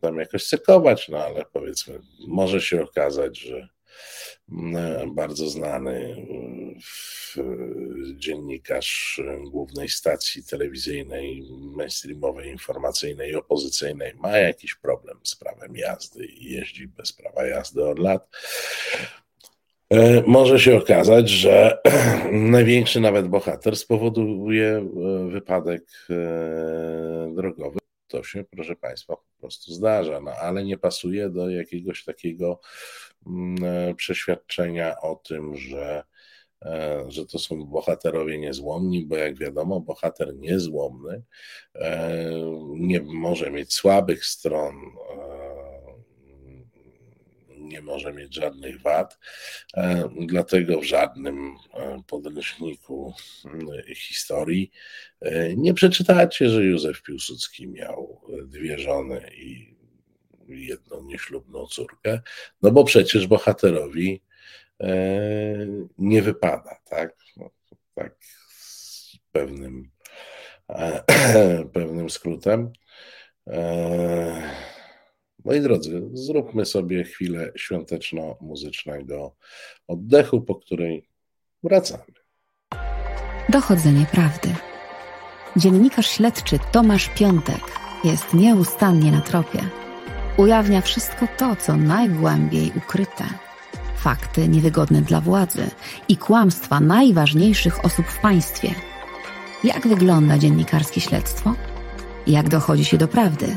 tam 0.00 0.18
jakoś 0.18 0.46
cekować, 0.46 1.08
no 1.08 1.18
ale 1.18 1.44
powiedzmy, 1.52 2.00
może 2.28 2.60
się 2.60 2.82
okazać, 2.82 3.38
że 3.38 3.68
bardzo 5.14 5.48
znany 5.48 6.26
dziennikarz 8.16 9.20
głównej 9.50 9.88
stacji 9.88 10.44
telewizyjnej, 10.44 11.42
mainstreamowej, 11.50 12.50
informacyjnej, 12.50 13.34
opozycyjnej 13.34 14.14
ma 14.14 14.38
jakiś 14.38 14.74
problem 14.74 15.18
z 15.22 15.36
prawem 15.36 15.76
jazdy 15.76 16.26
i 16.26 16.52
jeździ 16.52 16.88
bez 16.88 17.12
prawa 17.12 17.46
jazdy 17.46 17.88
od 17.88 17.98
lat. 17.98 18.28
E, 19.90 20.22
może 20.26 20.60
się 20.60 20.76
okazać, 20.76 21.30
że 21.30 21.78
największy 22.32 23.00
nawet 23.00 23.28
bohater 23.28 23.76
spowoduje 23.76 24.68
e, 24.68 25.28
wypadek 25.28 25.84
e, 26.10 27.34
drogowy. 27.34 27.78
To 28.08 28.22
się, 28.22 28.44
proszę 28.44 28.76
Państwa, 28.76 29.16
po 29.16 29.40
prostu 29.40 29.72
zdarza, 29.72 30.20
no, 30.20 30.30
ale 30.30 30.64
nie 30.64 30.78
pasuje 30.78 31.28
do 31.28 31.50
jakiegoś 31.50 32.04
takiego 32.04 32.46
mm, 32.46 33.09
przeświadczenia 33.96 35.00
o 35.00 35.16
tym, 35.16 35.56
że, 35.56 36.04
że 37.08 37.26
to 37.26 37.38
są 37.38 37.64
bohaterowie 37.64 38.38
niezłomni, 38.38 39.06
bo 39.06 39.16
jak 39.16 39.38
wiadomo, 39.38 39.80
bohater 39.80 40.34
niezłomny 40.36 41.22
nie 42.74 43.00
może 43.00 43.50
mieć 43.50 43.72
słabych 43.74 44.24
stron 44.24 44.74
nie 47.70 47.82
może 47.82 48.12
mieć 48.12 48.34
żadnych 48.34 48.82
wad. 48.82 49.18
E, 49.76 50.08
dlatego 50.20 50.80
w 50.80 50.84
żadnym 50.84 51.56
e, 51.74 52.02
podręczniku 52.06 53.14
e, 53.88 53.94
historii 53.94 54.70
nie 55.56 55.74
przeczytacie, 55.74 56.48
że 56.48 56.64
Józef 56.64 57.02
Piłsudski 57.02 57.68
miał 57.68 58.20
dwie 58.44 58.78
żony 58.78 59.30
i 59.36 59.69
jedną 60.58 61.04
nieślubną 61.04 61.66
córkę, 61.66 62.20
no 62.62 62.70
bo 62.70 62.84
przecież 62.84 63.26
bohaterowi 63.26 64.22
nie 65.98 66.22
wypada, 66.22 66.76
tak? 66.84 67.16
No, 67.36 67.50
tak 67.94 68.16
z 68.48 69.16
pewnym, 69.32 69.90
pewnym 71.72 72.10
skrótem. 72.10 72.72
Moi 75.44 75.60
drodzy, 75.60 76.02
zróbmy 76.12 76.66
sobie 76.66 77.04
chwilę 77.04 77.52
świąteczno-muzycznego 77.56 79.34
oddechu, 79.86 80.40
po 80.40 80.54
której 80.54 81.08
wracamy. 81.62 82.04
Dochodzenie 83.48 84.06
prawdy. 84.12 84.48
Dziennikarz 85.56 86.06
śledczy 86.06 86.58
Tomasz 86.72 87.08
Piątek 87.08 87.60
jest 88.04 88.34
nieustannie 88.34 89.12
na 89.12 89.20
tropie. 89.20 89.79
Ujawnia 90.40 90.80
wszystko 90.80 91.26
to, 91.36 91.56
co 91.56 91.76
najgłębiej 91.76 92.72
ukryte. 92.76 93.24
Fakty 93.96 94.48
niewygodne 94.48 95.02
dla 95.02 95.20
władzy 95.20 95.70
i 96.08 96.16
kłamstwa 96.16 96.80
najważniejszych 96.80 97.84
osób 97.84 98.06
w 98.06 98.18
państwie. 98.18 98.74
Jak 99.64 99.88
wygląda 99.88 100.38
dziennikarskie 100.38 101.00
śledztwo? 101.00 101.54
Jak 102.26 102.48
dochodzi 102.48 102.84
się 102.84 102.98
do 102.98 103.08
prawdy? 103.08 103.56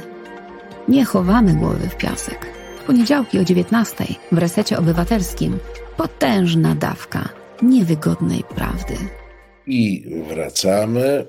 Nie 0.87 1.05
chowamy 1.05 1.53
głowy 1.53 1.89
w 1.89 1.97
piasek. 1.97 2.47
W 2.83 2.85
poniedziałki 2.85 3.39
o 3.39 3.43
19 3.43 4.05
w 4.31 4.37
resecie 4.37 4.77
obywatelskim 4.77 5.59
potężna 5.97 6.75
dawka 6.75 7.29
niewygodnej 7.61 8.43
prawdy. 8.55 8.97
I 9.67 10.05
wracamy. 10.29 11.25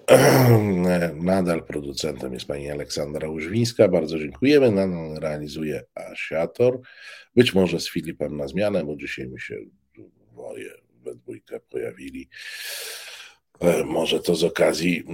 Nadal 1.14 1.64
producentem 1.64 2.34
jest 2.34 2.46
pani 2.46 2.70
Aleksandra 2.70 3.28
Łużwińska. 3.28 3.88
Bardzo 3.88 4.18
dziękujemy. 4.18 4.70
Nadal 4.70 5.20
realizuje 5.20 5.84
Asiator. 5.94 6.80
Być 7.36 7.54
może 7.54 7.80
z 7.80 7.90
Filipem 7.90 8.36
na 8.36 8.48
zmianę, 8.48 8.84
bo 8.84 8.96
dzisiaj 8.96 9.28
mi 9.28 9.40
się 9.40 9.56
dwoje 10.32 10.70
we 11.04 11.14
dwójkę 11.14 11.60
pojawili. 11.60 12.28
E, 13.60 13.84
może 13.84 14.20
to 14.20 14.34
z 14.34 14.44
okazji 14.44 15.04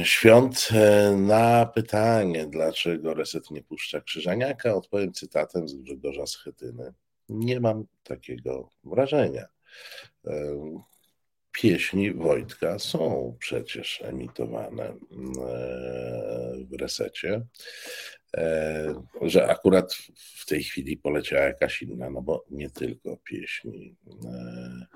e, 0.00 0.04
świąt. 0.04 0.68
E, 0.72 1.12
na 1.16 1.66
pytanie, 1.66 2.46
dlaczego 2.46 3.14
Reset 3.14 3.50
nie 3.50 3.62
puszcza 3.62 4.00
Krzyżaniaka, 4.00 4.74
odpowiem 4.74 5.12
cytatem 5.12 5.68
z 5.68 5.74
Grzegorza 5.74 6.26
Schetyny. 6.26 6.92
Nie 7.28 7.60
mam 7.60 7.84
takiego 8.02 8.68
wrażenia. 8.84 9.46
Pieśni 11.54 12.14
Wojtka 12.14 12.78
są 12.78 13.36
przecież 13.40 14.02
emitowane 14.02 14.94
w 16.70 16.80
resecie. 16.80 17.42
E, 18.36 18.94
że 19.22 19.46
akurat 19.48 19.94
w 20.16 20.46
tej 20.46 20.62
chwili 20.62 20.96
poleciała 20.96 21.42
jakaś 21.44 21.82
inna, 21.82 22.10
no 22.10 22.22
bo 22.22 22.44
nie 22.50 22.70
tylko 22.70 23.16
pieśni, 23.16 23.96
e, 24.24 24.86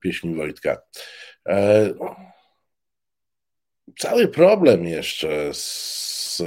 pieśni 0.00 0.34
Wojtka. 0.34 0.82
E, 1.48 1.94
cały 3.98 4.28
problem 4.28 4.84
jeszcze 4.84 5.54
z 5.54 6.42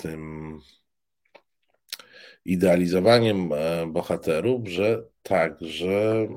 tym 0.00 0.60
idealizowaniem 2.44 3.50
bohaterów, 3.86 4.68
że 4.68 5.02
także 5.22 6.28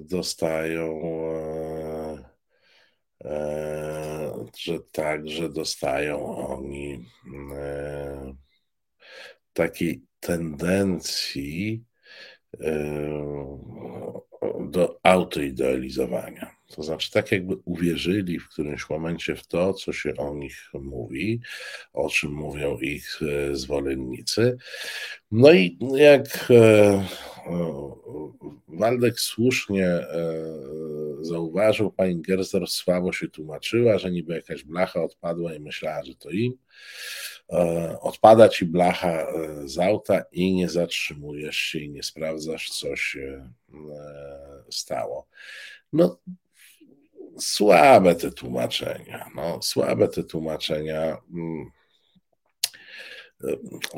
dostają 0.00 1.00
E, 3.24 4.46
że 4.58 4.80
także 4.92 5.48
dostają 5.48 6.36
oni 6.36 7.06
e, 7.54 8.34
takiej 9.52 10.02
tendencji 10.20 11.84
e, 11.84 11.89
do 14.60 15.00
autoidealizowania. 15.02 16.56
To 16.76 16.82
znaczy, 16.82 17.10
tak 17.10 17.32
jakby 17.32 17.56
uwierzyli 17.64 18.38
w 18.38 18.48
którymś 18.48 18.90
momencie 18.90 19.36
w 19.36 19.46
to, 19.46 19.74
co 19.74 19.92
się 19.92 20.16
o 20.16 20.34
nich 20.34 20.70
mówi, 20.74 21.40
o 21.92 22.08
czym 22.08 22.32
mówią 22.32 22.78
ich 22.78 23.20
zwolennicy. 23.52 24.56
No 25.30 25.52
i 25.52 25.78
jak 25.94 26.48
Waldek 28.68 29.20
słusznie 29.20 30.06
zauważył, 31.20 31.92
pani 31.92 32.22
Gersdorf 32.22 32.70
słabo 32.70 33.12
się 33.12 33.28
tłumaczyła, 33.28 33.98
że 33.98 34.10
niby 34.10 34.34
jakaś 34.34 34.64
blacha 34.64 35.02
odpadła 35.02 35.54
i 35.54 35.60
myślała, 35.60 36.04
że 36.04 36.14
to 36.14 36.30
im. 36.30 36.52
E, 37.52 37.98
odpada 38.00 38.48
ci 38.48 38.66
blacha 38.66 39.08
e, 39.08 39.68
z 39.68 39.78
auta 39.78 40.24
i 40.32 40.54
nie 40.54 40.68
zatrzymujesz 40.68 41.56
się 41.56 41.78
i 41.78 41.90
nie 41.90 42.02
sprawdzasz, 42.02 42.70
co 42.70 42.96
się 42.96 43.50
e, 43.74 44.64
stało. 44.70 45.26
No, 45.92 46.18
słabe 47.38 48.14
te 48.14 48.30
tłumaczenia. 48.30 49.30
No, 49.34 49.62
słabe 49.62 50.08
te 50.08 50.24
tłumaczenia. 50.24 51.16
Mm. 51.34 51.70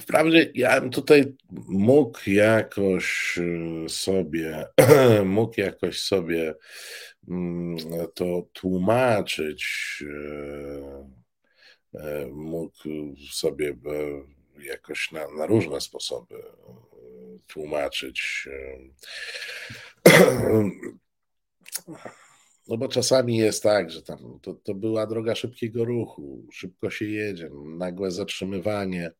Wprawdzie 0.01 0.51
ja 0.55 0.81
bym 0.81 0.91
tutaj 0.91 1.35
mógł 1.69 2.19
jakoś 2.27 3.39
sobie, 3.89 4.67
mógł 5.25 5.61
jakoś 5.61 6.01
sobie 6.01 6.55
mm, 7.29 7.77
to 8.15 8.43
tłumaczyć, 8.53 9.65
mógł 12.33 12.77
sobie 13.33 13.69
e, 13.69 13.75
jakoś 14.65 15.13
na, 15.13 15.31
na 15.31 15.47
różne 15.47 15.81
sposoby 15.81 16.43
tłumaczyć. 17.47 18.49
No 22.69 22.77
bo 22.77 22.89
czasami 22.89 23.37
jest 23.37 23.63
tak, 23.63 23.91
że 23.91 24.03
tam 24.03 24.39
to, 24.43 24.55
to 24.55 24.75
była 24.75 25.07
droga 25.07 25.35
szybkiego 25.35 25.85
ruchu, 25.85 26.47
szybko 26.53 26.91
się 26.91 27.05
jedzie, 27.05 27.51
nagłe 27.65 28.11
zatrzymywanie, 28.11 29.11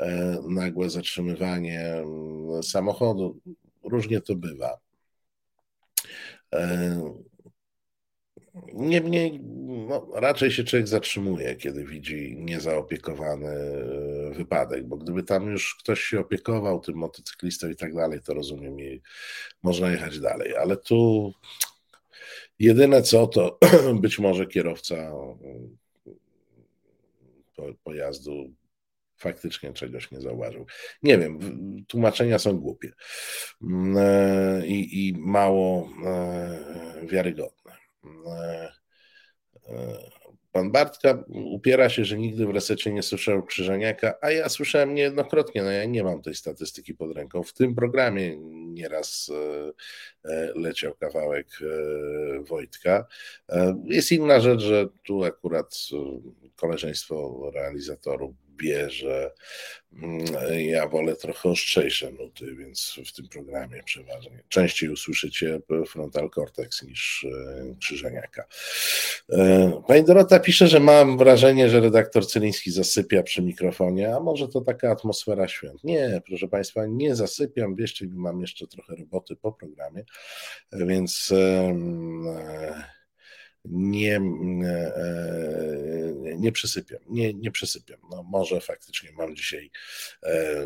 e, 0.00 0.38
nagłe 0.48 0.90
zatrzymywanie 0.90 1.80
mm, 1.80 2.62
samochodu, 2.62 3.40
różnie 3.84 4.20
to 4.20 4.34
bywa. 4.34 4.78
Niemniej 8.72 9.40
no, 9.88 10.08
raczej 10.14 10.50
się 10.50 10.64
człowiek 10.64 10.88
zatrzymuje, 10.88 11.56
kiedy 11.56 11.84
widzi 11.84 12.36
niezaopiekowany 12.38 13.48
e, 13.48 14.34
wypadek, 14.34 14.86
bo 14.86 14.96
gdyby 14.96 15.22
tam 15.22 15.50
już 15.50 15.74
ktoś 15.74 16.00
się 16.00 16.20
opiekował 16.20 16.80
tym 16.80 16.96
motocyklistą 16.96 17.68
i 17.68 17.76
tak 17.76 17.94
dalej, 17.94 18.20
to 18.20 18.34
rozumiem, 18.34 18.80
i 18.80 19.02
można 19.62 19.90
jechać 19.90 20.20
dalej. 20.20 20.56
Ale 20.56 20.76
tu 20.76 21.32
jedyne 22.58 23.02
co 23.02 23.26
to 23.26 23.58
być 24.02 24.18
może 24.18 24.46
kierowca 24.46 25.12
pojazdu 27.84 28.50
faktycznie 29.16 29.72
czegoś 29.72 30.10
nie 30.10 30.20
zauważył. 30.20 30.66
Nie 31.02 31.18
wiem, 31.18 31.38
tłumaczenia 31.88 32.38
są 32.38 32.58
głupie 32.58 32.92
mm, 33.62 33.96
e, 33.98 34.66
i, 34.66 35.08
i 35.08 35.14
mało 35.18 35.88
e, 36.06 37.06
wiarygodne. 37.06 37.55
E, 38.26 38.72
pan 40.52 40.72
Bartka 40.72 41.24
upiera 41.28 41.88
się, 41.88 42.04
że 42.04 42.18
nigdy 42.18 42.46
w 42.46 42.50
resecie 42.50 42.92
nie 42.92 43.02
słyszał 43.02 43.42
Krzyżeniaka, 43.42 44.14
a 44.20 44.30
ja 44.30 44.48
słyszałem 44.48 44.94
niejednokrotnie, 44.94 45.62
no 45.62 45.70
ja 45.70 45.84
nie 45.84 46.04
mam 46.04 46.22
tej 46.22 46.34
statystyki 46.34 46.94
pod 46.94 47.16
ręką. 47.16 47.42
W 47.42 47.52
tym 47.52 47.74
programie 47.74 48.36
nieraz 48.72 49.30
leciał 50.54 50.94
kawałek 50.94 51.46
Wojtka. 52.40 53.06
Jest 53.84 54.12
inna 54.12 54.40
rzecz, 54.40 54.60
że 54.60 54.86
tu 55.04 55.24
akurat 55.24 55.78
koleżeństwo 56.56 57.50
realizatorów 57.54 58.45
bierze. 58.56 59.30
Mm, 59.92 60.24
ja 60.58 60.88
wolę 60.88 61.16
trochę 61.16 61.48
ostrzejsze 61.48 62.12
nuty, 62.12 62.56
więc 62.56 63.00
w 63.06 63.12
tym 63.12 63.28
programie 63.28 63.82
przeważnie 63.82 64.42
częściej 64.48 64.88
usłyszycie 64.88 65.60
frontal 65.86 66.30
cortex 66.30 66.82
niż 66.82 67.26
e, 67.32 67.74
krzyżeniaka. 67.80 68.44
E, 69.32 69.82
pani 69.86 70.04
Dorota 70.04 70.40
pisze, 70.40 70.68
że 70.68 70.80
mam 70.80 71.18
wrażenie, 71.18 71.68
że 71.68 71.80
redaktor 71.80 72.26
Celiński 72.26 72.70
zasypia 72.70 73.22
przy 73.22 73.42
mikrofonie, 73.42 74.14
a 74.16 74.20
może 74.20 74.48
to 74.48 74.60
taka 74.60 74.90
atmosfera 74.90 75.48
świąt. 75.48 75.84
Nie, 75.84 76.22
proszę 76.26 76.48
Państwa, 76.48 76.86
nie 76.86 77.16
zasypiam, 77.16 77.76
wierzcie 77.76 78.06
mi, 78.06 78.18
mam 78.18 78.40
jeszcze 78.40 78.66
trochę 78.66 78.96
roboty 78.96 79.36
po 79.36 79.52
programie, 79.52 80.04
więc 80.72 81.32
e, 81.32 82.96
nie, 83.70 84.16
e, 84.16 84.92
nie 86.38 86.52
przysypiam, 86.52 87.00
nie, 87.08 87.34
nie 87.34 87.50
przysypiam. 87.50 88.00
No 88.10 88.22
może 88.22 88.60
faktycznie 88.60 89.12
mam 89.12 89.36
dzisiaj 89.36 89.70
e, 90.22 90.64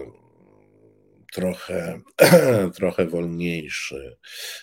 trochę, 1.32 2.00
trochę 2.78 3.06
wolniejszy 3.06 4.16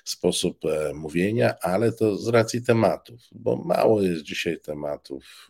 sposób 0.03 0.65
e, 0.65 0.93
mówienia, 0.93 1.55
ale 1.61 1.91
to 1.91 2.18
z 2.18 2.27
racji 2.27 2.61
tematów, 2.61 3.19
bo 3.31 3.55
mało 3.55 4.01
jest 4.01 4.22
dzisiaj 4.22 4.59
tematów 4.59 5.47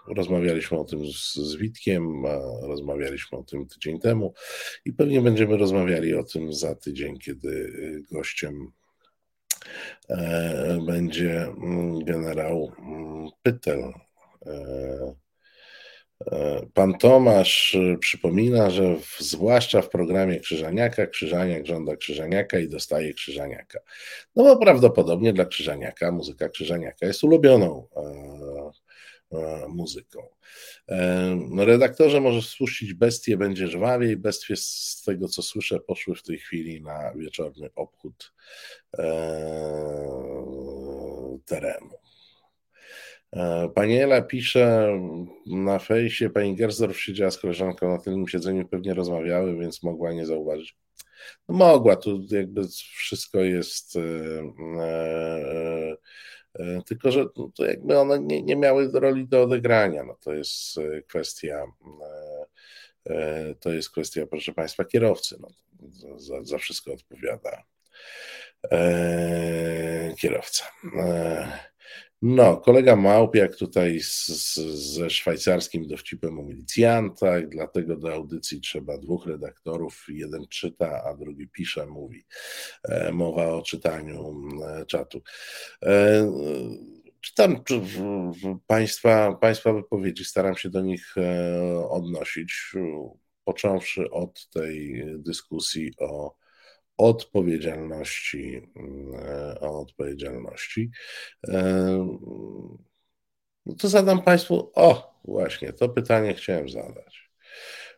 rozmawialiśmy 0.08 0.80
o 0.80 0.84
tym 0.84 1.06
z, 1.06 1.34
z 1.34 1.56
Witkiem, 1.56 2.26
rozmawialiśmy 2.62 3.38
o 3.38 3.44
tym 3.44 3.68
tydzień 3.68 4.00
temu 4.00 4.34
i 4.86 4.94
pewnie 4.94 5.22
będziemy 5.22 5.58
rozmawiali 5.58 6.16
o 6.16 6.24
tym 6.24 6.54
za 6.54 6.76
tydzień, 6.76 7.20
kiedy 7.20 7.74
gościem 8.12 8.72
e, 10.10 10.80
będzie 10.86 11.42
mm, 11.44 12.06
generał 12.06 12.72
Pytel. 13.44 13.94
Pan 16.74 16.98
Tomasz 16.98 17.76
e, 17.76 17.98
przypomina, 17.98 18.70
że 18.70 18.98
w, 18.98 19.18
zwłaszcza 19.20 19.82
w 19.82 19.90
programie 19.90 20.40
Krzyżaniaka, 20.40 21.08
Krzyżaniak 21.08 21.66
żąda 21.66 21.96
Krzyżaniaka 21.96 22.60
i 22.60 22.68
dostaje 22.68 23.14
Krzyżaniaka. 23.14 23.80
No 24.36 24.44
bo 24.44 24.58
prawdopodobnie 24.58 25.34
dla 25.34 25.46
Krzyżaniaka 25.46 26.12
muzyka 26.12 26.50
Krzyżaniaka 26.50 27.06
jest 27.06 27.24
ulubioną 27.24 27.88
e, 27.96 28.02
e, 29.38 29.68
muzyką. 29.68 30.28
E, 30.90 31.38
no, 31.50 31.66
redaktorze 31.66 32.22
może 32.22 32.42
spuścić 32.42 32.94
bestię, 32.94 33.38
będzie 33.38 33.68
żwawiej. 33.68 34.18
Bestie 34.18 34.56
z 34.56 35.02
tego 35.06 35.28
co 35.28 35.42
słyszę 35.42 35.80
poszły 35.80 36.16
w 36.16 36.24
tej 36.24 36.38
chwili 36.38 36.82
na 36.82 37.14
wieczorny 37.16 37.70
obchód 37.76 38.34
e, 38.98 39.06
terenu. 41.46 42.05
Pani 43.76 43.98
Ela 43.98 44.22
pisze 44.22 44.92
na 45.46 45.80
fejsie, 45.80 46.30
pani 46.30 46.56
Gersdorf 46.56 47.00
siedziała 47.00 47.32
z 47.32 47.38
koleżanką 47.38 47.90
na 47.90 47.98
tylnym 47.98 48.28
siedzeniu, 48.28 48.68
pewnie 48.68 48.94
rozmawiały, 48.94 49.58
więc 49.58 49.84
mogła 49.84 50.14
nie 50.14 50.26
zauważyć. 50.26 50.78
No 51.50 51.56
mogła, 51.56 51.96
tu 51.96 52.22
jakby 52.30 52.68
wszystko 52.96 53.40
jest, 53.40 53.96
e, 53.96 54.02
e, 54.82 55.98
e, 56.54 56.82
tylko 56.86 57.12
że 57.12 57.26
to 57.56 57.66
jakby 57.66 58.00
one 58.00 58.20
nie, 58.20 58.44
nie 58.44 58.56
miały 58.56 58.92
roli 58.94 59.28
do 59.28 59.44
odegrania. 59.44 60.04
No 60.04 60.18
to 60.22 60.34
jest 60.34 60.80
kwestia, 61.08 61.66
to 63.60 63.74
jest 63.74 63.90
kwestia, 63.90 64.28
proszę 64.28 64.54
Państwa, 64.54 64.86
kierowcy. 64.86 65.38
No, 65.40 65.48
za, 66.18 66.44
za 66.44 66.58
wszystko 66.58 66.94
odpowiada 66.94 67.64
kierowca. 70.18 70.66
No, 72.28 72.58
kolega 72.58 72.96
Małpiak 72.96 73.56
tutaj 73.56 74.00
z, 74.00 74.28
z, 74.28 74.56
ze 74.96 75.10
szwajcarskim 75.10 75.88
dowcipem 75.88 76.40
o 76.40 76.44
milicjantach, 76.44 77.50
dlatego 77.50 77.96
do 77.96 78.14
audycji 78.14 78.62
trzeba 78.62 78.98
dwóch 78.98 79.26
redaktorów, 79.26 80.06
jeden 80.10 80.48
czyta, 80.48 81.04
a 81.04 81.16
drugi 81.16 81.48
pisze, 81.48 81.86
mówi. 81.86 82.26
E, 82.84 83.12
mowa 83.12 83.48
o 83.48 83.62
czytaniu 83.62 84.36
e, 84.64 84.86
czatu. 84.86 85.22
E, 85.84 86.32
czytam 87.22 87.64
państwa, 88.68 89.34
państwa 89.34 89.74
wypowiedzi, 89.74 90.26
staram 90.26 90.56
się 90.56 90.70
do 90.70 90.82
nich 90.82 91.18
e, 91.18 91.90
odnosić, 91.90 92.74
począwszy 93.44 94.12
od 94.12 94.50
tej 94.50 95.06
dyskusji 95.18 95.92
o 96.00 96.36
odpowiedzialności, 96.98 98.62
e, 99.16 99.60
o 99.60 99.80
odpowiedzialności. 99.80 100.92
E, 101.48 101.62
no 103.66 103.76
to 103.76 103.90
zadam 103.90 104.22
Państwu, 104.22 104.72
o 104.76 105.20
właśnie, 105.26 105.74
to 105.74 105.90
pytanie 105.90 106.34
chciałem 106.34 106.70
zadać. 106.70 107.30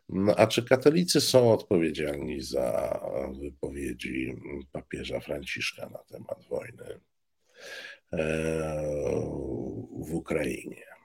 No, 0.10 0.36
a 0.36 0.48
czy 0.48 0.64
katolicy 0.64 1.22
są 1.22 1.54
odpowiedzialni 1.54 2.42
za 2.42 3.00
wypowiedzi 3.42 4.36
papieża 4.72 5.20
Franciszka 5.20 5.90
na 5.90 6.00
temat 6.00 6.44
wojny 6.50 7.00
e, 8.14 8.18
w 10.08 10.14
Ukrainie? 10.14 10.97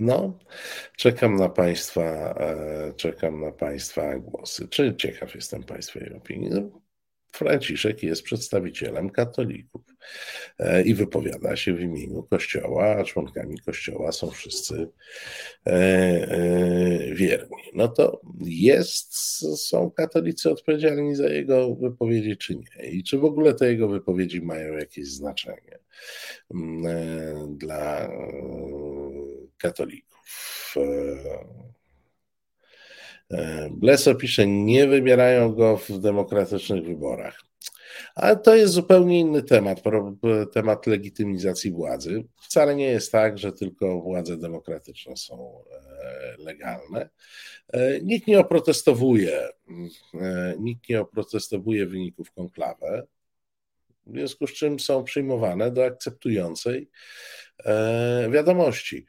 No, 0.00 0.38
czekam 0.96 1.36
na 1.36 1.48
Państwa, 1.48 2.34
e, 2.40 2.92
czekam 2.96 3.40
na 3.40 3.52
Państwa 3.52 4.18
głosy. 4.18 4.68
Czy 4.68 4.94
ciekaw 4.96 5.34
jestem 5.34 5.64
Państwa 5.64 6.00
opinii? 6.16 6.50
No, 6.50 6.80
Franciszek 7.32 8.02
jest 8.02 8.22
przedstawicielem 8.22 9.10
katolików 9.10 9.82
e, 10.58 10.82
i 10.82 10.94
wypowiada 10.94 11.56
się 11.56 11.74
w 11.74 11.80
imieniu 11.80 12.22
Kościoła, 12.22 12.96
a 12.96 13.04
członkami 13.04 13.58
Kościoła 13.58 14.12
są 14.12 14.30
wszyscy 14.30 14.88
e, 15.66 17.14
wierni. 17.14 17.62
No 17.74 17.88
to 17.88 18.20
jest, 18.44 19.14
są 19.66 19.90
katolicy 19.90 20.50
odpowiedzialni 20.50 21.14
za 21.14 21.28
jego 21.28 21.74
wypowiedzi, 21.74 22.36
czy 22.36 22.56
nie? 22.56 22.90
I 22.90 23.04
czy 23.04 23.18
w 23.18 23.24
ogóle 23.24 23.54
te 23.54 23.66
jego 23.66 23.88
wypowiedzi 23.88 24.40
mają 24.40 24.72
jakieś 24.72 25.08
znaczenie 25.08 25.78
mm, 26.54 27.58
dla 27.58 28.10
katolików. 29.60 30.74
E, 33.32 33.70
Bleso 33.70 34.14
pisze, 34.14 34.46
nie 34.46 34.86
wybierają 34.86 35.54
go 35.54 35.76
w 35.76 35.98
demokratycznych 35.98 36.84
wyborach. 36.84 37.40
Ale 38.14 38.36
to 38.36 38.54
jest 38.54 38.72
zupełnie 38.72 39.20
inny 39.20 39.42
temat, 39.42 39.82
temat 40.52 40.86
legitymizacji 40.86 41.70
władzy. 41.70 42.24
Wcale 42.42 42.76
nie 42.76 42.84
jest 42.84 43.12
tak, 43.12 43.38
że 43.38 43.52
tylko 43.52 44.00
władze 44.00 44.36
demokratyczne 44.36 45.16
są 45.16 45.64
e, 45.70 46.42
legalne. 46.42 47.08
E, 47.72 48.00
nikt 48.00 48.26
nie 48.26 48.40
oprotestowuje, 48.40 49.48
nikt 50.58 50.88
nie 50.88 51.00
oprotestowuje 51.00 51.86
wyników 51.86 52.30
konklawę, 52.30 53.06
w 54.06 54.12
związku 54.12 54.46
z 54.46 54.52
czym 54.52 54.80
są 54.80 55.04
przyjmowane 55.04 55.70
do 55.70 55.84
akceptującej 55.84 56.90
wiadomości. 58.30 59.06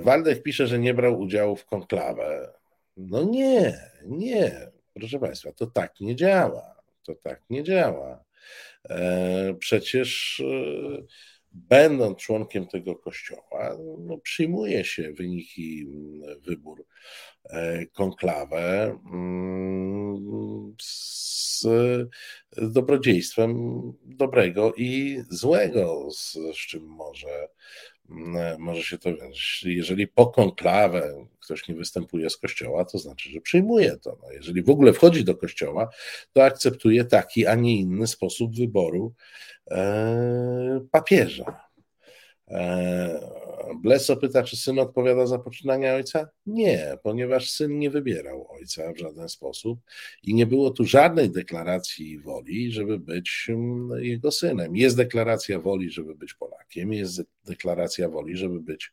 Waldek 0.00 0.42
pisze, 0.42 0.66
że 0.66 0.78
nie 0.78 0.94
brał 0.94 1.20
udziału 1.20 1.56
w 1.56 1.64
konklawę. 1.64 2.52
No 2.96 3.24
nie, 3.24 3.90
nie. 4.06 4.70
Proszę 4.94 5.18
Państwa, 5.18 5.52
to 5.52 5.66
tak 5.66 6.00
nie 6.00 6.16
działa. 6.16 6.82
To 7.06 7.14
tak 7.14 7.42
nie 7.50 7.62
działa. 7.62 8.24
E, 8.88 9.54
przecież 9.58 10.40
e, 10.40 11.02
będąc 11.52 12.18
członkiem 12.18 12.66
tego 12.66 12.96
kościoła, 12.96 13.76
no, 13.98 14.18
przyjmuje 14.18 14.84
się 14.84 15.12
wyniki 15.12 15.86
mm, 15.88 16.40
wybór 16.40 16.86
e, 17.44 17.86
konklawę 17.86 18.98
mm, 19.12 20.74
z 20.82 21.66
dobrodziejstwem 22.56 23.82
dobrego 24.04 24.72
i 24.76 25.22
złego, 25.30 26.08
z, 26.10 26.32
z 26.32 26.56
czym 26.56 26.86
może 26.86 27.48
Mm, 28.10 28.60
może 28.60 28.82
się 28.82 28.98
to, 28.98 29.10
jeżeli 29.64 30.08
po 30.08 30.26
konklawę 30.26 31.26
ktoś 31.40 31.68
nie 31.68 31.74
występuje 31.74 32.30
z 32.30 32.36
kościoła, 32.36 32.84
to 32.84 32.98
znaczy, 32.98 33.30
że 33.30 33.40
przyjmuje 33.40 33.96
to. 33.96 34.18
No, 34.22 34.32
jeżeli 34.32 34.62
w 34.62 34.70
ogóle 34.70 34.92
wchodzi 34.92 35.24
do 35.24 35.34
kościoła, 35.34 35.88
to 36.32 36.44
akceptuje 36.44 37.04
taki, 37.04 37.46
a 37.46 37.54
nie 37.54 37.76
inny 37.76 38.06
sposób 38.06 38.56
wyboru 38.56 39.14
papieża. 40.90 41.70
E, 42.48 43.40
Bleso 43.82 44.16
pyta, 44.16 44.42
czy 44.42 44.56
syn 44.56 44.78
odpowiada 44.78 45.26
za 45.26 45.38
poczynania 45.38 45.94
ojca? 45.94 46.28
Nie, 46.46 46.98
ponieważ 47.02 47.50
syn 47.50 47.78
nie 47.78 47.90
wybierał 47.90 48.46
ojca 48.50 48.92
w 48.92 48.98
żaden 48.98 49.28
sposób 49.28 49.80
i 50.22 50.34
nie 50.34 50.46
było 50.46 50.70
tu 50.70 50.84
żadnej 50.84 51.30
deklaracji 51.30 52.18
woli, 52.18 52.72
żeby 52.72 52.98
być 52.98 53.46
mm, 53.48 54.04
jego 54.04 54.30
synem. 54.30 54.76
Jest 54.76 54.96
deklaracja 54.96 55.60
woli, 55.60 55.90
żeby 55.90 56.14
być 56.14 56.34
Polakiem, 56.34 56.92
jest 56.92 57.22
deklaracja 57.44 58.08
woli, 58.08 58.36
żeby 58.36 58.60
być 58.60 58.92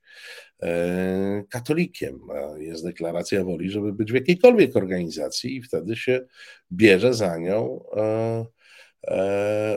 e, 0.62 1.44
katolikiem, 1.50 2.20
jest 2.58 2.84
deklaracja 2.84 3.44
woli, 3.44 3.70
żeby 3.70 3.94
być 3.94 4.12
w 4.12 4.16
jakiejkolwiek 4.16 4.76
organizacji 4.76 5.56
i 5.56 5.62
wtedy 5.62 5.96
się 5.96 6.26
bierze 6.72 7.14
za 7.14 7.38
nią. 7.38 7.84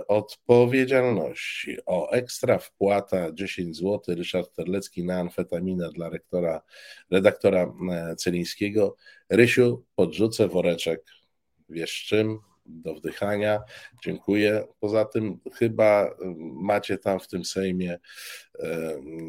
Odpowiedzialności. 0.08 1.76
O, 1.86 2.10
ekstra 2.10 2.58
wpłata 2.58 3.32
10 3.32 3.76
zł, 3.76 4.00
Ryszard 4.08 4.54
Terlecki 4.54 5.04
na 5.04 5.20
amfetaminę 5.20 5.90
dla 5.94 6.08
rektora, 6.08 6.62
redaktora 7.10 7.72
e, 7.90 8.16
Celińskiego. 8.16 8.96
Rysiu, 9.30 9.84
podrzucę 9.94 10.48
woreczek, 10.48 11.04
wiesz 11.68 12.04
czym, 12.04 12.38
do 12.66 12.94
wdychania. 12.94 13.60
Dziękuję. 14.04 14.66
Poza 14.80 15.04
tym 15.04 15.40
chyba 15.54 16.04
e, 16.06 16.14
macie 16.38 16.98
tam 16.98 17.20
w 17.20 17.28
tym 17.28 17.44
Sejmie 17.44 17.98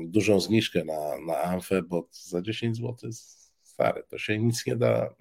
dużą 0.05 0.39
zniżkę 0.39 0.83
na, 0.85 1.17
na 1.27 1.41
amfę, 1.41 1.81
bo 1.81 2.07
za 2.11 2.41
10 2.41 2.77
zł 2.77 3.11
stary, 3.63 4.03
to 4.09 4.17
się 4.17 4.37
nic 4.37 4.65
nie 4.65 4.75
da, 4.75 5.15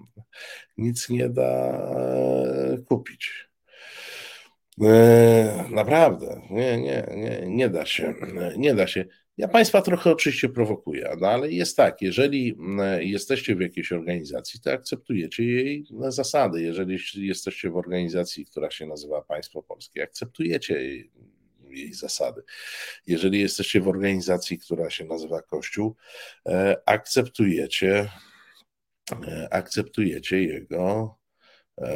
nic 0.78 1.08
nie 1.08 1.28
da 1.28 1.80
kupić. 2.88 3.49
E, 4.82 5.64
naprawdę, 5.70 6.40
nie, 6.50 6.78
nie, 6.78 7.06
nie, 7.16 7.42
nie 7.46 7.68
da 7.68 7.86
się, 7.86 8.14
nie 8.56 8.74
da 8.74 8.86
się. 8.86 9.04
Ja 9.36 9.48
Państwa 9.48 9.82
trochę 9.82 10.10
oczywiście 10.10 10.48
prowokuję, 10.48 11.16
no 11.20 11.28
ale 11.28 11.50
jest 11.50 11.76
tak, 11.76 12.02
jeżeli 12.02 12.56
e, 12.80 13.04
jesteście 13.04 13.56
w 13.56 13.60
jakiejś 13.60 13.92
organizacji, 13.92 14.60
to 14.60 14.72
akceptujecie 14.72 15.44
jej 15.44 15.86
zasady. 16.08 16.62
Jeżeli 16.62 16.98
jesteście 17.26 17.70
w 17.70 17.76
organizacji, 17.76 18.46
która 18.46 18.70
się 18.70 18.86
nazywa 18.86 19.22
Państwo 19.22 19.62
Polskie, 19.62 20.02
akceptujecie 20.02 20.74
jej, 20.74 21.10
jej 21.70 21.94
zasady. 21.94 22.42
Jeżeli 23.06 23.40
jesteście 23.40 23.80
w 23.80 23.88
organizacji, 23.88 24.58
która 24.58 24.90
się 24.90 25.04
nazywa 25.04 25.42
Kościół, 25.42 25.96
e, 26.46 26.76
akceptujecie, 26.86 28.08
akceptujecie 29.50 30.42
jego 30.42 31.14
E, 31.14 31.19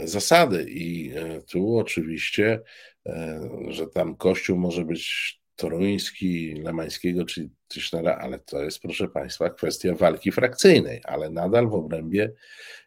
zasady. 0.05 0.65
I 0.71 1.13
e, 1.17 1.43
tu 1.43 1.79
oczywiście, 1.79 2.61
e, 3.07 3.41
że 3.69 3.87
tam 3.87 4.17
kościół 4.17 4.59
może 4.59 4.85
być 4.85 5.35
toruński, 5.57 6.55
lemańskiego 6.55 7.25
czy 7.25 7.51
Tischnera, 7.69 8.17
ale 8.17 8.39
to 8.39 8.63
jest, 8.63 8.81
proszę 8.81 9.09
Państwa, 9.09 9.51
kwestia 9.51 9.95
walki 9.95 10.33
frakcyjnej, 10.33 11.01
ale 11.05 11.31
nadal 11.31 11.69
w 11.69 11.75
obrębie 11.75 12.33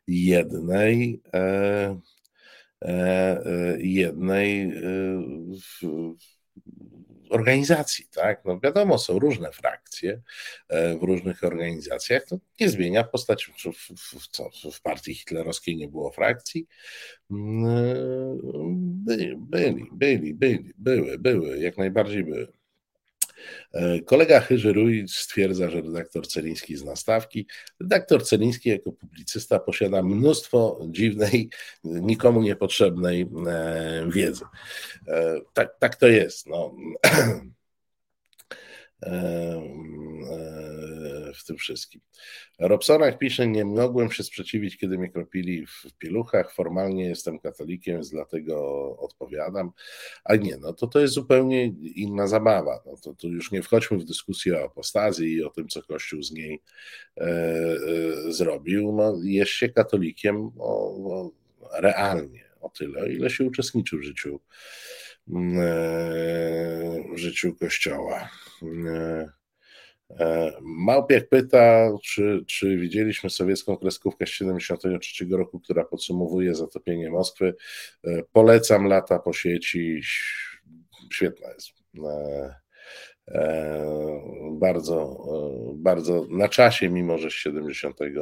jednej, 0.07 1.21
jednej 3.79 4.73
organizacji, 7.29 8.05
tak? 8.11 8.45
No 8.45 8.59
wiadomo, 8.59 8.97
są 8.97 9.19
różne 9.19 9.51
frakcje 9.51 10.21
e, 10.69 10.97
w 10.97 11.03
różnych 11.03 11.43
organizacjach. 11.43 12.25
To 12.25 12.37
nie 12.59 12.69
zmienia 12.69 13.03
postaci. 13.03 13.51
W, 13.51 13.73
w, 14.71 14.71
w 14.75 14.81
partii 14.81 15.13
hitlerowskiej 15.13 15.77
nie 15.77 15.87
było 15.87 16.11
frakcji. 16.11 16.67
Mm, 17.31 17.65
e, 17.65 17.77
byli, 19.37 19.85
byli, 19.91 20.33
byli, 20.33 20.73
były, 20.77 21.19
były, 21.19 21.59
jak 21.59 21.77
najbardziej 21.77 22.23
były. 22.23 22.56
E, 23.73 24.01
kolega 24.01 24.39
Chyży 24.39 24.73
stwierdza, 25.07 25.69
że 25.69 25.81
redaktor 25.81 26.27
Celiński 26.27 26.77
zna 26.77 26.95
stawki. 26.95 27.47
Redaktor 27.79 28.25
Celiński 28.25 28.69
jako 28.69 28.91
publicysta 28.91 29.59
posiada 29.59 30.03
mnóstwo 30.03 30.79
dziwnej, 30.89 31.49
nikomu 31.83 32.41
niepotrzebnej 32.41 33.21
e, 33.47 34.07
wiedzy. 34.11 34.45
E, 35.07 35.39
tak, 35.53 35.79
tak 35.79 35.95
to 35.95 36.07
jest. 36.07 36.47
No. 36.47 36.75
w 41.35 41.43
tym 41.45 41.57
wszystkim. 41.57 42.01
Robsonak 42.59 43.17
pisze, 43.17 43.47
nie 43.47 43.65
mogłem 43.65 44.11
się 44.11 44.23
sprzeciwić, 44.23 44.77
kiedy 44.77 44.97
mnie 44.97 45.09
kropili 45.09 45.65
w 45.65 45.93
pieluchach, 45.97 46.53
formalnie 46.53 47.05
jestem 47.05 47.39
katolikiem, 47.39 47.95
więc 47.95 48.09
dlatego 48.09 48.55
odpowiadam, 48.99 49.71
a 50.23 50.35
nie, 50.35 50.57
no 50.57 50.73
to 50.73 50.87
to 50.87 50.99
jest 50.99 51.13
zupełnie 51.13 51.65
inna 51.95 52.27
zabawa, 52.27 52.83
no 52.85 52.97
to, 53.03 53.13
to 53.13 53.27
już 53.27 53.51
nie 53.51 53.61
wchodźmy 53.61 53.97
w 53.97 54.05
dyskusję 54.05 54.61
o 54.61 54.65
apostazji 54.65 55.33
i 55.33 55.43
o 55.43 55.49
tym, 55.49 55.67
co 55.67 55.83
Kościół 55.83 56.23
z 56.23 56.31
niej 56.31 56.61
e, 57.17 57.23
e, 57.23 58.33
zrobił, 58.33 58.91
no 58.91 59.13
jest 59.23 59.51
się 59.51 59.69
katolikiem 59.69 60.51
o, 60.57 60.87
o, 61.13 61.31
realnie, 61.73 62.45
o 62.61 62.69
tyle, 62.69 63.13
ile 63.13 63.29
się 63.29 63.43
uczestniczy 63.43 63.97
w 63.97 64.03
życiu 64.03 64.39
e, 65.29 65.37
w 67.13 67.17
życiu 67.17 67.55
Kościoła. 67.55 68.29
E, 68.63 69.29
E, 70.09 70.51
Małpiak 70.61 71.29
pyta, 71.29 71.89
czy, 72.03 72.43
czy 72.47 72.77
widzieliśmy 72.77 73.29
sowiecką 73.29 73.77
kreskówkę 73.77 74.25
z 74.25 74.29
1973 74.29 75.25
roku, 75.37 75.59
która 75.59 75.83
podsumowuje 75.83 76.55
zatopienie 76.55 77.09
Moskwy. 77.09 77.55
E, 78.03 78.23
polecam 78.31 78.85
lata 78.85 79.19
po 79.19 79.33
sieci, 79.33 80.01
świetna 81.13 81.47
jest. 81.53 81.69
Bardzo, 84.51 85.25
bardzo 85.75 86.25
na 86.29 86.49
czasie, 86.49 86.89
mimo 86.89 87.17
że 87.17 87.29
z 87.29 87.33
73 87.33 88.13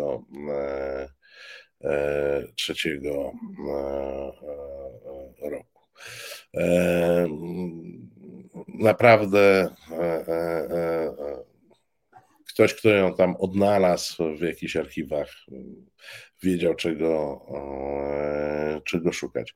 roku. 5.42 5.82
Naprawdę 8.80 9.70
ktoś, 12.56 12.74
kto 12.74 12.90
ją 12.90 13.16
tam 13.16 13.36
odnalazł 13.36 14.36
w 14.38 14.42
jakichś 14.42 14.76
archiwach, 14.76 15.32
wiedział 16.44 16.76
czego, 16.76 17.42
e, 17.54 18.82
czego 18.84 19.14
szukać. 19.14 19.56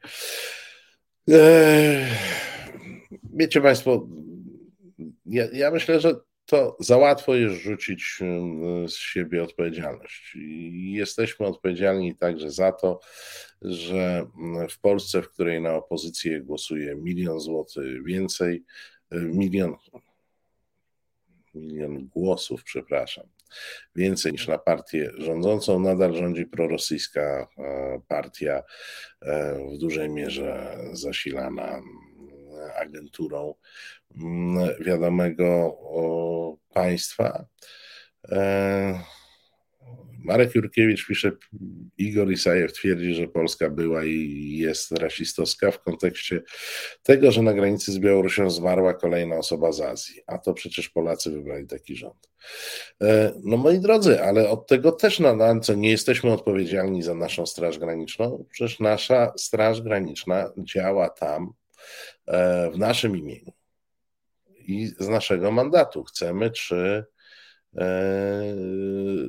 E, 1.29 2.05
wiecie 3.33 3.61
Państwo, 3.61 4.07
ja, 5.25 5.47
ja 5.53 5.71
myślę, 5.71 5.99
że 5.99 6.15
to 6.45 6.77
za 6.79 6.97
łatwo 6.97 7.35
jest 7.35 7.55
rzucić 7.55 8.19
z 8.87 8.95
siebie 8.95 9.43
odpowiedzialność. 9.43 10.37
Jesteśmy 10.71 11.45
odpowiedzialni 11.45 12.15
także 12.15 12.51
za 12.51 12.71
to, 12.71 12.99
że 13.61 14.25
w 14.69 14.79
Polsce, 14.79 15.21
w 15.21 15.29
której 15.29 15.61
na 15.61 15.73
opozycję 15.73 16.41
głosuje 16.41 16.95
milion 16.95 17.39
złotych 17.39 18.03
więcej, 18.03 18.63
milion, 19.11 19.76
milion 21.53 22.07
głosów, 22.07 22.64
przepraszam, 22.64 23.27
więcej 23.95 24.31
niż 24.31 24.48
na 24.48 24.57
partię 24.57 25.11
rządzącą. 25.18 25.80
Nadal 25.80 26.15
rządzi 26.15 26.45
prorosyjska 26.45 27.22
e, 27.22 28.02
partia, 28.07 28.64
e, 29.22 29.60
w 29.73 29.77
dużej 29.77 30.10
mierze 30.10 30.77
zasilana 30.94 31.68
mm, 31.68 31.84
agenturą 32.76 33.56
mm, 34.15 34.69
wiadomego 34.86 35.77
państwa. 36.73 37.45
Marek 40.23 40.55
Jurkiewicz 40.55 41.07
pisze, 41.07 41.31
Igor 41.97 42.31
Isajew 42.31 42.73
twierdzi, 42.73 43.13
że 43.13 43.27
Polska 43.27 43.69
była 43.69 44.05
i 44.05 44.57
jest 44.57 44.91
rasistowska 44.91 45.71
w 45.71 45.81
kontekście 45.81 46.41
tego, 47.03 47.31
że 47.31 47.41
na 47.41 47.53
granicy 47.53 47.91
z 47.91 47.99
Białorusią 47.99 48.49
zmarła 48.49 48.93
kolejna 48.93 49.35
osoba 49.35 49.71
z 49.71 49.81
Azji, 49.81 50.21
a 50.27 50.37
to 50.37 50.53
przecież 50.53 50.89
Polacy 50.89 51.31
wybrali 51.31 51.67
taki 51.67 51.95
rząd. 51.95 52.29
E, 53.01 53.33
no 53.43 53.57
moi 53.57 53.79
drodzy, 53.79 54.23
ale 54.23 54.49
od 54.49 54.67
tego 54.67 54.91
też 54.91 55.19
na 55.19 55.59
co 55.59 55.73
nie 55.73 55.91
jesteśmy 55.91 56.31
odpowiedzialni 56.31 57.03
za 57.03 57.15
naszą 57.15 57.45
Straż 57.45 57.79
Graniczną, 57.79 58.45
przecież 58.51 58.79
nasza 58.79 59.33
Straż 59.37 59.81
Graniczna 59.81 60.51
działa 60.57 61.09
tam 61.09 61.53
e, 62.27 62.71
w 62.71 62.77
naszym 62.77 63.17
imieniu 63.17 63.51
i 64.59 64.87
z 64.99 65.07
naszego 65.07 65.51
mandatu. 65.51 66.03
Chcemy, 66.03 66.51
czy 66.51 67.05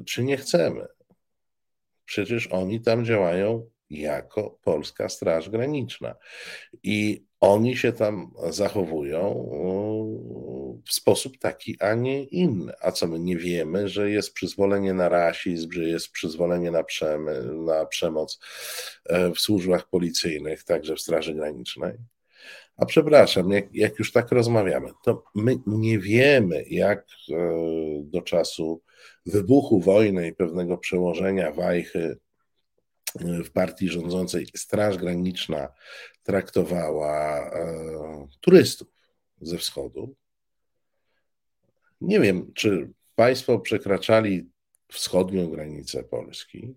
czy 0.06 0.24
nie 0.24 0.36
chcemy. 0.36 0.86
Przecież 2.04 2.46
oni 2.46 2.80
tam 2.80 3.04
działają 3.04 3.70
jako 3.90 4.58
Polska 4.62 5.08
Straż 5.08 5.50
Graniczna 5.50 6.14
i 6.82 7.24
oni 7.40 7.76
się 7.76 7.92
tam 7.92 8.32
zachowują 8.50 9.50
w 10.86 10.92
sposób 10.92 11.38
taki, 11.38 11.76
a 11.80 11.94
nie 11.94 12.24
inny. 12.24 12.72
A 12.80 12.92
co 12.92 13.06
my 13.06 13.18
nie 13.18 13.36
wiemy, 13.36 13.88
że 13.88 14.10
jest 14.10 14.32
przyzwolenie 14.32 14.94
na 14.94 15.08
rasizm, 15.08 15.72
że 15.72 15.84
jest 15.84 16.10
przyzwolenie 16.10 16.70
na, 16.70 16.84
przemy, 16.84 17.42
na 17.42 17.86
przemoc 17.86 18.40
e, 19.06 19.30
w 19.30 19.40
służbach 19.40 19.88
policyjnych, 19.88 20.64
także 20.64 20.96
w 20.96 21.00
Straży 21.00 21.34
Granicznej? 21.34 21.92
A 22.81 22.86
przepraszam, 22.86 23.51
jak, 23.51 23.74
jak, 23.74 23.98
już 23.98 24.12
tak 24.12 24.32
rozmawiamy, 24.32 24.90
to 25.05 25.24
my 25.35 25.59
nie 25.66 25.98
wiemy, 25.98 26.65
jak 26.70 27.07
e, 27.31 27.35
do 28.05 28.23
czasu 28.23 28.82
wybuchu 29.27 29.81
wojny 29.81 30.28
i 30.28 30.35
pewnego 30.35 30.78
przełożenia 30.78 31.52
wajchy 31.52 32.19
e, 33.20 33.43
w 33.44 33.51
partii 33.51 33.89
rządzącej 33.89 34.47
Straż 34.57 34.97
Graniczna 34.97 35.69
traktowała 36.23 37.51
e, 37.51 38.28
turystów 38.40 38.89
ze 39.40 39.59
wschodu. 39.59 40.15
Nie 42.01 42.20
wiem, 42.20 42.52
czy 42.55 42.90
państwo 43.15 43.59
przekraczali 43.59 44.51
wschodnią 44.89 45.51
granicę 45.51 46.05
Polski 46.05 46.74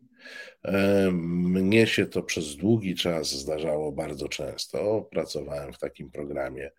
mnie 1.11 1.87
się 1.87 2.05
to 2.05 2.23
przez 2.23 2.55
długi 2.55 2.95
czas 2.95 3.31
zdarzało 3.31 3.91
bardzo 3.91 4.29
często. 4.29 5.07
Pracowałem 5.11 5.73
w 5.73 5.77
takim 5.77 6.11
programie, 6.11 6.71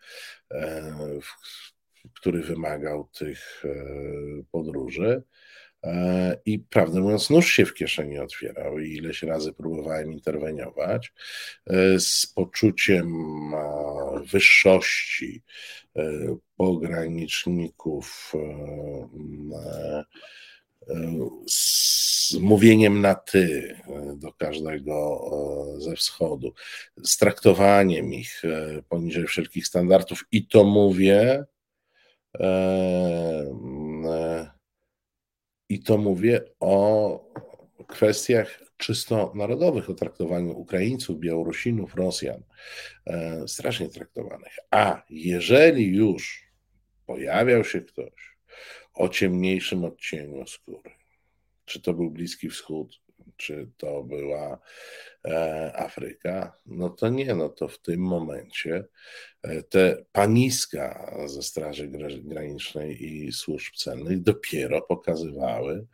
który 2.15 2.43
wymagał 2.43 3.09
tych 3.19 3.65
e, 3.65 3.69
podróży. 4.53 5.23
E, 5.85 6.37
I 6.47 6.59
prawdę 6.59 7.01
mówiąc, 7.01 7.31
nóż 7.31 7.53
się 7.53 7.67
w 7.67 7.75
kieszeni 7.75 8.19
otwierał 8.19 8.79
i 8.79 8.93
ileś 8.93 9.23
razy 9.23 9.53
próbowałem 9.53 10.13
interweniować 10.13 11.13
e, 11.67 12.01
z 12.01 12.27
poczuciem 12.27 13.15
wyższości 14.33 15.43
pograniczników 16.57 18.33
z 21.47 21.85
mówieniem 22.41 23.01
na 23.01 23.15
ty 23.15 23.77
e, 23.89 24.17
do 24.17 24.33
każdego 24.33 25.21
e, 25.77 25.81
ze 25.81 25.97
wschodu, 25.97 26.53
z 27.05 27.17
traktowaniem 27.17 28.15
ich 28.15 28.45
e, 28.45 28.83
poniżej 28.89 29.27
wszelkich 29.27 29.67
standardów 29.67 30.25
i 30.33 30.47
to 30.47 30.65
mówię 30.65 31.45
i 35.69 35.83
to 35.83 35.99
mówię 35.99 36.41
o 36.61 37.21
kwestiach 37.89 38.61
czysto 38.77 39.33
narodowych, 39.35 39.91
o 39.91 39.95
traktowaniu 39.95 40.59
Ukraińców, 40.59 41.19
Białorusinów, 41.19 41.95
Rosjan, 41.95 42.43
strasznie 43.47 43.89
traktowanych. 43.89 44.57
A 44.71 45.03
jeżeli 45.11 45.97
już 45.97 46.47
pojawiał 47.07 47.65
się 47.65 47.81
ktoś, 47.81 48.34
o 48.95 49.09
ciemniejszym 49.09 49.85
odcieniu 49.85 50.47
skóry. 50.47 50.91
Czy 51.65 51.81
to 51.81 51.95
był 51.95 52.11
Bliski 52.11 52.51
Wschód, 52.51 53.05
czy 53.37 53.71
to 53.77 54.03
była 54.03 54.59
e, 55.25 55.73
Afryka, 55.77 56.59
no 56.67 56.91
to 56.91 57.09
nie, 57.09 57.35
no 57.35 57.49
to 57.49 57.69
w 57.69 57.79
tym 57.79 58.01
momencie 58.01 58.85
e, 59.43 59.63
te 59.63 60.05
paniska 60.13 61.17
ze 61.27 61.43
Straży 61.43 61.89
Granicznej 62.23 63.05
i 63.05 63.33
służb 63.33 63.75
celnych 63.75 64.23
dopiero 64.23 64.83
pokazywały, 64.83 65.87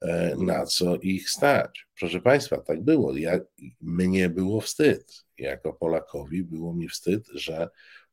e, 0.00 0.36
na 0.36 0.66
co 0.66 0.96
ich 0.96 1.30
stać. 1.30 1.86
Proszę 1.98 2.20
Państwa, 2.20 2.58
tak 2.58 2.82
było. 2.82 3.16
Ja, 3.16 3.40
mnie 3.80 4.28
było 4.28 4.60
wstyd. 4.60 5.24
Jako 5.38 5.72
Polakowi 5.72 6.42
było 6.42 6.74
mi 6.74 6.88
wstyd, 6.88 7.26
że 7.34 7.68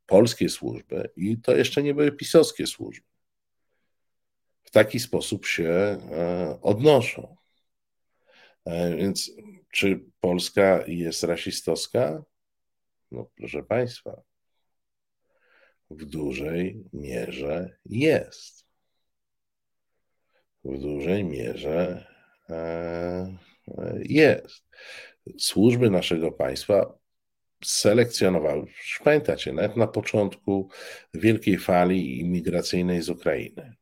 polskie 0.06 0.49
służby, 0.49 1.10
i 1.16 1.38
to 1.38 1.56
jeszcze 1.56 1.84
nie 1.84 1.94
były 1.94 2.11
pisowskie 2.11 2.68
służby, 2.68 3.09
w 4.70 4.72
taki 4.72 5.00
sposób 5.00 5.46
się 5.46 5.70
e, 5.70 6.60
odnoszą. 6.62 7.36
E, 8.66 8.96
więc 8.96 9.32
czy 9.72 10.06
Polska 10.20 10.84
jest 10.88 11.24
rasistowska? 11.24 12.24
No, 13.12 13.30
proszę 13.36 13.64
Państwa, 13.64 14.22
w 15.90 16.06
dużej 16.06 16.84
mierze 16.94 17.78
jest. 17.86 18.66
W 20.64 20.80
dużej 20.80 21.24
mierze 21.24 22.08
e, 22.50 23.38
jest. 24.00 24.64
Służby 25.38 25.90
naszego 25.90 26.32
państwa 26.32 27.00
selekcjonowały, 27.64 28.66
pamiętacie, 29.04 29.54
nawet 29.54 29.78
na 29.78 29.88
początku 29.88 30.70
wielkiej 31.14 31.58
fali 31.58 32.20
imigracyjnej 32.20 33.02
z 33.02 33.10
Ukrainy, 33.10 33.78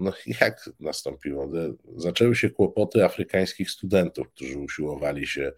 no 0.00 0.12
jak 0.40 0.70
nastąpiło? 0.80 1.48
Zaczęły 1.96 2.36
się 2.36 2.50
kłopoty 2.50 3.04
afrykańskich 3.04 3.70
studentów, 3.70 4.28
którzy 4.28 4.58
usiłowali 4.58 5.26
się 5.26 5.52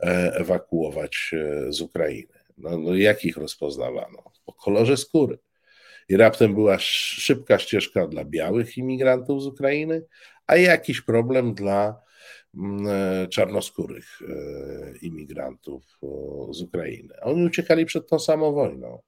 e, 0.00 0.32
ewakuować 0.34 1.30
e, 1.32 1.72
z 1.72 1.80
Ukrainy. 1.80 2.34
No, 2.58 2.78
no 2.78 2.94
jak 2.94 3.24
ich 3.24 3.36
rozpoznawano? 3.36 4.22
Po 4.44 4.52
kolorze 4.52 4.96
skóry. 4.96 5.38
I 6.08 6.16
raptem 6.16 6.54
była 6.54 6.78
szybka 6.78 7.58
ścieżka 7.58 8.06
dla 8.06 8.24
białych 8.24 8.78
imigrantów 8.78 9.42
z 9.42 9.46
Ukrainy, 9.46 10.04
a 10.46 10.56
jakiś 10.56 11.00
problem 11.00 11.54
dla 11.54 12.02
mm, 12.54 12.86
e, 12.88 13.28
czarnoskórych 13.28 14.18
imigrantów 15.02 15.84
z 16.50 16.62
Ukrainy. 16.62 17.14
Oni 17.20 17.46
uciekali 17.46 17.86
przed 17.86 18.08
tą 18.08 18.18
samą 18.18 18.52
wojną. 18.52 19.02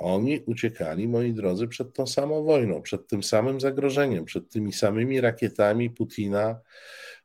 Oni 0.00 0.40
uciekali, 0.46 1.08
moi 1.08 1.32
drodzy, 1.32 1.68
przed 1.68 1.94
tą 1.94 2.06
samą 2.06 2.44
wojną, 2.44 2.82
przed 2.82 3.06
tym 3.06 3.22
samym 3.22 3.60
zagrożeniem, 3.60 4.24
przed 4.24 4.50
tymi 4.50 4.72
samymi 4.72 5.20
rakietami 5.20 5.90
Putina 5.90 6.60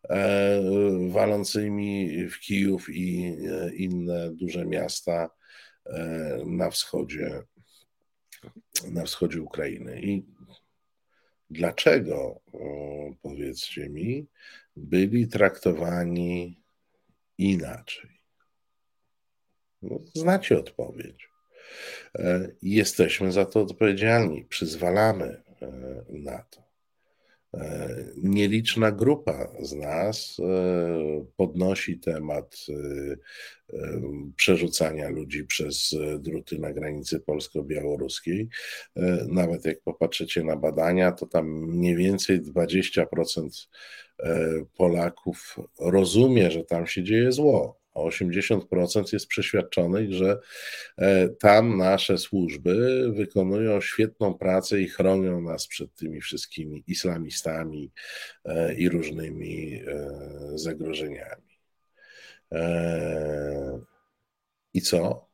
e, 0.10 0.62
walącymi 1.10 2.10
w 2.30 2.40
Kijów 2.40 2.90
i 2.90 3.38
e, 3.52 3.76
inne 3.76 4.32
duże 4.34 4.66
miasta 4.66 5.30
e, 5.86 6.38
na 6.46 6.70
wschodzie, 6.70 7.44
na 8.92 9.06
wschodzie 9.06 9.42
Ukrainy. 9.42 10.02
I 10.02 10.26
dlaczego, 11.50 12.42
powiedzcie 13.22 13.90
mi, 13.90 14.28
byli 14.76 15.28
traktowani 15.28 16.62
inaczej? 17.38 18.22
No, 19.82 20.00
znacie 20.16 20.60
odpowiedź. 20.60 21.35
E, 22.20 22.50
jesteśmy 22.62 23.32
za 23.32 23.46
to 23.46 23.62
odpowiedzialni, 23.62 24.46
przyzwalamy 24.46 25.26
e, 25.62 25.68
na 26.10 26.44
to. 26.44 26.66
E, 27.54 27.90
nieliczna 28.18 28.92
grupa 28.92 29.48
z 29.62 29.74
nas 29.74 30.38
podnosi 31.38 32.00
temat 32.00 32.58
przerzucania 34.36 35.10
ludzi 35.10 35.46
przez 35.46 35.96
druty 36.20 36.60
na 36.60 36.74
granicy 36.74 37.20
polsko-białoruskiej. 37.20 38.50
Nawet 39.28 39.66
jak 39.66 39.82
popatrzycie 39.82 40.44
na 40.44 40.56
badania, 40.56 41.12
to 41.12 41.26
tam 41.26 41.48
mniej 41.48 41.96
więcej 41.96 42.42
20% 42.42 43.68
Polaków 44.78 45.56
rozumie, 45.80 46.52
że 46.52 46.64
tam 46.64 46.88
się 46.88 47.04
dzieje 47.04 47.32
zło 47.32 47.85
a 47.96 48.00
80% 48.00 49.14
jest 49.14 49.28
przeświadczonych, 49.28 50.14
że 50.14 50.40
e, 50.98 51.30
tam 51.30 51.78
nasze 51.78 52.18
służby 52.18 53.06
wykonują 53.12 53.82
świetną 53.82 54.34
pracę 54.34 54.82
i 54.82 54.88
chronią 54.88 55.42
nas 55.42 55.68
przed 55.68 55.96
tymi 55.96 56.22
wszystkimi 56.22 56.84
islamistami 56.88 57.92
e, 58.46 58.74
i 58.74 58.90
różnymi 58.90 59.82
e, 59.88 60.12
zagrożeniami. 60.56 61.56
I 64.74 64.82
co? 64.82 65.30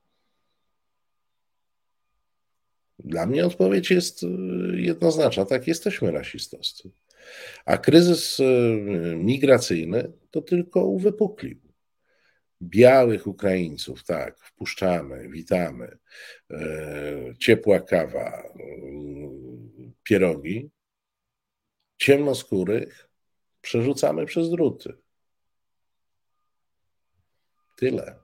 Dla 2.99 3.25
mnie 3.25 3.45
odpowiedź 3.45 3.91
jest 3.91 4.25
jednoznaczna. 4.73 5.45
Tak, 5.45 5.67
jesteśmy 5.67 6.11
rasistowscy. 6.11 6.91
A 7.65 7.77
kryzys 7.77 8.41
migracyjny 9.15 10.11
to 10.31 10.41
tylko 10.41 10.85
uwypuklił. 10.85 11.70
Białych 12.61 13.27
Ukraińców, 13.27 14.03
tak, 14.03 14.39
wpuszczamy, 14.39 15.29
witamy. 15.29 15.97
E, 16.51 16.57
ciepła 17.39 17.79
kawa, 17.79 18.43
pierogi. 20.03 20.69
Ciemnoskórych 21.97 23.09
przerzucamy 23.61 24.25
przez 24.25 24.49
druty. 24.49 24.93
Tyle. 27.77 28.15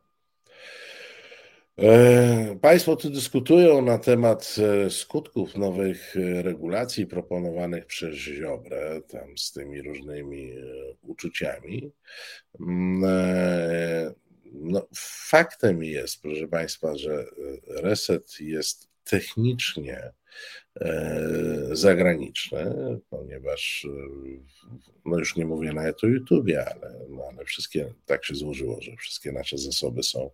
E, 1.79 2.57
państwo 2.61 2.95
tu 2.95 3.09
dyskutują 3.09 3.81
na 3.81 3.97
temat 3.97 4.55
e, 4.85 4.89
skutków 4.89 5.55
nowych 5.55 6.15
regulacji 6.41 7.07
proponowanych 7.07 7.85
przez 7.85 8.15
Ziobrę, 8.15 9.01
tam 9.01 9.37
z 9.37 9.51
tymi 9.51 9.81
różnymi 9.81 10.53
uczuciami. 11.01 11.91
No, 14.53 14.87
faktem 15.27 15.83
jest, 15.83 16.21
proszę 16.21 16.47
Państwa, 16.47 16.97
że 16.97 17.25
reset 17.67 18.39
jest 18.39 18.89
technicznie 19.03 20.13
E, 20.81 21.29
zagraniczne, 21.71 22.75
ponieważ 23.09 23.85
e, 23.85 24.69
no 25.05 25.19
już 25.19 25.35
nie 25.35 25.45
mówię 25.45 25.73
nawet 25.73 26.03
o 26.03 26.07
YouTubie, 26.07 26.65
ale, 26.65 26.99
no 27.09 27.23
ale 27.31 27.45
wszystkie, 27.45 27.93
tak 28.05 28.25
się 28.25 28.35
złożyło, 28.35 28.81
że 28.81 28.95
wszystkie 28.95 29.31
nasze 29.31 29.57
zasoby 29.57 30.03
są 30.03 30.31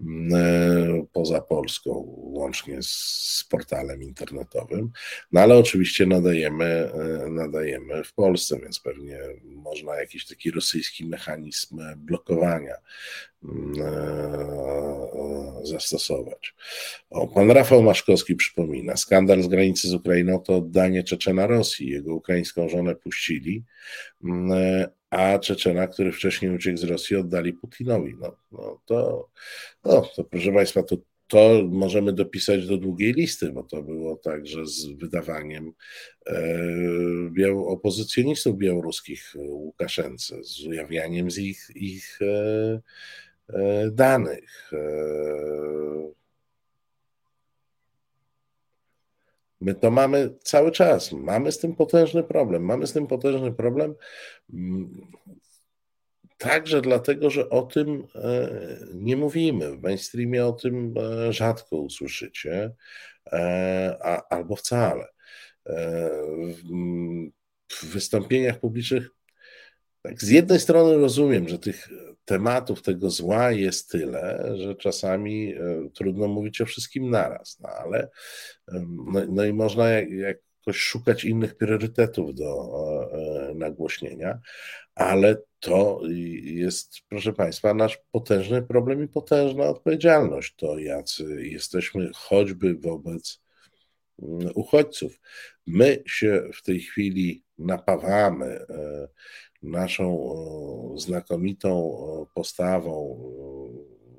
mm, 0.00 0.34
e, 0.34 1.06
poza 1.12 1.40
Polską, 1.40 1.90
łącznie 2.16 2.78
z 2.82 3.46
portalem 3.50 4.02
internetowym, 4.02 4.90
no 5.32 5.40
ale 5.40 5.58
oczywiście 5.58 6.06
nadajemy, 6.06 6.90
nadajemy 7.30 8.04
w 8.04 8.12
Polsce, 8.12 8.58
więc 8.62 8.80
pewnie 8.80 9.20
można 9.44 9.96
jakiś 9.96 10.26
taki 10.26 10.50
rosyjski 10.50 11.06
mechanizm 11.06 11.80
blokowania 11.96 12.74
zastosować. 15.64 16.54
O, 17.10 17.28
pan 17.28 17.50
Rafał 17.50 17.82
Maszkowski 17.82 18.36
przypomina, 18.36 18.96
skandal 18.96 19.42
z 19.42 19.48
granicy 19.48 19.88
z 19.88 19.94
Ukrainą, 19.94 20.38
to 20.38 20.56
oddanie 20.56 21.04
Czeczena 21.04 21.46
Rosji. 21.46 21.90
Jego 21.90 22.14
ukraińską 22.14 22.68
żonę 22.68 22.94
puścili, 22.94 23.64
mm, 24.24 24.86
a 25.10 25.38
Czeczena, 25.38 25.86
który 25.86 26.12
wcześniej 26.12 26.54
uciekł 26.54 26.78
z 26.78 26.84
Rosji, 26.84 27.16
oddali 27.16 27.52
Putinowi. 27.52 28.14
No, 28.20 28.36
no 28.52 28.80
to, 28.84 29.28
no, 29.84 30.08
to 30.16 30.24
proszę 30.24 30.52
Państwa, 30.52 30.82
to, 30.82 30.96
to 31.28 31.62
możemy 31.68 32.12
dopisać 32.12 32.66
do 32.66 32.76
długiej 32.76 33.12
listy, 33.12 33.52
bo 33.52 33.62
to 33.62 33.82
było 33.82 34.16
także 34.16 34.66
z 34.66 34.86
wydawaniem 34.86 35.72
e, 36.26 37.52
opozycjonistów 37.66 38.58
białoruskich 38.58 39.34
Łukaszence, 39.36 40.44
z 40.44 40.66
ujawnianiem 40.66 41.30
z 41.30 41.38
ich, 41.38 41.70
ich 41.74 42.18
e, 42.22 42.26
e, 42.26 42.80
danych. 43.92 44.72
E, 44.72 46.16
My 49.60 49.74
to 49.74 49.90
mamy 49.90 50.34
cały 50.42 50.72
czas. 50.72 51.12
Mamy 51.12 51.52
z 51.52 51.58
tym 51.58 51.76
potężny 51.76 52.24
problem. 52.24 52.64
Mamy 52.64 52.86
z 52.86 52.92
tym 52.92 53.06
potężny 53.06 53.52
problem 53.52 53.94
mm, 54.52 55.06
także 56.38 56.80
dlatego, 56.80 57.30
że 57.30 57.50
o 57.50 57.62
tym 57.62 58.06
e, 58.14 58.50
nie 58.94 59.16
mówimy. 59.16 59.76
W 59.76 59.82
mainstreamie 59.82 60.46
o 60.46 60.52
tym 60.52 60.94
e, 60.98 61.32
rzadko 61.32 61.76
usłyszycie, 61.76 62.74
e, 63.32 63.98
a, 64.02 64.28
albo 64.28 64.56
wcale. 64.56 65.06
W 67.68 67.84
wystąpieniach 67.84 68.60
publicznych 68.60 69.10
tak, 70.02 70.22
z 70.22 70.28
jednej 70.28 70.60
strony 70.60 70.96
rozumiem, 70.96 71.48
że 71.48 71.58
tych 71.58 71.88
tematów, 72.26 72.82
tego 72.82 73.10
zła 73.10 73.52
jest 73.52 73.90
tyle, 73.90 74.52
że 74.56 74.74
czasami 74.74 75.54
e, 75.54 75.88
trudno 75.94 76.28
mówić 76.28 76.60
o 76.60 76.66
wszystkim 76.66 77.10
naraz, 77.10 77.58
no 77.60 77.68
ale 77.68 78.08
no, 78.88 79.20
no 79.28 79.44
i 79.44 79.52
można 79.52 79.90
jakoś 79.90 80.76
szukać 80.76 81.24
innych 81.24 81.56
priorytetów 81.56 82.34
do 82.34 82.70
e, 83.12 83.54
nagłośnienia, 83.54 84.40
ale 84.94 85.36
to 85.60 86.00
jest, 86.42 86.96
proszę 87.08 87.32
Państwa, 87.32 87.74
nasz 87.74 87.98
potężny 88.12 88.62
problem 88.62 89.04
i 89.04 89.08
potężna 89.08 89.64
odpowiedzialność. 89.64 90.54
To 90.56 90.78
jacy 90.78 91.42
jesteśmy 91.42 92.10
choćby 92.14 92.74
wobec 92.74 93.42
mm, 94.22 94.50
uchodźców. 94.54 95.20
My 95.66 96.02
się 96.06 96.50
w 96.54 96.62
tej 96.62 96.80
chwili 96.80 97.44
napawamy 97.58 98.46
e, 98.46 99.08
naszą 99.66 100.34
znakomitą 100.96 101.96
postawą 102.34 103.18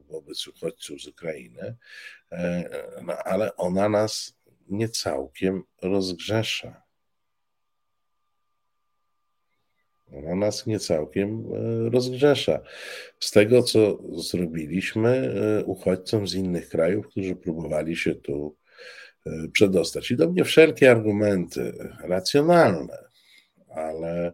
wobec 0.10 0.48
uchodźców 0.48 1.02
z 1.02 1.08
Ukrainy, 1.08 1.76
e, 2.32 2.70
no, 3.04 3.14
ale 3.14 3.56
ona 3.56 3.90
nas 3.90 4.38
nie 4.70 4.90
całkiem 4.90 5.64
rozgrzesza. 5.82 6.82
Ona 10.12 10.36
nas 10.36 10.66
nie 10.66 10.80
całkiem 10.80 11.46
e, 11.54 11.90
rozgrzesza. 11.90 12.60
Z 13.20 13.32
tego, 13.32 13.64
co 13.64 13.98
zrobiliśmy 14.22 15.10
e, 15.10 15.66
uchodźcom 15.66 16.28
z 16.28 16.34
innych 16.34 16.70
krajów, 16.70 17.08
którzy 17.08 17.36
próbowali 17.36 17.96
się 17.96 18.16
tu 18.16 18.56
przedostać. 19.52 20.12
I 20.12 20.16
do 20.16 20.30
mnie 20.30 20.44
wszelkie 20.44 20.92
argumenty 20.92 21.74
racjonalne, 22.04 22.98
ale 23.70 24.34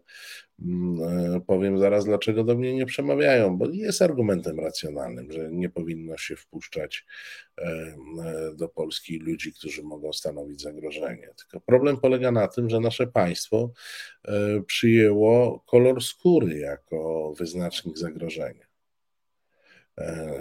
powiem 1.47 1.79
zaraz, 1.79 2.05
dlaczego 2.05 2.43
do 2.43 2.55
mnie 2.55 2.73
nie 2.73 2.85
przemawiają, 2.85 3.57
bo 3.57 3.69
jest 3.69 4.01
argumentem 4.01 4.59
racjonalnym, 4.59 5.31
że 5.31 5.51
nie 5.51 5.69
powinno 5.69 6.17
się 6.17 6.35
wpuszczać 6.35 7.05
e, 7.57 7.63
e, 7.63 7.95
do 8.55 8.67
Polski 8.67 9.19
ludzi, 9.19 9.53
którzy 9.53 9.83
mogą 9.83 10.13
stanowić 10.13 10.61
zagrożenie. 10.61 11.29
Tylko 11.37 11.65
problem 11.65 11.97
polega 11.97 12.31
na 12.31 12.47
tym, 12.47 12.69
że 12.69 12.79
nasze 12.79 13.07
państwo 13.07 13.71
przyjęło 14.65 15.59
kolor 15.59 16.03
skóry 16.03 16.57
jako 16.59 17.33
wyznacznik 17.37 17.97
zagrożenia. 17.97 18.65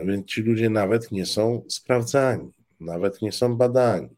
Więc 0.05 0.27
ci 0.27 0.43
ludzie 0.43 0.71
nawet 0.71 1.13
nie 1.13 1.27
są 1.27 1.63
sprawdzani, 1.69 2.53
nawet 2.81 3.23
nie 3.23 3.33
są 3.33 3.57
badani. 3.57 4.09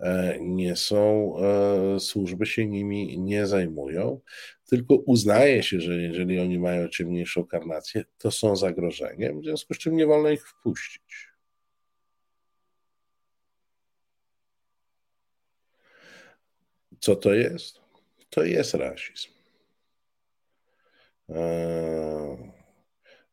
E, 0.00 0.38
nie 0.40 0.76
są, 0.76 1.34
e, 1.38 2.00
służby 2.00 2.46
się 2.46 2.66
nimi 2.66 3.18
nie 3.18 3.46
zajmują, 3.46 4.20
tylko 4.68 4.94
uznaje 4.94 5.62
się, 5.62 5.80
że 5.80 6.02
jeżeli 6.02 6.40
oni 6.40 6.58
mają 6.58 6.88
ciemniejszą 6.88 7.46
karnację, 7.46 8.04
to 8.18 8.30
są 8.30 8.56
zagrożeniem, 8.56 9.40
w 9.40 9.44
związku 9.44 9.74
z 9.74 9.78
czym 9.78 9.96
nie 9.96 10.06
wolno 10.06 10.30
ich 10.30 10.48
wpuścić. 10.48 11.30
Co 17.00 17.16
to 17.16 17.34
jest? 17.34 17.80
To 18.30 18.44
jest 18.44 18.74
rasizm. 18.74 19.28
E, 21.28 22.59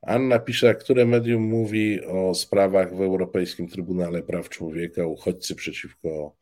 Anna 0.08 0.40
pisze, 0.40 0.76
które 0.76 1.06
medium 1.06 1.42
mówi 1.42 2.06
o 2.06 2.36
sprawach 2.36 2.96
w 2.96 3.02
Europejskim 3.02 3.68
Trybunale 3.68 4.24
Praw 4.24 4.50
Człowieka, 4.50 5.06
uchodźcy 5.06 5.56
przeciwko 5.56 6.36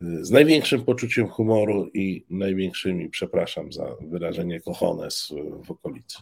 z 0.00 0.30
największym 0.30 0.84
poczuciem 0.84 1.28
humoru 1.28 1.90
i 1.94 2.26
największymi, 2.30 3.10
przepraszam 3.10 3.72
za 3.72 3.96
wyrażenie, 4.00 4.60
kochones 4.60 5.32
w 5.64 5.70
okolicy. 5.70 6.18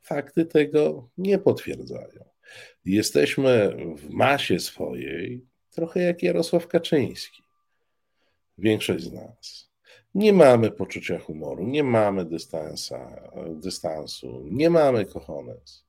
Fakty 0.00 0.46
tego 0.46 1.10
nie 1.18 1.38
potwierdzają. 1.38 2.24
Jesteśmy 2.84 3.76
w 3.96 4.10
masie 4.10 4.60
swojej 4.60 5.46
trochę 5.70 6.00
jak 6.00 6.22
Jarosław 6.22 6.66
Kaczyński. 6.66 7.42
Większość 8.58 9.04
z 9.04 9.12
nas 9.12 9.67
nie 10.14 10.32
mamy 10.32 10.70
poczucia 10.70 11.18
humoru, 11.18 11.66
nie 11.66 11.84
mamy 11.84 12.24
dystansa, 12.24 13.30
dystansu, 13.46 14.48
nie 14.50 14.70
mamy 14.70 15.06
kochones. 15.06 15.86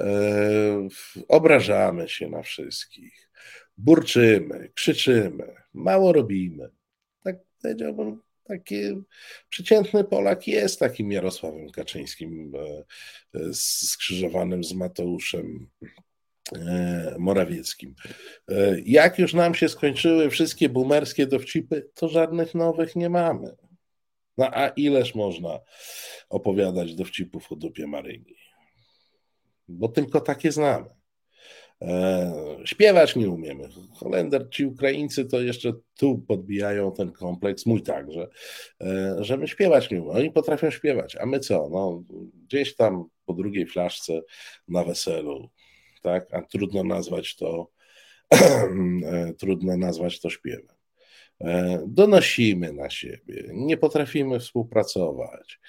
E, 0.00 0.08
obrażamy 1.28 2.08
się 2.08 2.28
na 2.28 2.42
wszystkich, 2.42 3.30
burczymy, 3.76 4.70
krzyczymy, 4.74 5.54
mało 5.74 6.12
robimy. 6.12 6.70
Tak 7.22 7.36
powiedziałbym 7.62 8.20
taki 8.44 8.76
przeciętny 9.48 10.04
Polak 10.04 10.46
jest 10.46 10.80
takim 10.80 11.12
Jarosławem 11.12 11.70
Kaczyńskim 11.70 12.52
skrzyżowanym 13.52 14.64
z 14.64 14.74
Mateuszem 14.74 15.70
Morawieckim. 17.18 17.94
Jak 18.84 19.18
już 19.18 19.34
nam 19.34 19.54
się 19.54 19.68
skończyły 19.68 20.30
wszystkie 20.30 20.68
boomerskie 20.68 21.26
dowcipy, 21.26 21.90
to 21.94 22.08
żadnych 22.08 22.54
nowych 22.54 22.96
nie 22.96 23.10
mamy. 23.10 23.56
No 24.38 24.50
a 24.52 24.68
ileż 24.68 25.14
można 25.14 25.60
opowiadać 26.28 26.94
dowcipów 26.94 27.52
o 27.52 27.56
dupie 27.56 27.86
Maryni? 27.86 28.36
Bo 29.68 29.88
tylko 29.88 30.20
takie 30.20 30.52
znamy. 30.52 30.86
E, 31.82 32.32
śpiewać 32.64 33.16
nie 33.16 33.30
umiemy. 33.30 33.68
Holender, 33.94 34.48
ci 34.50 34.66
Ukraińcy 34.66 35.24
to 35.24 35.40
jeszcze 35.40 35.72
tu 35.96 36.18
podbijają 36.18 36.92
ten 36.92 37.12
kompleks, 37.12 37.66
mój 37.66 37.82
także, 37.82 38.28
e, 38.80 39.16
że 39.20 39.36
my 39.36 39.48
śpiewać 39.48 39.90
nie 39.90 40.02
umiemy. 40.02 40.18
Oni 40.18 40.30
potrafią 40.30 40.70
śpiewać, 40.70 41.16
a 41.16 41.26
my 41.26 41.40
co? 41.40 41.68
No, 41.68 42.02
gdzieś 42.46 42.76
tam 42.76 43.04
po 43.26 43.32
drugiej 43.32 43.66
flaszce 43.66 44.20
na 44.68 44.84
weselu, 44.84 45.50
tak? 46.04 46.34
A 46.34 46.42
trudno 46.42 46.84
nazwać 46.84 47.36
to, 47.36 47.70
e, 48.30 49.32
trudno 49.38 49.76
nazwać 49.76 50.20
to 50.20 50.30
śpiewem. 50.30 50.74
Donosimy 51.86 52.72
na 52.72 52.90
siebie, 52.90 53.44
nie 53.52 53.76
potrafimy 53.76 54.40
współpracować. 54.40 55.60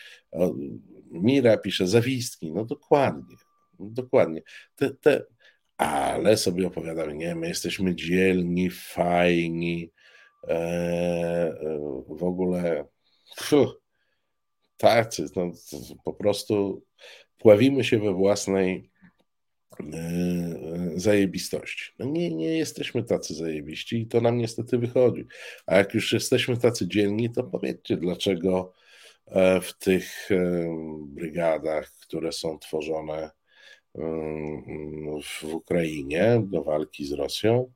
Mira 1.12 1.58
pisze 1.58 1.88
zawistki, 1.88 2.52
no 2.52 2.66
dokładnie, 2.66 3.36
dokładnie. 3.80 4.42
Te, 4.76 4.90
te, 4.90 5.26
ale 5.78 6.38
sobie 6.38 6.68
opowiadamy, 6.68 7.16
nie, 7.16 7.36
my 7.36 7.48
jesteśmy 7.48 7.96
dzielni, 7.96 8.70
fajni, 8.70 9.92
e, 10.48 10.52
e, 10.52 11.56
w 12.08 12.24
ogóle 12.24 12.86
fuh, 13.38 13.82
tacy, 14.78 15.26
no, 15.36 15.52
po 16.04 16.14
prostu 16.14 16.84
pławimy 17.38 17.84
się 17.84 18.00
we 18.00 18.14
własnej 18.14 18.76
e, 18.76 18.95
zajebistości. 20.96 21.92
No 22.00 22.06
nie, 22.06 22.36
nie 22.36 22.58
jesteśmy 22.58 23.04
tacy 23.04 23.36
zajebiści 23.36 24.02
i 24.02 24.08
to 24.08 24.22
nam 24.22 24.38
niestety 24.38 24.78
wychodzi. 24.78 25.26
A 25.66 25.78
jak 25.78 25.94
już 25.94 26.14
jesteśmy 26.14 26.58
tacy 26.58 26.88
dzielni, 26.88 27.30
to 27.30 27.44
powiedzcie, 27.44 27.98
dlaczego 27.98 28.74
w 29.62 29.70
tych 29.80 30.30
brygadach, 31.00 31.92
które 31.92 32.32
są 32.32 32.60
tworzone 32.60 33.32
w 35.24 35.44
Ukrainie 35.54 36.44
do 36.46 36.64
walki 36.64 37.06
z 37.06 37.12
Rosją, 37.12 37.74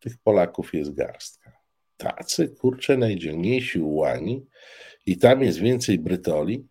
tych 0.00 0.18
Polaków 0.18 0.74
jest 0.74 0.94
garstka. 0.94 1.52
Tacy, 1.96 2.48
kurcze, 2.48 2.96
najdzielniejsi 2.96 3.80
ułani 3.80 4.46
i 5.06 5.16
tam 5.16 5.42
jest 5.42 5.58
więcej 5.58 5.98
Brytoli. 5.98 6.66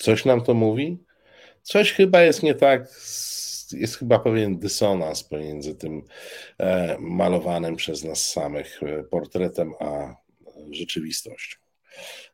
Coś 0.00 0.24
nam 0.24 0.40
to 0.40 0.54
mówi? 0.54 0.98
Coś 1.62 1.92
chyba 1.92 2.22
jest 2.22 2.42
nie 2.42 2.54
tak, 2.54 2.88
jest 3.72 3.96
chyba 3.96 4.18
pewien 4.18 4.58
dysonans 4.58 5.24
pomiędzy 5.24 5.74
tym 5.74 6.02
e, 6.58 6.96
malowanym 7.00 7.76
przez 7.76 8.04
nas 8.04 8.30
samych 8.30 8.82
e, 8.82 9.02
portretem, 9.02 9.72
a 9.80 10.16
rzeczywistością. 10.70 11.58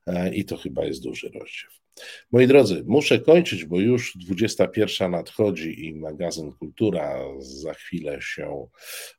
E, 0.07 0.35
I 0.35 0.45
to 0.45 0.57
chyba 0.57 0.85
jest 0.85 1.03
duży 1.03 1.29
rozdział. 1.29 1.71
Moi 2.33 2.47
drodzy, 2.47 2.85
muszę 2.87 3.19
kończyć, 3.19 3.65
bo 3.65 3.81
już 3.81 4.17
21 4.17 5.11
nadchodzi 5.11 5.87
i 5.87 5.95
magazyn 5.95 6.53
Kultura 6.53 7.19
za 7.39 7.75
chwilę 7.75 8.19
się 8.23 8.67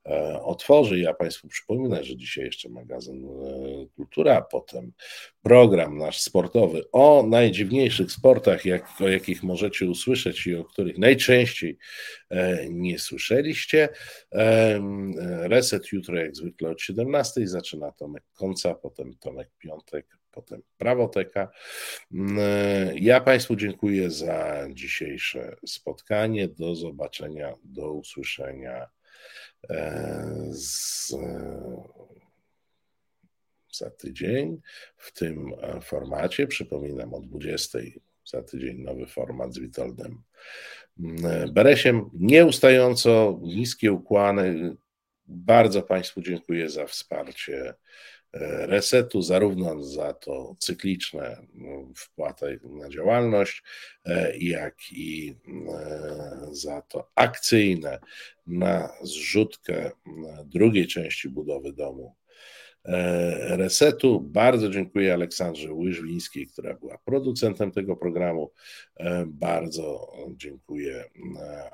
e, 0.05 0.41
otworzy. 0.41 0.99
Ja 0.99 1.13
Państwu 1.13 1.47
przypominam, 1.47 2.03
że 2.03 2.17
dzisiaj 2.17 2.45
jeszcze 2.45 2.69
magazyn 2.69 3.25
e, 3.25 3.87
Kultura, 3.95 4.35
a 4.35 4.41
potem 4.41 4.91
program 5.41 5.97
nasz 5.97 6.21
sportowy 6.21 6.83
o 6.91 7.25
najdziwniejszych 7.27 8.11
sportach, 8.11 8.65
jak, 8.65 9.01
o 9.01 9.07
jakich 9.07 9.43
możecie 9.43 9.85
usłyszeć 9.85 10.47
i 10.47 10.55
o 10.55 10.65
których 10.65 10.97
najczęściej 10.97 11.77
nie 12.69 12.99
słyszeliście. 12.99 13.89
Reset 15.41 15.91
jutro 15.91 16.17
jak 16.17 16.35
zwykle 16.35 16.69
od 16.69 16.81
17 16.81 17.47
zaczyna 17.47 17.91
Tomek 17.91 18.23
Końca, 18.33 18.75
potem 18.75 19.13
Tomek 19.19 19.49
Piątek 19.57 20.16
potem 20.31 20.61
prawoteka. 20.77 21.51
Mm, 22.11 22.39
ja 22.95 23.21
Państwu 23.21 23.55
dziękuję 23.55 24.11
za 24.11 24.67
dzisiejsze 24.73 25.55
spotkanie. 25.65 26.47
Do 26.47 26.75
zobaczenia, 26.75 27.53
do 27.63 27.91
usłyszenia 27.91 28.89
e, 29.69 30.49
z, 30.51 31.13
za 33.73 33.89
tydzień 33.89 34.61
w 34.97 35.11
tym 35.11 35.53
formacie. 35.81 36.47
Przypominam 36.47 37.13
o 37.13 37.21
20 37.21 37.79
za 38.31 38.43
tydzień 38.43 38.77
nowy 38.77 39.05
format 39.05 39.53
z 39.53 39.59
Witoldem 39.59 40.23
mm, 40.99 41.53
Beresiem. 41.53 42.09
Nieustająco 42.13 43.39
niskie 43.41 43.91
ukłony. 43.91 44.75
Bardzo 45.27 45.81
Państwu 45.81 46.21
dziękuję 46.21 46.69
za 46.69 46.85
wsparcie 46.85 47.73
resetu, 48.67 49.21
zarówno 49.21 49.83
za 49.83 50.13
to 50.13 50.55
cykliczne 50.59 51.37
no, 51.53 51.87
wpłatę 51.95 52.57
na 52.63 52.89
działalność, 52.89 53.63
e, 54.05 54.37
jak 54.37 54.75
i 54.91 55.35
e, 55.69 56.47
za 56.51 56.81
to 56.81 57.11
akcyjne 57.15 57.99
na 58.47 58.89
zrzutkę 59.01 59.91
drugiej 60.45 60.87
części 60.87 61.29
budowy 61.29 61.73
domu 61.73 62.15
e, 62.85 63.57
resetu. 63.57 64.21
Bardzo 64.21 64.69
dziękuję 64.69 65.13
Aleksandrze 65.13 65.73
Łyżwińskiej, 65.73 66.47
która 66.47 66.73
była 66.73 66.97
producentem 66.97 67.71
tego 67.71 67.95
programu. 67.95 68.51
Bardzo 69.27 70.13
dziękuję 70.35 71.03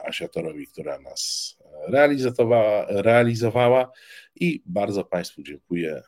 Asiatorowi, 0.05 0.67
która 0.67 0.99
nas 0.99 1.55
realizowała, 1.87 2.85
realizowała 2.89 3.91
i 4.35 4.63
bardzo 4.65 5.03
Państwu 5.03 5.43
dziękuję 5.43 6.01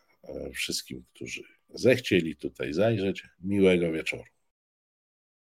wszystkim, 0.53 1.03
którzy 1.13 1.41
zechcieli 1.69 2.35
tutaj 2.35 2.73
zajrzeć. 2.73 3.23
Miłego 3.39 3.91
wieczoru. 3.91 4.34